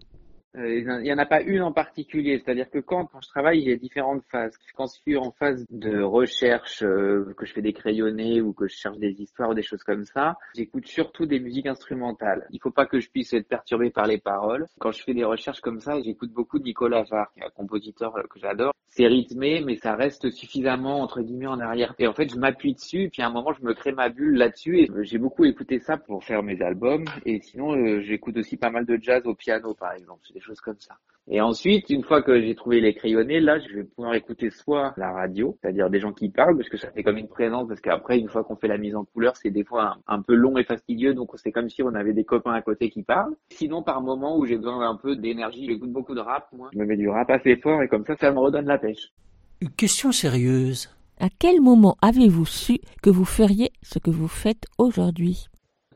Il 0.55 1.03
n'y 1.03 1.13
en 1.13 1.19
a 1.19 1.27
pas 1.27 1.43
une 1.43 1.63
en 1.63 1.73
particulier, 1.73 2.39
c'est-à-dire 2.39 2.71
que 2.71 2.79
quand, 2.79 3.07
quand 3.07 3.21
je 3.21 3.29
travaille, 3.29 3.61
il 3.61 3.69
y 3.69 3.73
a 3.73 3.77
différentes 3.77 4.23
phases. 4.31 4.57
Quand 4.75 4.87
je 4.87 5.01
suis 5.01 5.17
en 5.17 5.31
phase 5.33 5.65
de 5.71 6.01
recherche, 6.01 6.83
euh, 6.83 7.35
que 7.37 7.47
je 7.47 7.53
fais 7.53 7.63
des 7.63 7.73
crayonnés 7.73 8.41
ou 8.41 8.53
que 8.53 8.67
je 8.67 8.75
cherche 8.77 8.99
des 8.99 9.21
histoires 9.21 9.51
ou 9.51 9.55
des 9.55 9.63
choses 9.63 9.83
comme 9.83 10.05
ça, 10.05 10.37
j'écoute 10.55 10.87
surtout 10.87 11.27
des 11.27 11.39
musiques 11.39 11.67
instrumentales. 11.67 12.47
Il 12.51 12.61
faut 12.61 12.71
pas 12.71 12.87
que 12.87 13.01
je 13.01 13.11
puisse 13.11 13.33
être 13.33 13.49
perturbé 13.49 13.91
par 13.91 14.07
les 14.07 14.19
paroles. 14.19 14.67
Quand 14.79 14.91
je 14.93 15.03
fais 15.03 15.15
des 15.15 15.25
recherches 15.25 15.61
comme 15.61 15.81
ça, 15.81 16.01
j'écoute 16.01 16.33
beaucoup 16.33 16.59
Nicolas 16.59 17.05
Jarre, 17.05 17.31
un 17.41 17.51
compositeur 17.51 18.17
euh, 18.17 18.23
que 18.23 18.39
j'adore. 18.39 18.73
C'est 18.91 19.07
rythmé, 19.07 19.63
mais 19.65 19.77
ça 19.77 19.95
reste 19.95 20.31
suffisamment 20.31 21.03
entre 21.03 21.21
guillemets 21.21 21.47
en 21.47 21.61
arrière. 21.61 21.95
Et 21.99 22.07
en 22.07 22.15
fait, 22.15 22.31
je 22.31 22.37
m'appuie 22.37 22.75
dessus, 22.75 23.11
puis 23.13 23.23
à 23.23 23.27
un 23.27 23.31
moment, 23.31 23.53
je 23.53 23.63
me 23.65 23.75
crée 23.75 23.93
ma 23.93 24.09
bulle 24.09 24.37
là-dessus. 24.37 24.81
Et 24.81 24.91
euh, 24.91 25.03
j'ai 25.03 25.19
beaucoup 25.19 25.45
écouté 25.45 25.79
ça 25.79 25.99
pour 25.99 26.25
faire 26.25 26.43
mes 26.43 26.61
albums. 26.63 27.05
Et 27.27 27.41
sinon, 27.41 27.77
euh, 27.77 28.01
j'écoute 28.01 28.37
aussi 28.39 28.57
pas 28.57 28.71
mal 28.71 28.87
de 28.87 28.99
jazz 29.01 29.27
au 29.27 29.35
piano, 29.35 29.75
par 29.75 29.93
exemple, 29.93 30.23
des 30.39 30.45
choses 30.45 30.61
comme 30.61 30.79
ça. 30.79 30.95
Et 31.31 31.43
ensuite, 31.43 31.91
une 31.91 32.05
fois 32.05 32.23
que 32.23 32.41
j'ai 32.41 32.55
trouvé 32.55 32.81
les 32.81 32.95
crayonnés, 32.95 33.41
là, 33.41 33.59
je 33.59 33.75
vais 33.75 33.85
pouvoir 33.85 34.15
écouter 34.15 34.49
soit 34.49 34.95
la 34.97 35.13
radio, 35.13 35.59
c'est-à-dire 35.61 35.91
des 35.91 36.01
gens 36.01 36.13
qui 36.13 36.31
parlent, 36.31 36.57
parce 36.57 36.71
que 36.71 36.79
ça 36.79 36.91
fait 36.91 37.03
comme 37.03 37.19
une 37.19 37.29
présence, 37.29 37.69
parce 37.69 37.83
qu'après, 37.83 38.19
une 38.19 38.31
fois 38.31 38.45
qu'on 38.45 38.57
fait 38.57 38.69
la 38.69 38.79
mise 38.79 38.97
en 38.97 39.05
couleur, 39.05 39.37
c'est 39.37 39.51
des 39.51 39.65
fois 39.65 39.99
un, 40.07 40.17
un 40.17 40.23
peu 40.23 40.35
long 40.35 40.57
et 40.57 40.65
fastidieux, 40.65 41.13
donc 41.13 41.31
c'est 41.35 41.53
comme 41.53 41.69
si 41.69 41.83
on 41.83 41.95
avait 41.95 42.15
des 42.15 42.25
copains 42.25 42.55
à 42.55 42.63
côté 42.63 42.89
qui 42.89 43.03
parlent. 43.03 43.35
Sinon, 43.51 43.83
par 43.83 44.01
moment 44.01 44.39
où 44.39 44.47
j'ai 44.47 44.57
besoin 44.57 44.79
d'un 44.81 44.97
peu 44.97 45.17
d'énergie, 45.17 45.67
j'écoute 45.67 45.93
beaucoup 45.93 46.15
de 46.15 46.21
rap, 46.21 46.49
moi. 46.53 46.71
Je 46.73 46.79
me 46.79 46.87
mets 46.87 46.97
du 46.97 47.11
rap 47.11 47.29
assez 47.31 47.57
fort, 47.57 47.83
et 47.83 47.89
comme 47.89 48.07
ça, 48.07 48.17
ça 48.17 48.33
me 48.33 48.39
redonne 48.39 48.67
la 48.67 48.79
pêche. 48.79 49.13
Une 49.61 49.71
question 49.71 50.13
sérieuse. 50.13 50.89
À 51.21 51.29
quel 51.39 51.61
moment 51.61 51.99
avez-vous 52.01 52.47
su 52.47 52.79
que 53.03 53.11
vous 53.11 53.27
feriez 53.27 53.71
ce 53.83 53.99
que 53.99 54.11
vous 54.11 54.29
faites 54.29 54.65
aujourd'hui? 54.79 55.49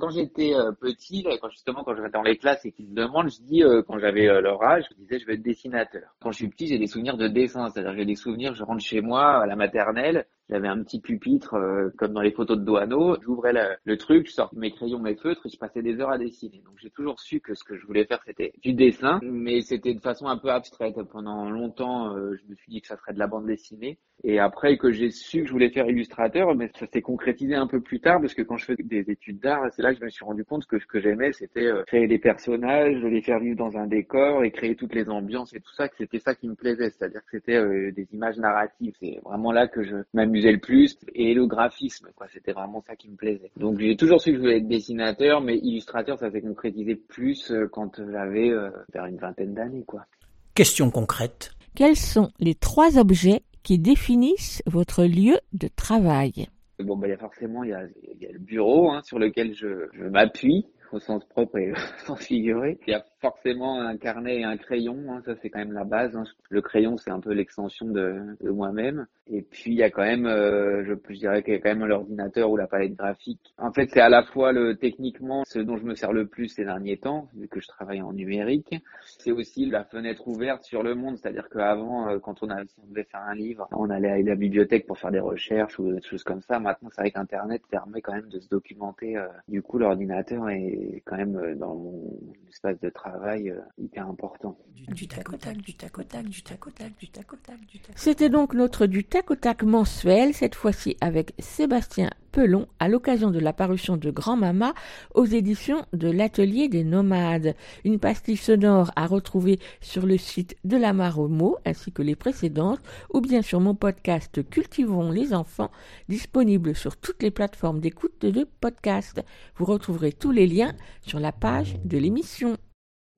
Quand 0.02 0.10
j'étais 0.10 0.52
euh, 0.56 0.72
petit, 0.72 1.22
là, 1.22 1.38
quand 1.40 1.48
justement 1.48 1.84
quand 1.84 1.94
je 1.94 2.02
vais 2.02 2.10
dans 2.10 2.22
les 2.22 2.36
classes 2.36 2.64
et 2.64 2.72
qu'ils 2.72 2.88
me 2.88 2.94
demandent, 2.96 3.30
je 3.30 3.40
dis 3.40 3.62
euh, 3.62 3.84
quand 3.86 4.00
j'avais 4.00 4.28
euh, 4.28 4.40
leur 4.40 4.60
âge, 4.60 4.84
je 4.90 4.96
disais 4.96 5.20
je 5.20 5.26
vais 5.26 5.34
être 5.34 5.42
dessinateur. 5.42 6.16
Quand 6.20 6.32
je 6.32 6.38
suis 6.38 6.48
petit, 6.48 6.66
j'ai 6.66 6.76
des 6.76 6.88
souvenirs 6.88 7.16
de 7.16 7.28
dessin, 7.28 7.70
c'est-à-dire 7.70 7.94
j'ai 7.94 8.04
des 8.04 8.16
souvenirs, 8.16 8.52
je 8.52 8.64
rentre 8.64 8.82
chez 8.82 9.00
moi 9.00 9.40
à 9.40 9.46
la 9.46 9.54
maternelle, 9.54 10.26
j'avais 10.52 10.68
un 10.68 10.82
petit 10.82 11.00
pupitre 11.00 11.54
euh, 11.54 11.90
comme 11.96 12.12
dans 12.12 12.20
les 12.20 12.32
photos 12.32 12.58
de 12.58 12.64
Doano, 12.64 13.16
j'ouvrais 13.22 13.52
le, 13.52 13.76
le 13.84 13.96
truc, 13.96 14.26
je 14.26 14.32
sortais 14.32 14.56
mes 14.56 14.70
crayons, 14.72 14.98
mes 14.98 15.14
feutres 15.14 15.46
et 15.46 15.48
je 15.48 15.56
passais 15.56 15.82
des 15.82 16.00
heures 16.00 16.10
à 16.10 16.18
dessiner. 16.18 16.60
Donc 16.64 16.74
j'ai 16.78 16.90
toujours 16.90 17.20
su 17.20 17.40
que 17.40 17.54
ce 17.54 17.62
que 17.62 17.76
je 17.76 17.86
voulais 17.86 18.04
faire 18.04 18.20
c'était 18.26 18.52
du 18.60 18.74
dessin, 18.74 19.20
mais 19.22 19.60
c'était 19.62 19.94
de 19.94 20.00
façon 20.00 20.26
un 20.26 20.36
peu 20.36 20.50
abstraite. 20.50 21.00
Pendant 21.10 21.48
longtemps, 21.48 22.14
euh, 22.16 22.34
je 22.34 22.50
me 22.50 22.56
suis 22.56 22.70
dit 22.72 22.80
que 22.82 22.88
ça 22.88 22.96
serait 22.96 23.14
de 23.14 23.18
la 23.18 23.28
bande 23.28 23.46
dessinée. 23.46 23.98
Et 24.24 24.38
après 24.38 24.76
que 24.78 24.92
j'ai 24.92 25.10
su 25.10 25.40
que 25.40 25.46
je 25.46 25.52
voulais 25.52 25.70
faire 25.70 25.88
illustrateur, 25.88 26.54
mais 26.54 26.70
ça 26.78 26.86
s'est 26.86 27.02
concrétisé 27.02 27.54
un 27.54 27.66
peu 27.66 27.80
plus 27.80 28.00
tard 28.00 28.20
parce 28.20 28.34
que 28.34 28.42
quand 28.42 28.56
je 28.56 28.66
fais 28.66 28.76
des 28.76 29.10
études 29.10 29.40
d'art, 29.40 29.68
c'est 29.72 29.82
là 29.82 29.91
je 29.94 30.04
me 30.04 30.10
suis 30.10 30.24
rendu 30.24 30.44
compte 30.44 30.66
que 30.66 30.78
ce 30.78 30.86
que 30.86 31.00
j'aimais, 31.00 31.32
c'était 31.32 31.66
euh, 31.66 31.82
créer 31.84 32.06
des 32.06 32.18
personnages, 32.18 32.96
les 33.02 33.22
faire 33.22 33.38
vivre 33.38 33.56
dans 33.56 33.76
un 33.76 33.86
décor 33.86 34.44
et 34.44 34.50
créer 34.50 34.76
toutes 34.76 34.94
les 34.94 35.08
ambiances 35.08 35.54
et 35.54 35.60
tout 35.60 35.72
ça, 35.74 35.88
que 35.88 35.96
c'était 35.96 36.18
ça 36.18 36.34
qui 36.34 36.48
me 36.48 36.54
plaisait, 36.54 36.90
c'est-à-dire 36.90 37.20
que 37.20 37.38
c'était 37.38 37.56
euh, 37.56 37.92
des 37.92 38.06
images 38.12 38.36
narratives. 38.38 38.94
C'est 39.00 39.20
vraiment 39.24 39.52
là 39.52 39.68
que 39.68 39.82
je 39.82 39.96
m'amusais 40.14 40.52
le 40.52 40.58
plus 40.58 40.98
et 41.14 41.34
le 41.34 41.46
graphisme, 41.46 42.08
quoi. 42.14 42.26
C'était 42.32 42.52
vraiment 42.52 42.80
ça 42.80 42.96
qui 42.96 43.08
me 43.08 43.16
plaisait. 43.16 43.50
Donc 43.56 43.78
j'ai 43.78 43.96
toujours 43.96 44.20
su 44.20 44.30
que 44.30 44.36
je 44.36 44.40
voulais 44.40 44.58
être 44.58 44.68
dessinateur, 44.68 45.40
mais 45.40 45.56
illustrateur, 45.58 46.18
ça 46.18 46.30
s'est 46.30 46.42
concrétisé 46.42 46.94
plus 46.94 47.50
euh, 47.50 47.68
quand 47.70 48.00
j'avais 48.10 48.50
euh, 48.50 48.70
vers 48.92 49.06
une 49.06 49.18
vingtaine 49.18 49.54
d'années, 49.54 49.84
quoi. 49.86 50.06
Question 50.54 50.90
concrète. 50.90 51.52
Quels 51.74 51.96
sont 51.96 52.30
les 52.38 52.54
trois 52.54 52.98
objets 52.98 53.42
qui 53.62 53.78
définissent 53.78 54.62
votre 54.66 55.04
lieu 55.04 55.38
de 55.52 55.68
travail? 55.68 56.48
Bon, 56.82 56.96
bah, 56.96 57.06
il 57.08 57.10
y 57.10 57.14
a 57.14 57.18
forcément, 57.18 57.64
il 57.64 57.70
y 57.70 57.74
a, 57.74 57.84
y 58.20 58.26
a 58.26 58.32
le 58.32 58.38
bureau 58.38 58.90
hein, 58.90 59.02
sur 59.04 59.18
lequel 59.18 59.54
je, 59.54 59.88
je 59.92 60.04
m'appuie 60.04 60.66
au 60.92 61.00
sens 61.00 61.24
propre 61.24 61.58
et 61.58 61.72
au 61.72 62.06
sens 62.06 62.20
figuré. 62.20 62.78
Forcément 63.22 63.80
un 63.80 63.96
carnet 63.96 64.40
et 64.40 64.44
un 64.44 64.58
crayon, 64.58 64.98
hein, 65.08 65.22
ça 65.24 65.34
c'est 65.40 65.48
quand 65.48 65.60
même 65.60 65.72
la 65.72 65.84
base. 65.84 66.14
hein. 66.16 66.24
Le 66.50 66.60
crayon 66.60 66.98
c'est 66.98 67.10
un 67.10 67.20
peu 67.20 67.32
l'extension 67.32 67.86
de, 67.86 68.20
de 68.42 68.50
moi-même. 68.50 69.06
Et 69.28 69.40
puis 69.42 69.70
il 69.70 69.78
y 69.78 69.82
a 69.84 69.90
quand 69.90 70.02
même, 70.02 70.26
euh, 70.26 70.84
je, 70.84 70.92
je 71.08 71.18
dirais 71.18 71.42
qu'il 71.42 71.54
y 71.54 71.56
a 71.56 71.60
quand 71.60 71.70
même 71.70 71.86
l'ordinateur 71.86 72.50
ou 72.50 72.56
la 72.56 72.66
palette 72.66 72.96
graphique. 72.96 73.54
En 73.56 73.72
fait 73.72 73.88
c'est 73.90 74.00
à 74.00 74.08
la 74.10 74.24
fois 74.24 74.52
le 74.52 74.76
techniquement 74.76 75.44
ce 75.46 75.60
dont 75.60 75.76
je 75.78 75.84
me 75.84 75.94
sers 75.94 76.12
le 76.12 76.26
plus 76.26 76.48
ces 76.48 76.64
derniers 76.64 76.98
temps, 76.98 77.28
vu 77.36 77.46
que 77.48 77.60
je 77.60 77.68
travaille 77.68 78.02
en 78.02 78.12
numérique. 78.12 78.74
C'est 79.18 79.30
aussi 79.32 79.66
la 79.66 79.84
fenêtre 79.84 80.26
ouverte 80.26 80.64
sur 80.64 80.82
le 80.82 80.94
monde, 80.96 81.16
c'est-à-dire 81.16 81.48
qu'avant 81.48 82.08
euh, 82.08 82.18
quand 82.18 82.42
on, 82.42 82.50
a, 82.50 82.64
si 82.64 82.74
on 82.82 82.88
devait 82.90 83.04
faire 83.04 83.22
un 83.22 83.34
livre, 83.36 83.68
on 83.72 83.88
allait 83.88 84.10
à 84.10 84.20
la 84.20 84.34
bibliothèque 84.34 84.86
pour 84.86 84.98
faire 84.98 85.12
des 85.12 85.20
recherches 85.20 85.78
ou 85.78 85.92
des 85.92 86.02
choses 86.02 86.24
comme 86.24 86.42
ça. 86.42 86.58
Maintenant 86.58 86.88
c'est 86.92 87.02
vrai 87.02 87.10
qu'Internet 87.12 87.62
permet 87.70 88.00
quand 88.00 88.14
même 88.14 88.28
de 88.28 88.40
se 88.40 88.48
documenter. 88.48 89.16
euh, 89.16 89.28
du 89.46 89.62
coup 89.62 89.78
l'ordinateur 89.78 90.48
est 90.50 91.02
quand 91.06 91.16
même 91.16 91.36
euh, 91.36 91.54
dans 91.54 91.76
mon 91.76 92.18
espace 92.48 92.80
de 92.80 92.90
travail 92.90 93.11
travail 93.12 93.54
hyper 93.78 94.08
important. 94.08 94.56
Du 94.88 95.06
tac 95.06 95.32
au 95.32 95.36
tac, 95.36 95.56
du 95.58 95.74
tac 95.74 95.98
au 95.98 96.02
tac, 96.02 96.24
du 96.24 96.42
tac 96.42 96.66
au 96.66 96.70
tac, 96.70 96.92
du 96.98 97.08
tac 97.08 97.32
au 97.32 97.36
tac, 97.36 97.60
du 97.66 97.78
tac. 97.78 97.92
C'était 97.96 98.30
donc 98.30 98.54
notre 98.54 98.86
du 98.86 99.04
tac 99.04 99.30
au 99.30 99.36
tac 99.36 99.62
mensuel, 99.62 100.32
cette 100.34 100.54
fois-ci 100.54 100.96
avec 101.00 101.34
Sébastien 101.38 102.10
Pelon, 102.32 102.66
à 102.80 102.88
l'occasion 102.88 103.30
de 103.30 103.38
la 103.38 103.52
parution 103.52 103.98
de 103.98 104.10
Grand 104.10 104.36
Mama 104.36 104.72
aux 105.14 105.26
éditions 105.26 105.84
de 105.92 106.10
l'Atelier 106.10 106.68
des 106.68 106.84
Nomades. 106.84 107.54
Une 107.84 107.98
pastille 107.98 108.38
sonore 108.38 108.90
à 108.96 109.06
retrouver 109.06 109.60
sur 109.82 110.06
le 110.06 110.16
site 110.16 110.56
de 110.64 110.78
la 110.78 110.94
Maromo 110.94 111.58
ainsi 111.66 111.92
que 111.92 112.02
les 112.02 112.16
précédentes, 112.16 112.80
ou 113.12 113.20
bien 113.20 113.42
sur 113.42 113.60
mon 113.60 113.74
podcast 113.74 114.42
Cultivons 114.48 115.10
les 115.10 115.34
enfants, 115.34 115.70
disponible 116.08 116.74
sur 116.74 116.96
toutes 116.96 117.22
les 117.22 117.30
plateformes 117.30 117.80
d'écoute 117.80 118.24
de 118.24 118.48
podcast. 118.60 119.22
Vous 119.56 119.66
retrouverez 119.66 120.12
tous 120.12 120.32
les 120.32 120.46
liens 120.46 120.72
sur 121.02 121.20
la 121.20 121.32
page 121.32 121.76
de 121.84 121.98
l'émission. 121.98 122.56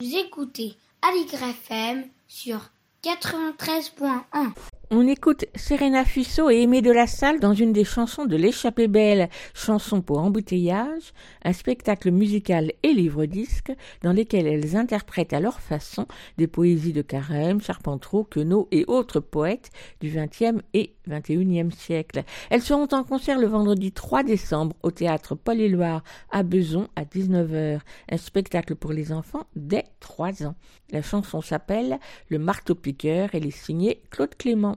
Vous 0.01 0.17
écoutez 0.17 0.77
Aligre 1.03 1.45
FM 1.45 2.09
sur 2.27 2.59
93.1. 3.05 4.53
On 4.91 5.09
écoute 5.09 5.47
Serena 5.55 6.05
Fusso 6.05 6.51
et 6.51 6.61
Aimé 6.61 6.83
de 6.83 6.91
la 6.91 7.07
Salle 7.07 7.41
dans 7.41 7.55
une 7.55 7.73
des 7.73 7.85
chansons 7.85 8.27
de 8.27 8.37
L'échappée 8.37 8.87
belle, 8.87 9.31
chanson 9.55 10.03
pour 10.03 10.19
embouteillage, 10.19 11.15
un 11.43 11.55
spectacle 11.55 12.11
musical 12.11 12.71
et 12.83 12.93
livre-disque 12.93 13.73
dans 14.03 14.13
lesquels 14.13 14.47
elles 14.47 14.77
interprètent 14.77 15.33
à 15.33 15.41
leur 15.41 15.61
façon 15.61 16.07
des 16.37 16.47
poésies 16.47 16.93
de 16.93 17.01
Carême, 17.01 17.63
Charpentreau, 17.63 18.25
Queneau 18.25 18.69
et 18.73 18.85
autres 18.87 19.21
poètes 19.21 19.71
du 20.01 20.11
XXe 20.11 20.61
et 20.75 20.95
XXIe 21.09 21.73
siècle. 21.75 22.23
Elles 22.51 22.63
seront 22.63 22.89
en 22.93 23.05
concert 23.05 23.39
le 23.39 23.47
vendredi 23.47 23.91
3 23.91 24.23
décembre 24.23 24.77
au 24.83 24.91
théâtre 24.91 25.35
Paul-et-Loire 25.35 26.05
à 26.31 26.43
Beson 26.43 26.89
à 26.95 27.05
19h, 27.05 27.81
un 28.11 28.17
spectacle 28.19 28.75
pour 28.75 28.93
les 28.93 29.13
enfants 29.13 29.47
dès 29.57 29.85
3 30.01 30.45
ans. 30.45 30.57
La 30.91 31.01
chanson 31.01 31.41
s'appelle 31.41 31.99
Le 32.29 32.39
marteau-piqueur, 32.39 33.31
elle 33.33 33.47
est 33.47 33.51
signée 33.51 34.03
Claude 34.11 34.35
Clément. 34.37 34.74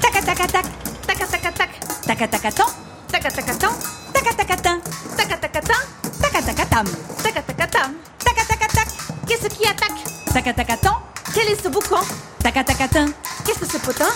Tac 0.00 0.12
tac 0.12 0.24
tac 0.24 0.36
tac 0.36 0.64
tac 1.06 1.18
tac 1.18 1.40
tac 1.40 2.30
tac 2.30 2.40
tac 2.40 2.52
tac 8.24 8.46
tac 8.48 8.58
tac 8.58 8.72
tac 8.72 8.88
qu'est-ce 9.26 9.48
qui 9.48 9.66
attaque 9.66 9.90
quel 11.34 11.48
est 11.48 11.62
ce 11.62 11.68
qu'est-ce 13.44 13.58
que 13.60 13.66
ce 13.66 13.78
potin 13.78 14.08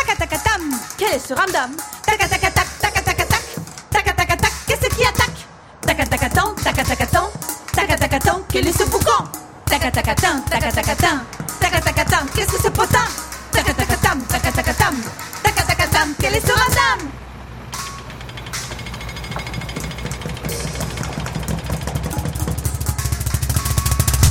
Tacatacatam, 0.00 0.62
quel 0.96 1.12
est 1.14 1.18
ce 1.18 1.34
ramdam 1.34 1.72
Tacatacatac, 2.06 2.66
tacatacatac, 2.80 3.42
tacatacatac, 3.90 4.52
qu'est-ce 4.66 4.88
qui 4.96 5.04
attaque? 5.04 5.46
Tacatacatan, 5.82 6.54
tacatacatan, 6.64 7.30
tacatacatan, 7.74 8.40
quel 8.48 8.66
est 8.66 8.72
ce 8.78 8.84
boucan? 8.84 9.24
Tacatacatin, 9.66 10.40
tacatacatin, 10.50 11.22
tacatacatin, 11.60 12.26
qu'est-ce 12.34 12.52
que 12.52 12.62
ce 12.62 12.68
potin? 12.68 13.04
Tacatacatam, 13.52 14.22
tacatacatam, 14.22 14.94
tacatacatam, 15.42 16.14
quel 16.18 16.34
est 16.36 16.46
ce 16.46 16.52
ramdam 16.52 17.10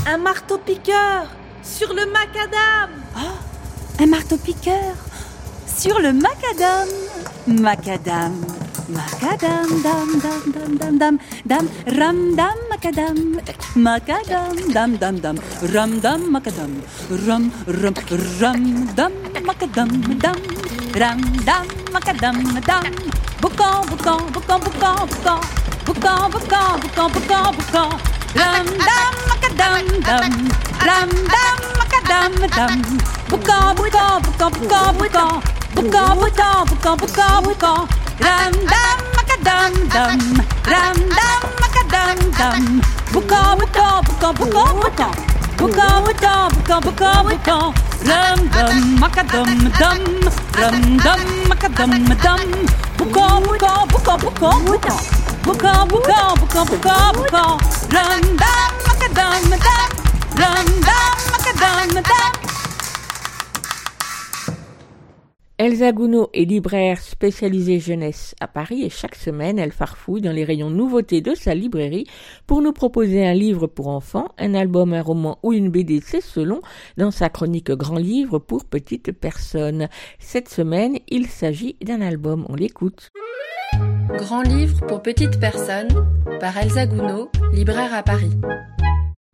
Un 0.07 0.17
marteau-piqueur 0.17 1.27
sur 1.61 1.93
le 1.93 2.05
macadam. 2.07 2.89
Oh, 3.15 4.01
Un 4.01 4.07
marteau-piqueur 4.07 4.95
sur 5.79 5.97
le 6.03 6.11
macadam. 6.11 6.87
Macadam. 7.47 8.31
Macadam, 8.91 9.67
dam, 9.85 10.09
dam, 10.19 10.41
dam, 10.51 10.71
dam, 10.75 10.95
dam, 10.99 11.15
dam, 11.47 11.65
ram, 11.99 12.35
dam, 12.35 12.57
macadam. 12.67 13.15
Macadam, 13.85 14.53
dam, 14.75 14.89
dam, 14.99 15.15
dam, 15.23 15.37
ram, 15.73 15.91
dam, 16.03 16.21
macadam. 16.35 16.71
Ram, 17.27 17.43
ram, 17.79 17.95
ram, 18.41 18.61
dam, 18.97 19.13
macadam, 19.47 19.89
dam, 20.19 20.39
ram, 20.99 21.19
dam, 21.47 21.65
macadam, 21.95 22.35
dam. 22.67 22.83
Boucan, 23.39 23.79
boucan, 23.87 24.19
boucan, 24.35 24.59
boucan, 24.59 24.99
boucan. 25.07 25.39
Boucan, 25.87 26.19
boucan, 26.33 26.71
boucan, 26.83 27.07
boucan, 27.15 27.47
boucan. 27.55 27.89
Ram, 28.35 28.67
dam, 28.89 29.13
macadam, 29.31 29.83
dam. 30.03 30.27
Ram, 30.87 31.09
dam, 31.33 31.57
macadam, 31.79 32.31
dam. 32.57 32.73
Boucan, 33.31 33.65
boucan, 33.79 34.19
boucan, 34.27 34.51
boucan, 34.51 34.91
boucan. 34.99 35.58
Boucan, 35.79 36.19
boucan, 36.19 36.65
boucan, 36.67 36.97
boucan, 36.97 37.43
boucan. 37.43 37.87
Ram, 38.19 38.51
dam, 38.71 38.99
macadam, 39.15 39.71
dam. 39.93 40.19
Ram, 40.67 40.95
dam, 41.17 41.41
macadam, 41.61 42.17
dam. 42.37 42.81
Boucan, 43.13 43.57
boucan, 43.59 44.03
boucan, 44.03 44.33
boucan, 44.39 44.75
boucan. 44.81 45.11
Boucan, 45.57 46.03
boucan, 46.03 46.49
boucan, 46.51 46.79
boucan, 46.83 47.23
boucan. 47.27 47.73
Ram, 48.09 48.39
dam, 48.51 48.99
macadam, 48.99 49.47
dam. 49.79 49.99
Ram, 50.59 50.97
dam, 50.97 51.21
macadam, 51.47 51.91
dam. 52.23 52.39
Boucan, 52.97 53.43
boucan, 53.43 53.87
boucan, 53.87 54.17
boucan, 54.19 54.57
boucan. 54.67 54.99
Boucan, 55.45 55.87
boucan, 55.87 56.35
boucan, 56.39 56.65
boucan, 56.67 57.13
boucan. 57.15 57.57
Ram, 57.95 58.21
dam, 58.41 58.71
macadam, 58.87 59.41
dam. 59.63 59.89
Ram, 60.41 60.67
dam, 60.87 61.15
macadam, 61.31 62.03
dam. 62.03 62.38
Elsa 65.59 65.91
Gounod 65.91 66.29
est 66.33 66.45
libraire 66.45 67.01
spécialisée 67.01 67.81
jeunesse 67.81 68.33
à 68.39 68.47
Paris 68.47 68.83
et 68.83 68.89
chaque 68.89 69.15
semaine 69.15 69.59
elle 69.59 69.73
farfouille 69.73 70.21
dans 70.21 70.31
les 70.31 70.45
rayons 70.45 70.69
nouveautés 70.69 71.19
de 71.19 71.35
sa 71.35 71.53
librairie 71.53 72.07
pour 72.47 72.61
nous 72.61 72.71
proposer 72.71 73.27
un 73.27 73.33
livre 73.33 73.67
pour 73.67 73.89
enfants, 73.89 74.29
un 74.37 74.53
album, 74.53 74.93
un 74.93 75.01
roman 75.01 75.37
ou 75.43 75.51
une 75.51 75.69
BD, 75.69 75.99
c'est 76.01 76.21
selon, 76.21 76.61
dans 76.95 77.11
sa 77.11 77.27
chronique 77.27 77.71
Grand 77.71 77.97
Livre 77.97 78.39
pour 78.39 78.63
petites 78.63 79.11
personnes. 79.11 79.89
Cette 80.17 80.47
semaine, 80.47 80.97
il 81.09 81.27
s'agit 81.27 81.75
d'un 81.83 81.99
album, 81.99 82.45
on 82.47 82.55
l'écoute. 82.55 83.09
Grand 84.17 84.43
livre 84.43 84.87
pour 84.87 85.01
petites 85.01 85.41
personnes 85.41 85.89
par 86.39 86.55
Elsa 86.55 86.85
Gounod, 86.85 87.27
libraire 87.51 87.93
à 87.93 88.01
Paris. 88.01 88.31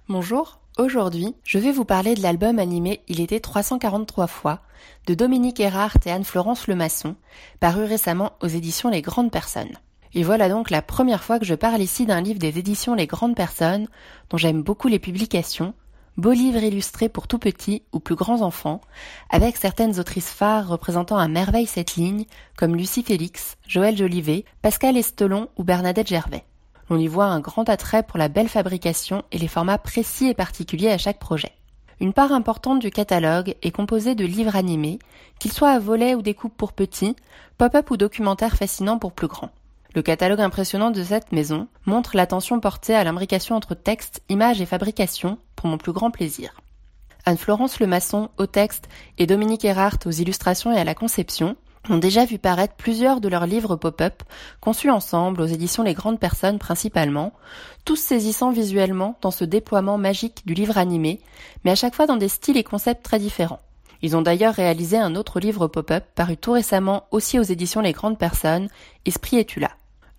Bonjour, 0.10 0.65
aujourd'hui 0.78 1.36
je 1.44 1.60
vais 1.60 1.72
vous 1.72 1.86
parler 1.86 2.16
de 2.16 2.22
l'album 2.22 2.60
animé 2.60 3.02
Il 3.08 3.22
était 3.22 3.40
343 3.40 4.28
fois 4.28 4.62
de 5.08 5.14
Dominique 5.14 5.60
Erhardt 5.60 6.00
et 6.06 6.12
Anne-Florence 6.12 6.68
Lemasson, 6.68 7.16
paru 7.60 7.86
récemment 7.86 8.34
aux 8.42 8.48
éditions 8.48 8.90
Les 8.90 9.02
Grandes 9.02 9.32
Personnes. 9.32 9.78
Et 10.14 10.24
voilà 10.24 10.50
donc 10.50 10.70
la 10.70 10.82
première 10.82 11.24
fois 11.24 11.40
que 11.40 11.46
je 11.46 11.56
parle 11.56 11.82
ici 11.82 12.06
d'un 12.06 12.22
livre 12.22 12.40
des 12.40 12.58
éditions 12.58 12.96
Les 12.96 13.08
Grandes 13.08 13.36
Personnes, 13.36 13.88
dont 14.30 14.38
j'aime 14.38 14.64
beaucoup 14.64 14.88
les 14.88 15.00
publications, 15.00 15.74
beaux 16.18 16.32
livres 16.32 16.64
illustrés 16.64 17.10
pour 17.10 17.28
tout 17.28 17.40
petits 17.40 17.84
ou 17.92 18.00
plus 18.00 18.16
grands 18.16 18.42
enfants, 18.42 18.82
avec 19.30 19.58
certaines 19.58 20.00
autrices 20.00 20.30
phares 20.30 20.68
représentant 20.68 21.18
à 21.18 21.28
merveille 21.28 21.68
cette 21.68 21.96
ligne, 21.96 22.26
comme 22.58 22.76
Lucie 22.76 23.04
Félix, 23.04 23.58
Joël 23.68 23.98
Jolivet, 23.98 24.46
Pascal 24.62 24.98
Estelon 24.98 25.50
ou 25.58 25.64
Bernadette 25.64 26.08
Gervais. 26.08 26.46
On 26.90 27.00
y 27.00 27.08
voit 27.08 27.26
un 27.26 27.40
grand 27.40 27.68
attrait 27.70 28.04
pour 28.04 28.20
la 28.20 28.28
belle 28.28 28.50
fabrication 28.50 29.24
et 29.32 29.38
les 29.38 29.48
formats 29.48 29.78
précis 29.78 30.28
et 30.28 30.34
particuliers 30.34 30.92
à 30.92 30.98
chaque 30.98 31.20
projet. 31.20 31.52
Une 32.00 32.14
part 32.14 32.32
importante 32.32 32.80
du 32.80 32.92
catalogue 32.92 33.56
est 33.62 33.72
composée 33.72 34.16
de 34.16 34.26
livres 34.26 34.56
animés, 34.56 35.00
qu'ils 35.40 35.54
soient 35.54 35.72
à 35.72 35.80
volets 35.80 36.14
ou 36.14 36.22
découpes 36.22 36.56
pour 36.56 36.74
petits, 36.74 37.16
pop-up 37.58 37.90
ou 37.90 37.98
documentaires 37.98 38.58
fascinants 38.58 39.00
pour 39.00 39.14
plus 39.14 39.28
grands. 39.28 39.52
Le 39.96 40.02
catalogue 40.02 40.42
impressionnant 40.42 40.92
de 40.92 41.02
cette 41.02 41.32
maison 41.32 41.68
montre 41.86 42.18
l'attention 42.18 42.60
portée 42.60 42.94
à 42.94 43.06
l'imbrication 43.06 43.56
entre 43.56 43.76
texte, 43.76 44.22
images 44.28 44.60
et 44.60 44.66
fabrication, 44.66 45.38
pour 45.56 45.68
mon 45.68 45.78
plus 45.78 45.94
grand 45.94 46.12
plaisir. 46.12 46.54
Anne-Florence 47.26 47.80
Lemasson 47.80 48.30
au 48.38 48.46
texte 48.46 48.90
et 49.18 49.26
Dominique 49.26 49.66
Erhardt 49.66 50.06
aux 50.06 50.12
illustrations 50.12 50.74
et 50.74 50.80
à 50.80 50.84
la 50.84 50.94
conception 50.94 51.56
ont 51.90 51.98
déjà 51.98 52.26
vu 52.26 52.38
paraître 52.40 52.76
plusieurs 52.76 53.22
de 53.22 53.28
leurs 53.28 53.46
livres 53.46 53.76
pop-up, 53.76 54.24
conçus 54.60 54.90
ensemble 54.90 55.42
aux 55.42 55.46
éditions 55.46 55.84
Les 55.84 55.94
Grandes 55.94 56.20
Personnes 56.20 56.60
principalement, 56.60 57.34
tous 57.84 57.98
saisissant 57.98 58.52
visuellement 58.52 59.18
dans 59.22 59.32
ce 59.32 59.46
déploiement 59.46 59.98
magique 59.98 60.46
du 60.46 60.54
livre 60.54 60.78
animé, 60.78 61.22
mais 61.64 61.72
à 61.72 61.76
chaque 61.76 61.96
fois 61.96 62.08
dans 62.08 62.18
des 62.18 62.30
styles 62.30 62.58
et 62.58 62.64
concepts 62.64 63.04
très 63.04 63.20
différents. 63.20 63.60
Ils 64.02 64.16
ont 64.16 64.22
d'ailleurs 64.22 64.54
réalisé 64.54 64.98
un 64.98 65.16
autre 65.16 65.40
livre 65.40 65.68
pop-up 65.68 66.04
paru 66.16 66.38
tout 66.38 66.52
récemment 66.52 67.06
aussi 67.12 67.40
aux 67.40 67.44
éditions 67.44 67.82
Les 67.82 67.94
Grandes 67.94 68.20
Personnes, 68.20 68.70
Esprit 69.06 69.38
et 69.38 69.46
tu 69.46 69.60
là. 69.60 69.72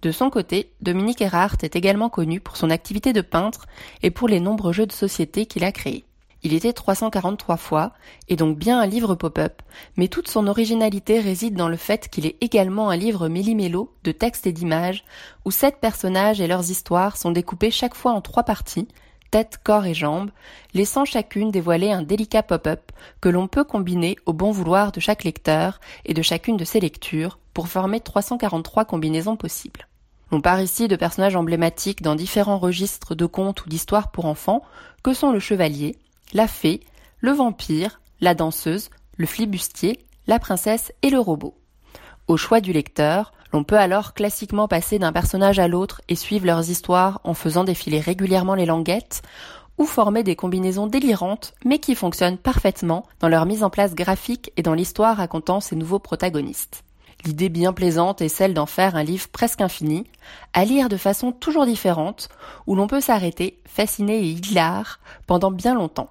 De 0.02 0.12
son 0.12 0.30
côté, 0.30 0.72
Dominique 0.80 1.22
Erhardt 1.22 1.58
est 1.62 1.76
également 1.76 2.08
connu 2.08 2.40
pour 2.40 2.56
son 2.56 2.70
activité 2.70 3.12
de 3.12 3.22
peintre 3.22 3.66
et 4.02 4.10
pour 4.10 4.28
les 4.28 4.40
nombreux 4.40 4.72
jeux 4.72 4.86
de 4.86 4.92
société 4.92 5.46
qu'il 5.46 5.64
a 5.64 5.72
créés. 5.72 6.04
Il 6.46 6.54
était 6.54 6.72
343 6.72 7.56
fois, 7.56 7.90
et 8.28 8.36
donc 8.36 8.56
bien 8.56 8.78
un 8.78 8.86
livre 8.86 9.16
pop-up, 9.16 9.62
mais 9.96 10.06
toute 10.06 10.28
son 10.28 10.46
originalité 10.46 11.18
réside 11.18 11.56
dans 11.56 11.68
le 11.68 11.76
fait 11.76 12.08
qu'il 12.08 12.24
est 12.24 12.36
également 12.40 12.88
un 12.88 12.96
livre 12.96 13.26
méli-mélo 13.26 13.92
de 14.04 14.12
textes 14.12 14.46
et 14.46 14.52
d'images, 14.52 15.04
où 15.44 15.50
sept 15.50 15.80
personnages 15.80 16.40
et 16.40 16.46
leurs 16.46 16.70
histoires 16.70 17.16
sont 17.16 17.32
découpés 17.32 17.72
chaque 17.72 17.96
fois 17.96 18.12
en 18.12 18.20
trois 18.20 18.44
parties, 18.44 18.86
tête, 19.32 19.58
corps 19.64 19.86
et 19.86 19.92
jambes, 19.92 20.30
laissant 20.72 21.04
chacune 21.04 21.50
dévoiler 21.50 21.90
un 21.90 22.02
délicat 22.02 22.44
pop-up 22.44 22.92
que 23.20 23.28
l'on 23.28 23.48
peut 23.48 23.64
combiner 23.64 24.14
au 24.24 24.32
bon 24.32 24.52
vouloir 24.52 24.92
de 24.92 25.00
chaque 25.00 25.24
lecteur 25.24 25.80
et 26.04 26.14
de 26.14 26.22
chacune 26.22 26.56
de 26.56 26.64
ses 26.64 26.78
lectures 26.78 27.40
pour 27.54 27.66
former 27.66 27.98
343 27.98 28.84
combinaisons 28.84 29.34
possibles. 29.34 29.88
On 30.30 30.40
part 30.40 30.60
ici 30.60 30.86
de 30.86 30.94
personnages 30.94 31.34
emblématiques 31.34 32.02
dans 32.02 32.14
différents 32.14 32.58
registres 32.58 33.16
de 33.16 33.26
contes 33.26 33.66
ou 33.66 33.68
d'histoires 33.68 34.12
pour 34.12 34.26
enfants 34.26 34.62
que 35.02 35.12
sont 35.12 35.32
le 35.32 35.40
chevalier, 35.40 35.96
la 36.32 36.48
fée, 36.48 36.80
le 37.20 37.32
vampire, 37.32 38.00
la 38.20 38.34
danseuse, 38.34 38.90
le 39.16 39.26
flibustier, 39.26 40.06
la 40.26 40.38
princesse 40.38 40.92
et 41.02 41.10
le 41.10 41.18
robot. 41.18 41.54
Au 42.28 42.36
choix 42.36 42.60
du 42.60 42.72
lecteur, 42.72 43.32
l'on 43.52 43.64
peut 43.64 43.78
alors 43.78 44.14
classiquement 44.14 44.68
passer 44.68 44.98
d'un 44.98 45.12
personnage 45.12 45.58
à 45.58 45.68
l'autre 45.68 46.02
et 46.08 46.16
suivre 46.16 46.46
leurs 46.46 46.68
histoires 46.68 47.20
en 47.24 47.34
faisant 47.34 47.64
défiler 47.64 48.00
régulièrement 48.00 48.54
les 48.54 48.66
languettes, 48.66 49.22
ou 49.78 49.84
former 49.84 50.22
des 50.22 50.36
combinaisons 50.36 50.86
délirantes 50.86 51.54
mais 51.64 51.78
qui 51.78 51.94
fonctionnent 51.94 52.38
parfaitement 52.38 53.04
dans 53.20 53.28
leur 53.28 53.46
mise 53.46 53.62
en 53.62 53.70
place 53.70 53.94
graphique 53.94 54.52
et 54.56 54.62
dans 54.62 54.74
l'histoire 54.74 55.18
racontant 55.18 55.60
ces 55.60 55.76
nouveaux 55.76 55.98
protagonistes. 55.98 56.82
L'idée 57.24 57.48
bien 57.48 57.72
plaisante 57.72 58.20
est 58.20 58.28
celle 58.28 58.54
d'en 58.54 58.66
faire 58.66 58.94
un 58.96 59.02
livre 59.02 59.28
presque 59.28 59.60
infini, 59.60 60.04
à 60.52 60.64
lire 60.64 60.88
de 60.88 60.96
façon 60.96 61.32
toujours 61.32 61.66
différente, 61.66 62.28
où 62.66 62.74
l'on 62.74 62.86
peut 62.86 63.00
s'arrêter, 63.00 63.60
fasciné 63.64 64.18
et 64.18 64.30
hilar, 64.30 65.00
pendant 65.26 65.50
bien 65.50 65.74
longtemps. 65.74 66.10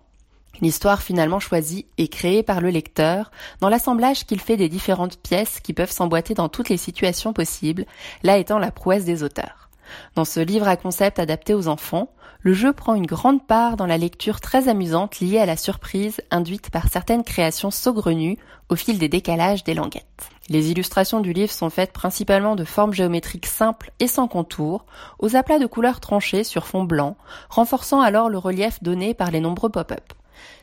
L'histoire 0.61 1.01
finalement 1.01 1.39
choisie 1.39 1.85
est 1.97 2.07
créée 2.07 2.43
par 2.43 2.61
le 2.61 2.69
lecteur 2.69 3.31
dans 3.59 3.69
l'assemblage 3.69 4.25
qu'il 4.25 4.39
fait 4.39 4.57
des 4.57 4.69
différentes 4.69 5.17
pièces 5.17 5.59
qui 5.59 5.73
peuvent 5.73 5.91
s'emboîter 5.91 6.33
dans 6.33 6.49
toutes 6.49 6.69
les 6.69 6.77
situations 6.77 7.33
possibles, 7.33 7.85
là 8.23 8.37
étant 8.37 8.59
la 8.59 8.71
prouesse 8.71 9.05
des 9.05 9.23
auteurs. 9.23 9.69
Dans 10.15 10.25
ce 10.25 10.39
livre 10.39 10.67
à 10.67 10.77
concept 10.77 11.19
adapté 11.19 11.53
aux 11.53 11.67
enfants, 11.67 12.11
le 12.41 12.53
jeu 12.53 12.73
prend 12.73 12.93
une 12.93 13.05
grande 13.05 13.45
part 13.45 13.75
dans 13.75 13.85
la 13.85 13.97
lecture 13.97 14.39
très 14.39 14.67
amusante 14.67 15.19
liée 15.19 15.39
à 15.39 15.45
la 15.45 15.57
surprise 15.57 16.21
induite 16.31 16.69
par 16.69 16.89
certaines 16.89 17.23
créations 17.23 17.71
saugrenues 17.71 18.37
au 18.69 18.75
fil 18.75 18.99
des 18.99 19.09
décalages 19.09 19.63
des 19.63 19.73
languettes. 19.73 20.29
Les 20.49 20.69
illustrations 20.69 21.21
du 21.21 21.33
livre 21.33 21.51
sont 21.51 21.71
faites 21.71 21.91
principalement 21.91 22.55
de 22.55 22.63
formes 22.63 22.93
géométriques 22.93 23.47
simples 23.47 23.91
et 23.99 24.07
sans 24.07 24.27
contours, 24.27 24.85
aux 25.17 25.35
aplats 25.35 25.59
de 25.59 25.65
couleurs 25.65 25.99
tranchées 25.99 26.43
sur 26.43 26.67
fond 26.67 26.83
blanc, 26.83 27.17
renforçant 27.49 28.01
alors 28.01 28.29
le 28.29 28.37
relief 28.37 28.81
donné 28.83 29.15
par 29.15 29.31
les 29.31 29.39
nombreux 29.39 29.69
pop-up. 29.69 30.13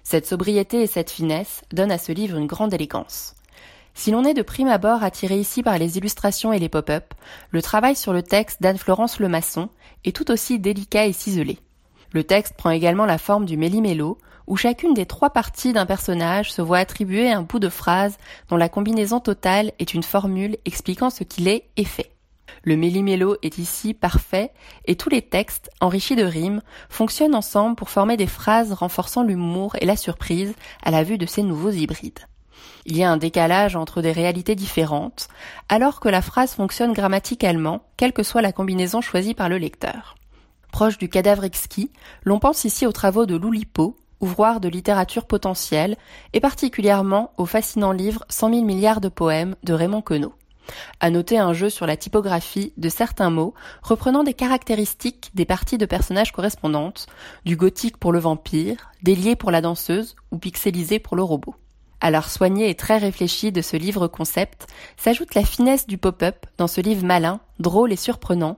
Cette 0.02 0.26
sobriété 0.26 0.82
et 0.82 0.86
cette 0.86 1.10
finesse 1.10 1.62
donnent 1.72 1.92
à 1.92 1.98
ce 1.98 2.12
livre 2.12 2.36
une 2.36 2.46
grande 2.46 2.74
élégance. 2.74 3.34
Si 3.94 4.10
l'on 4.10 4.24
est 4.24 4.34
de 4.34 4.42
prime 4.42 4.68
abord 4.68 5.02
attiré 5.02 5.38
ici 5.38 5.62
par 5.62 5.78
les 5.78 5.98
illustrations 5.98 6.52
et 6.52 6.58
les 6.58 6.68
pop-up, 6.68 7.14
le 7.50 7.62
travail 7.62 7.94
sur 7.94 8.12
le 8.12 8.22
texte 8.22 8.62
d'Anne-Florence 8.62 9.20
Lemasson 9.20 9.68
est 10.04 10.16
tout 10.16 10.30
aussi 10.30 10.58
délicat 10.58 11.06
et 11.06 11.12
ciselé. 11.12 11.58
Le 12.12 12.24
texte 12.24 12.54
prend 12.56 12.70
également 12.70 13.06
la 13.06 13.18
forme 13.18 13.44
du 13.44 13.56
méli-mélo, 13.56 14.18
où 14.46 14.56
chacune 14.56 14.94
des 14.94 15.06
trois 15.06 15.30
parties 15.30 15.72
d'un 15.72 15.86
personnage 15.86 16.52
se 16.52 16.62
voit 16.62 16.78
attribuer 16.78 17.30
un 17.30 17.42
bout 17.42 17.58
de 17.58 17.68
phrase 17.68 18.16
dont 18.48 18.56
la 18.56 18.68
combinaison 18.68 19.20
totale 19.20 19.72
est 19.78 19.94
une 19.94 20.02
formule 20.02 20.56
expliquant 20.64 21.10
ce 21.10 21.24
qu'il 21.24 21.48
est 21.48 21.68
et 21.76 21.84
fait. 21.84 22.12
Le 22.64 22.76
méli-mélo 22.76 23.36
est 23.42 23.58
ici 23.58 23.94
parfait 23.94 24.52
et 24.84 24.96
tous 24.96 25.08
les 25.08 25.22
textes, 25.22 25.70
enrichis 25.80 26.16
de 26.16 26.24
rimes, 26.24 26.62
fonctionnent 26.88 27.34
ensemble 27.34 27.76
pour 27.76 27.90
former 27.90 28.16
des 28.16 28.26
phrases 28.26 28.72
renforçant 28.72 29.22
l'humour 29.22 29.76
et 29.80 29.86
la 29.86 29.96
surprise 29.96 30.54
à 30.82 30.90
la 30.90 31.02
vue 31.02 31.18
de 31.18 31.26
ces 31.26 31.42
nouveaux 31.42 31.70
hybrides. 31.70 32.20
Il 32.84 32.96
y 32.96 33.04
a 33.04 33.10
un 33.10 33.16
décalage 33.16 33.76
entre 33.76 34.02
des 34.02 34.12
réalités 34.12 34.54
différentes, 34.54 35.28
alors 35.68 36.00
que 36.00 36.08
la 36.08 36.22
phrase 36.22 36.54
fonctionne 36.54 36.92
grammaticalement, 36.92 37.82
quelle 37.96 38.12
que 38.12 38.22
soit 38.22 38.42
la 38.42 38.52
combinaison 38.52 39.00
choisie 39.00 39.34
par 39.34 39.48
le 39.48 39.58
lecteur. 39.58 40.16
Proche 40.72 40.98
du 40.98 41.08
cadavre 41.08 41.44
exquis, 41.44 41.90
l'on 42.24 42.38
pense 42.38 42.64
ici 42.64 42.86
aux 42.86 42.92
travaux 42.92 43.26
de 43.26 43.36
Loulipo, 43.36 43.96
ouvroir 44.20 44.60
de 44.60 44.68
littérature 44.68 45.26
potentielle, 45.26 45.96
et 46.32 46.40
particulièrement 46.40 47.32
au 47.36 47.46
fascinant 47.46 47.92
livre 47.92 48.24
Cent 48.28 48.48
mille 48.48 48.64
milliards 48.64 49.00
de 49.00 49.08
poèmes 49.08 49.56
de 49.64 49.74
Raymond 49.74 50.02
Queneau. 50.02 50.32
À 51.00 51.10
noter 51.10 51.38
un 51.38 51.52
jeu 51.52 51.70
sur 51.70 51.86
la 51.86 51.96
typographie 51.96 52.72
de 52.76 52.88
certains 52.88 53.30
mots 53.30 53.54
reprenant 53.82 54.24
des 54.24 54.34
caractéristiques 54.34 55.30
des 55.34 55.44
parties 55.44 55.78
de 55.78 55.86
personnages 55.86 56.32
correspondantes, 56.32 57.06
du 57.44 57.56
gothique 57.56 57.96
pour 57.96 58.12
le 58.12 58.18
vampire, 58.18 58.90
délié 59.02 59.36
pour 59.36 59.50
la 59.50 59.60
danseuse 59.60 60.16
ou 60.30 60.38
pixelisé 60.38 60.98
pour 60.98 61.16
le 61.16 61.22
robot. 61.22 61.54
À 62.00 62.10
l'art 62.10 62.30
soigné 62.30 62.68
et 62.68 62.74
très 62.74 62.98
réfléchi 62.98 63.52
de 63.52 63.62
ce 63.62 63.76
livre 63.76 64.08
concept 64.08 64.66
s'ajoute 64.96 65.36
la 65.36 65.44
finesse 65.44 65.86
du 65.86 65.98
pop-up 65.98 66.46
dans 66.58 66.66
ce 66.66 66.80
livre 66.80 67.04
malin, 67.04 67.38
drôle 67.60 67.92
et 67.92 67.96
surprenant, 67.96 68.56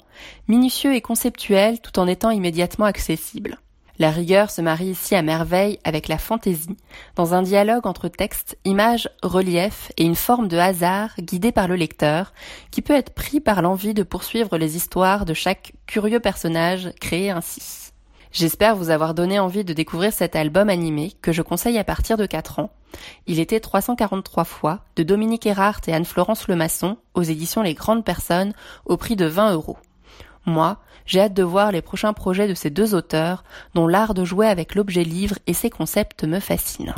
minutieux 0.49 0.95
et 0.95 1.03
conceptuel 1.03 1.79
tout 1.81 1.99
en 1.99 2.07
étant 2.07 2.31
immédiatement 2.31 2.87
accessible. 2.87 3.59
La 4.01 4.11
rigueur 4.11 4.51
se 4.51 4.61
marie 4.61 4.87
ici 4.87 5.15
à 5.15 5.23
merveille 5.23 5.79
avec 5.85 6.09
la 6.09 6.19
fantaisie, 6.19 6.77
dans 7.15 7.33
un 7.33 7.43
dialogue 7.43 7.87
entre 7.87 8.09
texte, 8.09 8.59
image, 8.65 9.09
relief 9.23 9.93
et 9.97 10.05
une 10.05 10.17
forme 10.17 10.49
de 10.49 10.59
hasard 10.59 11.11
guidée 11.21 11.53
par 11.53 11.69
le 11.69 11.77
lecteur, 11.77 12.33
qui 12.73 12.83
peut 12.83 12.97
être 12.97 13.15
pris 13.15 13.39
par 13.39 13.63
l'envie 13.63 13.95
de 13.95 14.03
poursuivre 14.03 14.59
les 14.59 14.77
histoires 14.77 15.25
de 15.25 15.35
chaque 15.35 15.75
curieux 15.87 16.19
personnage 16.19 16.91
créé 17.01 17.31
ainsi. 17.31 17.93
J'espère 18.33 18.75
vous 18.75 18.91
avoir 18.91 19.15
donné 19.15 19.39
envie 19.39 19.63
de 19.63 19.73
découvrir 19.73 20.13
cet 20.13 20.35
album 20.35 20.69
animé 20.69 21.13
que 21.23 21.31
je 21.31 21.43
conseille 21.43 21.79
à 21.79 21.85
partir 21.85 22.17
de 22.17 22.27
4 22.27 22.59
ans. 22.59 22.71
Il 23.29 23.39
était 23.39 23.61
343 23.61 24.43
fois 24.43 24.81
de 24.97 25.05
Dominique 25.05 25.47
Erhardt 25.47 25.83
et 25.87 25.93
Anne-Florence 25.93 26.49
Lemasson 26.49 26.97
aux 27.15 27.23
éditions 27.23 27.63
Les 27.63 27.75
Grandes 27.75 28.05
Personnes 28.05 28.55
au 28.87 28.97
prix 28.97 29.15
de 29.15 29.27
20 29.27 29.53
euros. 29.53 29.79
Moi, 30.47 30.79
j'ai 31.07 31.21
hâte 31.21 31.35
de 31.35 31.43
voir 31.43 31.73
les 31.73 31.83
prochains 31.83 32.13
projets 32.13 32.49
de 32.49 32.55
ces 32.55 32.71
deux 32.71 32.95
auteurs, 32.95 33.45
dont 33.75 33.87
l'art 33.87 34.15
de 34.15 34.25
jouer 34.25 34.47
avec 34.47 34.75
l'objet 34.75 35.05
livre 35.05 35.39
et 35.47 35.55
ses 35.55 35.71
concepts 35.71 36.25
me 36.25 36.41
fascine. 36.41 36.95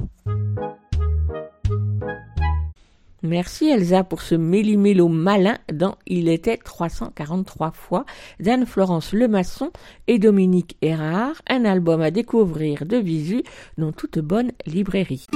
Merci 3.23 3.69
Elsa 3.69 4.05
pour 4.05 4.23
ce 4.23 4.35
méli-mélo 4.37 5.09
malin 5.09 5.59
dans 5.73 5.97
Il 6.07 6.29
était 6.29 6.57
343 6.57 7.73
fois 7.73 8.05
d'Anne-Florence 8.39 9.13
Lemasson 9.13 9.71
et 10.07 10.19
Dominique 10.19 10.77
Erard, 10.81 11.35
un 11.49 11.65
album 11.65 12.03
à 12.03 12.11
découvrir 12.13 12.87
de 12.87 12.99
visu 12.99 13.43
dans 13.79 13.93
toute 13.93 14.21
bonne 14.21 14.53
librairie. 14.67 15.27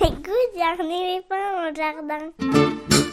Écoute, 0.00 0.24
j'ai 0.54 1.20
pas 1.28 1.74
jardin. 1.76 3.07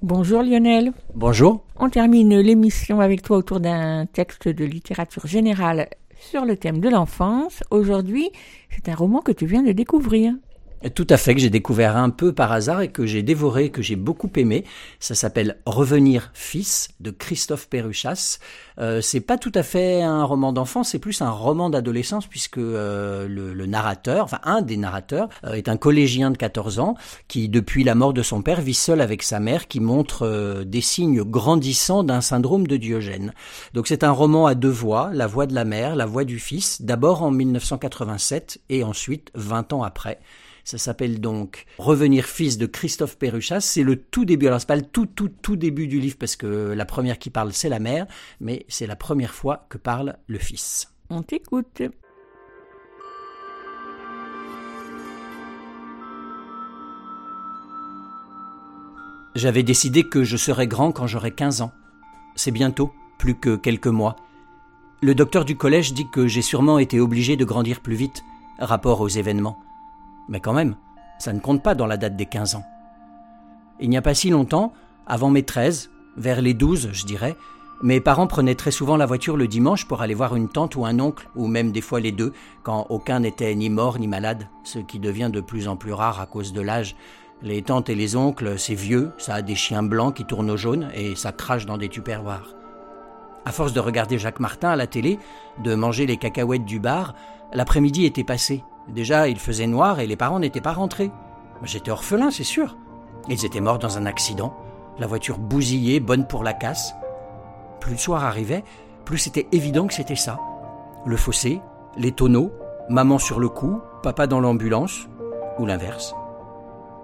Bonjour 0.00 0.42
Lionel. 0.42 0.92
Bonjour. 1.14 1.64
On 1.76 1.88
termine 1.88 2.36
l'émission 2.40 3.00
avec 3.00 3.22
toi 3.22 3.36
autour 3.36 3.60
d'un 3.60 4.06
texte 4.06 4.48
de 4.48 4.64
littérature 4.64 5.26
générale 5.26 5.88
sur 6.18 6.44
le 6.44 6.56
thème 6.56 6.80
de 6.80 6.88
l'enfance. 6.88 7.62
Aujourd'hui, 7.70 8.30
c'est 8.70 8.88
un 8.88 8.94
roman 8.94 9.20
que 9.20 9.32
tu 9.32 9.46
viens 9.46 9.62
de 9.62 9.72
découvrir. 9.72 10.34
Tout 10.90 11.06
à 11.10 11.16
fait, 11.16 11.34
que 11.34 11.40
j'ai 11.40 11.50
découvert 11.50 11.96
un 11.96 12.10
peu 12.10 12.32
par 12.32 12.50
hasard 12.50 12.80
et 12.80 12.88
que 12.88 13.06
j'ai 13.06 13.22
dévoré, 13.22 13.70
que 13.70 13.82
j'ai 13.82 13.94
beaucoup 13.94 14.30
aimé. 14.34 14.64
Ça 14.98 15.14
s'appelle 15.14 15.58
Revenir 15.64 16.30
fils 16.34 16.88
de 16.98 17.10
Christophe 17.10 17.68
Perruchas. 17.68 18.38
Euh, 18.78 19.00
c'est 19.00 19.20
pas 19.20 19.38
tout 19.38 19.52
à 19.54 19.62
fait 19.62 20.02
un 20.02 20.24
roman 20.24 20.52
d'enfant, 20.52 20.82
c'est 20.82 20.98
plus 20.98 21.22
un 21.22 21.30
roman 21.30 21.70
d'adolescence 21.70 22.26
puisque 22.26 22.58
euh, 22.58 23.28
le, 23.28 23.66
narrateur, 23.66 24.24
enfin 24.24 24.40
un 24.42 24.60
des 24.60 24.76
narrateurs, 24.76 25.28
euh, 25.44 25.52
est 25.52 25.68
un 25.68 25.76
collégien 25.76 26.30
de 26.30 26.36
14 26.36 26.80
ans 26.80 26.96
qui, 27.28 27.48
depuis 27.48 27.84
la 27.84 27.94
mort 27.94 28.12
de 28.12 28.22
son 28.22 28.42
père, 28.42 28.60
vit 28.60 28.74
seul 28.74 29.00
avec 29.00 29.22
sa 29.22 29.38
mère 29.38 29.68
qui 29.68 29.78
montre 29.78 30.26
euh, 30.26 30.64
des 30.64 30.80
signes 30.80 31.22
grandissants 31.22 32.02
d'un 32.02 32.20
syndrome 32.20 32.66
de 32.66 32.76
Diogène. 32.76 33.34
Donc 33.72 33.86
c'est 33.86 34.02
un 34.02 34.10
roman 34.10 34.46
à 34.46 34.54
deux 34.54 34.68
voix, 34.68 35.10
la 35.12 35.26
voix 35.28 35.46
de 35.46 35.54
la 35.54 35.64
mère, 35.64 35.94
la 35.94 36.06
voix 36.06 36.24
du 36.24 36.40
fils, 36.40 36.82
d'abord 36.82 37.22
en 37.22 37.30
1987 37.30 38.60
et 38.68 38.82
ensuite 38.82 39.30
20 39.34 39.72
ans 39.72 39.82
après. 39.84 40.18
Ça 40.64 40.78
s'appelle 40.78 41.20
donc 41.20 41.66
Revenir 41.78 42.24
fils 42.24 42.56
de 42.58 42.66
Christophe 42.66 43.18
Perruchas. 43.18 43.60
C'est 43.60 43.82
le 43.82 43.96
tout 43.96 44.24
début. 44.24 44.46
Alors, 44.46 44.60
c'est 44.60 44.66
pas 44.66 44.76
le 44.76 44.82
tout, 44.82 45.06
tout, 45.06 45.28
tout 45.28 45.56
début 45.56 45.88
du 45.88 46.00
livre 46.00 46.16
parce 46.18 46.36
que 46.36 46.46
la 46.46 46.84
première 46.84 47.18
qui 47.18 47.30
parle, 47.30 47.52
c'est 47.52 47.68
la 47.68 47.80
mère, 47.80 48.06
mais 48.40 48.64
c'est 48.68 48.86
la 48.86 48.96
première 48.96 49.34
fois 49.34 49.66
que 49.68 49.78
parle 49.78 50.16
le 50.26 50.38
fils. 50.38 50.92
On 51.10 51.22
t'écoute. 51.22 51.82
J'avais 59.34 59.62
décidé 59.62 60.04
que 60.04 60.24
je 60.24 60.36
serais 60.36 60.66
grand 60.66 60.92
quand 60.92 61.06
j'aurai 61.06 61.30
15 61.30 61.62
ans. 61.62 61.72
C'est 62.36 62.50
bientôt, 62.50 62.92
plus 63.18 63.34
que 63.34 63.56
quelques 63.56 63.86
mois. 63.86 64.16
Le 65.00 65.14
docteur 65.14 65.44
du 65.44 65.56
collège 65.56 65.94
dit 65.94 66.06
que 66.12 66.26
j'ai 66.26 66.42
sûrement 66.42 66.78
été 66.78 67.00
obligé 67.00 67.36
de 67.36 67.44
grandir 67.44 67.80
plus 67.80 67.94
vite, 67.94 68.22
rapport 68.58 69.00
aux 69.00 69.08
événements. 69.08 69.58
Mais 70.28 70.40
quand 70.40 70.52
même, 70.52 70.76
ça 71.18 71.32
ne 71.32 71.40
compte 71.40 71.62
pas 71.62 71.74
dans 71.74 71.86
la 71.86 71.96
date 71.96 72.16
des 72.16 72.26
15 72.26 72.56
ans. 72.56 72.64
Il 73.80 73.90
n'y 73.90 73.96
a 73.96 74.02
pas 74.02 74.14
si 74.14 74.30
longtemps, 74.30 74.72
avant 75.06 75.30
mes 75.30 75.42
13, 75.42 75.90
vers 76.16 76.42
les 76.42 76.54
12 76.54 76.90
je 76.92 77.04
dirais, 77.04 77.36
mes 77.82 78.00
parents 78.00 78.28
prenaient 78.28 78.54
très 78.54 78.70
souvent 78.70 78.96
la 78.96 79.06
voiture 79.06 79.36
le 79.36 79.48
dimanche 79.48 79.86
pour 79.86 80.02
aller 80.02 80.14
voir 80.14 80.36
une 80.36 80.48
tante 80.48 80.76
ou 80.76 80.86
un 80.86 81.00
oncle, 81.00 81.28
ou 81.34 81.48
même 81.48 81.72
des 81.72 81.80
fois 81.80 81.98
les 81.98 82.12
deux, 82.12 82.32
quand 82.62 82.86
aucun 82.90 83.18
n'était 83.18 83.52
ni 83.56 83.70
mort 83.70 83.98
ni 83.98 84.06
malade, 84.06 84.46
ce 84.62 84.78
qui 84.78 85.00
devient 85.00 85.30
de 85.32 85.40
plus 85.40 85.66
en 85.66 85.74
plus 85.74 85.92
rare 85.92 86.20
à 86.20 86.26
cause 86.26 86.52
de 86.52 86.60
l'âge. 86.60 86.94
Les 87.42 87.60
tantes 87.62 87.88
et 87.88 87.96
les 87.96 88.14
oncles, 88.14 88.56
c'est 88.56 88.76
vieux, 88.76 89.10
ça 89.18 89.34
a 89.34 89.42
des 89.42 89.56
chiens 89.56 89.82
blancs 89.82 90.14
qui 90.14 90.24
tournent 90.24 90.52
au 90.52 90.56
jaune 90.56 90.90
et 90.94 91.16
ça 91.16 91.32
crache 91.32 91.66
dans 91.66 91.76
des 91.76 91.88
tupperwares. 91.88 92.54
À 93.44 93.50
force 93.50 93.72
de 93.72 93.80
regarder 93.80 94.16
Jacques 94.16 94.38
Martin 94.38 94.70
à 94.70 94.76
la 94.76 94.86
télé, 94.86 95.18
de 95.64 95.74
manger 95.74 96.06
les 96.06 96.18
cacahuètes 96.18 96.64
du 96.64 96.78
bar, 96.78 97.14
l'après-midi 97.52 98.04
était 98.06 98.22
passé. 98.22 98.62
Déjà, 98.88 99.28
il 99.28 99.38
faisait 99.38 99.66
noir 99.66 100.00
et 100.00 100.06
les 100.06 100.16
parents 100.16 100.40
n'étaient 100.40 100.60
pas 100.60 100.72
rentrés. 100.72 101.10
J'étais 101.62 101.90
orphelin, 101.90 102.30
c'est 102.30 102.44
sûr. 102.44 102.76
Ils 103.28 103.44
étaient 103.44 103.60
morts 103.60 103.78
dans 103.78 103.98
un 103.98 104.06
accident. 104.06 104.56
La 104.98 105.06
voiture 105.06 105.38
bousillée, 105.38 106.00
bonne 106.00 106.26
pour 106.26 106.42
la 106.42 106.52
casse. 106.52 106.94
Plus 107.80 107.92
le 107.92 107.98
soir 107.98 108.24
arrivait, 108.24 108.64
plus 109.04 109.18
c'était 109.18 109.48
évident 109.52 109.86
que 109.86 109.94
c'était 109.94 110.16
ça. 110.16 110.38
Le 111.06 111.16
fossé, 111.16 111.60
les 111.96 112.12
tonneaux, 112.12 112.52
maman 112.88 113.18
sur 113.18 113.40
le 113.40 113.48
cou, 113.48 113.80
papa 114.02 114.26
dans 114.26 114.40
l'ambulance, 114.40 115.08
ou 115.58 115.66
l'inverse. 115.66 116.14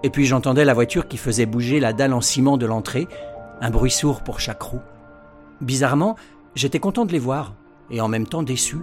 Et 0.03 0.11
puis 0.11 0.27
j'entendais 0.27 0.65
la 0.65 0.75
voiture 0.75 1.09
qui 1.09 1.17
faisait 1.17 1.47
bouger 1.47 1.81
la 1.81 1.93
dalle 1.93 2.13
en 2.13 2.21
ciment 2.21 2.57
de 2.57 2.67
l'entrée, 2.67 3.09
un 3.61 3.71
bruit 3.71 3.91
sourd 3.91 4.23
pour 4.23 4.41
chaque 4.41 4.63
roue. 4.63 4.83
Bizarrement, 5.61 6.17
j'étais 6.55 6.79
content 6.79 7.05
de 7.05 7.13
les 7.13 7.19
voir, 7.19 7.55
et 7.91 8.01
en 8.01 8.09
même 8.09 8.27
temps 8.27 8.43
déçu. 8.43 8.79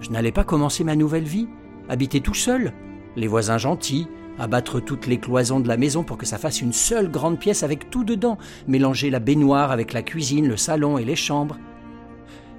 Je 0.00 0.10
n'allais 0.10 0.32
pas 0.32 0.44
commencer 0.44 0.84
ma 0.84 0.96
nouvelle 0.96 1.24
vie, 1.24 1.48
habiter 1.88 2.20
tout 2.20 2.34
seul, 2.34 2.72
les 3.16 3.28
voisins 3.28 3.58
gentils, 3.58 4.08
abattre 4.38 4.80
toutes 4.80 5.06
les 5.06 5.18
cloisons 5.18 5.60
de 5.60 5.68
la 5.68 5.76
maison 5.76 6.02
pour 6.02 6.18
que 6.18 6.26
ça 6.26 6.38
fasse 6.38 6.60
une 6.60 6.72
seule 6.72 7.10
grande 7.10 7.38
pièce 7.38 7.62
avec 7.62 7.90
tout 7.90 8.04
dedans, 8.04 8.38
mélanger 8.66 9.10
la 9.10 9.20
baignoire 9.20 9.70
avec 9.70 9.92
la 9.92 10.02
cuisine, 10.02 10.48
le 10.48 10.56
salon 10.56 10.98
et 10.98 11.04
les 11.04 11.16
chambres. 11.16 11.58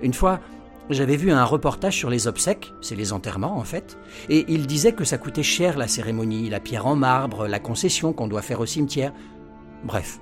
Une 0.01 0.13
fois, 0.13 0.39
j'avais 0.89 1.17
vu 1.17 1.31
un 1.31 1.43
reportage 1.43 1.97
sur 1.97 2.09
les 2.09 2.27
obsèques, 2.27 2.71
c'est 2.81 2.95
les 2.95 3.11
enterrements 3.11 3.57
en 3.57 3.63
fait, 3.63 3.97
et 4.29 4.45
il 4.47 4.67
disait 4.67 4.93
que 4.93 5.03
ça 5.03 5.17
coûtait 5.17 5.43
cher 5.43 5.77
la 5.77 5.87
cérémonie, 5.87 6.49
la 6.49 6.59
pierre 6.59 6.85
en 6.85 6.95
marbre, 6.95 7.47
la 7.47 7.59
concession 7.59 8.13
qu'on 8.13 8.27
doit 8.27 8.43
faire 8.43 8.59
au 8.59 8.65
cimetière. 8.65 9.11
Bref, 9.83 10.19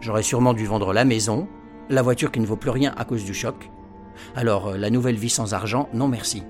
j'aurais 0.00 0.22
sûrement 0.22 0.54
dû 0.54 0.66
vendre 0.66 0.92
la 0.92 1.04
maison, 1.04 1.48
la 1.90 2.02
voiture 2.02 2.32
qui 2.32 2.40
ne 2.40 2.46
vaut 2.46 2.56
plus 2.56 2.70
rien 2.70 2.94
à 2.96 3.04
cause 3.04 3.24
du 3.24 3.34
choc. 3.34 3.70
Alors, 4.34 4.68
euh, 4.68 4.78
la 4.78 4.90
nouvelle 4.90 5.16
vie 5.16 5.30
sans 5.30 5.54
argent, 5.54 5.88
non 5.92 6.08
merci. 6.08 6.42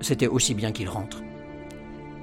C'était 0.00 0.26
aussi 0.26 0.54
bien 0.54 0.72
qu'il 0.72 0.88
rentre. 0.88 1.22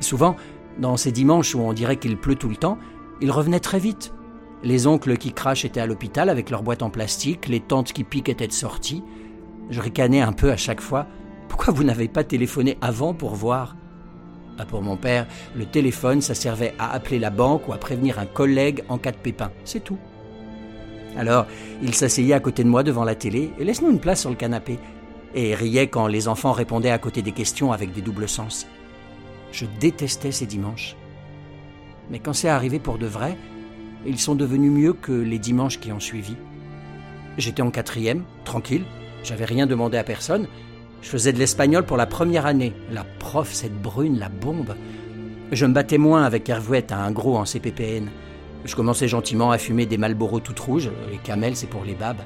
Souvent, 0.01 0.35
dans 0.79 0.97
ces 0.97 1.11
dimanches 1.11 1.55
où 1.55 1.61
on 1.61 1.73
dirait 1.73 1.97
qu'il 1.97 2.17
pleut 2.17 2.35
tout 2.35 2.49
le 2.49 2.57
temps, 2.57 2.77
il 3.21 3.31
revenait 3.31 3.59
très 3.59 3.79
vite. 3.79 4.13
Les 4.63 4.85
oncles 4.87 5.17
qui 5.17 5.33
crachent 5.33 5.65
étaient 5.65 5.79
à 5.79 5.85
l'hôpital 5.85 6.29
avec 6.29 6.49
leurs 6.49 6.63
boîtes 6.63 6.83
en 6.83 6.89
plastique, 6.89 7.47
les 7.47 7.59
tantes 7.59 7.93
qui 7.93 8.03
piquent 8.03 8.29
étaient 8.29 8.47
de 8.47 8.51
sortie. 8.51 9.03
Je 9.69 9.79
ricanais 9.79 10.21
un 10.21 10.33
peu 10.33 10.51
à 10.51 10.57
chaque 10.57 10.81
fois. 10.81 11.07
Pourquoi 11.47 11.73
vous 11.73 11.83
n'avez 11.83 12.07
pas 12.07 12.23
téléphoné 12.23 12.77
avant 12.81 13.13
pour 13.13 13.35
voir? 13.35 13.75
Pour 14.67 14.83
mon 14.83 14.97
père, 14.97 15.27
le 15.55 15.65
téléphone, 15.65 16.21
ça 16.21 16.35
servait 16.35 16.75
à 16.77 16.91
appeler 16.91 17.17
la 17.17 17.31
banque 17.31 17.67
ou 17.67 17.73
à 17.73 17.77
prévenir 17.77 18.19
un 18.19 18.27
collègue 18.27 18.83
en 18.89 18.99
cas 18.99 19.11
de 19.11 19.17
pépin. 19.17 19.51
C'est 19.65 19.83
tout. 19.83 19.97
Alors, 21.17 21.47
il 21.81 21.95
s'asseyait 21.95 22.33
à 22.33 22.39
côté 22.39 22.63
de 22.63 22.69
moi 22.69 22.83
devant 22.83 23.03
la 23.03 23.15
télé 23.15 23.51
et 23.59 23.63
laisse-nous 23.63 23.89
une 23.89 23.99
place 23.99 24.21
sur 24.21 24.29
le 24.29 24.35
canapé. 24.35 24.77
Et 25.33 25.55
riait 25.55 25.87
quand 25.87 26.07
les 26.07 26.27
enfants 26.27 26.51
répondaient 26.51 26.91
à 26.91 26.99
côté 26.99 27.21
des 27.21 27.31
questions 27.31 27.71
avec 27.71 27.91
des 27.93 28.01
doubles 28.01 28.29
sens. 28.29 28.67
Je 29.51 29.65
détestais 29.79 30.31
ces 30.31 30.45
dimanches. 30.45 30.95
Mais 32.09 32.19
quand 32.19 32.33
c'est 32.33 32.49
arrivé 32.49 32.79
pour 32.79 32.97
de 32.97 33.05
vrai, 33.05 33.37
ils 34.05 34.19
sont 34.19 34.35
devenus 34.35 34.71
mieux 34.71 34.93
que 34.93 35.11
les 35.11 35.39
dimanches 35.39 35.79
qui 35.79 35.91
ont 35.91 35.99
suivi. 35.99 36.35
J'étais 37.37 37.61
en 37.61 37.71
quatrième, 37.71 38.23
tranquille, 38.43 38.83
j'avais 39.23 39.45
rien 39.45 39.67
demandé 39.67 39.97
à 39.97 40.03
personne. 40.03 40.47
Je 41.01 41.09
faisais 41.09 41.33
de 41.33 41.39
l'espagnol 41.39 41.85
pour 41.85 41.97
la 41.97 42.05
première 42.05 42.45
année. 42.45 42.73
La 42.91 43.03
prof, 43.03 43.51
cette 43.53 43.79
brune, 43.81 44.19
la 44.19 44.29
bombe. 44.29 44.75
Je 45.51 45.65
me 45.65 45.73
battais 45.73 45.97
moins 45.97 46.23
avec 46.23 46.49
Hervouette 46.49 46.91
à 46.91 46.99
un 46.99 47.11
gros 47.11 47.37
en 47.37 47.45
CPPN. 47.45 48.09
Je 48.65 48.75
commençais 48.75 49.07
gentiment 49.07 49.51
à 49.51 49.57
fumer 49.57 49.85
des 49.85 49.97
Malboro 49.97 50.39
toutes 50.39 50.59
rouges, 50.59 50.91
les 51.09 51.17
camels 51.17 51.55
c'est 51.55 51.67
pour 51.67 51.83
les 51.83 51.95
babes. 51.95 52.21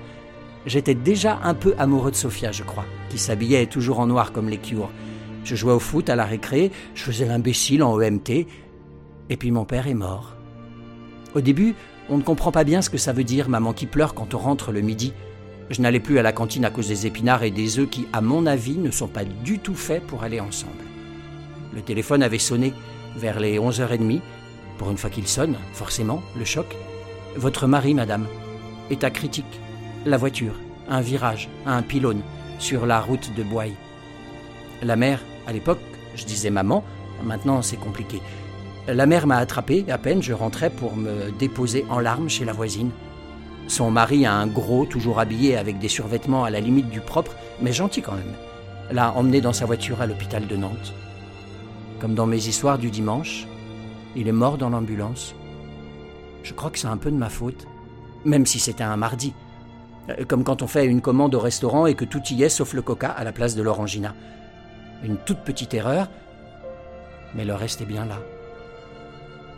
J'étais 0.65 0.95
déjà 0.95 1.39
un 1.43 1.53
peu 1.53 1.75
amoureux 1.77 2.11
de 2.11 2.15
Sophia, 2.15 2.51
je 2.51 2.63
crois, 2.63 2.85
qui 3.09 3.17
s'habillait 3.17 3.67
toujours 3.67 3.99
en 3.99 4.07
noir 4.07 4.31
comme 4.31 4.49
les 4.49 4.57
cures. 4.57 4.89
Je 5.45 5.55
jouais 5.55 5.73
au 5.73 5.79
foot 5.79 6.09
à 6.09 6.15
la 6.15 6.25
récré, 6.25 6.71
je 6.95 7.03
faisais 7.03 7.25
l'imbécile 7.25 7.83
en 7.83 8.01
EMT, 8.01 8.47
et 9.29 9.37
puis 9.37 9.51
mon 9.51 9.63
père 9.63 9.87
est 9.87 9.93
mort. 9.93 10.35
Au 11.35 11.41
début, 11.41 11.75
on 12.09 12.17
ne 12.17 12.23
comprend 12.23 12.51
pas 12.51 12.63
bien 12.63 12.81
ce 12.81 12.89
que 12.89 12.97
ça 12.97 13.13
veut 13.13 13.23
dire 13.23 13.47
maman 13.47 13.71
qui 13.71 13.85
pleure 13.85 14.15
quand 14.15 14.33
on 14.33 14.39
rentre 14.39 14.71
le 14.71 14.81
midi. 14.81 15.13
Je 15.69 15.81
n'allais 15.81 15.99
plus 15.99 16.17
à 16.17 16.23
la 16.23 16.31
cantine 16.31 16.65
à 16.65 16.71
cause 16.71 16.87
des 16.87 17.05
épinards 17.05 17.43
et 17.43 17.51
des 17.51 17.77
œufs 17.77 17.87
qui, 17.87 18.07
à 18.11 18.21
mon 18.21 18.47
avis, 18.47 18.77
ne 18.77 18.89
sont 18.89 19.07
pas 19.07 19.23
du 19.23 19.59
tout 19.59 19.75
faits 19.75 20.01
pour 20.07 20.23
aller 20.23 20.39
ensemble. 20.39 20.83
Le 21.75 21.81
téléphone 21.81 22.23
avait 22.23 22.39
sonné 22.39 22.73
vers 23.15 23.39
les 23.39 23.59
11h30. 23.59 24.21
Pour 24.79 24.89
une 24.89 24.97
fois 24.97 25.11
qu'il 25.11 25.27
sonne, 25.27 25.57
forcément, 25.73 26.23
le 26.37 26.45
choc. 26.45 26.75
Votre 27.35 27.67
mari, 27.67 27.93
madame, 27.93 28.25
état 28.89 29.11
critique. 29.11 29.59
La 30.07 30.17
voiture, 30.17 30.55
un 30.89 31.01
virage, 31.01 31.49
un 31.67 31.83
pylône, 31.83 32.21
sur 32.57 32.87
la 32.87 32.99
route 32.99 33.31
de 33.35 33.43
Boye. 33.43 33.73
La 34.81 34.95
mère, 34.95 35.21
à 35.47 35.53
l'époque, 35.53 35.79
je 36.15 36.25
disais 36.25 36.49
maman, 36.49 36.83
maintenant 37.23 37.61
c'est 37.61 37.77
compliqué. 37.77 38.21
La 38.87 39.05
mère 39.05 39.25
m'a 39.27 39.37
attrapé, 39.37 39.85
à 39.89 39.97
peine 39.97 40.21
je 40.21 40.33
rentrais 40.33 40.69
pour 40.69 40.95
me 40.95 41.31
déposer 41.39 41.85
en 41.89 41.99
larmes 41.99 42.29
chez 42.29 42.45
la 42.45 42.53
voisine. 42.53 42.91
Son 43.67 43.89
mari 43.89 44.25
a 44.25 44.33
un 44.33 44.45
gros, 44.45 44.85
toujours 44.85 45.19
habillé 45.19 45.57
avec 45.57 45.79
des 45.79 45.87
survêtements 45.87 46.43
à 46.43 46.51
la 46.51 46.59
limite 46.59 46.89
du 46.89 47.01
propre, 47.01 47.35
mais 47.61 47.73
gentil 47.73 48.01
quand 48.01 48.13
même. 48.13 48.35
L'a 48.91 49.11
emmené 49.13 49.41
dans 49.41 49.53
sa 49.53 49.65
voiture 49.65 50.01
à 50.01 50.05
l'hôpital 50.05 50.45
de 50.45 50.55
Nantes. 50.55 50.93
Comme 51.99 52.13
dans 52.13 52.27
mes 52.27 52.47
histoires 52.47 52.77
du 52.77 52.91
dimanche, 52.91 53.47
il 54.15 54.27
est 54.27 54.31
mort 54.33 54.57
dans 54.57 54.69
l'ambulance. 54.69 55.33
Je 56.43 56.53
crois 56.53 56.69
que 56.69 56.77
c'est 56.77 56.87
un 56.87 56.97
peu 56.97 57.09
de 57.09 57.17
ma 57.17 57.29
faute, 57.29 57.65
même 58.23 58.45
si 58.45 58.59
c'était 58.59 58.83
un 58.83 58.97
mardi. 58.97 59.33
Euh, 60.09 60.25
comme 60.27 60.43
quand 60.43 60.61
on 60.61 60.67
fait 60.67 60.85
une 60.85 61.01
commande 61.01 61.33
au 61.33 61.39
restaurant 61.39 61.87
et 61.87 61.95
que 61.95 62.05
tout 62.05 62.21
y 62.29 62.43
est 62.43 62.49
sauf 62.49 62.73
le 62.73 62.83
coca 62.83 63.09
à 63.09 63.23
la 63.23 63.31
place 63.31 63.55
de 63.55 63.63
l'orangina. 63.63 64.13
Une 65.03 65.17
toute 65.17 65.39
petite 65.39 65.73
erreur, 65.73 66.07
mais 67.35 67.45
le 67.45 67.53
reste 67.53 67.81
est 67.81 67.85
bien 67.85 68.05
là. 68.05 68.17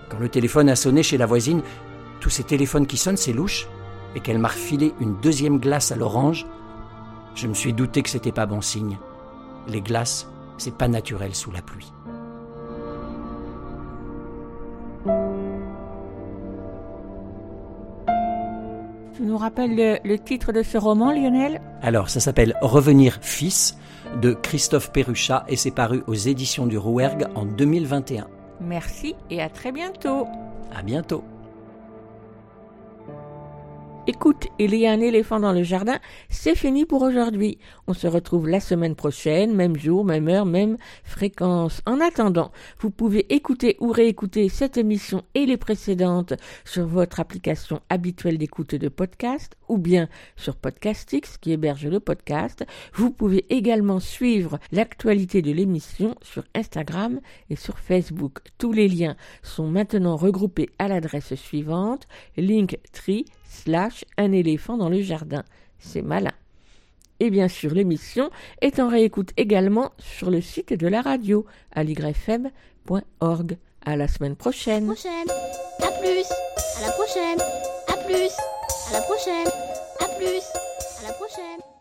Quand 0.09 0.19
le 0.19 0.29
téléphone 0.29 0.69
a 0.69 0.75
sonné 0.75 1.03
chez 1.03 1.17
la 1.17 1.25
voisine, 1.25 1.61
tous 2.19 2.29
ces 2.29 2.43
téléphones 2.43 2.87
qui 2.87 2.97
sonnent, 2.97 3.17
c'est 3.17 3.33
louche 3.33 3.67
et 4.15 4.19
qu'elle 4.19 4.39
m'a 4.39 4.47
refilé 4.47 4.93
une 4.99 5.19
deuxième 5.21 5.59
glace 5.59 5.91
à 5.91 5.95
l'orange, 5.95 6.45
je 7.35 7.47
me 7.47 7.53
suis 7.53 7.73
douté 7.73 8.01
que 8.01 8.09
c'était 8.09 8.31
pas 8.31 8.45
bon 8.45 8.61
signe. 8.61 8.97
Les 9.67 9.81
glaces, 9.81 10.27
c'est 10.57 10.73
pas 10.73 10.87
naturel 10.87 11.35
sous 11.35 11.51
la 11.51 11.61
pluie. 11.61 11.91
Tu 19.15 19.23
nous 19.23 19.37
rappelles 19.37 19.75
le, 19.75 19.97
le 20.03 20.19
titre 20.19 20.51
de 20.51 20.63
ce 20.63 20.77
roman, 20.77 21.11
Lionel? 21.11 21.61
Alors, 21.81 22.09
ça 22.09 22.19
s'appelle 22.19 22.55
Revenir 22.61 23.19
fils 23.21 23.77
de 24.21 24.33
Christophe 24.33 24.91
Perruchat 24.91 25.45
et 25.47 25.55
c'est 25.55 25.71
paru 25.71 26.03
aux 26.07 26.13
éditions 26.13 26.67
du 26.67 26.77
Rouergue 26.77 27.27
en 27.35 27.45
2021. 27.45 28.27
Merci 28.61 29.15
et 29.29 29.41
à 29.41 29.49
très 29.49 29.71
bientôt. 29.71 30.27
À 30.75 30.81
bientôt. 30.81 31.23
Écoute, 34.09 34.47
il 34.57 34.73
y 34.73 34.87
a 34.87 34.91
un 34.93 35.01
éléphant 35.01 35.41
dans 35.41 35.51
le 35.51 35.63
jardin, 35.63 35.99
c'est 36.29 36.55
fini 36.55 36.85
pour 36.85 37.01
aujourd'hui. 37.01 37.57
On 37.87 37.93
se 37.93 38.07
retrouve 38.07 38.47
la 38.47 38.61
semaine 38.61 38.95
prochaine, 38.95 39.53
même 39.53 39.75
jour, 39.75 40.05
même 40.05 40.29
heure, 40.29 40.45
même 40.45 40.77
fréquence. 41.03 41.81
En 41.85 41.99
attendant, 41.99 42.53
vous 42.79 42.89
pouvez 42.89 43.25
écouter 43.35 43.75
ou 43.81 43.91
réécouter 43.91 44.47
cette 44.47 44.77
émission 44.77 45.23
et 45.35 45.45
les 45.45 45.57
précédentes 45.57 46.35
sur 46.63 46.87
votre 46.87 47.19
application 47.19 47.81
habituelle 47.89 48.37
d'écoute 48.37 48.75
de 48.75 48.87
podcast 48.87 49.57
ou 49.67 49.77
bien 49.77 50.07
sur 50.37 50.55
Podcastix 50.55 51.37
qui 51.37 51.51
héberge 51.51 51.85
le 51.85 51.99
podcast. 51.99 52.65
Vous 52.93 53.11
pouvez 53.11 53.45
également 53.53 53.99
suivre 53.99 54.57
l'actualité 54.71 55.41
de 55.41 55.51
l'émission 55.51 56.15
sur 56.21 56.45
Instagram 56.55 57.19
et 57.49 57.57
sur 57.57 57.77
Facebook. 57.77 58.39
Tous 58.57 58.71
les 58.71 58.87
liens 58.87 59.17
sont 59.43 59.67
maintenant 59.67 60.15
regroupés 60.15 60.69
à 60.79 60.87
l'adresse 60.87 61.35
suivante 61.35 62.07
linktree 62.37 63.25
slash 63.49 64.05
un 64.17 64.31
éléphant 64.31 64.77
dans 64.77 64.89
le 64.89 65.01
jardin. 65.01 65.43
C'est 65.79 66.01
malin. 66.01 66.33
Et 67.19 67.29
bien 67.29 67.47
sûr, 67.47 67.73
l'émission 67.73 68.29
est 68.61 68.79
en 68.79 68.89
réécoute 68.89 69.31
également 69.37 69.91
sur 69.97 70.29
le 70.29 70.41
site 70.41 70.73
de 70.73 70.87
la 70.87 71.01
radio, 71.01 71.45
aligrefm.org. 71.71 73.57
À 73.85 73.95
la 73.95 74.07
semaine 74.07 74.35
prochaine. 74.35 74.85
prochaine. 74.85 75.29
À 75.81 75.91
plus. 75.99 76.25
À 76.77 76.81
la 76.85 76.91
prochaine. 76.91 77.39
À 77.87 77.93
plus. 78.05 78.31
À 78.89 78.93
la 78.93 79.01
prochaine. 79.01 79.47
À 79.99 80.05
plus. 80.17 80.43
À 80.99 81.07
la 81.07 81.13
prochaine. 81.13 81.76